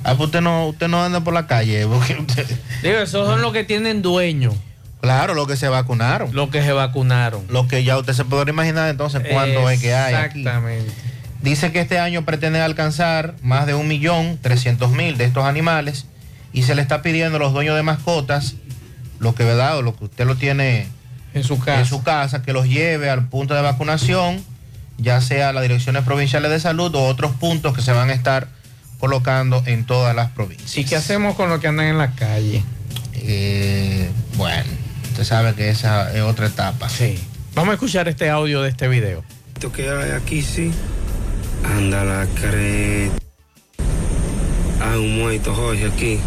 Ah, 0.03 0.13
pues 0.15 0.27
usted 0.27 0.41
no, 0.41 0.67
usted 0.67 0.87
no 0.89 1.01
anda 1.03 1.21
por 1.21 1.33
la 1.33 1.47
calle. 1.47 1.87
porque 1.91 2.15
usted- 2.19 2.45
Digo, 2.83 2.97
esos 2.99 3.25
son 3.27 3.41
los 3.41 3.53
que 3.53 3.63
tienen 3.63 4.01
dueño. 4.01 4.53
Claro, 5.01 5.33
los 5.35 5.47
que 5.47 5.55
se 5.55 5.67
vacunaron. 5.69 6.33
Los 6.33 6.49
que 6.49 6.61
se 6.63 6.71
vacunaron. 6.73 7.45
Lo 7.49 7.67
que 7.67 7.83
ya 7.83 7.97
usted 7.97 8.13
se 8.13 8.25
podrá 8.25 8.49
imaginar 8.49 8.89
entonces 8.89 9.21
cuánto 9.31 9.69
es 9.69 9.79
que 9.79 9.93
hay. 9.93 10.13
Exactamente. 10.15 10.91
Dice 11.41 11.71
que 11.71 11.79
este 11.79 11.99
año 11.99 12.25
pretende 12.25 12.59
alcanzar 12.59 13.35
más 13.41 13.67
de 13.67 13.75
un 13.75 13.87
millón 13.87 14.39
trescientos 14.41 14.91
mil 14.91 15.15
de 15.17 15.25
estos 15.25 15.45
animales 15.45 16.05
y 16.53 16.63
se 16.63 16.73
le 16.73 16.81
está 16.81 17.01
pidiendo 17.03 17.37
a 17.37 17.39
los 17.39 17.53
dueños 17.53 17.75
de 17.75 17.83
mascotas, 17.83 18.55
lo 19.19 19.35
que 19.35 19.43
verdad, 19.43 19.77
o 19.77 19.81
lo 19.83 19.95
que 19.95 20.05
usted 20.05 20.25
lo 20.25 20.35
tiene 20.37 20.87
en 21.35 21.43
su 21.43 21.59
casa, 21.59 21.79
en 21.81 21.85
su 21.85 22.01
casa 22.01 22.41
que 22.41 22.51
los 22.51 22.67
lleve 22.67 23.09
al 23.11 23.27
punto 23.27 23.53
de 23.53 23.61
vacunación, 23.61 24.43
ya 24.97 25.21
sea 25.21 25.53
las 25.53 25.61
direcciones 25.61 26.03
provinciales 26.03 26.49
de 26.49 26.59
salud 26.59 26.95
o 26.95 27.05
otros 27.05 27.31
puntos 27.33 27.75
que 27.75 27.81
se 27.83 27.91
van 27.91 28.09
a 28.09 28.13
estar 28.13 28.47
colocando 28.99 29.63
en 29.65 29.85
todas 29.85 30.15
las 30.15 30.31
provincias. 30.31 30.77
¿Y 30.77 30.85
qué 30.85 30.95
hacemos 30.95 31.35
con 31.35 31.49
los 31.49 31.59
que 31.59 31.67
andan 31.67 31.87
en 31.87 31.97
la 31.97 32.11
calle? 32.11 32.63
Eh, 33.13 34.09
bueno, 34.35 34.69
usted 35.09 35.23
sabe 35.23 35.53
que 35.53 35.69
esa 35.69 36.13
es 36.15 36.21
otra 36.21 36.47
etapa. 36.47 36.89
Sí. 36.89 37.19
Vamos 37.53 37.71
a 37.71 37.73
escuchar 37.75 38.07
este 38.07 38.29
audio 38.29 38.61
de 38.61 38.69
este 38.69 38.87
video. 38.87 39.23
Esto 39.53 39.71
que 39.71 39.89
hay 39.89 40.11
aquí 40.11 40.41
sí. 40.41 40.71
Anda 41.63 42.03
la 42.03 42.27
cre. 42.39 43.09
Hay 44.81 44.99
un 44.99 45.17
muerto 45.17 45.55
Jorge 45.55 45.85
aquí. 45.85 46.19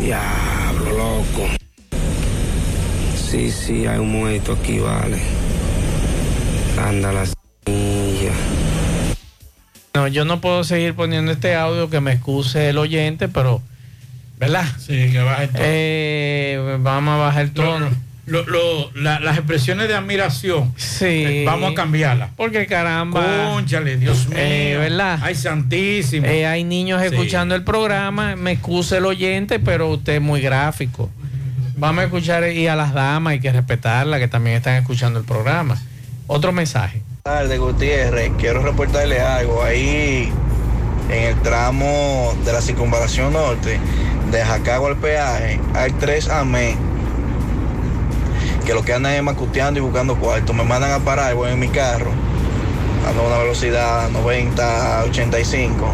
Diablo, 0.00 0.90
loco. 0.90 1.48
Sí, 3.30 3.50
sí, 3.50 3.86
hay 3.86 3.98
un 3.98 4.12
muerto 4.12 4.52
aquí, 4.52 4.78
vale. 4.78 5.18
Anda 6.78 7.12
la 7.12 7.26
silla. 7.26 8.32
No, 9.96 10.08
yo 10.08 10.24
no 10.24 10.40
puedo 10.40 10.64
seguir 10.64 10.94
poniendo 10.94 11.30
este 11.30 11.54
audio 11.54 11.88
que 11.88 12.00
me 12.00 12.10
excuse 12.10 12.70
el 12.70 12.78
oyente, 12.78 13.28
pero, 13.28 13.62
¿verdad? 14.40 14.64
Sí, 14.76 15.12
que 15.12 15.20
baje 15.20 15.44
el 15.44 15.50
tono. 15.50 15.64
Eh, 15.64 16.78
vamos 16.80 17.14
a 17.14 17.16
bajar 17.18 17.42
el 17.44 17.52
tono. 17.52 17.88
Lo- 18.26 18.44
lo- 18.44 18.90
la- 18.96 19.20
las 19.20 19.36
expresiones 19.38 19.86
de 19.86 19.94
admiración, 19.94 20.72
Sí. 20.76 21.04
eh, 21.04 21.44
vamos 21.46 21.70
a 21.70 21.74
cambiarlas. 21.76 22.30
Porque 22.36 22.66
caramba. 22.66 23.52
Cónchale, 23.52 23.96
Dios 23.96 24.26
mío. 24.26 24.38
Eh, 24.40 24.76
¿Verdad? 24.80 25.20
Ay, 25.22 25.36
santísimo. 25.36 26.26
Eh, 26.26 26.44
hay 26.44 26.64
niños 26.64 27.00
Sí. 27.00 27.06
escuchando 27.14 27.54
el 27.54 27.62
programa, 27.62 28.34
me 28.34 28.50
excuse 28.50 28.96
el 28.96 29.04
oyente, 29.06 29.60
pero 29.60 29.90
usted 29.90 30.14
es 30.14 30.20
muy 30.20 30.40
gráfico. 30.40 31.08
Vamos 31.76 32.02
a 32.02 32.04
escuchar 32.06 32.50
y 32.50 32.66
a 32.66 32.74
las 32.74 32.94
damas, 32.94 33.30
hay 33.30 33.40
que 33.40 33.52
respetarlas 33.52 34.18
que 34.18 34.26
también 34.26 34.56
están 34.56 34.74
escuchando 34.74 35.20
el 35.20 35.24
programa. 35.24 35.80
Otro 36.26 36.50
mensaje. 36.50 37.00
Tarde, 37.24 37.56
Gutiérrez. 37.56 38.32
Quiero 38.36 38.62
reportarle 38.62 39.18
algo. 39.18 39.62
Ahí 39.62 40.30
en 41.08 41.22
el 41.22 41.40
tramo 41.40 42.34
de 42.44 42.52
la 42.52 42.60
circunvalación 42.60 43.32
norte, 43.32 43.80
de 44.30 44.44
Jacagua 44.44 44.90
al 44.90 44.98
peaje, 44.98 45.58
hay 45.72 45.90
tres 45.92 46.28
amén. 46.28 46.76
Que 48.66 48.74
lo 48.74 48.82
que 48.82 48.92
andan 48.92 49.14
es 49.14 49.22
macuteando 49.22 49.80
y 49.80 49.82
buscando 49.82 50.16
cuartos. 50.16 50.54
Me 50.54 50.64
mandan 50.64 50.92
a 50.92 50.98
parar, 50.98 51.34
voy 51.34 51.50
en 51.50 51.60
mi 51.60 51.68
carro, 51.68 52.10
ando 53.08 53.22
a 53.22 53.26
una 53.26 53.38
velocidad 53.38 54.10
90 54.10 55.00
a 55.00 55.04
85. 55.04 55.92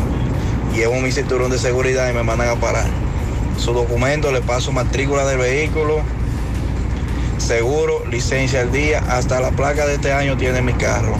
Llevo 0.75 0.97
mi 0.97 1.13
cinturón 1.13 1.53
de 1.53 1.59
seguridad 1.59 2.11
y 2.11 2.13
me 2.13 2.25
mandan 2.25 2.49
a 2.49 2.57
parar. 2.57 2.87
Su 3.57 3.73
documento, 3.73 4.33
le 4.33 4.41
paso 4.41 4.73
matrícula 4.73 5.25
del 5.25 5.39
vehículo, 5.39 6.03
seguro, 7.41 8.05
licencia 8.11 8.61
al 8.61 8.73
día, 8.73 9.03
hasta 9.09 9.41
la 9.41 9.51
placa 9.51 9.87
de 9.87 9.95
este 9.95 10.13
año 10.13 10.37
tiene 10.37 10.63
mi 10.63 10.73
carro. 10.75 11.17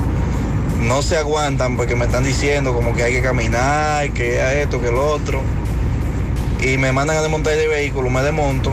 No 0.81 1.03
se 1.03 1.17
aguantan 1.17 1.77
porque 1.77 1.95
me 1.97 2.07
están 2.07 2.25
diciendo 2.25 2.73
como 2.73 2.95
que 2.95 3.03
hay 3.03 3.13
que 3.13 3.23
caminar, 3.23 4.11
que 4.13 4.63
esto, 4.63 4.81
que 4.81 4.91
lo 4.91 5.07
otro. 5.07 5.43
Y 6.63 6.77
me 6.79 6.93
mandan 6.93 7.19
a 7.19 7.23
desmontar 7.23 7.55
el 7.55 7.69
vehículo, 7.69 8.11
me 8.11 8.23
desmonto. 8.23 8.73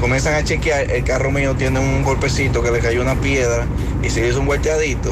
Comienzan 0.00 0.34
a 0.34 0.44
chequear, 0.44 0.90
el 0.90 1.04
carro 1.04 1.30
mío 1.30 1.54
tiene 1.54 1.78
un 1.80 2.02
golpecito 2.02 2.62
que 2.62 2.70
le 2.70 2.80
cayó 2.80 3.02
una 3.02 3.14
piedra 3.14 3.66
y 4.02 4.10
se 4.10 4.26
hizo 4.26 4.40
un 4.40 4.46
volteadito 4.46 5.10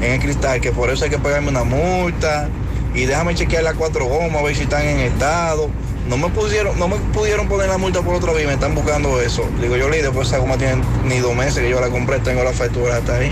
en 0.00 0.12
el 0.12 0.20
cristal, 0.20 0.60
que 0.60 0.70
por 0.72 0.90
eso 0.90 1.04
hay 1.04 1.10
que 1.10 1.18
pagarme 1.18 1.48
una 1.48 1.64
multa. 1.64 2.48
Y 2.94 3.04
déjame 3.04 3.34
chequear 3.34 3.62
las 3.62 3.74
cuatro 3.74 4.06
gomas, 4.06 4.36
a 4.36 4.42
ver 4.42 4.56
si 4.56 4.64
están 4.64 4.82
en 4.82 4.98
estado. 5.00 5.70
No 6.08 6.16
me 6.16 6.28
pusieron, 6.30 6.78
no 6.78 6.88
me 6.88 6.96
pudieron 6.96 7.48
poner 7.48 7.68
la 7.68 7.76
multa 7.76 8.00
por 8.00 8.14
otra 8.14 8.32
vía, 8.32 8.46
me 8.46 8.54
están 8.54 8.74
buscando 8.74 9.20
eso. 9.20 9.46
Digo 9.60 9.76
yo, 9.76 9.90
líder, 9.90 10.10
pues 10.10 10.28
esa 10.28 10.38
goma 10.38 10.56
tiene 10.56 10.82
ni 11.04 11.18
dos 11.18 11.34
meses 11.36 11.62
que 11.62 11.68
yo 11.68 11.80
la 11.80 11.90
compré, 11.90 12.18
tengo 12.20 12.42
la 12.42 12.52
factura 12.52 12.96
hasta 12.96 13.16
ahí. 13.16 13.30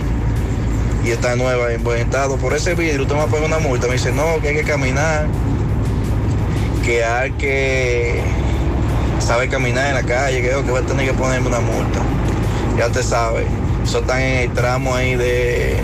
Y 1.02 1.10
está 1.10 1.36
nueva, 1.36 1.72
en 1.72 1.82
buen 1.82 2.00
estado. 2.00 2.36
Por 2.36 2.52
ese 2.52 2.74
vidrio 2.74 3.02
usted 3.02 3.14
me 3.14 3.20
va 3.20 3.26
a 3.26 3.28
poner 3.28 3.46
una 3.46 3.58
multa. 3.60 3.86
Me 3.86 3.94
dice, 3.94 4.12
no, 4.12 4.40
que 4.42 4.48
hay 4.48 4.56
que 4.56 4.64
caminar, 4.64 5.26
que 6.84 7.02
hay 7.02 7.30
que 7.32 8.20
saber 9.20 9.48
caminar 9.48 9.86
en 9.86 9.94
la 9.94 10.02
calle, 10.02 10.42
que, 10.42 10.48
que 10.48 10.70
va 10.70 10.80
a 10.80 10.82
tener 10.82 11.06
que 11.06 11.14
ponerme 11.14 11.48
una 11.48 11.60
multa. 11.60 12.00
Ya 12.76 12.88
usted 12.88 13.02
sabe, 13.02 13.46
eso 13.84 14.00
está 14.00 14.22
en 14.22 14.50
el 14.50 14.52
tramo 14.52 14.94
ahí 14.94 15.16
de 15.16 15.76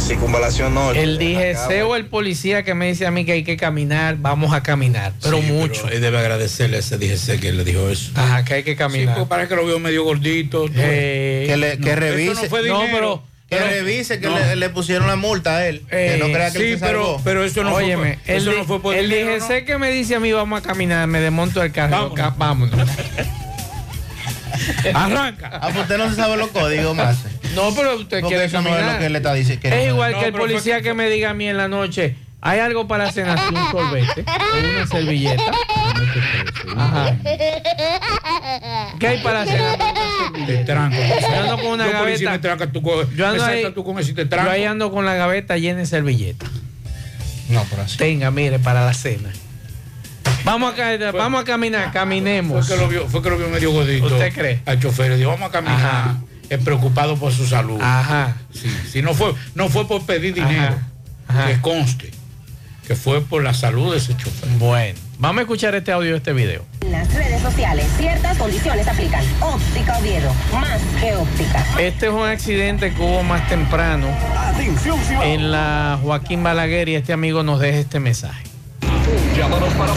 circunvalación 0.00 0.74
norte. 0.74 1.02
El 1.02 1.18
DGC 1.18 1.84
o 1.86 1.96
el 1.96 2.06
policía 2.06 2.62
que 2.62 2.74
me 2.74 2.88
dice 2.88 3.06
a 3.06 3.10
mí 3.10 3.24
que 3.24 3.32
hay 3.32 3.44
que 3.44 3.56
caminar, 3.56 4.16
vamos 4.18 4.52
a 4.52 4.62
caminar, 4.62 5.12
pero 5.22 5.40
Sí, 5.40 5.46
mucho. 5.52 5.88
él 5.88 6.00
debe 6.00 6.18
agradecerle 6.18 6.76
a 6.76 6.80
ese 6.80 6.98
DGC 6.98 7.40
que 7.40 7.52
le 7.52 7.64
dijo 7.64 7.88
eso. 7.88 8.12
Ajá, 8.14 8.44
que 8.44 8.54
hay 8.54 8.62
que 8.62 8.76
caminar. 8.76 9.14
Sí, 9.14 9.18
pues 9.18 9.28
parece 9.28 9.48
que 9.48 9.56
lo 9.56 9.66
vio 9.66 9.78
medio 9.78 10.04
gordito. 10.04 10.66
Eh, 10.74 11.44
Que, 11.48 11.56
le, 11.56 11.78
que 11.78 11.90
No, 11.90 11.96
revise. 11.96 12.32
eso 12.32 12.42
no 12.42 12.48
fue 12.48 12.58
No, 12.66 12.80
dinero. 12.80 12.90
pero 12.92 13.22
que 13.48 13.56
Pero- 13.56 13.68
revise 13.70 14.20
que 14.20 14.28
no. 14.28 14.38
le, 14.38 14.56
le 14.56 14.70
pusieron 14.70 15.08
la 15.08 15.16
multa 15.16 15.56
a 15.56 15.66
él. 15.66 15.82
que 15.90 16.16
no 16.18 16.26
Eh, 16.26 16.32
crea 16.32 16.52
que 16.52 16.58
sí, 16.58 16.64
él 16.64 16.78
se 16.78 16.86
pero, 16.86 17.02
salvó. 17.04 17.20
pero 17.24 17.44
eso 17.44 17.64
no 17.64 17.74
Óyeme, 17.74 18.18
fue, 18.24 18.34
el, 18.36 18.42
eso 18.42 18.50
di- 18.52 18.56
no 18.58 18.64
fue 18.64 18.80
por 18.80 18.94
el 18.94 19.10
dinero, 19.10 19.44
DGC 19.44 19.64
que 19.64 19.78
me 19.78 19.90
dice 19.90 20.14
a 20.14 20.20
mí 20.20 20.30
vamos 20.32 20.60
a 20.60 20.62
caminar, 20.62 21.06
me 21.08 21.20
desmonto 21.20 21.62
el 21.62 21.72
carro. 21.72 22.10
Vámonos. 22.16 22.38
vámonos. 22.38 22.88
Arranca. 24.94 25.50
Ah, 25.54 25.68
pues 25.72 25.78
usted 25.82 25.98
no 25.98 26.08
se 26.10 26.16
sabe 26.16 26.36
los 26.36 26.48
códigos 26.50 26.94
más. 26.96 27.18
No, 27.54 27.74
pero 27.74 27.96
usted 27.96 28.20
Porque 28.20 28.28
quiere 28.34 28.44
eso 28.44 28.60
no 28.62 28.68
es 28.70 28.74
caminar. 28.76 28.92
lo 28.94 28.98
que 29.00 29.06
él 29.06 29.12
le 29.12 29.18
está 29.18 29.34
diciendo. 29.34 29.68
Es 29.68 29.88
igual 29.88 30.12
que 30.18 30.26
el 30.26 30.32
fue 30.32 30.40
policía 30.40 30.82
que 30.82 30.94
me 30.94 31.08
diga 31.10 31.30
a 31.30 31.34
mí 31.34 31.48
en 31.48 31.56
la 31.56 31.68
noche, 31.68 32.16
¿hay 32.40 32.60
algo 32.60 32.86
para 32.86 33.06
la 33.06 33.12
cena? 33.12 33.36
Sí, 33.36 33.54
Un 33.54 33.70
sorbete 33.70 34.24
o 34.26 34.68
una 34.76 34.86
servilleta. 34.86 35.52
Ajá. 36.76 37.16
¿Qué 38.98 39.06
hay 39.08 39.18
para 39.22 39.44
la 39.44 39.50
cena? 39.50 39.76
Te 40.46 40.64
tranco. 40.64 40.96
Yo 40.96 41.40
ando 41.40 41.56
con 41.56 41.66
una 41.66 41.86
Yo, 41.86 41.92
gaveta. 41.92 42.30
me 42.30 42.38
tranca, 42.38 42.66
tú 42.70 42.82
co- 42.82 43.10
Yo 43.12 43.26
ando 43.26 43.44
ahí, 43.44 43.64
tú 43.74 43.84
con 43.84 43.98
ese 43.98 44.12
y 44.12 44.14
te 44.14 44.22
yo 44.22 44.28
tranco. 44.28 44.50
ahí 44.50 44.64
ando 44.64 44.90
con 44.92 45.04
la 45.04 45.14
gaveta 45.14 45.56
llena 45.58 45.80
de 45.80 45.86
servilletas. 45.86 46.48
No, 47.48 47.64
pero 47.68 47.82
así. 47.82 47.96
Tenga, 47.96 48.30
mire, 48.30 48.58
para 48.58 48.84
la 48.86 48.94
cena. 48.94 49.30
Vamos 50.44 50.72
a, 50.72 50.76
ca- 50.76 51.12
vamos 51.12 51.42
a 51.42 51.44
caminar, 51.44 51.92
caminemos. 51.92 52.66
Fue 52.66 52.76
que 52.76 52.82
lo 52.82 52.88
vio, 52.88 53.06
fue 53.08 53.22
que 53.22 53.30
lo 53.30 53.36
vio 53.38 53.48
medio 53.48 53.72
gordito. 53.72 54.06
¿Usted 54.06 54.32
cree? 54.32 54.60
Al 54.66 54.80
chofer 54.80 55.10
le 55.10 55.16
dijo, 55.18 55.30
vamos 55.30 55.48
a 55.48 55.52
caminar. 55.52 55.76
Ajá. 55.80 56.16
Es 56.50 56.58
preocupado 56.64 57.16
por 57.16 57.32
su 57.32 57.46
salud. 57.46 57.80
Ajá. 57.80 58.36
Sí, 58.52 58.68
sí, 58.90 59.02
no 59.02 59.14
fue, 59.14 59.32
no 59.54 59.68
fue 59.68 59.86
por 59.86 60.04
pedir 60.04 60.34
dinero. 60.34 60.74
Ajá. 61.28 61.46
Que 61.46 61.60
conste. 61.60 62.10
Que 62.86 62.96
fue 62.96 63.20
por 63.20 63.44
la 63.44 63.54
salud 63.54 63.92
de 63.92 63.98
ese 63.98 64.16
chofer. 64.16 64.48
Bueno, 64.58 64.98
vamos 65.20 65.38
a 65.38 65.42
escuchar 65.42 65.76
este 65.76 65.92
audio, 65.92 66.16
este 66.16 66.32
video. 66.32 66.64
En 66.80 66.90
las 66.90 67.14
redes 67.14 67.40
sociales, 67.40 67.86
ciertas 67.96 68.36
condiciones 68.36 68.88
aplican. 68.88 69.24
Óptica 69.40 69.96
Oviedo, 69.98 70.34
más 70.52 70.80
que 71.00 71.14
óptica. 71.14 71.64
Este 71.78 72.06
es 72.06 72.12
un 72.12 72.26
accidente 72.26 72.92
que 72.92 73.00
hubo 73.00 73.22
más 73.22 73.48
temprano 73.48 74.08
en 75.22 75.52
la 75.52 76.00
Joaquín 76.02 76.42
Balaguer 76.42 76.88
y 76.88 76.96
este 76.96 77.12
amigo 77.12 77.44
nos 77.44 77.60
deja 77.60 77.78
este 77.78 78.00
mensaje. 78.00 78.42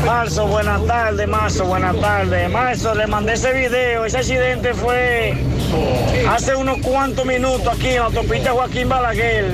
Marzo, 0.06 0.48
buenas 0.48 0.86
tardes, 0.86 1.28
Marzo, 1.28 1.66
buenas 1.66 2.00
tardes. 2.00 2.50
Marzo, 2.52 2.94
le 2.94 3.08
mandé 3.08 3.34
ese 3.34 3.54
video. 3.54 4.06
Ese 4.06 4.20
accidente 4.20 4.74
fue 4.74 5.36
hace 6.30 6.56
unos 6.56 6.78
cuantos 6.80 7.26
minutos 7.26 7.68
aquí 7.68 7.90
en 7.90 7.96
la 7.96 8.06
autopista 8.06 8.52
Joaquín 8.52 8.90
Balaguer. 8.90 9.46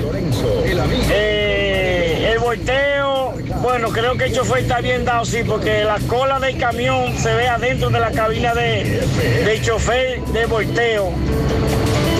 Eh, 1.12 2.32
el 2.32 2.40
volteo, 2.40 3.34
bueno, 3.62 3.90
creo 3.90 4.18
que 4.18 4.26
el 4.26 4.34
chofer 4.34 4.60
está 4.60 4.82
bien 4.82 5.06
dado, 5.06 5.26
sí, 5.26 5.44
porque 5.46 5.84
la 5.84 6.00
cola 6.08 6.40
del 6.40 6.58
camión 6.58 7.18
se 7.18 7.34
ve 7.34 7.48
adentro 7.48 7.90
de 7.90 8.00
la 8.00 8.12
cabina 8.12 8.54
de, 8.54 9.02
del 9.46 9.62
chofer 9.62 10.22
de 10.26 10.46
volteo. 10.46 11.12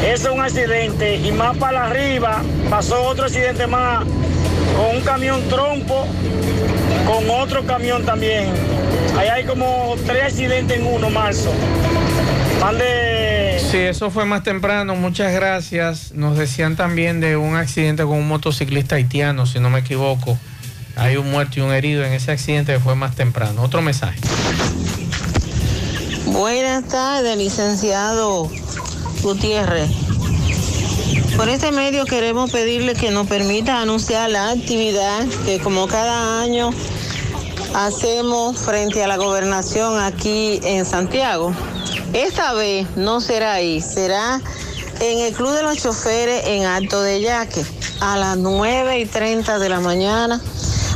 Eso 0.06 0.30
es 0.30 0.34
un 0.34 0.42
accidente. 0.42 1.16
Y 1.16 1.32
más 1.32 1.58
para 1.58 1.88
arriba 1.88 2.42
pasó 2.70 3.04
otro 3.04 3.26
accidente 3.26 3.68
más 3.68 4.06
con 4.76 4.98
un 4.98 5.02
camión 5.04 5.42
trompo, 5.50 6.06
con 7.06 7.30
otro 7.30 7.66
camión 7.66 8.06
también. 8.06 8.48
Ahí 9.18 9.28
hay 9.28 9.44
como 9.44 9.96
tres 10.06 10.24
accidentes 10.24 10.78
en 10.78 10.88
uno, 10.88 11.10
marzo. 11.10 11.52
Mande. 12.62 13.09
Sí, 13.70 13.78
eso 13.78 14.10
fue 14.10 14.26
más 14.26 14.42
temprano, 14.42 14.96
muchas 14.96 15.32
gracias. 15.32 16.12
Nos 16.14 16.36
decían 16.36 16.76
también 16.76 17.20
de 17.20 17.38
un 17.38 17.56
accidente 17.56 18.02
con 18.02 18.14
un 18.14 18.28
motociclista 18.28 18.96
haitiano, 18.96 19.46
si 19.46 19.60
no 19.60 19.70
me 19.70 19.82
equivoco. 19.82 20.40
Hay 20.96 21.18
un 21.18 21.30
muerto 21.30 21.60
y 21.60 21.62
un 21.62 21.72
herido 21.72 22.04
en 22.04 22.14
ese 22.14 22.32
accidente 22.32 22.74
que 22.74 22.80
fue 22.80 22.96
más 22.96 23.16
temprano. 23.16 23.62
Otro 23.62 23.84
mensaje. 23.84 24.20
Buenas 26.26 26.88
tardes, 26.88 27.38
licenciado 27.38 28.50
Gutiérrez. 29.22 29.92
Por 31.38 31.48
este 31.48 31.72
medio 31.72 32.06
queremos 32.06 32.52
pedirle 32.52 32.96
que 32.96 33.12
nos 33.12 33.28
permita 33.28 33.84
anunciar 33.84 34.32
la 34.32 34.50
actividad 34.50 35.28
que 35.46 35.60
como 35.60 35.88
cada 35.88 36.42
año 36.42 36.72
hacemos 37.76 38.58
frente 38.58 39.04
a 39.04 39.08
la 39.08 39.18
gobernación 39.18 40.00
aquí 40.02 40.60
en 40.64 40.86
Santiago. 40.86 41.54
Esta 42.14 42.54
vez 42.54 42.88
no 42.96 43.22
será 43.22 43.54
ahí, 43.54 43.82
será 43.82 44.42
en 45.00 45.20
el 45.20 45.34
Club 45.34 45.52
de 45.52 45.62
los 45.62 45.78
Choferes 45.78 46.44
en 46.48 46.66
Alto 46.66 47.04
de 47.04 47.22
Yaque 47.22 47.64
a 48.00 48.18
las 48.18 48.36
9 48.36 49.00
y 49.00 49.06
30 49.06 49.60
de 49.60 49.70
la 49.70 49.80
mañana. 49.80 50.42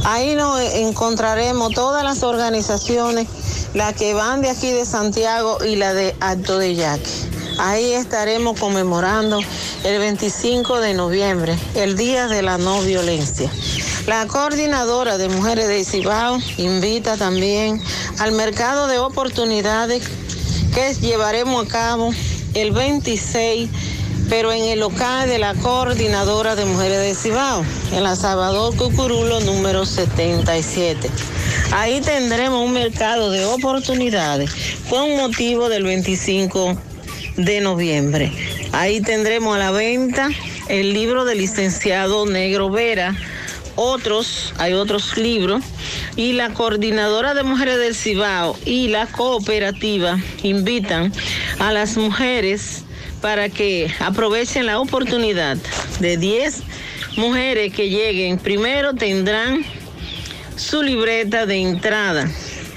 Ahí 0.06 0.35
nos 0.35 0.60
encontraremos 0.60 1.72
todas 1.76 2.03
las 2.03 2.23
organizaciones, 2.23 3.27
las 3.76 3.94
que 3.94 4.15
van 4.15 4.41
de 4.41 4.49
aquí 4.49 4.72
de 4.72 4.85
Santiago 4.85 5.64
y 5.64 5.76
la 5.76 5.94
de 5.94 6.15
Alto 6.19 6.57
de 6.57 6.73
Yaque. 6.73 7.11
Ahí 7.60 7.94
estaremos 7.94 8.60
conmemorando 8.60 9.40
el 9.84 9.99
25 9.99 10.80
de 10.80 10.95
noviembre, 10.95 11.56
el 11.76 11.95
Día 11.95 12.27
de 12.27 12.41
la 12.41 12.57
No 12.57 12.81
Violencia. 12.81 13.52
La 14.07 14.26
coordinadora 14.26 15.19
de 15.19 15.30
mujeres 15.30 15.68
de 15.68 15.85
Cibao 15.85 16.40
invita 16.57 17.18
también 17.18 17.81
al 18.18 18.31
mercado 18.31 18.88
de 18.88 18.98
oportunidades 18.98 20.03
que 20.74 20.94
llevaremos 20.95 21.66
a 21.66 21.70
cabo 21.70 22.12
el 22.56 22.72
26, 22.72 23.70
pero 24.30 24.52
en 24.52 24.64
el 24.64 24.80
local 24.80 25.30
de 25.30 25.38
la 25.38 25.54
coordinadora 25.54 26.56
de 26.56 26.66
mujeres 26.66 27.00
de 27.00 27.14
Cibao, 27.14 27.64
en 27.91 28.04
la 28.04 28.16
Salvador 28.16 28.76
Cucurulo 28.76 29.40
número 29.41 29.86
77. 29.86 31.10
Ahí 31.72 32.02
tendremos 32.02 32.66
un 32.66 32.74
mercado 32.74 33.30
de 33.30 33.45
oportunidades 33.45 34.52
con 34.90 35.16
motivo 35.16 35.70
del 35.70 35.84
25 35.84 36.76
de 37.38 37.62
noviembre. 37.62 38.32
Ahí 38.72 39.00
tendremos 39.02 39.56
a 39.56 39.60
la 39.60 39.72
venta 39.72 40.30
el 40.70 40.94
libro 40.94 41.26
del 41.26 41.38
licenciado 41.38 42.26
Negro 42.26 42.70
Vera, 42.72 43.16
otros, 43.76 44.54
hay 44.58 44.74
otros 44.74 45.18
libros, 45.18 45.64
y 46.16 46.34
la 46.34 46.54
coordinadora 46.54 47.34
de 47.34 47.44
mujeres 47.44 47.78
del 47.80 47.95
Cibao 47.95 48.58
y 48.66 48.88
la 48.88 49.08
cooperativa 49.08 50.20
invitan 50.44 51.12
a 51.60 51.72
las 51.72 51.98
mujeres 51.98 52.84
para 53.22 53.50
que 53.50 53.94
aprovechen 54.00 54.66
la 54.66 54.80
oportunidad 54.80 55.58
de 56.00 56.18
10 56.18 56.62
mujeres 57.18 57.74
que 57.74 57.90
lleguen. 57.90 58.38
Primero 58.38 58.94
tendrán 58.94 59.66
su 60.58 60.84
libreta 60.84 61.45
de 61.45 61.62
entrada 61.62 62.30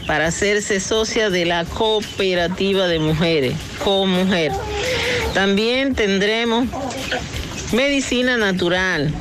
para 0.07 0.29
hacerse 0.29 0.79
socia 0.81 1.31
de 1.31 1.45
la 1.45 1.65
cooperativa 1.65 2.87
de 2.87 2.99
mujeres, 3.01 3.55
Co-Mujer. 3.83 4.53
También 5.35 5.95
tendremos 5.95 6.69
medicina 7.73 8.37
natural, 8.37 9.13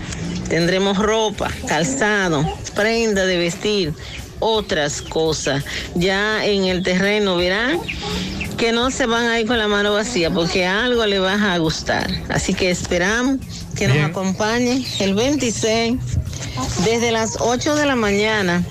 tendremos 0.50 0.98
ropa, 0.98 1.50
calzado, 1.68 2.46
prenda 2.76 3.26
de 3.26 3.38
vestir, 3.38 3.94
otras 4.40 5.02
cosas. 5.02 5.64
Ya 5.96 6.46
en 6.46 6.66
el 6.66 6.84
terreno 6.84 7.38
verán 7.38 7.80
que 8.58 8.72
no 8.72 8.90
se 8.92 9.06
van 9.06 9.26
a 9.26 9.40
ir 9.40 9.48
con 9.48 9.58
la 9.58 9.68
mano 9.68 9.94
vacía 9.94 10.32
porque 10.32 10.66
algo 10.66 11.06
les 11.06 11.22
va 11.22 11.54
a 11.54 11.58
gustar. 11.58 12.10
Así 12.30 12.54
que 12.54 12.72
esperamos 12.72 13.40
que 13.76 13.88
nos 13.88 13.98
acompañen 13.98 14.86
el 15.00 15.14
26 15.14 15.98
desde 16.86 17.12
las 17.12 17.38
8 17.40 17.76
de 17.76 17.86
la 17.86 17.96
mañana 17.96 18.64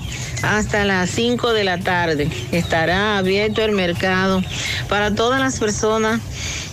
hasta 0.43 0.85
las 0.85 1.11
5 1.11 1.53
de 1.53 1.65
la 1.65 1.79
tarde. 1.79 2.31
Estará 2.53 3.19
abierto 3.19 3.63
el 3.63 3.73
mercado 3.73 4.43
para 4.89 5.15
todas 5.15 5.41
las 5.41 5.59
personas 5.59 6.21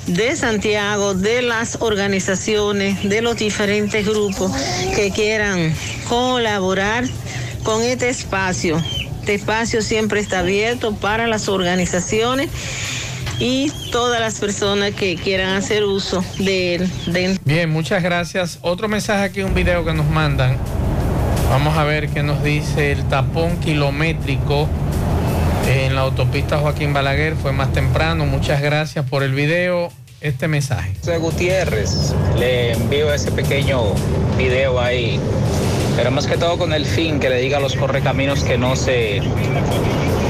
de 0.08 0.36
Santiago, 0.36 1.14
de 1.14 1.42
las 1.42 1.78
organizaciones, 1.82 3.08
de 3.08 3.22
los 3.22 3.38
diferentes 3.38 4.06
grupos 4.06 4.52
que 4.96 5.12
quieran 5.12 5.74
colaborar 6.08 7.06
con 7.64 7.82
este 7.84 8.10
espacio. 8.10 8.82
Este 9.20 9.36
espacio 9.36 9.82
siempre 9.82 10.20
está 10.20 10.40
abierto 10.40 10.96
para 10.96 11.28
las 11.28 11.48
organizaciones 11.48 12.50
y 13.40 13.72
todas 13.92 14.20
las 14.20 14.40
personas 14.40 14.92
que 14.92 15.16
quieran 15.16 15.56
hacer 15.56 15.84
uso 15.84 16.24
de 16.40 16.76
él. 16.76 16.90
Bien, 17.46 17.70
muchas 17.70 18.02
gracias. 18.02 18.60
Otro 18.62 18.88
mensaje 18.88 19.24
aquí, 19.24 19.42
un 19.42 19.54
video 19.54 19.86
que 19.86 19.94
nos 19.94 20.08
mandan. 20.08 20.58
Vamos 21.50 21.78
a 21.78 21.84
ver 21.84 22.10
qué 22.10 22.24
nos 22.24 22.44
dice 22.44 22.92
el 22.92 23.04
tapón 23.10 23.58
kilométrico 23.58 24.70
en 25.72 25.96
la 25.96 26.02
autopista 26.02 26.58
Joaquín 26.58 26.94
Balaguer. 26.94 27.36
Fue 27.36 27.52
más 27.52 27.72
temprano. 27.72 28.26
Muchas 28.26 28.62
gracias 28.62 29.06
por 29.06 29.24
el 29.24 29.34
video. 29.34 29.90
Este 30.20 30.48
mensaje. 30.48 30.94
José 31.00 31.18
Gutiérrez, 31.18 32.14
le 32.38 32.74
envío 32.74 33.12
ese 33.12 33.32
pequeño 33.32 33.82
video 34.38 34.80
ahí, 34.80 35.20
pero 35.96 36.12
más 36.12 36.28
que 36.28 36.38
todo 36.38 36.60
con 36.60 36.74
el 36.74 36.86
fin 36.86 37.20
que 37.20 37.28
le 37.28 37.42
diga 37.42 37.58
a 37.58 37.60
los 37.60 37.76
correcaminos 37.76 38.44
que 38.44 38.56
no 38.56 38.76
se 38.76 39.20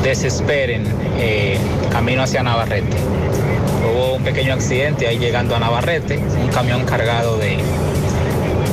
desesperen 0.01 0.85
eh, 1.19 1.57
camino 1.91 2.23
hacia 2.23 2.41
Navarrete. 2.41 2.95
Hubo 3.84 4.15
un 4.15 4.23
pequeño 4.23 4.53
accidente 4.53 5.07
ahí 5.07 5.19
llegando 5.19 5.57
a 5.57 5.59
Navarrete, 5.59 6.19
un 6.19 6.47
camión 6.47 6.85
cargado 6.85 7.38
de, 7.38 7.57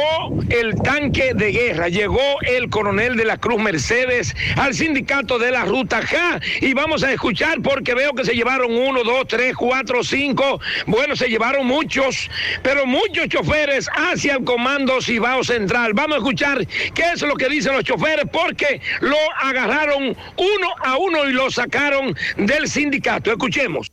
el 0.50 0.76
tanque 0.82 1.32
de 1.34 1.50
guerra, 1.50 1.88
llegó 1.88 2.20
el 2.42 2.70
coronel 2.70 3.16
de 3.16 3.24
la 3.24 3.38
Cruz 3.38 3.60
Mercedes 3.60 4.34
al 4.56 4.74
sindicato 4.74 5.38
de 5.38 5.50
la 5.50 5.64
Ruta 5.64 6.02
J. 6.02 6.40
Y 6.60 6.74
vamos 6.74 7.02
a 7.02 7.12
escuchar 7.12 7.60
porque 7.62 7.94
veo 7.94 8.12
que 8.12 8.24
se 8.24 8.34
llevaron 8.34 8.72
uno, 8.72 9.02
dos, 9.02 9.26
tres, 9.26 9.56
cuatro, 9.56 10.04
cinco. 10.04 10.60
Bueno, 10.86 11.16
se 11.16 11.28
llevaron 11.28 11.66
muchos, 11.66 12.30
pero 12.62 12.86
muchos 12.86 13.28
choferes 13.28 13.88
hacia 13.94 14.34
el 14.34 14.44
comando 14.44 15.00
Cibao 15.00 15.42
Central. 15.42 15.94
Vamos 15.94 16.16
a 16.16 16.18
escuchar 16.18 16.66
qué 16.94 17.04
es 17.14 17.22
lo 17.22 17.34
que 17.34 17.48
dicen 17.62 17.76
los 17.76 17.84
choferes 17.84 18.24
porque 18.32 18.80
lo 19.00 19.16
agarraron 19.40 20.16
uno 20.36 20.74
a 20.84 20.96
uno 20.96 21.28
y 21.28 21.32
lo 21.32 21.48
sacaron 21.50 22.16
del 22.36 22.68
sindicato. 22.68 23.30
Escuchemos. 23.30 23.92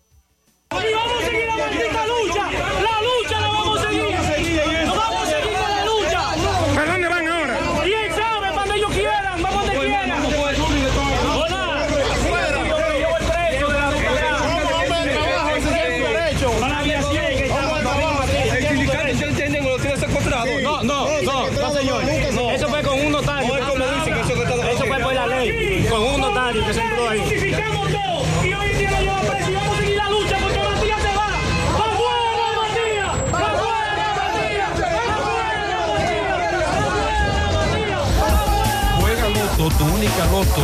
Y 0.72 0.94
vamos 0.94 1.22
a 1.22 1.26
seguir 1.26 1.46
la 1.46 1.56
maldita 1.56 2.08
lucha. 2.08 2.59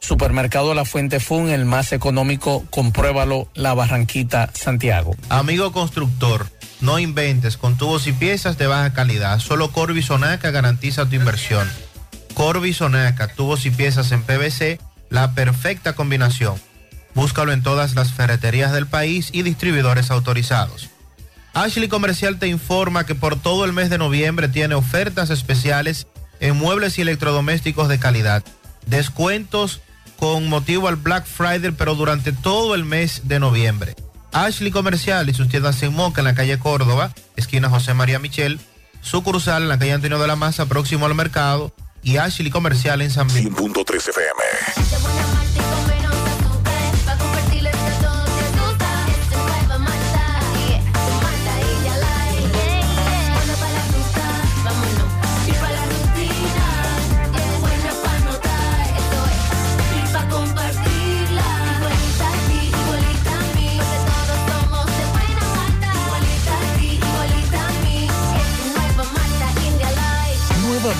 Supermercado 0.00 0.74
La 0.74 0.84
Fuente 0.84 1.20
Fun, 1.20 1.50
el 1.50 1.64
más 1.64 1.92
económico, 1.92 2.64
compruébalo, 2.70 3.48
La 3.54 3.74
Barranquita, 3.74 4.50
Santiago. 4.54 5.14
Amigo 5.28 5.72
constructor, 5.72 6.46
no 6.80 6.98
inventes 6.98 7.56
con 7.56 7.76
tubos 7.76 8.06
y 8.06 8.12
piezas 8.12 8.58
de 8.58 8.66
baja 8.66 8.92
calidad. 8.92 9.38
Solo 9.38 9.70
Corby 9.70 10.02
Sonaca 10.02 10.50
garantiza 10.50 11.08
tu 11.08 11.16
inversión. 11.16 11.70
Corby 12.34 12.72
Sonaca, 12.72 13.28
tubos 13.28 13.66
y 13.66 13.70
piezas 13.70 14.10
en 14.12 14.22
PVC, 14.22 14.80
la 15.10 15.34
perfecta 15.34 15.92
combinación. 15.94 16.54
Búscalo 17.14 17.52
en 17.52 17.62
todas 17.62 17.94
las 17.94 18.12
ferreterías 18.12 18.72
del 18.72 18.86
país 18.86 19.30
y 19.32 19.42
distribuidores 19.42 20.10
autorizados. 20.10 20.88
Ashley 21.52 21.88
Comercial 21.88 22.38
te 22.38 22.46
informa 22.46 23.04
que 23.04 23.14
por 23.14 23.36
todo 23.36 23.64
el 23.64 23.72
mes 23.72 23.90
de 23.90 23.98
noviembre 23.98 24.48
tiene 24.48 24.76
ofertas 24.76 25.30
especiales 25.30 26.06
en 26.38 26.56
muebles 26.56 26.98
y 26.98 27.02
electrodomésticos 27.02 27.88
de 27.88 27.98
calidad. 27.98 28.44
Descuentos 28.86 29.80
con 30.20 30.48
motivo 30.50 30.86
al 30.86 30.96
Black 30.96 31.24
Friday, 31.24 31.72
pero 31.72 31.94
durante 31.94 32.32
todo 32.32 32.74
el 32.74 32.84
mes 32.84 33.22
de 33.24 33.40
noviembre. 33.40 33.96
Ashley 34.32 34.70
Comercial 34.70 35.28
y 35.30 35.34
sus 35.34 35.48
tiendas 35.48 35.82
en 35.82 35.94
Moca, 35.94 36.20
en 36.20 36.26
la 36.26 36.34
calle 36.34 36.58
Córdoba, 36.58 37.12
esquina 37.36 37.70
José 37.70 37.94
María 37.94 38.18
Michel, 38.18 38.60
sucursal 39.00 39.62
en 39.62 39.68
la 39.70 39.78
calle 39.78 39.94
Antonio 39.94 40.18
de 40.18 40.26
la 40.28 40.36
Maza, 40.36 40.66
próximo 40.66 41.06
al 41.06 41.14
mercado, 41.14 41.72
y 42.02 42.18
Ashley 42.18 42.50
Comercial 42.50 43.00
en 43.00 43.10
San 43.10 43.26
Miguel. 43.28 43.54
100.3 43.54 44.08
FM. 44.10 45.39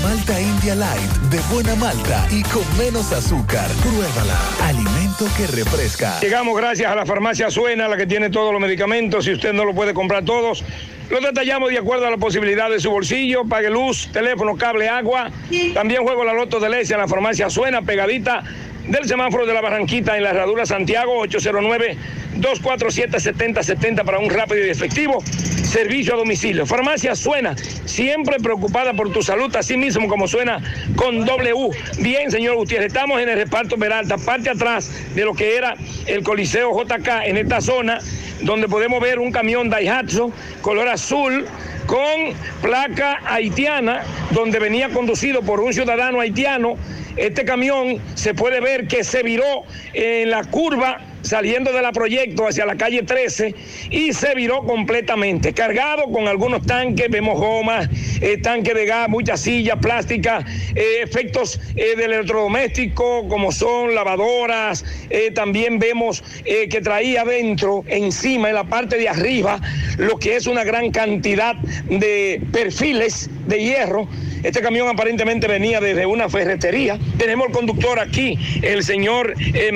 Malta 0.03 0.41
India 0.41 0.75
Light 0.75 1.11
de 1.31 1.39
buena 1.53 1.75
malta 1.77 2.27
y 2.31 2.43
con 2.45 2.65
menos 2.79 3.13
azúcar. 3.13 3.69
Pruébala. 3.83 4.39
Alimento 4.63 5.27
que 5.37 5.47
refresca. 5.47 6.19
Llegamos 6.21 6.57
gracias 6.57 6.91
a 6.91 6.95
la 6.95 7.05
farmacia 7.07 7.51
Suena, 7.51 7.89
la 7.89 7.97
que 7.97 8.07
tiene 8.07 8.31
todos 8.31 8.53
los 8.53 8.61
medicamentos. 8.61 9.25
Si 9.25 9.33
usted 9.33 9.53
no 9.53 9.65
lo 9.65 9.75
puede 9.75 9.95
comprar 9.95 10.25
todos, 10.25 10.63
los 11.09 11.23
detallamos 11.23 11.71
de 11.71 11.79
acuerdo 11.79 12.07
a 12.07 12.11
la 12.11 12.19
posibilidad 12.19 12.71
de 12.71 12.79
su 12.79 12.91
bolsillo. 12.91 13.45
Pague 13.45 13.71
luz, 13.71 14.09
teléfono, 14.13 14.57
cable, 14.57 14.89
agua. 14.89 15.31
También 15.75 16.03
juego 16.03 16.25
la 16.25 16.35
loto 16.35 16.61
de 16.61 16.69
Lesia 16.69 16.95
en 16.95 17.01
la 17.01 17.09
farmacia 17.09 17.51
Suena, 17.51 17.83
pegadita 17.83 18.45
del 18.87 19.07
semáforo 19.07 19.47
de 19.47 19.55
la 19.55 19.61
Barranquita 19.61 20.17
en 20.17 20.23
la 20.25 20.31
Herradura 20.31 20.67
Santiago, 20.67 21.25
809-247-7070 21.27 24.05
para 24.05 24.19
un 24.19 24.31
rápido 24.31 24.67
y 24.67 24.71
efectivo 24.71 25.23
servicio 25.71 26.15
a 26.15 26.17
domicilio. 26.17 26.67
Farmacia 26.67 27.15
Suena, 27.15 27.55
siempre 27.85 28.39
preocupada 28.39 28.93
por 28.93 29.13
tu 29.13 29.23
salud, 29.23 29.55
así 29.55 29.77
mismo 29.77 30.09
como 30.09 30.27
suena 30.27 30.61
con 30.97 31.25
W. 31.25 31.71
Bien, 32.01 32.31
señor 32.31 32.57
Gutiérrez, 32.57 32.89
estamos 32.89 33.21
en 33.21 33.29
el 33.29 33.37
reparto 33.37 33.77
Peralta, 33.77 34.19
parte 34.19 34.51
atrás 34.51 34.91
de 35.15 35.25
lo 35.25 35.33
que 35.33 35.57
era 35.57 35.77
el 36.07 36.25
Coliseo 36.25 36.73
JK 36.77 37.09
en 37.25 37.37
esta 37.37 37.61
zona, 37.61 38.01
donde 38.43 38.69
podemos 38.69 39.01
ver 39.01 39.21
un 39.21 39.31
camión 39.31 39.71
Daihatsu 39.71 40.33
color 40.61 40.89
azul 40.89 41.47
con 41.87 42.35
placa 42.63 43.21
haitiana, 43.25 44.03
donde 44.33 44.59
venía 44.59 44.89
conducido 44.89 45.43
por 45.43 45.61
un 45.61 45.73
ciudadano 45.73 46.21
haitiano. 46.21 46.77
Este 47.17 47.45
camión 47.45 47.99
se 48.15 48.35
puede 48.35 48.61
ver 48.61 48.89
que 48.89 49.05
se 49.05 49.23
viró 49.23 49.65
en 49.93 50.31
la 50.31 50.45
curva 50.45 51.01
saliendo 51.23 51.73
de 51.73 51.83
la 51.83 51.93
proyecto 51.93 52.47
hacia 52.47 52.67
la 52.67 52.77
calle 52.77 53.03
13 53.03 53.55
y 53.91 54.13
se 54.13 54.35
viró 54.35 54.63
completamente, 54.65 55.53
cargado 55.53 56.05
con 56.11 56.29
algunos 56.29 56.65
tanques, 56.67 57.09
vemos 57.11 57.39
gomas, 57.39 57.89
eh, 58.21 58.39
tanques 58.39 58.75
de 58.75 58.87
gas, 58.87 59.09
muchas 59.09 59.41
sillas 59.41 59.79
plásticas, 59.81 60.45
eh, 60.75 61.03
efectos 61.03 61.61
eh, 61.77 61.97
del 61.97 62.13
electrodoméstico 62.13 63.27
como 63.29 63.53
son 63.53 63.95
lavadoras, 63.95 64.85
eh, 65.11 65.31
también 65.33 65.79
vemos 65.79 66.23
que 66.45 66.81
traía 66.81 67.25
dentro, 67.25 67.85
encima, 67.87 68.49
en 68.49 68.55
la 68.55 68.65
parte 68.65 68.97
de 68.97 69.09
arriba, 69.09 69.61
lo 69.99 70.19
que 70.19 70.37
es 70.37 70.47
una 70.47 70.65
gran 70.65 70.91
cantidad 70.91 71.55
de 71.55 72.43
perfiles 72.53 73.31
de 73.47 73.63
hierro. 73.63 74.09
Este 74.43 74.61
camión 74.61 74.89
aparentemente 74.89 75.47
venía 75.47 75.81
desde 75.81 76.07
una 76.07 76.29
ferretería. 76.29 76.99
Tenemos 77.19 77.49
el 77.49 77.53
conductor 77.53 77.99
aquí, 77.99 78.39
el 78.63 78.83
señor 78.83 79.35
eh, 79.39 79.71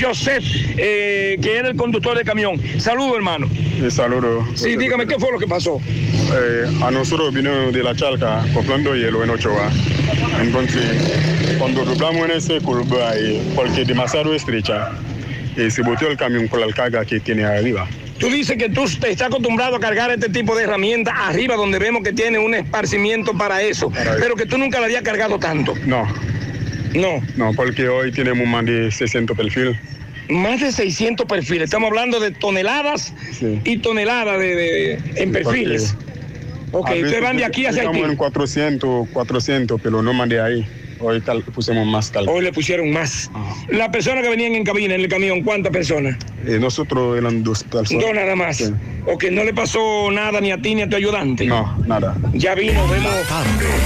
Joseph, 0.00 0.44
eh, 0.76 1.38
que 1.40 1.56
era 1.56 1.68
el 1.68 1.76
conductor 1.76 2.16
del 2.16 2.26
camión. 2.26 2.60
Saludo, 2.78 3.16
hermano. 3.16 3.48
Sí, 3.80 3.90
saludo. 3.90 4.46
Sí, 4.54 4.76
dígame, 4.76 5.06
¿qué 5.06 5.16
fue 5.18 5.32
lo 5.32 5.38
que 5.38 5.46
pasó? 5.46 5.80
Eh, 6.34 6.66
a 6.82 6.90
nosotros 6.90 7.32
vino 7.32 7.70
de 7.72 7.82
la 7.82 7.94
Chalca 7.94 8.44
comprando 8.52 8.94
hielo 8.94 9.24
en 9.24 9.30
Ochoa. 9.30 9.70
Entonces, 10.40 11.56
cuando 11.58 11.84
doblamos 11.84 12.28
en 12.28 12.30
ese 12.32 12.60
curva 12.60 13.12
porque 13.54 13.82
es 13.82 13.88
demasiado 13.88 14.34
estrecha, 14.34 14.90
eh, 15.56 15.70
se 15.70 15.82
boteó 15.82 16.08
el 16.08 16.16
camión 16.16 16.48
con 16.48 16.60
la 16.60 16.66
carga 16.72 17.04
que 17.04 17.20
tiene 17.20 17.44
arriba. 17.44 17.86
Tú 18.24 18.30
dices 18.30 18.56
que 18.56 18.68
tú 18.68 18.84
te 19.00 19.10
estás 19.10 19.28
acostumbrado 19.28 19.76
a 19.76 19.80
cargar 19.80 20.10
este 20.10 20.28
tipo 20.28 20.56
de 20.56 20.64
herramientas 20.64 21.14
arriba 21.18 21.56
donde 21.56 21.78
vemos 21.78 22.02
que 22.02 22.12
tiene 22.12 22.38
un 22.38 22.54
esparcimiento 22.54 23.36
para 23.36 23.62
eso, 23.62 23.92
pero 24.18 24.34
que 24.36 24.46
tú 24.46 24.56
nunca 24.58 24.80
la 24.80 24.86
habías 24.86 25.02
cargado 25.02 25.38
tanto. 25.38 25.74
No. 25.86 26.06
No. 26.94 27.20
No, 27.36 27.52
porque 27.54 27.88
hoy 27.88 28.12
tenemos 28.12 28.46
más 28.46 28.64
de 28.66 28.90
600 28.90 29.36
perfiles. 29.36 29.76
Más 30.28 30.60
de 30.60 30.72
600 30.72 31.26
perfiles. 31.26 31.64
Estamos 31.64 31.88
hablando 31.88 32.18
de 32.20 32.30
toneladas 32.30 33.12
y 33.64 33.78
toneladas 33.78 34.38
de, 34.38 34.54
de- 34.56 34.98
en 35.16 35.32
perfiles. 35.32 35.94
Ok, 36.72 36.90
ustedes 36.90 37.20
van 37.22 37.36
de 37.36 37.44
aquí 37.44 37.66
hacia 37.66 37.82
Haití. 37.82 38.00
en 38.00 38.16
400, 38.16 39.08
400, 39.12 39.80
pero 39.82 40.02
no 40.02 40.12
más 40.12 40.28
de 40.28 40.40
ahí. 40.40 40.66
Hoy 41.06 41.20
cal- 41.20 41.42
pusimos 41.42 41.86
más 41.86 42.10
cal. 42.10 42.26
Hoy 42.28 42.42
le 42.42 42.50
pusieron 42.52 42.90
más. 42.90 43.30
Las 43.68 43.90
personas 43.90 44.22
que 44.24 44.30
venían 44.30 44.54
en 44.54 44.64
cabina, 44.64 44.94
en 44.94 45.02
el 45.02 45.08
camión, 45.08 45.42
¿cuántas 45.42 45.70
personas? 45.70 46.16
Eh, 46.46 46.56
nosotros 46.58 47.18
eran 47.18 47.42
dos 47.42 47.62
personas. 47.62 48.02
Dos 48.02 48.14
nada 48.14 48.34
más. 48.34 48.72
Ok, 49.06 49.24
no 49.30 49.44
le 49.44 49.52
pasó 49.52 50.10
nada 50.10 50.40
ni 50.40 50.50
a 50.50 50.56
ti 50.56 50.74
ni 50.74 50.80
a 50.82 50.88
tu 50.88 50.96
ayudante. 50.96 51.44
No, 51.44 51.76
nada. 51.86 52.16
Ya 52.32 52.54
vino, 52.54 52.88
vemos. 52.88 53.12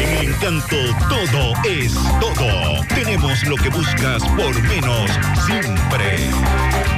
En 0.00 0.18
el 0.18 0.32
encanto 0.32 0.76
todo 1.08 1.52
es 1.68 1.92
todo. 2.20 2.84
Tenemos 2.94 3.42
lo 3.48 3.56
que 3.56 3.68
buscas 3.70 4.22
por 4.36 4.62
menos 4.62 5.10
siempre. 5.44 6.97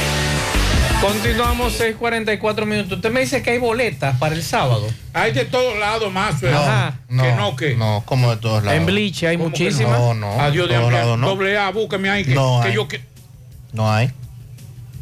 Continuamos 1.01 1.79
6:44 1.79 2.65
minutos. 2.67 2.93
Usted 2.97 3.11
me 3.11 3.21
dice 3.21 3.41
que 3.41 3.49
hay 3.51 3.57
boletas 3.57 4.17
para 4.19 4.35
el 4.35 4.43
sábado. 4.43 4.87
Hay 5.13 5.31
de 5.31 5.45
todos 5.45 5.77
lados 5.79 6.13
más. 6.13 6.43
Ajá. 6.43 6.99
No, 7.09 7.23
que 7.23 7.31
no, 7.33 7.55
que. 7.55 7.75
No, 7.75 8.03
como 8.05 8.29
de 8.29 8.37
todos 8.37 8.63
lados. 8.63 8.79
En 8.79 8.85
Bleach 8.85 9.23
hay 9.23 9.37
¿Cómo 9.37 9.51
que 9.51 9.63
muchísimas. 9.63 9.99
No, 9.99 10.13
no. 10.13 10.39
Adiós 10.39 10.69
de 10.69 10.75
lados 10.91 11.17
no. 11.17 11.27
Doble 11.29 11.57
A, 11.57 11.71
búsqueme 11.71 12.09
ahí. 12.09 12.23
Que, 12.23 12.35
No 12.35 12.59
que 12.61 12.69
hay. 12.69 12.75
yo 12.75 12.87
que. 12.87 13.01
No 13.73 13.91
hay. 13.91 14.11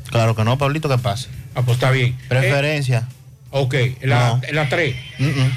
Claro 0.10 0.36
que 0.36 0.44
no, 0.46 0.58
Pablito, 0.58 0.88
¿qué 0.88 0.98
pasa? 0.98 1.28
Ah, 1.54 1.62
pues 1.64 1.76
está 1.78 1.92
bien. 1.92 2.18
Preferencia. 2.30 3.08
Ok, 3.52 3.74
en 3.74 4.10
la, 4.10 4.28
No. 4.30 4.42
en 4.48 4.56
la 4.56 4.70
3. 4.70 4.96
Mm-mm. 5.18 5.52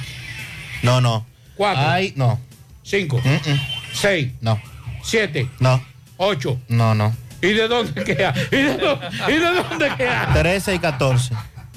No, 0.82 1.01
no. 1.01 1.24
4. 1.56 1.89
Hay, 1.89 2.12
no. 2.16 2.40
5. 2.82 3.20
Mm-mm. 3.23 3.60
6. 3.94 4.32
No. 4.40 4.60
7. 5.05 5.48
No. 5.60 5.82
8. 6.16 6.59
No, 6.69 6.94
no. 6.94 7.14
¿Y 7.43 7.52
de 7.52 7.69
dónde 7.69 8.05
queda? 8.05 8.32
¿Y 8.51 8.56
de, 8.56 8.78
dó- 8.78 9.01
y 9.28 9.32
de 9.32 9.40
dónde 9.62 9.90
queda? 9.97 10.31
13 10.32 10.74
y 10.74 10.78
14. 10.78 11.35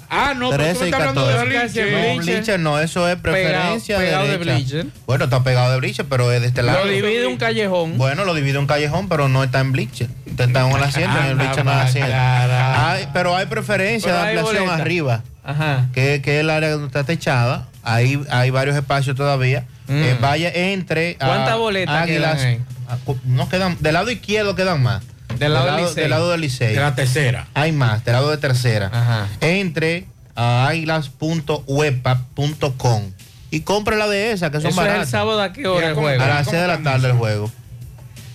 Ah, 0.08 0.34
no, 0.38 0.52
pero 0.52 0.64
tú 0.66 0.80
13 0.80 0.80
me 0.82 0.86
y 0.86 0.90
estás 0.92 1.00
hablando 1.02 1.26
14. 1.26 1.40
de 1.40 1.46
Bleacher. 1.50 1.92
No, 2.16 2.24
Bleacher 2.24 2.60
no, 2.60 2.80
eso 2.80 3.10
es 3.10 3.16
preferencia 3.18 3.98
Pegado- 3.98 4.22
pegado 4.22 4.28
de. 4.28 4.38
Bleacher. 4.38 4.86
Bueno, 5.08 5.24
está 5.26 5.44
pegado 5.44 5.72
de 5.72 5.78
Bleacher, 5.80 6.06
pero 6.08 6.32
es 6.32 6.42
de 6.42 6.48
este 6.48 6.62
lado. 6.62 6.86
Lo 6.86 6.92
divide 6.92 7.26
un 7.26 7.38
callejón. 7.38 7.98
Bueno, 7.98 8.24
lo 8.24 8.36
divide 8.36 8.60
un 8.60 8.68
callejón, 8.68 9.10
pero 9.10 9.28
no 9.28 9.44
está 9.44 9.60
en 9.62 9.72
Bleacher. 9.72 10.08
Está 10.28 10.44
en 10.44 10.56
el 10.76 10.84
asiento, 10.84 11.18
en 11.20 11.26
el 11.26 11.36
Bleacher 11.36 11.66
no 11.66 11.72
hay 11.72 11.80
asiento. 11.80 12.14
Hay- 12.16 13.08
pero 13.14 13.36
hay 13.36 13.48
preferencia 13.48 14.12
Pero 14.12 14.22
de 14.22 14.28
hay 14.30 14.38
ampliación 14.38 14.66
boleta. 14.68 14.82
arriba. 14.84 15.24
Ajá. 15.44 15.88
Que, 15.94 16.22
que 16.22 16.36
es 16.36 16.42
el 16.42 16.50
área 16.52 16.70
donde 16.70 16.88
está 16.88 17.04
techada. 17.04 17.68
Ahí 17.84 18.20
hay 18.30 18.52
varios 18.52 18.76
espacios 18.76 19.16
todavía. 19.16 19.66
Mm. 19.88 20.04
Eh, 20.04 20.18
vaya 20.22 20.50
entre. 20.54 21.18
ah, 21.20 21.26
¿Cuántas 21.28 21.58
boletas 21.58 21.96
águilas. 22.04 22.36
quedan 22.38 22.48
ahí? 22.48 22.62
ah, 22.90 22.98
no 23.26 23.50
quedan. 23.50 23.78
Del 23.80 23.94
lado 23.94 24.12
izquierdo 24.12 24.56
quedan 24.56 24.82
más. 24.84 25.02
Del 25.40 25.54
lado 25.54 25.94
del 25.94 26.10
lado 26.10 26.32
del 26.32 26.42
Licey. 26.42 26.74
De 26.76 26.80
la 26.80 26.96
tercera. 26.96 27.48
Hay 27.54 27.72
más, 27.72 28.04
del 28.06 28.14
lado 28.14 28.30
de 28.32 28.38
tercera. 28.38 28.90
Ajá. 28.94 29.28
Entre 29.42 30.06
a 30.36 30.68
águilas.wepa.com 30.68 33.04
y 33.52 33.62
compre 33.62 33.96
la 33.96 34.08
de 34.08 34.32
esa, 34.32 34.50
que 34.52 34.60
son 34.60 34.72
Eso 34.72 34.82
es 34.82 34.86
el 34.86 34.92
baratas. 34.92 35.10
sábado 35.10 35.42
a 35.42 35.54
qué 35.54 35.68
hora 35.68 35.90
el 35.90 35.94
¿cómo 35.96 36.08
juego. 36.08 36.24
A 36.24 36.28
las 36.28 36.40
¿Cómo 36.46 36.52
6 36.52 36.62
de 36.62 36.68
la 36.68 36.84
tarde 36.84 37.08
el 37.10 37.14
juego. 37.16 37.52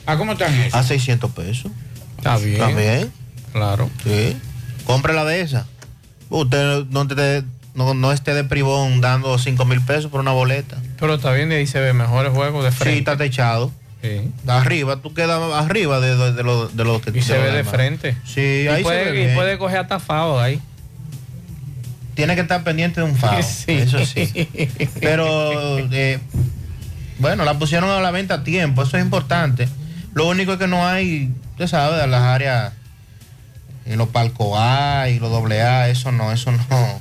¿A 0.06 0.16
cómo 0.16 0.32
están 0.32 0.52
esos? 0.54 0.74
A 0.74 0.82
600 0.82 1.30
pesos. 1.32 1.70
Está 2.16 2.36
bien. 2.38 2.54
¿Está 2.54 2.68
bien? 2.68 3.12
Claro. 3.52 3.90
Sí. 4.04 4.36
Compre 4.86 5.12
la 5.14 5.24
de 5.24 5.40
esa. 5.42 5.66
Usted 6.30 6.84
no, 6.90 7.06
te- 7.06 7.44
no, 7.74 7.94
no 7.94 8.12
esté 8.12 8.34
de 8.34 8.44
privón 8.44 9.00
dando 9.00 9.36
5 9.38 9.64
mil 9.66 9.80
pesos 9.82 10.10
por 10.10 10.20
una 10.20 10.32
boleta. 10.32 10.76
Pero 10.98 11.14
está 11.14 11.32
bien, 11.32 11.48
de 11.50 11.56
ahí 11.56 11.66
se 11.66 11.80
ve 11.80 11.92
mejores 11.92 12.32
juegos 12.32 12.64
de 12.64 12.70
frente. 12.70 12.92
Sí, 12.94 12.98
está 13.00 13.16
techado. 13.16 13.72
Sí. 14.02 14.30
De 14.44 14.52
arriba, 14.52 14.96
tú 15.02 15.12
quedas 15.12 15.38
arriba 15.52 16.00
de, 16.00 16.16
de, 16.16 16.32
de 16.32 16.42
lo, 16.42 16.68
de 16.68 16.84
lo 16.84 17.00
que 17.02 17.16
Y 17.18 17.22
se 17.22 17.36
ve 17.36 17.50
de 17.50 17.56
demás. 17.58 17.72
frente. 17.72 18.16
Sí, 18.24 18.62
y 18.64 18.68
ahí 18.68 18.82
puede, 18.82 19.04
se 19.04 19.10
ve 19.12 19.32
y 19.32 19.34
puede 19.34 19.58
coger 19.58 19.78
atafado 19.78 20.40
ahí. 20.40 20.60
Tiene 22.14 22.34
que 22.34 22.40
estar 22.42 22.62
pendiente 22.64 23.00
de 23.00 23.06
un 23.06 23.16
FAO. 23.16 23.42
Sí. 23.42 23.72
Eso 23.72 24.04
sí. 24.06 24.48
Pero, 25.00 25.78
eh, 25.92 26.18
bueno, 27.18 27.44
la 27.44 27.58
pusieron 27.58 27.90
a 27.90 28.00
la 28.00 28.10
venta 28.10 28.34
a 28.34 28.44
tiempo, 28.44 28.82
eso 28.82 28.96
es 28.96 29.02
importante. 29.04 29.68
Lo 30.14 30.26
único 30.28 30.54
es 30.54 30.58
que 30.58 30.66
no 30.66 30.86
hay, 30.86 31.32
usted 31.52 31.66
sabe, 31.68 31.98
de 31.98 32.06
las 32.06 32.22
áreas, 32.22 32.72
en 33.86 33.98
los 33.98 34.08
palcos 34.08 34.54
A 34.58 35.08
y 35.08 35.18
los 35.18 35.30
doble 35.30 35.62
A, 35.62 35.88
eso 35.88 36.10
no, 36.10 36.32
eso 36.32 36.52
no. 36.52 37.00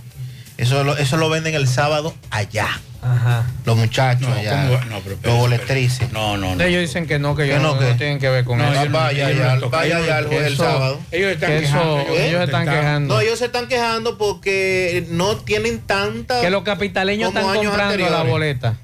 Eso 0.57 0.84
lo, 0.84 0.97
eso 0.97 1.15
lo 1.17 1.30
venden 1.30 1.55
el 1.55 1.67
sábado 1.67 2.13
allá. 2.30 2.67
Ajá. 3.01 3.45
Los 3.65 3.77
muchachos 3.77 4.27
No, 4.27 4.34
allá. 4.35 4.63
No, 4.89 4.99
pero 4.99 5.15
espera, 5.15 5.34
los 5.34 5.38
boletrices. 5.38 6.11
No, 6.11 6.35
no, 6.35 6.55
no. 6.55 6.63
Ellos 6.63 6.81
dicen 6.81 7.07
que 7.07 7.17
no, 7.17 7.34
que, 7.35 7.45
ellos 7.45 7.61
no, 7.61 7.73
no, 7.76 7.80
que- 7.80 7.85
no 7.91 7.95
tienen 7.95 8.19
que 8.19 8.30
ver 8.30 8.43
con 8.43 8.57
No, 8.57 8.65
eso. 8.71 8.91
Vaya 8.91 9.57
toca. 9.59 9.85
el 9.85 10.57
sábado. 10.57 10.99
Ellos 11.11 11.31
están 11.31 11.49
que 11.49 11.57
eso- 11.59 11.67
quejando, 11.73 11.99
ellos 12.01 12.17
ellos 12.19 12.43
están 12.43 12.65
quejando. 12.65 13.13
No, 13.15 13.21
ellos 13.21 13.39
se 13.39 13.45
están 13.45 13.67
quejando 13.67 14.17
porque 14.17 15.05
no 15.11 15.38
tienen 15.38 15.80
tanta. 15.80 16.41
que 16.41 16.49
los 16.49 16.63
capitaleños 16.63 17.30
están 17.30 17.45
comprando 17.55 18.09
la 18.09 18.23
boleta, 18.23 18.76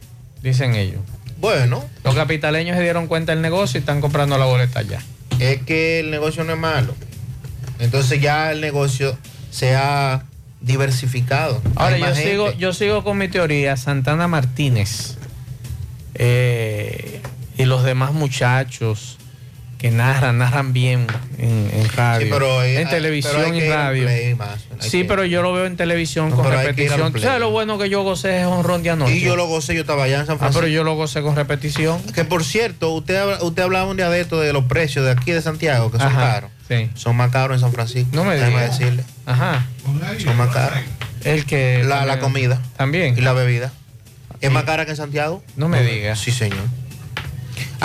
dicen 0.42 0.76
ellos. 0.76 1.02
Bueno, 1.38 1.84
Los 2.04 2.16
capitaleños 2.16 2.78
se 2.78 2.84
dieron 2.84 3.08
cuenta 3.08 3.34
del 3.34 3.42
negocio 3.42 3.78
y 3.78 3.82
están 3.82 4.00
comprando 4.00 4.38
la 4.38 4.46
boleta 4.46 4.82
ya. 4.82 5.00
es 5.40 5.62
que 5.64 6.00
el 6.00 6.10
negocio 6.10 6.44
no 6.46 6.54
es 6.54 6.60
malo. 6.60 6.96
Entonces 7.80 8.22
ya 8.22 8.54
el 8.54 8.62
negocio 8.62 9.18
se 9.52 9.76
ha 9.76 10.24
diversificado. 10.66 11.62
Ahora 11.76 11.98
yo 11.98 12.16
sigo, 12.16 12.52
yo 12.54 12.74
sigo 12.74 13.04
con 13.04 13.18
mi 13.18 13.28
teoría, 13.28 13.78
Santana 13.78 14.28
Martínez 14.28 15.16
eh, 16.16 17.22
y 17.58 17.66
los 17.66 17.84
demás 17.84 18.14
muchachos 18.14 19.18
que 19.78 19.92
narran, 19.92 20.38
narran 20.40 20.72
bien 20.74 21.06
en, 21.38 21.70
en 21.74 21.90
radio, 21.90 22.26
Sí, 22.26 22.32
pero 22.32 22.60
hay- 22.62 22.78
en 22.78 22.90
televisión 22.90 23.34
pero 23.36 23.52
hay 23.52 23.58
y 23.58 23.62
que 23.62 23.70
radio. 23.70 24.04
play 24.06 24.34
más, 24.36 24.50
hay 24.82 24.90
Sí, 24.90 25.00
que- 25.00 25.06
pero 25.06 25.26
yo 25.26 25.42
lo 25.44 25.54
veo 25.54 25.66
en 25.66 25.76
televisión 25.76 26.30
No, 26.30 26.38
con 26.38 26.50
repetición. 26.52 27.12
¿Tú. 27.14 27.20
¿Sabes 27.20 27.42
lo 27.42 27.52
bueno 27.52 27.78
que 27.78 27.90
yo 27.90 28.02
gocé 28.02 28.40
es 28.40 28.46
honrón 28.48 28.82
de 28.84 28.90
anoche? 28.92 29.16
Y 29.18 29.20
yo 29.20 29.36
lo 29.36 29.48
gocé, 29.48 29.76
yo 29.76 29.82
estaba 29.82 30.06
allá 30.06 30.22
en 30.22 30.26
San 30.26 30.36
Ah, 30.36 30.40
Francisco. 30.40 30.62
pero 30.62 30.72
yo 30.74 30.84
lo 30.84 30.96
gocé 30.96 31.22
con 31.22 31.36
repetición. 31.36 32.02
Que 32.14 32.24
por 32.24 32.44
cierto, 32.44 32.92
usted, 32.92 33.22
usted 33.42 33.64
hablaba 33.64 33.90
un 33.92 33.98
día 33.98 34.10
de 34.10 34.22
esto 34.22 34.40
de 34.40 34.54
los 34.54 34.64
precios 34.66 35.06
de 35.06 35.12
aquí 35.12 35.32
de 35.32 35.42
Santiago, 35.42 35.92
que 35.92 35.98
son 36.00 36.08
Ajá, 36.08 36.20
caros. 36.32 36.52
Son 36.96 37.16
más 37.16 37.30
caros 37.32 37.56
en 37.56 37.62
San 37.62 37.74
Francisco. 37.74 38.10
No 38.14 38.24
me 38.24 38.36
Déjeme 38.36 38.52
diga. 38.62 38.62
decirle. 38.72 39.04
Ajá. 39.26 39.66
Son 40.24 40.38
más 40.38 40.50
caros. 40.54 40.80
El 41.24 41.46
que 41.46 41.84
La, 41.84 42.06
la 42.06 42.20
comida. 42.20 42.62
También. 42.78 43.18
Y 43.18 43.22
la 43.22 43.34
bebida. 43.34 43.72
¿Es 44.42 44.52
más 44.52 44.64
cara 44.66 44.86
que 44.86 44.92
en 44.92 44.98
Santiago? 44.98 45.44
No 45.56 45.68
me 45.70 45.82
diga. 45.84 46.16
Sí, 46.16 46.32
señor. 46.32 46.60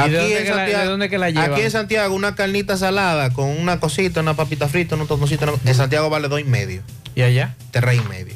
¿Y 0.06 0.10
de 0.10 0.18
dónde 0.18 0.42
que 0.44 0.54
la- 0.54 0.64
de 0.66 0.84
dónde 0.84 1.08
que 1.10 1.18
la 1.18 1.30
llevan? 1.30 1.52
Aquí 1.52 1.62
en 1.62 1.70
Santiago, 1.70 2.14
una 2.14 2.34
carnita 2.34 2.76
salada 2.76 3.30
con 3.30 3.48
una 3.48 3.80
cosita, 3.80 4.20
una 4.20 4.34
papita 4.34 4.68
frita, 4.68 4.94
un 4.96 5.06
tostoncito. 5.06 5.44
una- 5.44 5.70
En 5.70 5.74
Santiago 5.74 6.10
vale 6.10 6.28
dos 6.28 6.40
y 6.40 6.44
medio. 6.44 6.82
¿Y 7.14 7.22
allá? 7.22 7.54
Tres 7.70 8.00
y 8.04 8.08
medio. 8.08 8.34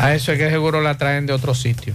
A 0.00 0.14
eso 0.14 0.32
es 0.32 0.38
que 0.38 0.50
seguro 0.50 0.80
la 0.82 0.96
traen 0.98 1.26
de 1.26 1.32
otro 1.32 1.54
sitio. 1.54 1.94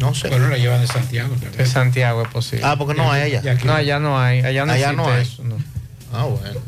No 0.00 0.14
sé. 0.14 0.28
Pero 0.28 0.48
la 0.48 0.58
llevan 0.58 0.80
de 0.80 0.86
Santiago 0.86 1.30
también. 1.30 1.52
De 1.56 1.66
Santiago 1.66 2.22
es 2.22 2.28
posible. 2.28 2.64
Ah, 2.66 2.76
porque 2.76 2.94
no 2.94 3.10
hay 3.10 3.34
allá. 3.34 3.54
No, 3.64 3.72
allá 3.74 3.98
no 3.98 4.20
hay. 4.20 4.40
Allá 4.40 4.66
no 4.66 4.72
Allá 4.72 4.92
no 4.92 5.08
hay. 5.10 5.22
eso. 5.22 5.42
no. 5.44 5.56
Ah, 6.12 6.24
bueno. 6.24 6.60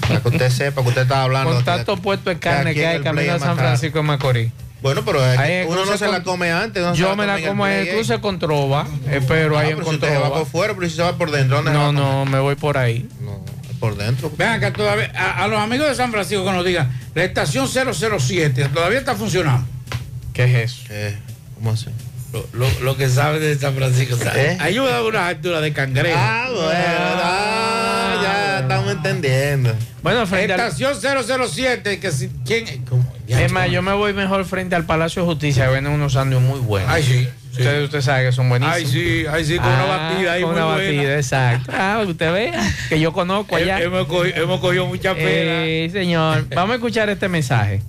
Para 0.00 0.20
que 0.20 0.28
usted 0.28 0.50
sepa 0.50 0.82
que 0.82 0.88
usted 0.88 1.02
está 1.02 1.22
hablando. 1.22 1.50
Con 1.50 1.58
que- 1.58 1.64
tanto 1.64 1.96
puesto 1.96 2.30
de 2.30 2.38
carne 2.38 2.74
que 2.74 2.86
hay 2.86 3.00
camino 3.00 3.34
a 3.34 3.38
San. 3.38 3.56
Francisco 3.56 3.98
de 3.98 4.04
Macorís. 4.04 4.52
Bueno, 4.82 5.02
pero 5.04 5.22
Ahí 5.22 5.64
uno 5.68 5.84
no 5.84 5.96
se 5.98 6.08
la 6.08 6.22
come 6.22 6.50
antes. 6.50 6.82
no 6.82 6.94
Yo 6.94 7.14
me 7.14 7.26
la 7.26 7.38
como 7.42 7.66
en 7.66 7.72
el 7.80 7.88
cruce 7.90 8.18
con 8.20 8.38
Trova, 8.38 8.86
eh, 9.08 9.20
pero 9.28 9.58
Ah, 9.58 9.60
ahí 9.60 9.70
en 9.72 9.84
si 9.84 9.98
se 9.98 10.16
va 10.18 10.32
por 10.32 10.46
fuera, 10.46 10.74
pero 10.74 10.88
si 10.88 10.96
se 10.96 11.02
va 11.02 11.16
por 11.18 11.30
dentro, 11.30 11.56
¿dónde 11.56 11.72
se 11.72 11.76
va 11.76 11.82
No, 11.84 11.88
a 11.90 12.24
no, 12.24 12.24
me 12.24 12.38
voy 12.38 12.54
por 12.54 12.78
ahí. 12.78 13.06
No, 13.20 13.44
por 13.78 13.94
dentro. 13.96 14.32
Vean 14.38 14.58
que 14.58 14.70
todavía, 14.70 15.12
a, 15.14 15.44
a 15.44 15.48
los 15.48 15.60
amigos 15.60 15.86
de 15.88 15.94
San 15.94 16.10
Francisco 16.10 16.44
que 16.46 16.52
nos 16.52 16.64
digan, 16.64 16.90
la 17.14 17.24
estación 17.24 17.68
007 17.68 18.70
todavía 18.72 18.98
está 19.00 19.14
funcionando. 19.14 19.66
¿Qué 20.32 20.44
es 20.44 20.72
eso? 20.72 21.18
¿Cómo 21.56 21.72
así? 21.72 21.86
Lo, 22.32 22.46
lo- 22.52 22.80
lo 22.80 22.96
que 22.96 23.08
sabe 23.10 23.38
de 23.38 23.58
San 23.58 23.74
Francisco. 23.74 24.16
¿sabe? 24.16 24.52
¿Eh? 24.52 24.56
Ahí 24.60 24.74
yo 24.74 24.84
me 24.84 24.90
daba 24.90 25.06
una 25.06 25.26
altura 25.26 25.60
de 25.60 25.72
cangrejo. 25.74 26.16
Ah, 26.18 26.46
bueno, 26.48 26.70
ah, 27.22 28.20
ya 28.22 28.39
estamos 28.60 28.90
entendiendo. 28.92 29.74
Bueno, 30.02 30.26
frente 30.26 30.52
al... 30.52 30.60
Estación 30.60 30.94
007, 31.48 32.00
que 32.00 32.12
si, 32.12 32.28
¿quién? 32.46 32.84
Es 33.28 33.52
más, 33.52 33.70
yo 33.70 33.82
me 33.82 33.92
voy 33.92 34.12
mejor 34.12 34.44
frente 34.44 34.74
al 34.74 34.84
Palacio 34.86 35.22
de 35.22 35.26
Justicia, 35.28 35.66
que 35.66 35.72
venden 35.72 35.92
unos 35.92 36.12
sándwiches 36.14 36.46
muy 36.48 36.60
buenos. 36.60 36.90
Ay, 36.90 37.02
sí. 37.02 37.24
sí. 37.24 37.28
Usted, 37.62 37.82
usted 37.84 38.00
sabe 38.00 38.26
que 38.26 38.32
son 38.32 38.48
buenísimos. 38.48 38.76
Ay, 38.78 38.86
sí, 38.86 39.24
ay, 39.30 39.44
sí, 39.44 39.56
con 39.58 39.66
una 39.68 39.84
batida 39.84 40.32
ahí 40.32 40.42
con 40.42 40.52
muy 40.52 40.60
una 40.62 40.72
buena. 40.74 40.84
batida, 40.96 41.16
exacto. 41.16 41.72
Ah, 41.74 42.02
usted 42.06 42.32
vea 42.32 42.74
que 42.88 42.98
yo 43.00 43.12
conozco 43.12 43.56
allá. 43.56 43.80
He- 43.80 43.84
Hemos 43.84 44.06
cogido, 44.06 44.36
hemos 44.42 44.60
cogido 44.60 44.86
mucha 44.86 45.14
pena. 45.14 45.64
Sí, 45.64 45.90
señor. 45.92 46.46
Vamos 46.54 46.72
a 46.72 46.74
escuchar 46.76 47.08
este 47.10 47.28
mensaje. 47.28 47.82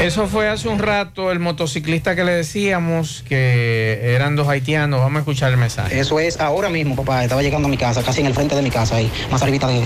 Eso 0.00 0.26
fue 0.26 0.48
hace 0.48 0.66
un 0.66 0.78
rato 0.78 1.30
el 1.30 1.40
motociclista 1.40 2.16
que 2.16 2.24
le 2.24 2.32
decíamos 2.32 3.22
que 3.28 4.14
eran 4.14 4.34
dos 4.34 4.48
haitianos. 4.48 4.98
Vamos 4.98 5.16
a 5.16 5.18
escuchar 5.18 5.50
el 5.50 5.58
mensaje. 5.58 6.00
Eso 6.00 6.18
es 6.18 6.40
ahora 6.40 6.70
mismo, 6.70 6.96
papá. 6.96 7.22
Estaba 7.22 7.42
llegando 7.42 7.68
a 7.68 7.70
mi 7.70 7.76
casa, 7.76 8.02
casi 8.02 8.22
en 8.22 8.26
el 8.26 8.32
frente 8.32 8.56
de 8.56 8.62
mi 8.62 8.70
casa, 8.70 8.96
ahí, 8.96 9.12
más 9.30 9.42
arribita 9.42 9.68
de 9.68 9.82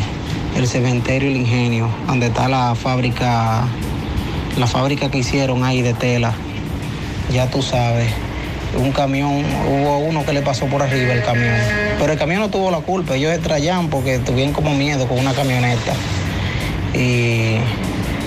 el 0.56 0.68
cementerio 0.68 1.28
El 1.30 1.36
Ingenio, 1.36 1.90
donde 2.06 2.26
está 2.26 2.48
la 2.48 2.76
fábrica, 2.76 3.64
la 4.56 4.68
fábrica 4.68 5.10
que 5.10 5.18
hicieron 5.18 5.64
ahí 5.64 5.82
de 5.82 5.94
tela. 5.94 6.32
Ya 7.32 7.50
tú 7.50 7.60
sabes. 7.60 8.08
Un 8.76 8.92
camión, 8.92 9.44
hubo 9.68 9.98
uno 9.98 10.24
que 10.24 10.32
le 10.32 10.42
pasó 10.42 10.66
por 10.66 10.80
arriba 10.80 11.12
el 11.12 11.24
camión. 11.24 11.56
Pero 11.98 12.12
el 12.12 12.18
camión 12.20 12.38
no 12.38 12.50
tuvo 12.50 12.70
la 12.70 12.78
culpa, 12.78 13.16
ellos 13.16 13.32
extrayan 13.32 13.88
porque 13.88 14.20
tuvieron 14.20 14.52
como 14.52 14.74
miedo 14.74 15.08
con 15.08 15.18
una 15.18 15.34
camioneta. 15.34 15.92
Y, 16.94 17.56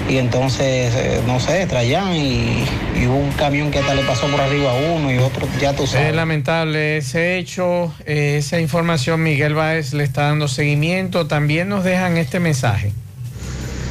y 0.07 0.17
entonces, 0.17 0.93
eh, 0.95 1.21
no 1.27 1.39
sé, 1.39 1.65
traían 1.67 2.13
y, 2.13 2.65
y 2.95 3.07
hubo 3.07 3.17
un 3.17 3.31
camión 3.33 3.71
que 3.71 3.79
hasta 3.79 3.93
le 3.93 4.03
pasó 4.03 4.27
por 4.27 4.39
arriba 4.39 4.71
a 4.71 4.75
uno 4.75 5.11
y 5.11 5.17
otro, 5.17 5.47
ya 5.59 5.73
tú 5.73 5.85
sabes. 5.85 6.09
Es 6.09 6.15
lamentable 6.15 6.97
ese 6.97 7.37
hecho, 7.37 7.93
eh, 8.05 8.37
esa 8.39 8.59
información 8.59 9.21
Miguel 9.21 9.53
Báez 9.53 9.93
le 9.93 10.03
está 10.03 10.23
dando 10.23 10.47
seguimiento. 10.47 11.27
También 11.27 11.67
nos 11.69 11.83
dejan 11.83 12.17
este 12.17 12.39
mensaje. 12.39 12.93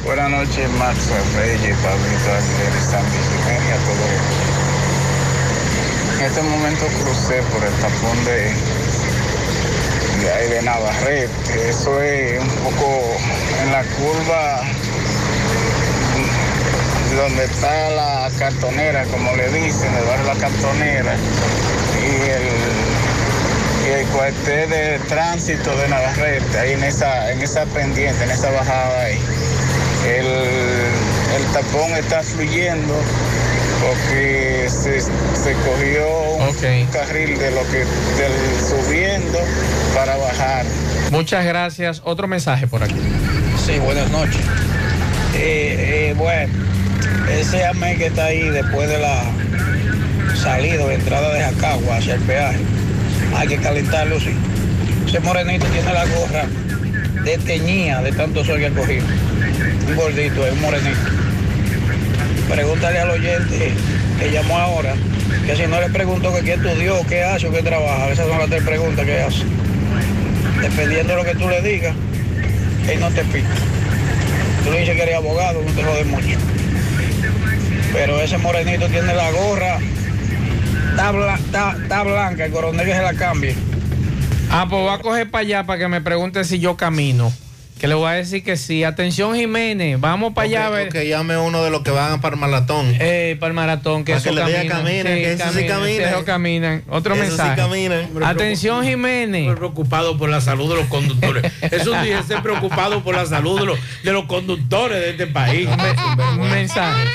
Buenas 0.05 0.31
noches, 0.31 0.69
Max 0.79 0.97
Reyes, 1.35 1.75
Pablito 1.77 2.31
Aguilera, 2.31 2.81
Sandy 2.89 3.17
Jiménez, 3.29 3.73
a 3.73 3.79
todos. 3.85 4.57
En 6.19 6.25
este 6.25 6.41
momento 6.41 6.85
crucé 7.03 7.41
por 7.53 7.63
el 7.63 7.73
tapón 7.73 8.25
de, 8.25 8.53
de 10.23 10.33
ahí 10.33 10.49
de 10.49 10.61
Navarrete. 10.63 11.69
Eso 11.69 12.01
es 12.01 12.39
un 12.39 12.49
poco 12.63 13.17
en 13.63 13.71
la 13.71 13.83
curva 13.83 14.61
donde 17.17 17.45
está 17.45 17.89
la 17.89 18.29
cartonera, 18.37 19.03
como 19.05 19.35
le 19.35 19.49
dicen, 19.49 19.93
el 19.95 20.05
barrio 20.05 20.25
La 20.27 20.35
Cartonera, 20.35 21.15
y 21.99 22.29
el, 22.29 23.89
y 23.89 23.99
el 23.99 24.07
cuartel 24.07 24.69
de 24.69 24.99
tránsito 25.09 25.75
de 25.77 25.87
Navarrete, 25.89 26.59
ahí 26.59 26.73
en 26.73 26.83
esa, 26.83 27.31
en 27.31 27.41
esa 27.41 27.65
pendiente, 27.65 28.23
en 28.23 28.31
esa 28.31 28.51
bajada 28.51 29.01
ahí. 29.03 29.19
El, 30.07 30.25
el 30.27 31.45
tapón 31.53 31.91
está 31.97 32.21
fluyendo 32.21 32.93
porque 33.81 34.67
se, 34.69 35.01
se 35.01 35.53
cogió 35.65 36.07
un 36.37 36.85
carril 36.87 37.37
de 37.37 37.51
lo 37.51 37.61
que 37.63 37.79
del 37.79 38.31
subiendo 38.69 39.39
para 39.95 40.15
bajar. 40.17 40.65
Muchas 41.11 41.45
gracias. 41.45 42.01
Otro 42.05 42.27
mensaje 42.27 42.67
por 42.67 42.83
aquí. 42.83 43.01
Sí, 43.65 43.79
buenas 43.79 44.09
noches. 44.11 44.41
Eh, 45.35 46.09
eh, 46.09 46.15
bueno, 46.17 46.53
ese 47.29 47.65
AME 47.65 47.95
que 47.97 48.07
está 48.07 48.25
ahí 48.25 48.49
después 48.49 48.89
de 48.89 48.99
la 48.99 49.23
salida 50.35 50.85
o 50.85 50.91
entrada 50.91 51.33
de 51.33 51.41
Jacagua 51.41 51.97
hacia 51.97 52.15
el 52.15 52.21
peaje, 52.21 52.59
hay 53.35 53.47
que 53.47 53.57
calentarlo, 53.57 54.19
sí. 54.19 54.33
Ese 55.07 55.19
morenito 55.19 55.65
tiene 55.67 55.93
la 55.93 56.05
gorra 56.05 56.45
desteñida 57.23 58.01
de 58.01 58.11
tanto 58.11 58.43
sol 58.43 58.59
que 58.59 58.67
ha 58.67 58.71
cogido. 58.71 59.05
Un 59.87 59.95
gordito, 59.95 60.45
es 60.45 60.53
un 60.53 60.61
morenito. 60.61 60.99
Pregúntale 62.49 62.99
al 62.99 63.11
oyente 63.11 63.71
que 64.19 64.31
llamó 64.31 64.57
ahora, 64.57 64.93
que 65.45 65.55
si 65.55 65.67
no 65.67 65.79
le 65.79 65.89
pregunto 65.89 66.33
que 66.33 66.41
qué 66.41 66.53
estudió, 66.53 67.05
qué 67.07 67.23
hace 67.23 67.47
o 67.47 67.51
qué 67.51 67.61
trabaja, 67.61 68.09
esas 68.09 68.27
son 68.27 68.39
las 68.39 68.49
tres 68.49 68.63
preguntas 68.63 69.05
que 69.05 69.21
hace. 69.21 69.43
Dependiendo 70.61 71.13
de 71.13 71.23
lo 71.23 71.25
que 71.25 71.35
tú 71.35 71.49
le 71.49 71.61
digas, 71.61 71.93
él 72.89 72.99
no 72.99 73.09
te 73.11 73.23
pica. 73.25 73.47
Tú 74.63 74.71
le 74.71 74.79
dices 74.79 74.95
que 74.95 75.03
eres 75.03 75.15
abogado, 75.15 75.61
no 75.61 75.71
te 75.71 75.83
jode 75.83 76.03
mucho. 76.05 76.56
Pero 77.93 78.19
ese 78.21 78.37
morenito 78.37 78.87
tiene 78.87 79.13
la 79.13 79.31
gorra, 79.31 79.79
está, 80.91 81.11
bla- 81.11 81.35
está- 81.35 81.75
está 81.81 82.03
blanca, 82.03 82.45
el 82.45 82.51
coronel 82.51 82.85
que 82.85 82.93
se 82.93 83.01
la 83.01 83.13
cambie. 83.13 83.55
Ah, 84.49 84.65
pues 84.69 84.81
voy 84.81 84.93
a 84.93 84.99
coger 84.99 85.29
para 85.29 85.41
allá 85.41 85.63
para 85.65 85.79
que 85.79 85.87
me 85.87 86.01
pregunte 86.01 86.43
si 86.43 86.59
yo 86.59 86.77
camino. 86.77 87.31
Que 87.79 87.87
le 87.87 87.93
voy 87.93 88.07
a 88.09 88.13
decir 88.13 88.43
que 88.43 88.57
sí. 88.57 88.83
Atención, 88.83 89.35
Jiménez. 89.35 89.99
Vamos 89.99 90.33
para 90.33 90.45
allá 90.47 90.65
a 90.65 90.69
ver. 90.71 90.89
Que 90.89 91.07
llame 91.07 91.37
uno 91.37 91.63
de 91.63 91.69
los 91.69 91.83
que 91.83 91.91
van 91.91 92.19
para 92.21 92.33
el 92.33 92.41
maratón. 92.41 92.87
Eh, 92.99 93.37
para 93.39 93.49
el 93.49 93.53
maratón, 93.53 94.03
que 94.03 94.13
Para 94.13 94.19
eso 94.19 94.29
que 94.31 94.35
le 94.35 94.45
diga 94.63 94.77
camina, 94.77 95.03
que 95.03 95.33
eso 95.33 95.53
sí 95.53 95.67
camina. 95.67 96.09
Eso 96.09 96.25
caminan. 96.25 96.83
Otro 96.89 97.13
Eso 97.13 97.23
sí 97.25 97.29
mensaje. 97.29 97.55
camina. 97.55 98.09
Atención, 98.25 98.83
Jiménez. 98.83 99.55
preocupado 99.55 100.17
por 100.17 100.27
la 100.29 100.41
salud 100.41 100.69
de 100.69 100.75
los 100.77 100.87
conductores. 100.87 101.51
Eso 101.61 101.93
sí, 102.01 102.09
ser 102.27 102.41
preocupado 102.41 103.03
por 103.03 103.13
la 103.15 103.27
salud 103.27 103.59
de 103.59 103.65
los, 103.67 103.79
de 104.03 104.11
los 104.11 104.25
conductores 104.25 104.99
de 104.99 105.09
este 105.11 105.27
país. 105.27 105.69
Un 106.39 106.49
mensaje. 106.49 107.07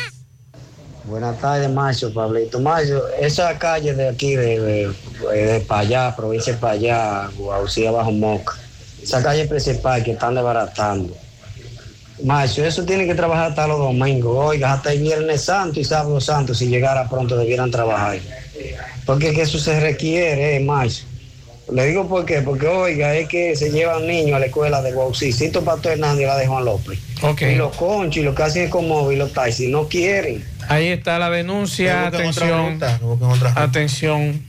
Buenas 1.05 1.39
tardes, 1.41 1.69
Macho, 1.70 2.12
Pablito. 2.12 2.61
Macho, 2.61 3.09
esa 3.20 3.59
calle 3.59 3.95
de 3.95 4.09
aquí, 4.09 4.37
de, 4.37 4.61
de, 4.61 4.93
de 5.35 5.61
Payá, 5.61 6.15
provincia 6.15 6.53
de 6.53 6.59
Payá, 6.59 7.29
Guaucía 7.37 7.91
Bajo 7.91 8.12
Moca, 8.12 8.55
esa 9.03 9.23
calle 9.23 9.47
principal 9.47 10.03
que 10.05 10.12
están 10.12 10.35
desbaratando. 10.35 11.15
Macho, 12.24 12.65
eso 12.65 12.85
tiene 12.85 13.07
que 13.07 13.16
trabajar 13.16 13.51
hasta 13.51 13.66
los 13.66 13.79
domingos. 13.79 14.37
Oiga, 14.37 14.74
hasta 14.74 14.93
el 14.93 15.01
Viernes 15.01 15.43
Santo 15.43 15.81
y 15.81 15.85
Sábado 15.85 16.20
Santo, 16.20 16.55
si 16.55 16.69
llegara 16.69 17.09
pronto, 17.09 17.37
debieran 17.37 17.70
trabajar. 17.70 18.19
Porque 19.05 19.31
es 19.31 19.35
que 19.35 19.43
eso 19.43 19.59
se 19.59 19.81
requiere, 19.81 20.57
eh, 20.57 20.61
macho. 20.61 21.05
Le 21.73 21.87
digo 21.87 22.07
por 22.07 22.24
qué, 22.24 22.43
porque 22.43 22.66
oiga, 22.66 23.15
es 23.16 23.29
que 23.29 23.57
se 23.57 23.70
llevan 23.70 24.07
niños 24.07 24.37
a 24.37 24.41
la 24.41 24.47
escuela 24.47 24.83
de 24.83 24.93
Guaucí, 24.93 25.33
Cito 25.33 25.65
Pato 25.65 25.89
Hernández 25.91 26.24
y 26.24 26.27
la 26.27 26.37
de 26.37 26.47
Juan 26.47 26.65
López. 26.65 26.99
Y 27.53 27.55
los 27.55 27.74
conchos 27.77 28.19
y 28.19 28.23
lo 28.23 28.35
que 28.35 28.43
hacen 28.43 28.65
es 28.65 28.70
como 28.70 29.11
y 29.11 29.16
los 29.16 29.33
taxis 29.33 29.69
no 29.69 29.89
quieren. 29.89 30.45
Ahí 30.68 30.89
está 30.89 31.18
la 31.18 31.30
denuncia. 31.30 32.06
Atención. 32.06 32.78
Atención. 33.55 34.43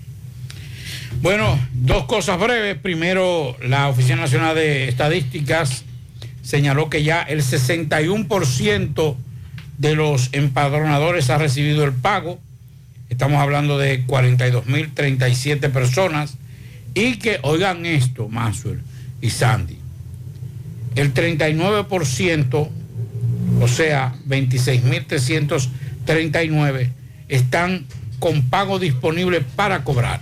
Bueno, 1.22 1.60
dos 1.74 2.06
cosas 2.06 2.40
breves. 2.40 2.78
Primero, 2.78 3.56
la 3.62 3.88
Oficina 3.88 4.18
Nacional 4.18 4.56
de 4.56 4.90
Estadísticas 4.90 5.84
señaló 6.42 6.90
que 6.90 7.04
ya 7.04 7.22
el 7.22 7.42
61% 7.42 9.16
de 9.78 9.96
los 9.96 10.30
empadronadores 10.34 11.30
ha 11.30 11.38
recibido 11.38 11.84
el 11.84 11.94
pago. 11.94 12.40
Estamos 13.10 13.40
hablando 13.42 13.78
de 13.78 14.06
42.037 14.06 15.72
personas. 15.72 16.38
Y 16.94 17.18
que, 17.18 17.40
oigan 17.42 17.86
esto, 17.86 18.28
Maxwell 18.30 18.82
y 19.22 19.30
Sandy, 19.30 19.78
el 20.96 21.14
39%, 21.14 22.70
o 23.62 23.68
sea, 23.68 24.14
26.339, 26.06 26.90
están 27.30 27.86
con 28.20 28.44
pago 28.50 28.80
disponible 28.80 29.42
para 29.42 29.84
cobrar. 29.84 30.22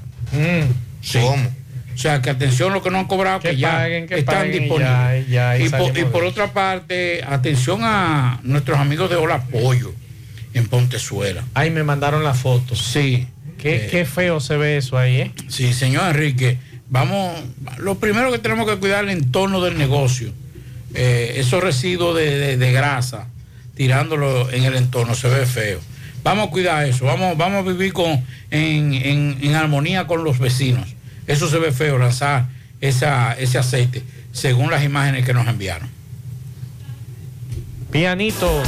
Sí. 1.01 1.19
O 1.19 1.97
sea, 1.97 2.21
que 2.21 2.29
atención 2.29 2.73
lo 2.73 2.81
que 2.81 2.89
no 2.89 2.97
han 2.99 3.05
cobrado, 3.05 3.39
que, 3.41 3.55
ya 3.57 3.71
paguen, 3.73 4.07
que 4.07 4.19
están 4.19 4.35
paguen 4.35 4.51
disponibles. 4.61 4.87
ya, 4.89 5.17
y 5.17 5.29
ya, 5.29 5.57
y 5.59 5.65
y, 5.65 6.05
por, 6.05 6.23
y 6.23 6.27
otra 6.27 6.51
parte, 6.53 7.21
atención 7.27 7.81
a 7.83 8.39
nuestros 8.43 8.79
amigos 8.79 9.09
de 9.09 9.17
Hola 9.17 9.43
Pollo 9.43 9.93
en 10.53 10.67
Pontezuela. 10.67 11.43
Ahí 11.53 11.69
me 11.69 11.83
mandaron 11.83 12.23
la 12.23 12.33
foto. 12.33 12.75
Sí. 12.75 13.27
Qué, 13.59 13.75
Eh, 13.75 13.87
qué 13.91 14.05
feo 14.05 14.39
se 14.39 14.57
ve 14.57 14.77
eso 14.77 14.97
ahí, 14.97 15.17
¿eh? 15.17 15.31
Sí, 15.47 15.73
señor 15.73 16.07
Enrique, 16.07 16.57
vamos, 16.89 17.39
lo 17.77 17.99
primero 17.99 18.31
que 18.31 18.39
tenemos 18.39 18.67
que 18.67 18.77
cuidar 18.77 19.03
es 19.05 19.11
el 19.11 19.17
entorno 19.19 19.61
del 19.61 19.77
negocio. 19.77 20.31
Eh, 20.95 21.33
esos 21.37 21.61
residuos 21.63 22.17
de, 22.17 22.37
de- 22.37 22.57
de 22.57 22.71
grasa, 22.71 23.27
tirándolo 23.81 24.51
en 24.51 24.63
el 24.63 24.75
entorno, 24.75 25.15
se 25.15 25.27
ve 25.27 25.43
feo. 25.47 25.79
Vamos 26.23 26.47
a 26.49 26.51
cuidar 26.51 26.85
eso, 26.85 27.05
vamos, 27.05 27.35
vamos 27.35 27.65
a 27.65 27.67
vivir 27.67 27.93
con, 27.93 28.23
en, 28.51 28.93
en- 28.93 29.39
en 29.41 29.55
armonía 29.55 30.05
con 30.05 30.23
los 30.23 30.37
vecinos. 30.37 30.87
Eso 31.25 31.49
se 31.49 31.57
ve 31.57 31.71
feo, 31.71 31.97
lanzar 31.97 32.45
esa, 32.79 33.33
ese 33.33 33.57
aceite, 33.57 34.03
según 34.33 34.69
las 34.69 34.83
imágenes 34.83 35.25
que 35.25 35.33
nos 35.33 35.47
enviaron. 35.47 35.89
Pianito. 37.89 38.61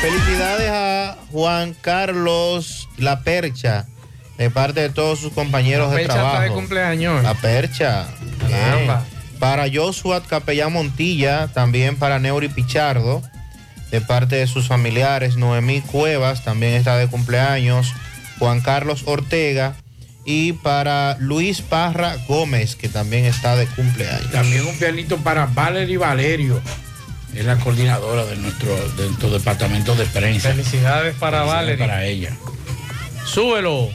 Felicidades 0.00 0.70
a 0.70 1.16
Juan 1.30 1.74
Carlos 1.78 2.88
La 2.96 3.20
Percha, 3.20 3.84
de 4.38 4.48
parte 4.48 4.80
de 4.80 4.88
todos 4.88 5.20
sus 5.20 5.32
compañeros 5.34 5.90
La 5.90 5.98
de 5.98 6.04
trabajo. 6.06 6.28
está 6.36 6.42
de 6.44 6.50
cumpleaños. 6.52 7.22
La 7.22 7.34
Percha. 7.34 8.06
Caramba. 8.50 9.04
Para 9.42 9.66
Joshua 9.68 10.22
Capellán 10.22 10.72
Montilla, 10.72 11.48
también 11.48 11.96
para 11.96 12.20
Neuri 12.20 12.48
Pichardo, 12.48 13.22
de 13.90 14.00
parte 14.00 14.36
de 14.36 14.46
sus 14.46 14.68
familiares. 14.68 15.34
Noemí 15.34 15.80
Cuevas 15.80 16.44
también 16.44 16.74
está 16.74 16.96
de 16.96 17.08
cumpleaños. 17.08 17.92
Juan 18.38 18.60
Carlos 18.60 19.02
Ortega. 19.04 19.74
Y 20.24 20.52
para 20.52 21.16
Luis 21.18 21.60
Parra 21.60 22.14
Gómez, 22.28 22.76
que 22.76 22.88
también 22.88 23.24
está 23.24 23.56
de 23.56 23.66
cumpleaños. 23.66 24.30
También 24.30 24.64
un 24.64 24.78
pianito 24.78 25.18
para 25.18 25.46
Valerie 25.46 25.98
Valerio, 25.98 26.62
es 27.34 27.44
la 27.44 27.56
coordinadora 27.56 28.24
de 28.24 28.36
nuestro, 28.36 28.72
de 28.90 29.06
nuestro 29.06 29.30
departamento 29.30 29.96
de 29.96 30.04
prensa. 30.04 30.50
Felicidades 30.50 31.16
para 31.16 31.38
Felicidades 31.38 31.78
Valerie. 31.78 31.86
Para 31.88 32.04
ella. 32.04 32.30
Súbelo. 33.26 33.90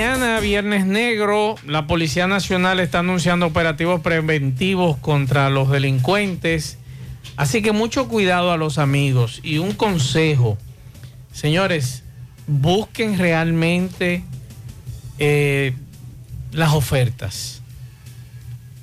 Mañana, 0.00 0.40
viernes 0.40 0.86
negro, 0.86 1.56
la 1.66 1.86
Policía 1.86 2.26
Nacional 2.26 2.80
está 2.80 3.00
anunciando 3.00 3.44
operativos 3.44 4.00
preventivos 4.00 4.96
contra 4.96 5.50
los 5.50 5.68
delincuentes. 5.68 6.78
Así 7.36 7.60
que 7.60 7.72
mucho 7.72 8.08
cuidado 8.08 8.50
a 8.50 8.56
los 8.56 8.78
amigos 8.78 9.40
y 9.42 9.58
un 9.58 9.72
consejo. 9.72 10.56
Señores, 11.32 12.02
busquen 12.46 13.18
realmente 13.18 14.24
eh, 15.18 15.74
las 16.50 16.72
ofertas. 16.72 17.60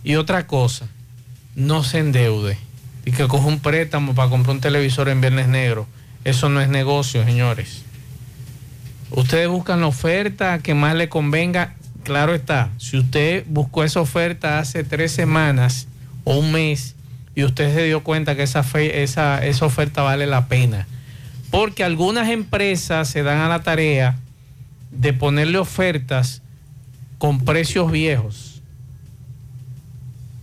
Y 0.04 0.18
otra 0.18 0.46
cosa, 0.46 0.88
no 1.56 1.84
se 1.84 1.98
endeude. 1.98 2.60
Y 3.06 3.12
que 3.12 3.28
coja 3.28 3.48
un 3.48 3.60
préstamo 3.60 4.14
para 4.14 4.30
comprar 4.30 4.58
un 4.58 4.62
televisor 4.62 5.10
en 5.10 5.20
Viernes 5.20 5.48
Negro. 5.48 5.88
Eso 6.26 6.48
no 6.48 6.62
es 6.62 6.70
negocio, 6.70 7.26
señores. 7.26 7.87
Ustedes 9.12 9.48
buscan 9.48 9.82
la 9.82 9.88
oferta 9.88 10.60
que 10.60 10.74
más 10.74 10.96
le 10.96 11.10
convenga. 11.10 11.74
Claro 12.04 12.34
está, 12.34 12.70
si 12.78 12.98
usted 12.98 13.44
buscó 13.48 13.84
esa 13.84 14.00
oferta 14.00 14.60
hace 14.60 14.84
tres 14.84 15.12
semanas 15.12 15.88
o 16.24 16.38
un 16.38 16.52
mes 16.52 16.96
y 17.36 17.44
usted 17.44 17.74
se 17.74 17.84
dio 17.84 18.04
cuenta 18.04 18.36
que 18.36 18.44
esa, 18.44 18.62
esa, 18.62 19.66
oferta 19.66 20.02
vale 20.02 20.26
la 20.26 20.48
pena. 20.48 20.88
Porque 21.52 21.84
algunas 21.84 22.30
empresas 22.30 23.10
se 23.10 23.24
dan 23.24 23.40
a 23.40 23.48
la 23.48 23.62
tarea 23.62 24.18
de 24.92 25.14
ponerle 25.14 25.58
ofertas 25.58 26.42
con 27.18 27.46
precios 27.46 27.92
viejos. 27.92 28.62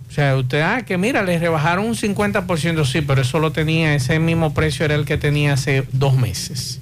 O 0.08 0.12
sea, 0.12 0.36
usted, 0.36 0.60
ah, 0.60 0.82
que 0.82 0.96
mira, 0.96 1.24
le 1.24 1.38
rebajaron 1.38 1.86
un 1.86 1.96
50%, 1.96 2.84
sí, 2.84 3.00
pero 3.00 3.22
eso 3.22 3.40
lo 3.40 3.50
tenía, 3.50 3.94
ese 3.94 4.20
mismo 4.20 4.54
precio 4.54 4.84
era 4.84 4.94
el 4.94 5.04
que 5.04 5.18
tenía 5.18 5.54
hace 5.54 5.84
dos 5.92 6.16
meses. 6.16 6.80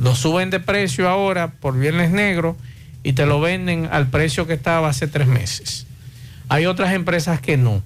Lo 0.00 0.14
suben 0.14 0.48
de 0.48 0.60
precio 0.60 1.08
ahora 1.08 1.52
por 1.60 1.78
Viernes 1.78 2.10
Negro 2.10 2.56
y 3.02 3.12
te 3.12 3.26
lo 3.26 3.40
venden 3.40 3.86
al 3.92 4.08
precio 4.08 4.46
que 4.46 4.54
estaba 4.54 4.88
hace 4.88 5.06
tres 5.06 5.26
meses. 5.26 5.86
Hay 6.48 6.64
otras 6.64 6.94
empresas 6.94 7.40
que 7.40 7.58
no. 7.58 7.82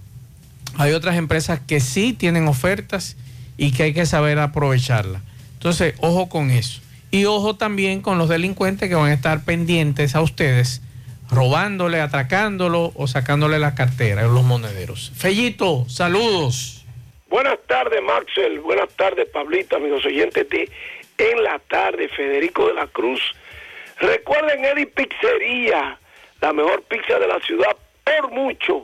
Hay 0.78 0.92
otras 0.92 1.16
empresas 1.16 1.60
que 1.66 1.80
sí 1.80 2.12
tienen 2.12 2.46
ofertas 2.46 3.16
y 3.56 3.72
que 3.72 3.82
hay 3.82 3.94
que 3.94 4.06
saber 4.06 4.38
aprovecharlas. 4.38 5.22
Entonces, 5.54 5.94
ojo 5.98 6.28
con 6.28 6.50
eso. 6.50 6.80
Y 7.10 7.24
ojo 7.24 7.56
también 7.56 8.00
con 8.00 8.16
los 8.16 8.28
delincuentes 8.28 8.88
que 8.88 8.94
van 8.94 9.10
a 9.10 9.14
estar 9.14 9.42
pendientes 9.42 10.14
a 10.14 10.20
ustedes, 10.20 10.82
robándole, 11.30 12.00
atracándolo 12.00 12.92
o 12.94 13.06
sacándole 13.08 13.58
la 13.58 13.74
cartera, 13.74 14.22
los 14.22 14.44
monederos. 14.44 15.12
Fellito, 15.16 15.84
saludos. 15.88 16.84
Buenas 17.28 17.58
tardes, 17.66 18.00
Maxwell. 18.02 18.60
Buenas 18.60 18.88
tardes, 18.96 19.28
Pablito, 19.30 19.76
amigos 19.76 20.04
oyentes 20.06 20.48
de 20.48 20.70
En 21.18 21.42
la 21.42 21.58
Tarde, 21.60 22.08
Federico 22.08 22.66
de 22.68 22.74
la 22.74 22.86
Cruz. 22.88 23.20
Recuerden 23.98 24.64
Eddie 24.64 24.86
Pizzería, 24.86 25.98
la 26.40 26.52
mejor 26.52 26.82
pizza 26.82 27.18
de 27.18 27.28
la 27.28 27.38
ciudad 27.40 27.76
por 28.02 28.30
mucho. 28.30 28.82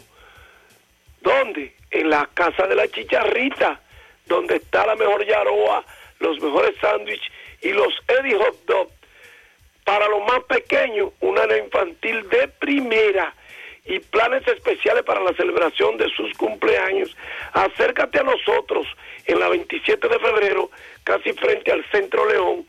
¿Dónde? 1.21 1.75
En 1.91 2.09
la 2.09 2.29
Casa 2.33 2.67
de 2.67 2.77
la 2.77 2.89
Chicharrita, 2.89 3.81
donde 4.27 4.57
está 4.57 4.87
la 4.87 4.95
mejor 4.95 5.27
yaroa, 5.27 5.85
los 6.21 6.41
mejores 6.41 6.75
sándwiches 6.81 7.33
y 7.63 7.73
los 7.73 7.93
Eddie 8.07 8.37
Hot 8.37 8.65
Dog. 8.67 8.91
Para 9.85 10.09
los 10.09 10.21
más 10.21 10.45
pequeños, 10.45 11.11
una 11.21 11.43
infantil 11.57 12.29
de 12.29 12.47
primera 12.49 13.35
y 13.85 13.99
planes 13.99 14.47
especiales 14.47 15.03
para 15.03 15.21
la 15.21 15.33
celebración 15.35 15.97
de 15.97 16.09
sus 16.11 16.33
cumpleaños. 16.37 17.17
Acércate 17.53 18.21
a 18.21 18.23
nosotros 18.23 18.87
en 19.27 19.41
la 19.41 19.49
27 19.49 20.07
de 20.07 20.19
febrero, 20.19 20.71
casi 21.11 21.33
frente 21.33 21.73
al 21.73 21.85
Centro 21.91 22.31
León, 22.31 22.65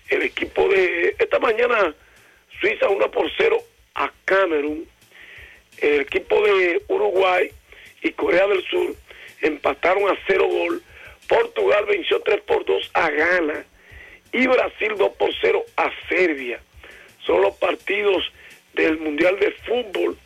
el 0.10 0.24
equipo 0.24 0.68
de 0.70 1.16
esta 1.20 1.40
mañana, 1.40 1.94
Suiza 2.60 2.90
1 2.90 3.12
por 3.12 3.32
0 3.38 3.58
a 3.96 4.12
Camerún, 4.26 4.88
el 5.78 6.02
equipo 6.02 6.42
de 6.46 6.82
Uruguay 6.88 7.52
y 8.02 8.12
Corea 8.12 8.48
del 8.48 8.64
Sur 8.66 8.96
empataron 9.42 10.10
a 10.10 10.18
0 10.28 10.48
gol, 10.48 10.84
Portugal 11.28 11.86
venció 11.86 12.20
3 12.22 12.42
por 12.42 12.66
2 12.66 12.92
a 12.94 13.10
Ghana 13.10 13.66
y 14.34 14.48
Brasil 14.48 14.96
2 14.98 15.10
por 15.18 15.32
0 15.42 15.64
a 15.78 15.92
Serbia. 16.10 16.60
Son 17.26 17.42
los 17.42 17.56
partidos 17.56 18.24
del 18.74 18.98
Mundial 18.98 19.40
de 19.40 19.52
Fútbol. 19.52 20.18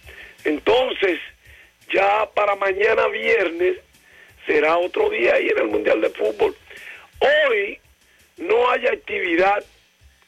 Entonces, 0.46 1.20
ya 1.94 2.30
para 2.34 2.56
mañana 2.56 3.08
viernes 3.08 3.78
será 4.46 4.78
otro 4.78 5.10
día 5.10 5.36
ahí 5.36 5.48
en 5.48 5.58
el 5.58 5.68
Mundial 5.68 6.02
de 6.02 6.10
Fútbol. 6.10 6.56
Hoy 7.20 7.80
no 8.38 8.70
hay 8.70 8.88
actividad 8.88 9.64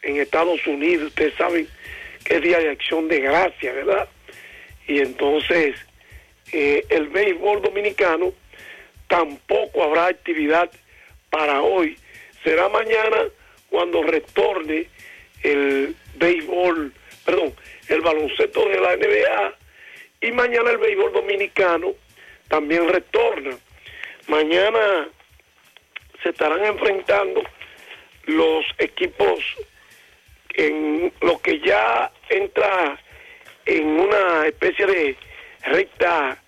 en 0.02 0.18
Estados 0.18 0.66
Unidos, 0.68 1.08
ustedes 1.08 1.34
saben 1.36 1.68
que 2.24 2.36
es 2.36 2.42
Día 2.42 2.60
de 2.60 2.70
Acción 2.70 3.08
de 3.08 3.20
Gracia, 3.20 3.74
¿verdad? 3.74 4.08
Y 4.88 5.00
entonces 5.00 5.76
eh, 6.52 6.86
el 6.90 7.08
béisbol 7.08 7.62
dominicano 7.62 8.34
tampoco 9.08 9.84
habrá 9.84 10.08
actividad 10.08 10.70
para 11.30 11.62
hoy. 11.62 11.98
Será 12.44 12.70
mañana 12.70 13.26
cuando 13.70 14.04
retorne 14.04 14.88
el 15.44 15.96
béisbol, 16.16 16.94
perdón, 17.26 17.54
el 17.90 18.02
baloncesto 18.02 18.70
de 18.70 18.80
la 18.80 18.96
NBA 18.96 19.54
y 20.22 20.32
mañana 20.32 20.72
el 20.72 20.78
béisbol 20.78 21.14
dominicano 21.14 21.94
también 22.48 22.88
retorna. 22.88 23.58
Mañana 24.28 25.08
se 26.24 26.30
estarán 26.30 26.66
enfrentando 26.66 27.44
los 28.26 28.66
equipos 28.80 29.40
en 30.56 31.14
lo 31.22 31.40
que 31.42 31.60
ya 31.60 32.12
entra 32.30 33.00
en 33.66 33.88
una 33.88 34.48
especie 34.48 34.86
de 34.88 35.16
recta 35.66 36.42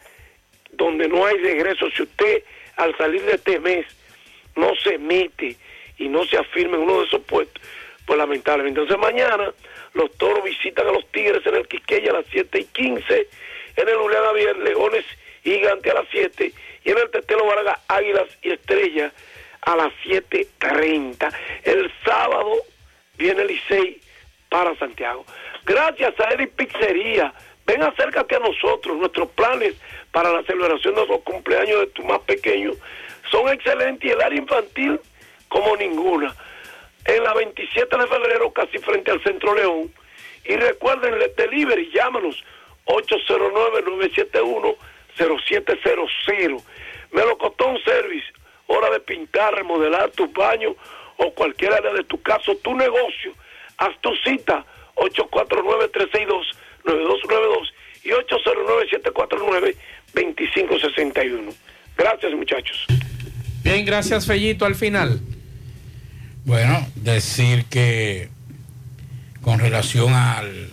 donde 0.72 1.08
no 1.08 1.26
hay 1.26 1.38
regreso. 1.38 1.90
Si 1.92 2.02
usted 2.04 2.44
al 2.78 2.98
salir 2.98 3.22
de 3.24 3.34
este 3.34 3.60
mes 3.60 3.86
no 4.56 4.76
se 4.78 4.98
mete 4.98 5.56
y 6.00 6.08
no 6.08 6.26
se 6.26 6.38
afirma 6.38 6.78
en 6.78 6.84
uno 6.84 7.02
de 7.02 7.06
esos 7.06 7.22
puestos, 7.22 7.62
pues 8.08 8.18
lamentablemente. 8.18 8.82
Entonces 8.82 8.98
mañana 8.98 9.54
los 9.94 10.12
toros 10.18 10.44
visitan 10.44 10.88
a 10.88 10.92
los 10.92 11.06
tigres 11.12 11.46
en 11.46 11.56
el 11.56 11.68
Quiqueya 11.68 12.10
a 12.10 12.16
las 12.16 12.26
7 12.32 12.60
y 12.60 12.64
15, 12.66 13.28
en 13.76 13.88
el 13.88 13.96
Julián 13.98 14.24
Javier, 14.24 14.58
Leones 14.58 15.06
Gigante 15.44 15.92
a 15.92 15.96
las 15.96 16.08
7 16.10 16.54
en 16.92 16.98
el 16.98 17.10
Tetelo 17.12 17.46
Vargas 17.46 17.80
Águilas 17.88 18.28
y 18.42 18.52
Estrellas 18.52 19.14
a 19.62 19.76
las 19.76 19.92
7.30. 20.06 21.34
El 21.64 21.92
sábado 22.06 22.54
viene 23.18 23.46
Licey 23.46 24.02
para 24.50 24.76
Santiago. 24.78 25.26
Gracias 25.66 26.18
a 26.20 26.34
Eddie 26.34 26.48
Pizzería. 26.48 27.34
Ven 27.66 27.84
acércate 27.84 28.36
a 28.38 28.40
nosotros. 28.40 28.98
Nuestros 28.98 29.30
planes 29.32 29.76
para 30.12 30.32
la 30.32 30.44
celebración 30.44 30.96
de 30.96 31.06
los 31.06 31.22
cumpleaños 31.22 31.82
de 31.82 31.88
tu 31.88 32.04
más 32.04 32.20
pequeño 32.20 32.72
son 33.30 33.50
excelentes 33.50 34.10
y 34.10 34.14
el 34.14 34.22
área 34.22 34.40
infantil 34.40 35.00
como 35.50 35.76
ninguna. 35.76 36.34
En 37.04 37.24
la 37.24 37.34
27 37.34 37.98
de 37.98 38.08
febrero, 38.08 38.52
casi 38.52 38.78
frente 38.80 39.12
al 39.12 39.22
Centro 39.24 39.54
León. 39.54 39.92
Y 40.46 40.56
recuerden, 40.56 41.14
el 41.14 41.36
delivery, 41.36 41.92
llámanos 41.94 42.42
809-971-0700. 45.18 46.64
Melocotón 47.12 47.78
Service, 47.84 48.28
hora 48.68 48.92
de 48.92 49.00
pintar, 49.00 49.56
remodelar 49.56 50.12
tus 50.12 50.32
baños 50.34 50.76
o 51.18 51.34
cualquier 51.34 51.74
área 51.74 51.92
de 51.94 52.04
tu 52.04 52.22
casa, 52.22 52.52
tu 52.64 52.76
negocio. 52.76 53.34
Haz 53.78 54.00
tu 54.02 54.12
cita 54.26 54.64
849-362-9292 54.96 57.74
y 58.04 58.10
809-749-2561. 60.14 61.54
Gracias 61.98 62.34
muchachos. 62.34 62.86
Bien, 63.64 63.86
gracias 63.86 64.28
Fellito 64.28 64.66
al 64.66 64.76
final. 64.76 65.20
Bueno, 66.46 66.86
decir 66.96 67.66
que 67.66 68.30
con 69.42 69.60
relación 69.60 70.14
al, 70.14 70.70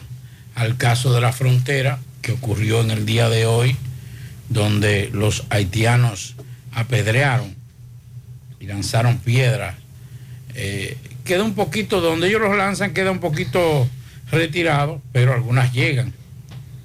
al 0.54 0.76
caso 0.76 1.12
de 1.12 1.20
la 1.20 1.32
frontera 1.32 1.98
que 2.22 2.30
ocurrió 2.32 2.80
en 2.80 2.90
el 2.90 3.06
día 3.06 3.28
de 3.28 3.46
hoy, 3.46 3.76
donde 4.55 5.10
los 5.12 5.44
haitianos 5.51 6.36
apedrearon 6.72 7.55
y 8.60 8.66
lanzaron 8.66 9.18
piedras, 9.18 9.74
eh, 10.55 10.97
queda 11.24 11.43
un 11.43 11.55
poquito, 11.55 12.01
donde 12.01 12.28
ellos 12.28 12.40
los 12.40 12.56
lanzan 12.56 12.94
queda 12.94 13.10
un 13.10 13.18
poquito 13.18 13.89
retirado, 14.31 15.02
pero 15.12 15.35
algunas 15.35 15.72
llegan. 15.72 16.12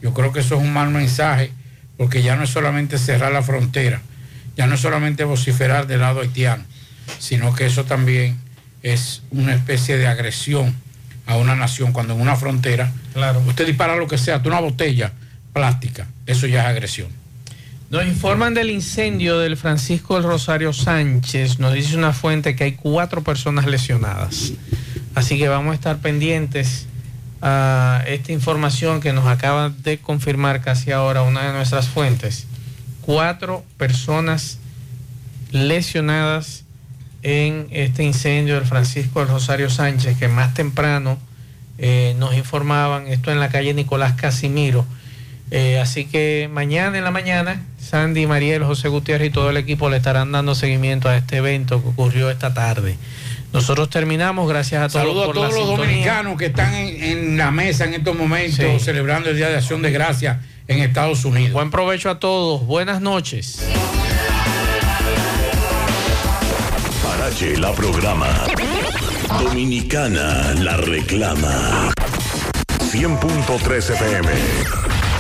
Yo 0.02 0.16
creo 0.16 0.34
que 0.34 0.40
eso 0.40 0.56
es 0.56 0.62
un 0.62 0.74
mal 0.74 0.90
mensaje, 0.90 1.52
porque 1.96 2.24
ya 2.24 2.36
no 2.36 2.44
es 2.44 2.50
solamente 2.50 2.98
cerrar 2.98 3.32
la 3.32 3.44
frontera, 3.44 4.02
ya 4.58 4.66
no 4.66 4.74
es 4.74 4.82
solamente 4.82 5.24
vociferar 5.24 5.86
del 5.86 6.00
lado 6.00 6.22
haitiano, 6.22 6.64
sino 7.20 7.54
que 7.54 7.68
eso 7.68 7.86
también 7.86 8.40
es 8.82 9.22
una 9.30 9.54
especie 9.54 9.98
de 9.98 10.08
agresión 10.08 10.74
a 11.28 11.38
una 11.38 11.56
nación 11.56 11.94
cuando 11.94 12.16
en 12.16 12.22
una 12.22 12.36
frontera 12.36 12.91
claro. 13.14 13.44
usted 13.46 13.68
dispara 13.68 13.96
lo 13.96 14.08
que 14.08 14.18
sea, 14.18 14.41
tú 14.41 14.50
una 14.50 14.60
botella 14.60 15.12
plástica, 15.54 16.08
eso 16.26 16.48
ya 16.48 16.62
es 16.62 16.68
agresión. 16.68 17.10
Nos 17.90 18.06
informan 18.06 18.53
del 18.53 18.70
incendio 18.70 19.40
del 19.40 19.57
Francisco 19.57 20.14
del 20.14 20.24
Rosario 20.24 20.74
Sánchez. 20.74 21.57
Nos 21.57 21.74
dice 21.74 21.98
una 21.98 22.14
fuente 22.14 22.56
que 22.56 22.66
hay 22.66 22.72
cuatro 22.74 23.24
personas 23.24 23.66
lesionadas. 23.66 24.53
Así 25.16 25.40
que 25.40 25.48
vamos 25.48 25.72
a 25.72 25.74
estar 25.74 25.98
pendientes 25.98 26.86
a 27.41 28.03
esta 28.06 28.32
información 28.32 29.02
que 29.02 29.11
nos 29.11 29.26
acaba 29.26 29.70
de 29.70 29.98
confirmar 29.98 30.61
casi 30.61 30.91
ahora 30.91 31.24
una 31.24 31.48
de 31.48 31.53
nuestras 31.53 31.88
fuentes. 31.88 32.45
Cuatro 33.02 33.66
personas 33.78 34.60
lesionadas 35.52 36.66
en 37.24 37.70
este 37.72 38.03
incendio 38.03 38.53
del 38.53 38.66
Francisco 38.66 39.22
del 39.22 39.30
Rosario 39.30 39.72
Sánchez, 39.72 40.16
que 40.20 40.28
más 40.28 40.53
temprano 40.53 41.18
eh, 41.80 42.16
nos 42.20 42.36
informaban, 42.36 43.07
esto 43.07 43.32
en 43.32 43.40
la 43.40 43.49
calle 43.49 43.74
Nicolás 43.74 44.14
Casimiro. 44.14 44.86
Eh, 45.52 45.80
así 45.80 46.06
que 46.06 46.50
mañana 46.52 46.98
en 46.98 47.04
la 47.04 47.12
mañana, 47.12 47.62
Sandy, 47.80 48.28
Mariel, 48.28 48.64
José 48.64 48.88
Gutiérrez 48.88 49.30
y 49.30 49.32
todo 49.32 49.50
el 49.50 49.58
equipo 49.58 49.90
le 49.90 49.98
estarán 49.98 50.32
dando 50.32 50.54
seguimiento 50.54 51.10
a 51.10 51.18
este 51.18 51.38
evento 51.38 51.82
que 51.82 51.90
ocurrió 51.90 52.30
esta 52.30 52.54
tarde. 52.54 52.98
Nosotros 53.52 53.90
terminamos, 53.90 54.48
gracias 54.48 54.84
a 54.84 54.88
todos 54.90 55.02
Saludos 55.08 55.26
por 55.26 55.32
a 55.38 55.40
todos 55.40 55.54
la 55.54 55.60
los 55.60 55.68
sintonía. 55.70 55.88
dominicanos 55.88 56.38
que 56.38 56.46
están 56.46 56.74
en, 56.76 57.04
en 57.04 57.38
la 57.40 57.50
mesa 57.50 57.86
en 57.86 57.96
estos 57.96 58.16
momentos 58.16 58.58
Sí. 58.58 58.80
celebrando 58.80 59.30
el 59.32 59.38
Día 59.38 59.50
de 59.50 59.58
Acción 59.58 59.82
de 59.82 59.90
Gracias 59.92 60.38
en 60.68 60.80
Estados 60.84 61.26
Unidos. 61.26 61.54
Buen 61.54 61.72
provecho 61.72 62.12
a 62.12 62.20
todos, 62.20 62.64
buenas 62.68 63.02
noches. 63.02 63.64
Parache 67.04 67.58
la 67.58 67.72
programa. 67.74 68.28
Dominicana 69.42 70.54
la 70.60 70.78
reclama. 70.78 71.92
100.3 72.92 73.78
FM. 73.78 74.30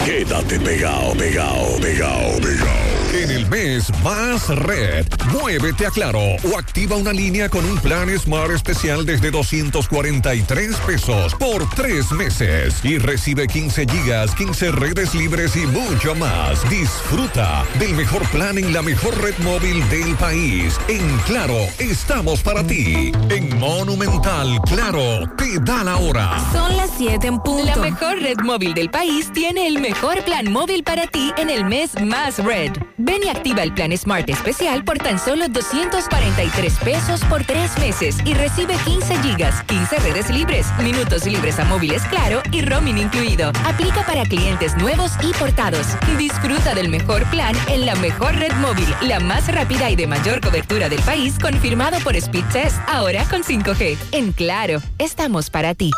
Quédate 0.05 0.57
pegado, 0.59 1.15
pegado, 1.15 1.79
pegado, 1.81 2.41
pegado. 2.41 2.88
En 3.11 3.31
el 3.31 3.49
mes 3.49 3.91
más 4.03 4.49
red, 4.49 5.03
muévete 5.31 5.87
a 5.87 5.89
Claro 5.89 6.19
o 6.19 6.57
activa 6.59 6.95
una 6.95 7.11
línea 7.11 7.49
con 7.49 7.65
un 7.65 7.75
plan 7.79 8.07
Smart 8.19 8.51
especial 8.51 9.03
desde 9.03 9.31
243 9.31 10.75
pesos 10.85 11.33
por 11.33 11.67
tres 11.71 12.11
meses 12.11 12.75
y 12.83 12.99
recibe 12.99 13.47
15 13.47 13.87
gigas, 13.87 14.35
15 14.35 14.71
redes 14.73 15.15
libres 15.15 15.55
y 15.55 15.65
mucho 15.65 16.13
más. 16.13 16.69
Disfruta 16.69 17.65
del 17.79 17.95
mejor 17.95 18.21
plan 18.29 18.59
en 18.59 18.71
la 18.71 18.83
mejor 18.83 19.19
red 19.23 19.35
móvil 19.39 19.87
del 19.89 20.15
país. 20.15 20.77
En 20.87 21.17
Claro, 21.25 21.57
estamos 21.79 22.43
para 22.43 22.65
ti. 22.65 23.11
En 23.29 23.57
Monumental, 23.59 24.59
Claro, 24.67 25.27
te 25.35 25.59
da 25.61 25.83
la 25.83 25.97
hora. 25.97 26.37
Son 26.53 26.77
las 26.77 26.91
7 26.95 27.25
en 27.25 27.39
punto. 27.39 27.65
La 27.65 27.75
mejor 27.77 28.19
red 28.19 28.37
móvil 28.43 28.75
del 28.75 28.91
país 28.91 29.31
tiene 29.33 29.67
el 29.67 29.79
mejor 29.79 30.23
plan 30.25 30.51
móvil 30.51 30.83
para 30.83 31.07
ti 31.07 31.31
en 31.37 31.49
el 31.49 31.65
mes 31.65 31.99
más 31.99 32.37
red. 32.37 32.71
Ven 33.01 33.23
y 33.23 33.29
activa 33.29 33.63
el 33.63 33.73
plan 33.73 33.97
Smart 33.97 34.29
especial 34.29 34.83
por 34.83 34.97
tan 34.97 35.17
solo 35.17 35.47
243 35.47 36.77
pesos 36.79 37.21
por 37.29 37.45
tres 37.45 37.77
meses 37.79 38.17
y 38.25 38.33
recibe 38.33 38.75
15 38.83 39.17
gigas, 39.23 39.63
15 39.63 39.99
redes 39.99 40.29
libres, 40.29 40.67
minutos 40.83 41.25
libres 41.25 41.57
a 41.59 41.63
móviles 41.63 42.03
claro 42.09 42.41
y 42.51 42.61
roaming 42.61 42.97
incluido. 42.97 43.53
Aplica 43.65 44.05
para 44.05 44.23
clientes 44.25 44.75
nuevos 44.75 45.13
y 45.23 45.31
portados. 45.35 45.87
Disfruta 46.17 46.75
del 46.75 46.89
mejor 46.89 47.23
plan 47.29 47.55
en 47.69 47.85
la 47.85 47.95
mejor 47.95 48.35
red 48.35 48.51
móvil, 48.55 48.93
la 49.01 49.21
más 49.21 49.47
rápida 49.47 49.89
y 49.89 49.95
de 49.95 50.05
mayor 50.05 50.41
cobertura 50.41 50.89
del 50.89 51.01
país, 51.03 51.39
confirmado 51.41 51.99
por 52.01 52.17
Speed 52.17 52.45
Test, 52.51 52.77
ahora 52.85 53.23
con 53.29 53.43
5G. 53.43 53.97
En 54.11 54.33
Claro, 54.33 54.81
estamos 54.97 55.49
para 55.49 55.73
ti. 55.73 55.91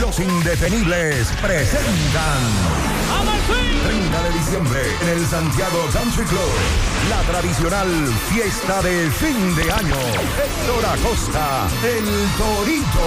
Los 0.00 0.18
indetenibles 0.18 1.28
presentan 1.42 2.81
30 2.81 2.81
diciembre 4.32 4.80
en 5.02 5.08
el 5.08 5.26
Santiago 5.26 5.86
Country 5.92 6.24
Club. 6.24 6.52
La 7.10 7.20
tradicional 7.22 7.88
fiesta 8.30 8.82
de 8.82 9.10
fin 9.10 9.54
de 9.54 9.70
año. 9.70 9.96
Héctor 10.44 10.86
Acosta, 10.86 11.68
el 11.82 12.04
Torito. 12.38 13.06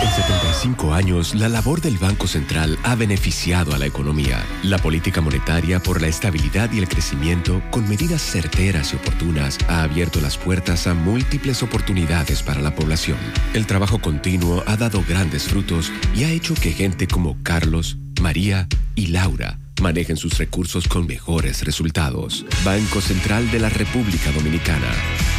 En 0.00 0.08
75 0.08 0.94
años, 0.94 1.34
la 1.34 1.48
labor 1.48 1.80
del 1.80 1.98
Banco 1.98 2.28
Central 2.28 2.78
ha 2.84 2.94
beneficiado 2.94 3.74
a 3.74 3.78
la 3.78 3.86
economía. 3.86 4.44
La 4.62 4.78
política 4.78 5.20
monetaria 5.20 5.80
por 5.80 6.00
la 6.00 6.06
estabilidad 6.06 6.70
y 6.72 6.78
el 6.78 6.88
crecimiento, 6.88 7.60
con 7.72 7.88
medidas 7.88 8.22
certeras 8.22 8.92
y 8.92 8.96
oportunas, 8.96 9.58
ha 9.66 9.82
abierto 9.82 10.20
las 10.20 10.36
puertas 10.38 10.86
a 10.86 10.94
múltiples 10.94 11.64
oportunidades 11.64 12.44
para 12.44 12.60
la 12.60 12.76
población. 12.76 13.18
El 13.54 13.66
trabajo 13.66 13.98
continuo 13.98 14.62
ha 14.66 14.76
dado 14.76 15.02
grandes 15.06 15.48
frutos 15.48 15.90
y 16.14 16.22
ha 16.22 16.30
hecho 16.30 16.54
que 16.54 16.70
gente 16.70 17.08
como 17.08 17.36
Carlos, 17.42 17.96
María 18.20 18.68
y 18.94 19.08
Laura 19.08 19.58
manejen 19.80 20.16
sus 20.16 20.38
recursos 20.38 20.86
con 20.86 21.06
mejores 21.06 21.64
resultados. 21.64 22.46
Banco 22.64 23.00
Central 23.00 23.50
de 23.50 23.58
la 23.58 23.68
República 23.68 24.30
Dominicana. 24.30 24.92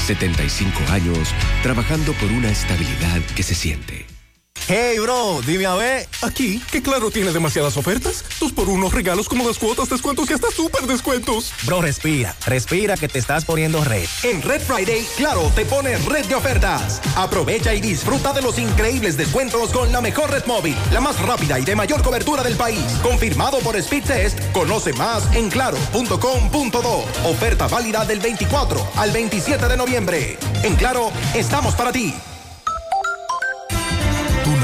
75 0.05 0.91
años 0.91 1.29
trabajando 1.63 2.11
por 2.13 2.29
una 2.29 2.49
estabilidad 2.49 3.21
que 3.35 3.43
se 3.43 3.55
siente. 3.55 4.18
Hey, 4.67 4.99
bro, 4.99 5.41
dime 5.45 5.65
a 5.65 5.75
ver. 5.75 6.07
Aquí, 6.21 6.61
que 6.71 6.81
claro 6.81 7.11
tiene 7.11 7.31
demasiadas 7.31 7.77
ofertas. 7.77 8.23
Dos 8.39 8.51
por 8.51 8.69
unos 8.69 8.93
regalos 8.93 9.27
como 9.29 9.47
las 9.47 9.57
cuotas, 9.57 9.89
descuentos 9.89 10.29
y 10.29 10.33
hasta 10.33 10.51
súper 10.51 10.83
descuentos. 10.83 11.53
Bro, 11.63 11.81
respira, 11.81 12.35
respira 12.45 12.97
que 12.97 13.07
te 13.07 13.19
estás 13.19 13.45
poniendo 13.45 13.83
red. 13.83 14.07
En 14.23 14.41
Red 14.41 14.61
Friday, 14.61 15.07
Claro 15.17 15.51
te 15.55 15.65
pone 15.65 15.97
red 15.97 16.25
de 16.25 16.35
ofertas. 16.35 17.01
Aprovecha 17.15 17.73
y 17.73 17.81
disfruta 17.81 18.33
de 18.33 18.41
los 18.41 18.57
increíbles 18.59 19.17
descuentos 19.17 19.71
con 19.71 19.91
la 19.91 20.01
mejor 20.01 20.31
red 20.31 20.45
móvil, 20.45 20.75
la 20.91 21.01
más 21.01 21.19
rápida 21.21 21.59
y 21.59 21.65
de 21.65 21.75
mayor 21.75 22.01
cobertura 22.03 22.43
del 22.43 22.55
país. 22.55 22.83
Confirmado 23.03 23.59
por 23.59 23.75
Speed 23.75 24.03
Test, 24.05 24.39
conoce 24.51 24.93
más 24.93 25.23
en 25.35 25.49
claro.com.do. 25.49 27.05
Oferta 27.25 27.67
válida 27.67 28.05
del 28.05 28.19
24 28.19 28.87
al 28.95 29.11
27 29.11 29.67
de 29.67 29.77
noviembre. 29.77 30.37
En 30.63 30.79
Claro, 30.79 31.11
estamos 31.35 31.75
para 31.75 31.91
ti. 31.91 32.15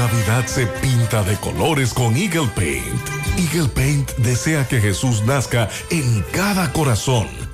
Navidad 0.06 0.46
se 0.46 0.66
pinta 0.68 1.24
de 1.24 1.34
colores 1.34 1.92
con 1.92 2.14
Eagle 2.16 2.46
Paint. 2.54 3.08
Eagle 3.38 3.68
Paint 3.68 4.12
desea 4.18 4.68
que 4.68 4.80
Jesús 4.80 5.24
nazca 5.24 5.68
en 5.90 6.22
cada 6.32 6.72
corazón 6.72 7.26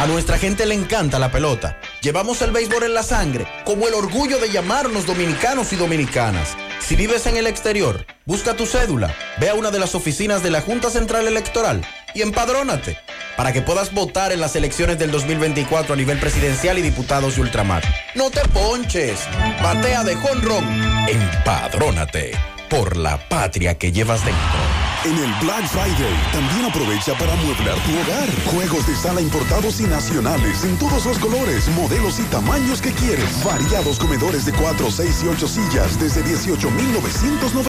A 0.00 0.06
nuestra 0.08 0.38
gente 0.38 0.66
le 0.66 0.74
encanta 0.74 1.20
la 1.20 1.30
pelota. 1.30 1.78
Llevamos 2.00 2.42
el 2.42 2.50
béisbol 2.50 2.82
en 2.82 2.94
la 2.94 3.04
sangre, 3.04 3.46
como 3.64 3.86
el 3.86 3.94
orgullo 3.94 4.40
de 4.40 4.50
llamarnos 4.50 5.06
dominicanos 5.06 5.72
y 5.72 5.76
dominicanas. 5.76 6.56
Si 6.80 6.96
vives 6.96 7.26
en 7.26 7.36
el 7.36 7.46
exterior, 7.46 8.04
busca 8.26 8.54
tu 8.54 8.66
cédula, 8.66 9.14
ve 9.38 9.50
a 9.50 9.54
una 9.54 9.70
de 9.70 9.78
las 9.78 9.94
oficinas 9.94 10.42
de 10.42 10.50
la 10.50 10.62
Junta 10.62 10.90
Central 10.90 11.28
Electoral 11.28 11.86
y 12.14 12.22
empadrónate 12.22 12.98
para 13.36 13.52
que 13.52 13.62
puedas 13.62 13.92
votar 13.92 14.32
en 14.32 14.40
las 14.40 14.56
elecciones 14.56 14.98
del 14.98 15.10
2024 15.10 15.94
a 15.94 15.96
nivel 15.96 16.18
presidencial 16.18 16.78
y 16.78 16.82
diputados 16.82 17.36
de 17.36 17.42
ultramar. 17.42 17.82
No 18.14 18.30
te 18.30 18.40
ponches, 18.48 19.20
batea 19.62 20.04
de 20.04 20.16
jonrón, 20.16 20.64
empadrónate 21.08 22.32
por 22.68 22.96
la 22.96 23.18
patria 23.28 23.76
que 23.76 23.92
llevas 23.92 24.24
dentro. 24.24 24.82
En 25.04 25.18
el 25.18 25.34
Black 25.40 25.66
Friday 25.66 26.14
también 26.32 26.64
aprovecha 26.64 27.12
para 27.14 27.32
amueblar 27.32 27.74
tu 27.80 27.90
hogar. 27.90 28.28
Juegos 28.46 28.86
de 28.86 28.94
sala 28.94 29.20
importados 29.20 29.80
y 29.80 29.84
nacionales 29.84 30.62
en 30.62 30.78
todos 30.78 31.04
los 31.04 31.18
colores, 31.18 31.66
modelos 31.70 32.20
y 32.20 32.22
tamaños 32.24 32.80
que 32.80 32.92
quieres. 32.92 33.44
Variados 33.44 33.98
comedores 33.98 34.46
de 34.46 34.52
4, 34.52 34.90
6 34.90 35.22
y 35.24 35.26
8 35.26 35.48
sillas 35.48 35.98
desde 35.98 36.22
18,990. 36.22 37.52